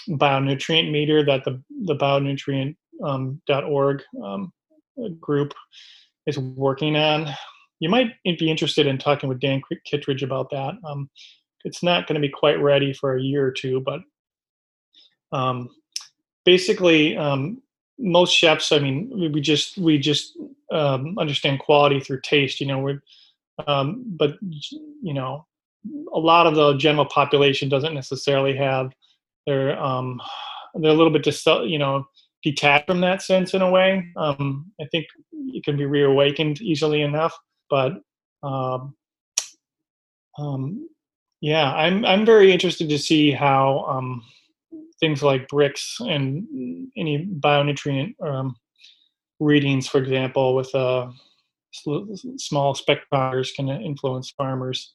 bionutrient 0.08 0.90
meter 0.90 1.24
that 1.24 1.44
the 1.44 1.62
the 1.84 1.96
bionutrient 1.96 2.76
um, 3.04 3.40
.org 3.48 4.02
um, 4.24 4.52
group 5.20 5.54
is 6.26 6.38
working 6.38 6.96
on. 6.96 7.28
You 7.80 7.88
might 7.88 8.12
be 8.24 8.50
interested 8.50 8.86
in 8.86 8.98
talking 8.98 9.28
with 9.28 9.40
Dan 9.40 9.60
Kittredge 9.84 10.22
about 10.22 10.50
that. 10.50 10.74
Um, 10.84 11.10
it's 11.64 11.82
not 11.82 12.06
going 12.06 12.14
to 12.14 12.26
be 12.26 12.32
quite 12.32 12.60
ready 12.60 12.92
for 12.92 13.16
a 13.16 13.22
year 13.22 13.44
or 13.44 13.50
two, 13.50 13.80
but 13.80 14.00
um, 15.32 15.68
basically, 16.44 17.16
um, 17.16 17.60
most 17.98 18.32
chefs, 18.32 18.72
I 18.72 18.78
mean, 18.78 19.10
we 19.32 19.40
just 19.40 19.76
we 19.78 19.98
just 19.98 20.38
um, 20.70 21.18
understand 21.18 21.60
quality 21.60 22.00
through 22.00 22.20
taste. 22.22 22.60
You 22.60 22.66
know, 22.66 22.78
we 22.78 22.98
um, 23.66 24.04
but 24.06 24.36
you 24.42 25.14
know, 25.14 25.46
a 26.12 26.18
lot 26.18 26.46
of 26.46 26.54
the 26.54 26.76
general 26.76 27.06
population 27.06 27.68
doesn't 27.68 27.94
necessarily 27.94 28.56
have 28.56 28.92
their 29.47 29.81
um, 29.82 30.20
they're 30.74 30.90
a 30.90 30.94
little 30.94 31.12
bit 31.12 31.24
just 31.24 31.47
you 31.47 31.78
know 31.78 32.06
detached 32.43 32.86
from 32.86 33.01
that 33.01 33.23
sense 33.23 33.55
in 33.55 33.62
a 33.62 33.70
way. 33.70 34.06
Um, 34.16 34.70
I 34.81 34.85
think 34.93 35.06
it 35.32 35.64
can 35.64 35.77
be 35.77 35.86
reawakened 35.86 36.60
easily 36.60 37.02
enough, 37.02 37.36
but 37.70 37.94
um, 38.43 38.94
um, 40.39 40.89
yeah, 41.40 41.73
I'm 41.74 42.05
I'm 42.05 42.27
very 42.27 42.52
interested 42.52 42.89
to 42.89 42.98
see 42.98 43.31
how 43.31 43.85
um, 43.89 44.23
things 45.01 45.23
like 45.23 45.48
Brix 45.48 46.01
and 46.01 46.89
any 46.97 47.27
bionutrient 47.27 48.14
um, 48.23 48.56
readings, 49.40 49.86
for 49.86 49.98
example, 49.98 50.55
with 50.55 50.74
uh, 50.74 51.10
small 51.73 52.74
spectrometers 52.74 53.55
can 53.55 53.68
influence 53.68 54.32
farmers 54.36 54.94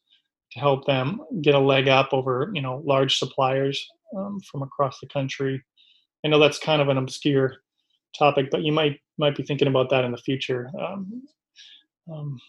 to 0.51 0.59
help 0.59 0.85
them 0.85 1.21
get 1.41 1.55
a 1.55 1.59
leg 1.59 1.87
up 1.87 2.09
over 2.11 2.51
you 2.53 2.61
know 2.61 2.81
large 2.85 3.17
suppliers 3.17 3.87
um, 4.17 4.39
from 4.49 4.61
across 4.63 4.99
the 4.99 5.07
country. 5.07 5.63
I 6.25 6.29
know 6.29 6.39
that's 6.39 6.59
kind 6.59 6.81
of 6.81 6.89
an 6.89 6.97
obscure 6.97 7.55
topic, 8.17 8.49
but 8.51 8.63
you 8.63 8.71
might 8.71 8.99
might 9.17 9.35
be 9.35 9.43
thinking 9.43 9.67
about 9.67 9.89
that 9.89 10.03
in 10.03 10.11
the 10.11 10.17
future. 10.17 10.69
Um, 10.79 11.23
um, 12.11 12.39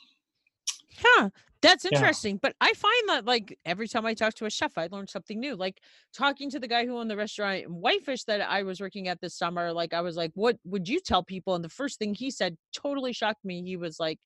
yeah, 1.04 1.28
that's 1.60 1.84
interesting. 1.84 2.34
Yeah. 2.34 2.40
But 2.42 2.56
I 2.60 2.72
find 2.72 3.08
that 3.08 3.24
like 3.24 3.58
every 3.64 3.88
time 3.88 4.04
I 4.04 4.14
talk 4.14 4.34
to 4.34 4.46
a 4.46 4.50
chef, 4.50 4.76
I 4.76 4.88
learn 4.90 5.06
something 5.06 5.38
new. 5.38 5.54
Like 5.54 5.80
talking 6.12 6.50
to 6.50 6.58
the 6.58 6.68
guy 6.68 6.86
who 6.86 6.98
owned 6.98 7.10
the 7.10 7.16
restaurant 7.16 7.68
Whitefish 7.68 8.24
that 8.24 8.40
I 8.40 8.62
was 8.62 8.80
working 8.80 9.08
at 9.08 9.20
this 9.20 9.36
summer, 9.36 9.72
like 9.72 9.94
I 9.94 10.00
was 10.00 10.16
like, 10.16 10.32
what 10.34 10.56
would 10.64 10.88
you 10.88 11.00
tell 11.00 11.22
people? 11.22 11.54
And 11.54 11.64
the 11.64 11.68
first 11.68 11.98
thing 11.98 12.14
he 12.14 12.30
said 12.30 12.56
totally 12.74 13.12
shocked 13.12 13.44
me. 13.44 13.62
He 13.62 13.76
was 13.76 13.98
like, 14.00 14.18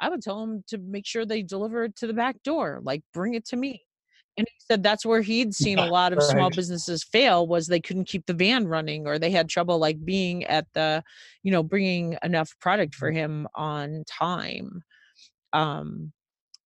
I 0.00 0.08
would 0.08 0.22
tell 0.22 0.40
them 0.40 0.64
to 0.68 0.78
make 0.78 1.06
sure 1.06 1.24
they 1.24 1.42
deliver 1.42 1.84
it 1.84 1.96
to 1.96 2.06
the 2.06 2.14
back 2.14 2.42
door, 2.42 2.80
like 2.82 3.02
bring 3.12 3.34
it 3.34 3.46
to 3.46 3.56
me. 3.56 3.82
And 4.36 4.46
he 4.48 4.54
said 4.66 4.82
that's 4.82 5.06
where 5.06 5.22
he'd 5.22 5.54
seen 5.54 5.78
a 5.78 5.86
lot 5.86 6.12
of 6.12 6.18
right. 6.18 6.28
small 6.28 6.50
businesses 6.50 7.04
fail 7.04 7.46
was 7.46 7.66
they 7.66 7.80
couldn't 7.80 8.08
keep 8.08 8.26
the 8.26 8.34
van 8.34 8.66
running 8.66 9.06
or 9.06 9.18
they 9.18 9.30
had 9.30 9.48
trouble 9.48 9.78
like 9.78 10.04
being 10.04 10.44
at 10.44 10.66
the, 10.74 11.04
you 11.42 11.52
know, 11.52 11.62
bringing 11.62 12.16
enough 12.22 12.54
product 12.60 12.94
for 12.94 13.10
mm-hmm. 13.10 13.18
him 13.18 13.48
on 13.54 14.04
time. 14.08 14.82
Um, 15.52 16.12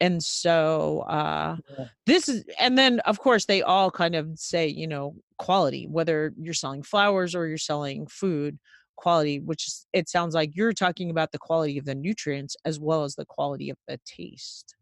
and 0.01 0.23
so 0.23 1.01
uh 1.09 1.57
yeah. 1.79 1.87
this 2.07 2.29
is 2.29 2.45
and 2.59 2.79
then 2.79 3.01
of 3.01 3.19
course 3.19 3.47
they 3.47 3.63
all 3.63 3.91
kind 3.91 4.15
of 4.15 4.39
say 4.39 4.67
you 4.67 4.87
know 4.87 5.15
quality 5.39 5.87
whether 5.89 6.33
you're 6.37 6.55
selling 6.55 6.83
flowers 6.83 7.35
or 7.35 7.47
you're 7.47 7.59
selling 7.59 8.07
food 8.07 8.59
quality 8.97 9.39
which 9.41 9.67
is, 9.67 9.87
it 9.93 10.09
sounds 10.09 10.35
like 10.35 10.55
you're 10.55 10.73
talking 10.73 11.11
about 11.11 11.33
the 11.33 11.39
quality 11.39 11.79
of 11.79 11.85
the 11.85 11.95
nutrients 11.95 12.57
as 12.65 12.79
well 12.81 13.05
as 13.05 13.15
the 13.15 13.25
quality 13.25 13.71
of 13.71 13.77
the 13.87 13.99
taste 14.05 14.77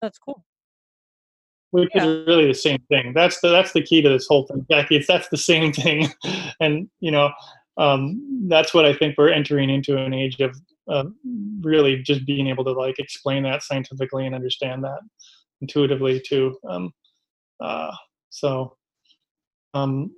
that's 0.00 0.18
cool 0.18 0.44
which 1.72 1.90
yeah. 1.94 2.06
is 2.06 2.26
really 2.26 2.46
the 2.46 2.54
same 2.54 2.78
thing 2.88 3.12
that's 3.12 3.40
the 3.40 3.48
that's 3.48 3.72
the 3.72 3.82
key 3.82 4.00
to 4.00 4.08
this 4.08 4.26
whole 4.26 4.46
thing 4.46 4.64
jackie 4.70 4.96
it's 4.96 5.06
that's 5.06 5.28
the 5.28 5.36
same 5.36 5.72
thing 5.84 6.08
and 6.60 6.88
you 7.00 7.10
know 7.10 7.30
um, 7.78 8.46
that's 8.48 8.72
what 8.72 8.84
i 8.84 8.94
think 8.94 9.16
we're 9.18 9.30
entering 9.30 9.68
into 9.68 9.96
an 9.96 10.14
age 10.14 10.40
of 10.40 10.56
uh, 10.88 11.04
really 11.60 12.02
just 12.02 12.26
being 12.26 12.48
able 12.48 12.64
to 12.64 12.72
like 12.72 12.98
explain 12.98 13.42
that 13.44 13.62
scientifically 13.62 14.26
and 14.26 14.34
understand 14.34 14.82
that 14.84 15.00
intuitively 15.60 16.20
too. 16.20 16.58
Um, 16.68 16.92
uh, 17.60 17.92
so, 18.30 18.76
um, 19.74 20.14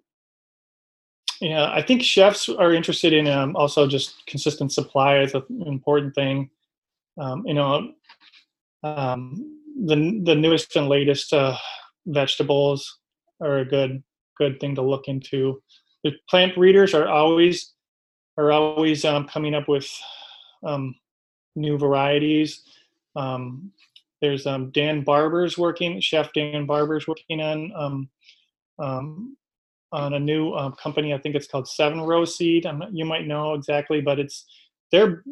yeah, 1.40 1.70
I 1.70 1.82
think 1.82 2.02
chefs 2.02 2.48
are 2.48 2.72
interested 2.72 3.12
in 3.12 3.28
um, 3.28 3.55
also 3.56 3.86
just 3.86 4.26
consistent 4.26 4.72
supply 4.72 5.18
is 5.18 5.35
an 5.35 5.44
important 5.66 6.14
thing. 6.14 6.51
Um, 7.18 7.47
you 7.47 7.55
know, 7.55 7.93
um, 8.82 9.64
the 9.74 10.20
the 10.24 10.34
newest 10.34 10.76
and 10.76 10.88
latest 10.88 11.32
uh, 11.32 11.56
vegetables 12.06 12.98
are 13.40 13.59
a 13.59 13.64
good 13.64 14.02
good 14.38 14.60
thing 14.60 14.74
to 14.74 14.82
look 14.82 15.09
into. 15.09 15.62
The 16.02 16.12
plant 16.28 16.55
breeders 16.55 16.94
are 16.94 17.09
always 17.09 17.72
are 18.36 18.52
always 18.52 19.05
um, 19.05 19.26
coming 19.26 19.55
up 19.55 19.68
with 19.68 19.88
um, 20.64 20.94
new 21.56 21.78
varieties. 21.78 22.62
Um, 23.16 23.72
there's 24.20 24.46
um, 24.46 24.70
Dan 24.70 25.02
Barber's 25.02 25.59
working, 25.59 26.01
Chef 26.01 26.32
Dan 26.32 26.66
Barber's 26.66 27.06
working 27.06 27.40
on 27.40 27.72
um, 27.76 28.09
um, 28.78 29.36
on 29.92 30.14
a 30.14 30.20
new 30.20 30.55
company. 30.82 31.14
I 31.14 31.18
think 31.18 31.34
it's 31.34 31.46
called 31.46 31.68
Seven 31.68 32.01
Row 32.01 32.24
Seed. 32.24 32.64
Not, 32.64 32.94
you 32.94 33.05
might 33.05 33.26
know 33.26 33.55
exactly, 33.55 34.01
but 34.01 34.18
it's 34.18 34.44
they're 34.90 35.22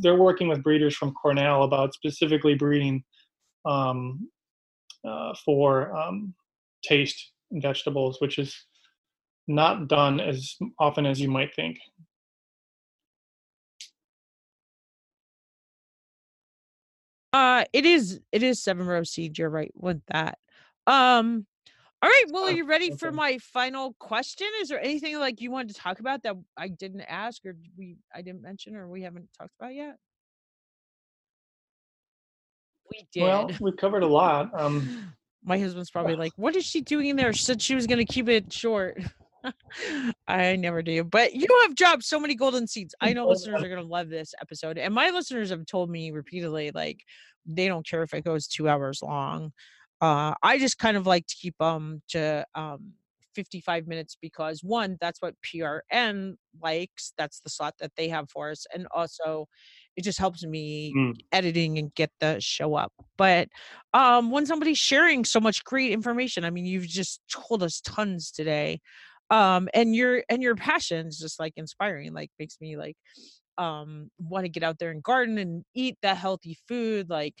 they're 0.00 0.16
working 0.16 0.48
with 0.48 0.62
breeders 0.62 0.96
from 0.96 1.12
Cornell 1.12 1.64
about 1.64 1.94
specifically 1.94 2.54
breeding 2.54 3.04
um, 3.66 4.28
uh, 5.04 5.34
for 5.44 5.94
um, 5.96 6.34
taste 6.82 7.32
vegetables, 7.52 8.20
which 8.20 8.38
is 8.38 8.54
not 9.48 9.88
done 9.88 10.20
as 10.20 10.56
often 10.78 11.06
as 11.06 11.20
you 11.20 11.30
might 11.30 11.54
think. 11.54 11.78
Uh, 17.32 17.64
it 17.72 17.84
is 17.84 18.20
it 18.32 18.42
is 18.42 18.62
seven 18.62 18.86
row 18.86 19.02
seed. 19.02 19.38
You're 19.38 19.50
right 19.50 19.72
with 19.74 20.00
that. 20.06 20.38
Um, 20.86 21.46
all 22.02 22.08
right. 22.08 22.24
Well, 22.30 22.44
are 22.44 22.52
you 22.52 22.66
ready 22.66 22.90
for 22.90 23.12
my 23.12 23.38
final 23.38 23.94
question? 23.98 24.46
Is 24.60 24.68
there 24.68 24.80
anything 24.80 25.18
like 25.18 25.40
you 25.40 25.50
wanted 25.50 25.74
to 25.74 25.80
talk 25.80 26.00
about 26.00 26.22
that 26.22 26.36
I 26.56 26.68
didn't 26.68 27.02
ask 27.02 27.44
or 27.44 27.56
we 27.76 27.96
I 28.14 28.22
didn't 28.22 28.42
mention 28.42 28.76
or 28.76 28.88
we 28.88 29.02
haven't 29.02 29.28
talked 29.38 29.54
about 29.60 29.74
yet? 29.74 29.96
We 32.90 33.06
did. 33.12 33.22
Well, 33.22 33.50
we 33.60 33.72
covered 33.72 34.02
a 34.02 34.06
lot. 34.06 34.50
Um, 34.58 35.12
my 35.44 35.58
husband's 35.58 35.90
probably 35.90 36.16
like, 36.16 36.32
"What 36.36 36.56
is 36.56 36.64
she 36.64 36.80
doing 36.80 37.08
in 37.08 37.16
there?" 37.16 37.32
She 37.32 37.44
said 37.44 37.62
she 37.62 37.74
was 37.74 37.86
going 37.86 38.04
to 38.04 38.12
keep 38.12 38.28
it 38.28 38.52
short. 38.52 39.00
I 40.28 40.56
never 40.56 40.82
do. 40.82 41.04
But 41.04 41.34
you 41.34 41.46
have 41.62 41.76
dropped 41.76 42.04
so 42.04 42.18
many 42.18 42.34
golden 42.34 42.66
seeds. 42.66 42.94
I 43.00 43.12
know 43.12 43.28
listeners 43.28 43.62
are 43.62 43.68
going 43.68 43.82
to 43.82 43.88
love 43.88 44.08
this 44.08 44.34
episode. 44.40 44.78
And 44.78 44.92
my 44.94 45.10
listeners 45.10 45.50
have 45.50 45.66
told 45.66 45.90
me 45.90 46.10
repeatedly, 46.10 46.72
like, 46.74 47.04
they 47.46 47.68
don't 47.68 47.86
care 47.88 48.02
if 48.02 48.12
it 48.12 48.24
goes 48.24 48.48
two 48.48 48.68
hours 48.68 49.02
long. 49.02 49.52
Uh, 50.00 50.34
I 50.42 50.58
just 50.58 50.78
kind 50.78 50.96
of 50.96 51.06
like 51.06 51.26
to 51.26 51.36
keep 51.36 51.56
them 51.58 51.66
um, 51.66 52.02
to 52.08 52.46
um, 52.54 52.92
55 53.34 53.86
minutes 53.86 54.16
because 54.20 54.62
one, 54.62 54.96
that's 55.00 55.22
what 55.22 55.34
PRN 55.42 56.34
likes. 56.60 57.12
That's 57.16 57.40
the 57.40 57.50
slot 57.50 57.74
that 57.80 57.92
they 57.96 58.08
have 58.08 58.28
for 58.30 58.50
us. 58.50 58.66
And 58.74 58.86
also, 58.92 59.48
it 59.96 60.04
just 60.04 60.18
helps 60.18 60.44
me 60.44 60.92
mm. 60.96 61.14
editing 61.32 61.78
and 61.78 61.94
get 61.94 62.10
the 62.20 62.38
show 62.40 62.74
up. 62.74 62.92
But 63.16 63.48
um, 63.94 64.30
when 64.30 64.46
somebody's 64.46 64.78
sharing 64.78 65.24
so 65.24 65.40
much 65.40 65.64
great 65.64 65.92
information, 65.92 66.44
I 66.44 66.50
mean, 66.50 66.66
you've 66.66 66.86
just 66.86 67.20
told 67.30 67.62
us 67.62 67.80
tons 67.80 68.30
today 68.30 68.80
um 69.30 69.68
and 69.74 69.94
your 69.94 70.22
and 70.28 70.42
your 70.42 70.54
passion 70.54 71.06
is 71.06 71.18
just 71.18 71.40
like 71.40 71.52
inspiring 71.56 72.12
like 72.12 72.30
makes 72.38 72.58
me 72.60 72.76
like 72.76 72.96
um 73.58 74.10
want 74.18 74.44
to 74.44 74.48
get 74.48 74.62
out 74.62 74.78
there 74.78 74.90
and 74.90 75.02
garden 75.02 75.38
and 75.38 75.64
eat 75.74 75.96
that 76.02 76.16
healthy 76.16 76.56
food 76.68 77.08
like 77.10 77.34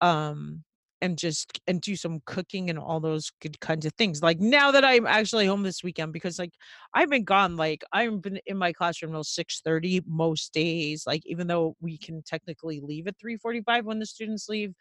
um 0.00 0.62
and 1.02 1.18
just 1.18 1.60
and 1.66 1.80
do 1.82 1.94
some 1.96 2.20
cooking 2.24 2.70
and 2.70 2.78
all 2.78 3.00
those 3.00 3.30
good 3.42 3.60
kinds 3.60 3.84
of 3.84 3.92
things 3.94 4.22
like 4.22 4.40
now 4.40 4.70
that 4.70 4.84
i'm 4.84 5.06
actually 5.06 5.46
home 5.46 5.62
this 5.62 5.82
weekend 5.82 6.12
because 6.12 6.38
like 6.38 6.52
i've 6.94 7.10
been 7.10 7.24
gone 7.24 7.56
like 7.56 7.82
i've 7.92 8.22
been 8.22 8.38
in 8.46 8.56
my 8.56 8.72
classroom 8.72 9.12
till 9.12 9.24
6 9.24 9.60
30 9.64 10.02
most 10.06 10.54
days 10.54 11.04
like 11.06 11.22
even 11.26 11.46
though 11.46 11.76
we 11.80 11.98
can 11.98 12.22
technically 12.22 12.80
leave 12.80 13.06
at 13.06 13.18
3 13.18 13.36
45 13.36 13.84
when 13.84 13.98
the 13.98 14.06
students 14.06 14.48
leave 14.48 14.72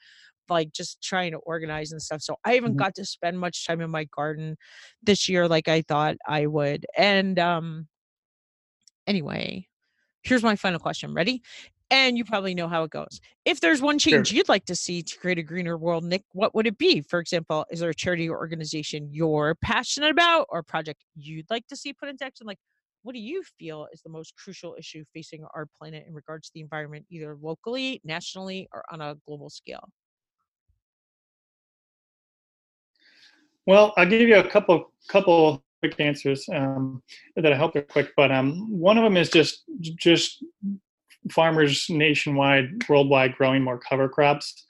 like 0.49 0.71
just 0.71 1.01
trying 1.01 1.31
to 1.31 1.37
organize 1.39 1.91
and 1.91 2.01
stuff. 2.01 2.21
So 2.21 2.35
I 2.43 2.53
haven't 2.53 2.71
mm-hmm. 2.71 2.79
got 2.79 2.95
to 2.95 3.05
spend 3.05 3.39
much 3.39 3.65
time 3.65 3.81
in 3.81 3.89
my 3.89 4.03
garden 4.05 4.57
this 5.01 5.27
year 5.29 5.47
like 5.47 5.67
I 5.67 5.81
thought 5.81 6.17
I 6.27 6.45
would. 6.45 6.85
And 6.95 7.39
um 7.39 7.87
anyway, 9.07 9.67
here's 10.23 10.43
my 10.43 10.55
final 10.55 10.79
question. 10.79 11.13
Ready? 11.13 11.41
And 11.91 12.17
you 12.17 12.23
probably 12.23 12.55
know 12.55 12.69
how 12.69 12.83
it 12.83 12.89
goes. 12.89 13.19
If 13.43 13.59
there's 13.59 13.81
one 13.81 13.99
change 13.99 14.29
sure. 14.29 14.37
you'd 14.37 14.47
like 14.47 14.63
to 14.65 14.75
see 14.75 15.03
to 15.03 15.17
create 15.17 15.37
a 15.37 15.43
greener 15.43 15.77
world, 15.77 16.05
Nick, 16.05 16.23
what 16.31 16.55
would 16.55 16.65
it 16.65 16.77
be? 16.77 17.01
For 17.01 17.19
example, 17.19 17.65
is 17.69 17.81
there 17.81 17.89
a 17.89 17.93
charity 17.93 18.29
or 18.29 18.37
organization 18.37 19.09
you're 19.11 19.55
passionate 19.61 20.09
about 20.09 20.47
or 20.49 20.63
project 20.63 21.03
you'd 21.15 21.49
like 21.49 21.67
to 21.67 21.75
see 21.75 21.91
put 21.91 22.07
into 22.07 22.23
action? 22.23 22.47
Like, 22.47 22.59
what 23.03 23.13
do 23.13 23.19
you 23.19 23.43
feel 23.59 23.87
is 23.91 24.01
the 24.01 24.09
most 24.09 24.35
crucial 24.37 24.75
issue 24.79 25.03
facing 25.13 25.43
our 25.53 25.67
planet 25.77 26.05
in 26.07 26.13
regards 26.13 26.47
to 26.47 26.53
the 26.53 26.61
environment, 26.61 27.05
either 27.09 27.37
locally, 27.41 27.99
nationally, 28.05 28.69
or 28.73 28.83
on 28.89 29.01
a 29.01 29.17
global 29.27 29.49
scale? 29.49 29.89
Well, 33.65 33.93
I'll 33.97 34.07
give 34.07 34.21
you 34.21 34.37
a 34.37 34.47
couple 34.47 34.93
couple 35.09 35.61
quick 35.81 35.99
answers 35.99 36.47
um, 36.53 37.01
that 37.35 37.51
I 37.51 37.55
hope 37.55 37.75
are 37.75 37.81
quick. 37.81 38.11
But 38.15 38.31
um, 38.31 38.71
one 38.71 38.97
of 38.97 39.03
them 39.03 39.17
is 39.17 39.29
just 39.29 39.63
just 39.79 40.43
farmers 41.31 41.85
nationwide, 41.89 42.87
worldwide, 42.89 43.35
growing 43.35 43.63
more 43.63 43.77
cover 43.79 44.09
crops. 44.09 44.65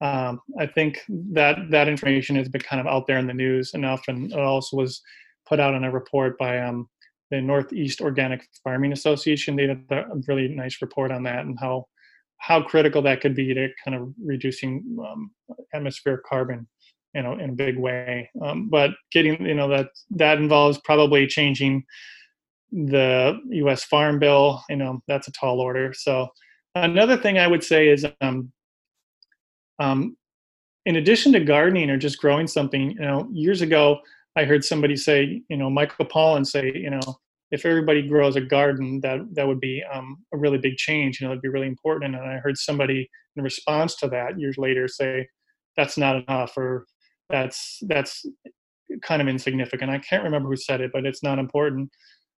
Um, 0.00 0.40
I 0.58 0.66
think 0.66 1.00
that 1.08 1.70
that 1.70 1.88
information 1.88 2.34
has 2.36 2.48
been 2.48 2.62
kind 2.62 2.80
of 2.80 2.86
out 2.86 3.06
there 3.06 3.18
in 3.18 3.26
the 3.26 3.34
news 3.34 3.72
enough, 3.74 4.02
and 4.08 4.32
it 4.32 4.38
also 4.38 4.76
was 4.76 5.00
put 5.48 5.60
out 5.60 5.74
in 5.74 5.84
a 5.84 5.92
report 5.92 6.36
by 6.38 6.58
um, 6.58 6.88
the 7.30 7.40
Northeast 7.40 8.00
Organic 8.00 8.46
Farming 8.64 8.92
Association. 8.92 9.54
They 9.54 9.68
did 9.68 9.84
a 9.90 10.06
really 10.26 10.48
nice 10.48 10.82
report 10.82 11.12
on 11.12 11.22
that 11.24 11.44
and 11.44 11.56
how 11.60 11.86
how 12.38 12.60
critical 12.60 13.00
that 13.02 13.20
could 13.20 13.36
be 13.36 13.54
to 13.54 13.68
kind 13.84 13.96
of 13.96 14.12
reducing 14.20 14.84
um, 15.00 15.30
atmospheric 15.72 16.24
carbon 16.24 16.66
you 17.14 17.22
know 17.22 17.38
in 17.38 17.50
a 17.50 17.52
big 17.52 17.78
way 17.78 18.28
um, 18.44 18.68
but 18.68 18.90
getting 19.12 19.44
you 19.44 19.54
know 19.54 19.68
that 19.68 19.88
that 20.10 20.38
involves 20.38 20.78
probably 20.84 21.26
changing 21.26 21.84
the 22.72 23.38
us 23.50 23.84
farm 23.84 24.18
bill 24.18 24.62
you 24.70 24.76
know 24.76 25.02
that's 25.06 25.28
a 25.28 25.32
tall 25.32 25.60
order 25.60 25.92
so 25.92 26.26
another 26.74 27.16
thing 27.16 27.38
i 27.38 27.46
would 27.46 27.62
say 27.62 27.88
is 27.88 28.06
um, 28.20 28.50
um, 29.78 30.16
in 30.86 30.96
addition 30.96 31.32
to 31.32 31.40
gardening 31.40 31.90
or 31.90 31.98
just 31.98 32.18
growing 32.18 32.46
something 32.46 32.92
you 32.92 33.00
know 33.00 33.28
years 33.32 33.60
ago 33.60 33.98
i 34.36 34.44
heard 34.44 34.64
somebody 34.64 34.96
say 34.96 35.42
you 35.48 35.56
know 35.56 35.68
michael 35.68 36.06
pollan 36.06 36.46
say 36.46 36.72
you 36.74 36.90
know 36.90 37.00
if 37.50 37.66
everybody 37.66 38.08
grows 38.08 38.36
a 38.36 38.40
garden 38.40 38.98
that 39.02 39.20
that 39.34 39.46
would 39.46 39.60
be 39.60 39.82
um, 39.92 40.16
a 40.32 40.38
really 40.38 40.58
big 40.58 40.76
change 40.76 41.20
you 41.20 41.26
know 41.26 41.32
it'd 41.32 41.42
be 41.42 41.48
really 41.48 41.66
important 41.66 42.14
and 42.14 42.24
i 42.24 42.38
heard 42.38 42.56
somebody 42.56 43.08
in 43.36 43.42
response 43.42 43.94
to 43.96 44.08
that 44.08 44.38
years 44.40 44.56
later 44.56 44.88
say 44.88 45.26
that's 45.76 45.98
not 45.98 46.22
enough 46.22 46.56
or 46.56 46.86
that's 47.28 47.78
that's 47.82 48.24
kind 49.00 49.22
of 49.22 49.28
insignificant. 49.28 49.90
I 49.90 49.98
can't 49.98 50.24
remember 50.24 50.48
who 50.48 50.56
said 50.56 50.80
it, 50.80 50.90
but 50.92 51.06
it's 51.06 51.22
not 51.22 51.38
important. 51.38 51.90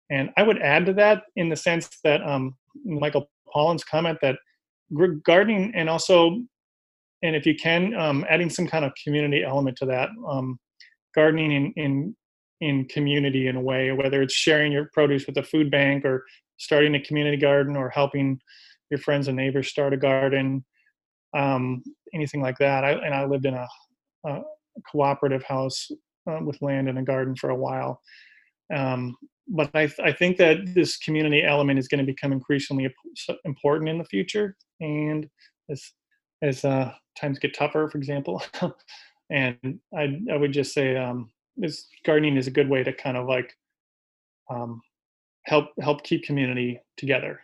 And 0.09 0.29
I 0.37 0.43
would 0.43 0.61
add 0.61 0.85
to 0.87 0.93
that 0.93 1.23
in 1.35 1.49
the 1.49 1.55
sense 1.55 1.89
that 2.03 2.21
um, 2.21 2.55
Michael 2.83 3.29
Pollan's 3.53 3.83
comment 3.83 4.19
that 4.21 4.37
gardening 5.23 5.71
and 5.75 5.89
also, 5.89 6.41
and 7.21 7.35
if 7.35 7.45
you 7.45 7.55
can, 7.55 7.95
um, 7.95 8.25
adding 8.29 8.49
some 8.49 8.67
kind 8.67 8.85
of 8.85 8.91
community 9.03 9.43
element 9.43 9.77
to 9.77 9.85
that, 9.87 10.09
um, 10.27 10.59
gardening 11.15 11.51
in, 11.51 11.73
in 11.75 12.15
in 12.61 12.85
community 12.85 13.47
in 13.47 13.57
a 13.57 13.61
way, 13.61 13.91
whether 13.91 14.21
it's 14.21 14.33
sharing 14.33 14.71
your 14.71 14.89
produce 14.93 15.27
with 15.27 15.37
a 15.37 15.43
food 15.43 15.69
bank 15.69 16.05
or 16.05 16.23
starting 16.57 16.95
a 16.95 16.99
community 17.01 17.35
garden 17.35 17.75
or 17.75 17.89
helping 17.89 18.39
your 18.89 18.99
friends 18.99 19.27
and 19.27 19.35
neighbors 19.35 19.67
start 19.67 19.91
a 19.91 19.97
garden, 19.97 20.63
um, 21.35 21.83
anything 22.13 22.41
like 22.41 22.57
that. 22.59 22.85
I, 22.85 22.91
and 22.91 23.13
I 23.13 23.25
lived 23.25 23.45
in 23.45 23.53
a, 23.53 23.67
a 24.25 24.41
cooperative 24.89 25.43
house 25.43 25.89
uh, 26.29 26.39
with 26.41 26.61
land 26.61 26.87
and 26.87 26.97
a 26.97 27.03
garden 27.03 27.35
for 27.35 27.49
a 27.49 27.55
while. 27.55 27.99
Um, 28.73 29.13
but 29.47 29.69
I, 29.73 29.87
th- 29.87 29.99
I 29.99 30.11
think 30.11 30.37
that 30.37 30.73
this 30.73 30.97
community 30.97 31.43
element 31.43 31.79
is 31.79 31.87
going 31.87 31.99
to 31.99 32.05
become 32.05 32.31
increasingly 32.31 32.89
important 33.45 33.89
in 33.89 33.97
the 33.97 34.05
future. 34.05 34.55
And 34.79 35.27
as, 35.69 35.83
as 36.41 36.65
uh, 36.65 36.93
times 37.19 37.39
get 37.39 37.53
tougher, 37.53 37.89
for 37.89 37.97
example, 37.97 38.41
and 39.29 39.79
I, 39.95 40.19
I 40.31 40.37
would 40.37 40.53
just 40.53 40.73
say 40.73 40.95
um, 40.95 41.29
this 41.57 41.87
gardening 42.05 42.37
is 42.37 42.47
a 42.47 42.51
good 42.51 42.69
way 42.69 42.83
to 42.83 42.93
kind 42.93 43.17
of 43.17 43.27
like 43.27 43.53
um, 44.49 44.81
help 45.43 45.67
help 45.81 46.03
keep 46.03 46.23
community 46.23 46.79
together. 46.97 47.41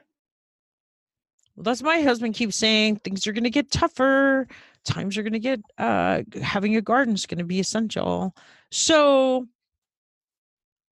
Well, 1.56 1.64
that's 1.64 1.84
my 1.84 2.02
husband 2.02 2.36
keeps 2.36 2.56
saying 2.56 2.98
things 2.98 3.28
are 3.28 3.34
going 3.34 3.44
to 3.44 3.50
get 3.50 3.72
tougher 3.72 4.48
times 4.86 5.18
are 5.18 5.24
going 5.24 5.34
to 5.34 5.40
get 5.40 5.62
uh 5.78 6.22
having 6.42 6.76
a 6.76 6.82
garden 6.82 7.14
is 7.14 7.26
going 7.26 7.38
to 7.38 7.44
be 7.44 7.60
essential 7.60 8.34
so 8.72 9.46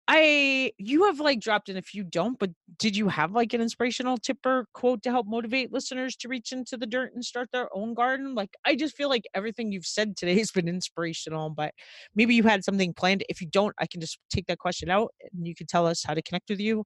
i 0.08 0.72
you 0.78 1.04
have 1.04 1.20
like 1.20 1.40
dropped 1.40 1.68
in 1.68 1.76
if 1.76 1.94
you 1.94 2.02
don't 2.02 2.38
but 2.38 2.50
did 2.78 2.96
you 2.96 3.08
have 3.08 3.32
like 3.32 3.52
an 3.52 3.60
inspirational 3.60 4.16
tip 4.16 4.38
or 4.44 4.66
quote 4.74 5.02
to 5.02 5.10
help 5.10 5.26
motivate 5.26 5.72
listeners 5.72 6.16
to 6.16 6.28
reach 6.28 6.52
into 6.52 6.76
the 6.76 6.86
dirt 6.86 7.12
and 7.14 7.24
start 7.24 7.48
their 7.52 7.68
own 7.74 7.94
garden? 7.94 8.34
Like 8.34 8.50
i 8.66 8.74
just 8.74 8.96
feel 8.96 9.08
like 9.08 9.24
everything 9.34 9.70
you've 9.72 9.86
said 9.86 10.16
today 10.16 10.36
has 10.38 10.50
been 10.50 10.68
inspirational 10.68 11.50
but 11.50 11.72
maybe 12.14 12.34
you 12.34 12.42
had 12.42 12.64
something 12.64 12.92
planned. 12.94 13.24
If 13.28 13.40
you 13.40 13.46
don't 13.48 13.74
i 13.78 13.86
can 13.86 14.00
just 14.00 14.18
take 14.30 14.46
that 14.46 14.58
question 14.58 14.90
out 14.90 15.12
and 15.32 15.46
you 15.46 15.54
can 15.54 15.66
tell 15.66 15.86
us 15.86 16.02
how 16.04 16.14
to 16.14 16.22
connect 16.22 16.50
with 16.50 16.60
you. 16.60 16.84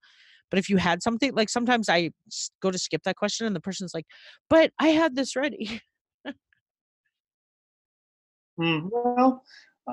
But 0.51 0.59
if 0.59 0.69
you 0.69 0.77
had 0.77 1.03
something 1.03 1.35
like 1.35 1.49
sometimes 1.49 1.89
i 1.89 2.11
go 2.63 2.71
to 2.71 2.79
skip 2.79 3.03
that 3.05 3.17
question 3.17 3.47
and 3.47 3.57
the 3.57 3.61
person's 3.61 3.95
like 3.95 4.07
but 4.51 4.73
i 4.79 4.89
had 4.89 5.17
this 5.17 5.37
ready. 5.37 5.81
Mm, 8.59 8.89
well, 8.91 9.43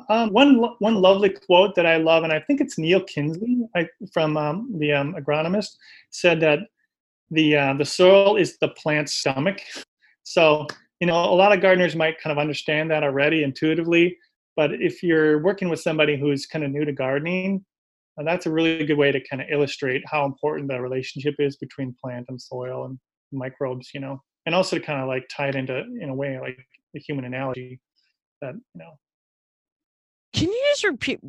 um, 0.10 0.30
one 0.32 0.56
one 0.80 0.96
lovely 0.96 1.30
quote 1.30 1.76
that 1.76 1.86
I 1.86 1.98
love, 1.98 2.24
and 2.24 2.34
I 2.34 2.40
think 2.40 2.62
it's 2.62 2.78
Neal 2.78 3.02
Kinsey 3.02 3.68
I, 3.76 3.88
from 4.12 4.38
um, 4.38 4.74
the 4.80 4.92
um, 4.92 5.16
agronomist, 5.16 5.76
said 6.10 6.40
that 6.42 6.60
the 7.30 7.56
uh, 7.56 7.74
the 7.74 7.86
soil 7.86 8.36
is 8.36 8.58
the 8.58 8.70
plant's 8.70 9.14
stomach. 9.14 9.60
So 10.24 10.68
you 11.00 11.08
know, 11.08 11.16
a 11.16 11.36
lot 11.36 11.52
of 11.52 11.62
gardeners 11.62 11.96
might 11.96 12.20
kind 12.22 12.32
of 12.32 12.38
understand 12.38 12.90
that 12.92 13.04
already 13.04 13.44
intuitively, 13.44 14.18
but 14.56 14.72
if 14.74 15.04
you're 15.04 15.40
working 15.44 15.70
with 15.70 15.82
somebody 15.82 16.18
who's 16.18 16.46
kind 16.46 16.64
of 16.64 16.72
new 16.72 16.86
to 16.86 16.94
gardening, 16.94 17.64
uh, 18.20 18.24
that's 18.24 18.46
a 18.46 18.52
really 18.52 18.86
good 18.86 18.98
way 18.98 19.12
to 19.12 19.20
kind 19.28 19.42
of 19.42 19.50
illustrate 19.52 20.04
how 20.08 20.26
important 20.26 20.70
the 20.70 20.80
relationship 20.82 21.36
is 21.40 21.58
between 21.58 21.96
plant 22.04 22.26
and 22.30 22.42
soil 22.42 22.86
and 22.86 22.98
microbes. 23.32 23.90
You 23.94 24.00
know, 24.00 24.22
and 24.46 24.56
also 24.56 24.78
to 24.78 24.84
kind 24.84 25.02
of 25.02 25.08
like 25.08 25.28
tie 25.30 25.50
it 25.50 25.56
into 25.56 25.84
in 26.00 26.10
a 26.10 26.16
way 26.16 26.40
like 26.40 26.58
the 26.94 27.00
human 27.00 27.26
analogy 27.26 27.80
that 28.42 28.54
you 28.54 28.80
know 28.80 28.92
can 30.34 30.50
you 30.50 30.64
just 30.72 30.84
repeat 30.84 31.20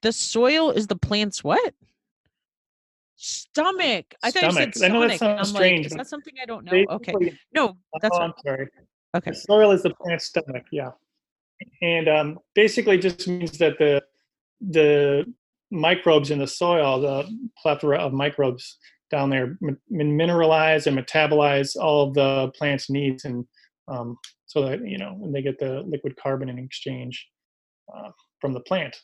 the 0.00 0.12
soil 0.12 0.70
is 0.70 0.86
the 0.86 0.96
plant's 0.96 1.42
what 1.44 1.74
stomach 3.16 4.14
i 4.22 4.30
thought 4.30 4.38
stomach. 4.38 4.54
you 4.54 4.60
said 4.60 4.74
stomach. 4.74 4.90
I 4.90 4.98
know 4.98 5.08
that 5.08 5.18
sounds 5.18 5.38
I'm 5.38 5.54
strange. 5.54 5.78
like, 5.78 5.86
is 5.86 5.92
that 5.92 6.06
something 6.08 6.34
i 6.42 6.46
don't 6.46 6.64
know 6.64 6.84
okay 6.90 7.14
no 7.54 7.76
that's 8.00 8.16
oh, 8.16 8.22
I'm 8.22 8.32
sorry 8.44 8.68
okay 9.16 9.30
the 9.30 9.36
soil 9.36 9.70
is 9.72 9.82
the 9.82 9.94
plant's 9.94 10.26
stomach 10.26 10.64
yeah 10.72 10.90
and 11.80 12.08
um, 12.08 12.38
basically 12.54 12.98
just 12.98 13.28
means 13.28 13.58
that 13.58 13.78
the 13.78 14.02
the 14.60 15.24
microbes 15.70 16.30
in 16.30 16.38
the 16.38 16.46
soil 16.46 17.00
the 17.00 17.28
plethora 17.60 17.98
of 17.98 18.12
microbes 18.12 18.78
down 19.10 19.30
there 19.30 19.58
mineralize 19.92 20.86
and 20.86 20.98
metabolize 20.98 21.76
all 21.76 22.08
of 22.08 22.14
the 22.14 22.50
plant's 22.56 22.90
needs 22.90 23.24
and 23.24 23.44
um, 23.88 24.16
so 24.46 24.66
that 24.66 24.86
you 24.86 24.98
know 24.98 25.14
when 25.16 25.32
they 25.32 25.42
get 25.42 25.58
the 25.58 25.82
liquid 25.86 26.16
carbon 26.16 26.48
in 26.48 26.58
exchange 26.58 27.28
uh, 27.94 28.10
from 28.42 28.52
the 28.52 28.60
plant. 28.60 29.00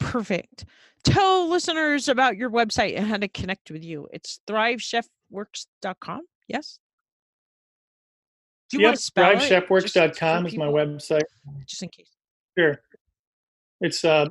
Perfect. 0.00 0.64
Tell 1.04 1.48
listeners 1.48 2.08
about 2.08 2.36
your 2.36 2.50
website 2.50 2.96
and 2.96 3.06
how 3.06 3.18
to 3.18 3.28
connect 3.28 3.70
with 3.70 3.84
you. 3.84 4.08
It's 4.12 4.40
thrivechefworks.com. 4.48 6.22
Yes. 6.48 6.78
Do 8.70 8.78
you 8.78 8.82
yep, 8.82 8.88
want 8.88 8.96
to 8.96 9.02
spell 9.02 9.34
thrivechefworks.com 9.34 10.46
is 10.46 10.56
my 10.56 10.66
website. 10.66 11.20
Just 11.66 11.82
in 11.82 11.90
case. 11.90 12.08
Sure. 12.58 12.80
It's 13.82 14.04
uh, 14.04 14.28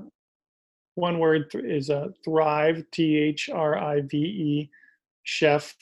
one 0.95 1.19
word 1.19 1.51
is 1.53 1.89
uh, 1.89 2.07
thrive, 2.26 2.84
T 2.91 3.18
H 3.18 3.49
R 3.53 3.77
I 3.77 4.01
V 4.01 4.18
E, 4.18 4.69
chef, 5.23 5.76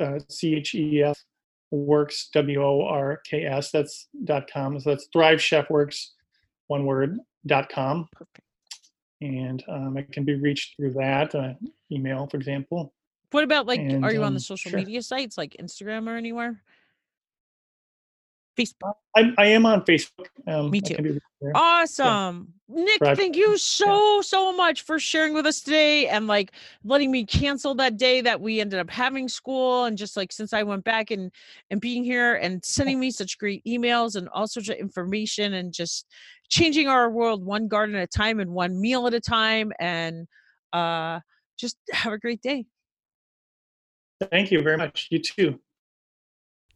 uh, 0.00 0.18
C 0.28 0.54
H 0.54 0.74
E 0.74 1.02
F 1.02 1.22
works 1.70 2.28
w 2.32 2.62
o 2.62 2.86
r 2.86 3.20
k 3.28 3.44
s. 3.44 3.70
That's 3.70 4.08
dot 4.24 4.48
com. 4.50 4.78
So 4.80 4.90
that's 4.90 5.08
Thrive 5.12 5.42
Chef 5.42 5.68
Works, 5.68 6.14
one 6.68 6.86
word 6.86 7.18
com. 7.68 8.08
Perfect. 8.12 8.40
And 9.20 9.64
um, 9.68 9.96
it 9.96 10.12
can 10.12 10.24
be 10.24 10.34
reached 10.34 10.76
through 10.76 10.92
that 10.94 11.34
uh, 11.34 11.54
email, 11.90 12.26
for 12.26 12.36
example. 12.36 12.92
What 13.30 13.44
about 13.44 13.66
like? 13.66 13.80
And, 13.80 14.04
are 14.04 14.12
you 14.12 14.20
on 14.20 14.28
um, 14.28 14.34
the 14.34 14.40
social 14.40 14.70
sure. 14.70 14.78
media 14.78 15.02
sites 15.02 15.38
like 15.38 15.56
Instagram 15.60 16.08
or 16.08 16.16
anywhere? 16.16 16.62
Facebook. 18.56 18.94
I, 19.16 19.32
I 19.38 19.46
am 19.46 19.66
on 19.66 19.82
Facebook. 19.82 20.26
Um, 20.46 20.70
Me 20.70 20.80
too. 20.80 21.20
Awesome. 21.54 22.52
Nick, 22.68 23.00
Right. 23.00 23.16
thank 23.16 23.36
you 23.36 23.56
so, 23.58 24.20
so 24.22 24.56
much 24.56 24.82
for 24.82 24.98
sharing 24.98 25.34
with 25.34 25.46
us 25.46 25.60
today 25.60 26.08
and 26.08 26.26
like 26.26 26.52
letting 26.82 27.10
me 27.10 27.24
cancel 27.24 27.74
that 27.76 27.96
day 27.96 28.20
that 28.22 28.40
we 28.40 28.60
ended 28.60 28.80
up 28.80 28.90
having 28.90 29.28
school 29.28 29.84
and 29.84 29.96
just 29.96 30.16
like 30.16 30.32
since 30.32 30.52
I 30.52 30.64
went 30.64 30.82
back 30.82 31.10
and 31.10 31.30
and 31.70 31.80
being 31.80 32.02
here 32.02 32.34
and 32.34 32.64
sending 32.64 32.98
me 32.98 33.10
such 33.10 33.38
great 33.38 33.62
emails 33.64 34.16
and 34.16 34.28
all 34.30 34.48
sorts 34.48 34.68
of 34.68 34.76
information 34.76 35.54
and 35.54 35.72
just 35.72 36.06
changing 36.48 36.88
our 36.88 37.08
world 37.10 37.44
one 37.44 37.68
garden 37.68 37.94
at 37.94 38.02
a 38.02 38.06
time 38.06 38.40
and 38.40 38.50
one 38.50 38.80
meal 38.80 39.06
at 39.06 39.14
a 39.14 39.20
time 39.20 39.72
and 39.78 40.26
uh 40.72 41.20
just 41.58 41.76
have 41.92 42.12
a 42.12 42.18
great 42.18 42.42
day. 42.42 42.66
Thank 44.30 44.50
you 44.50 44.62
very 44.62 44.76
much. 44.76 45.08
You 45.10 45.20
too. 45.20 45.60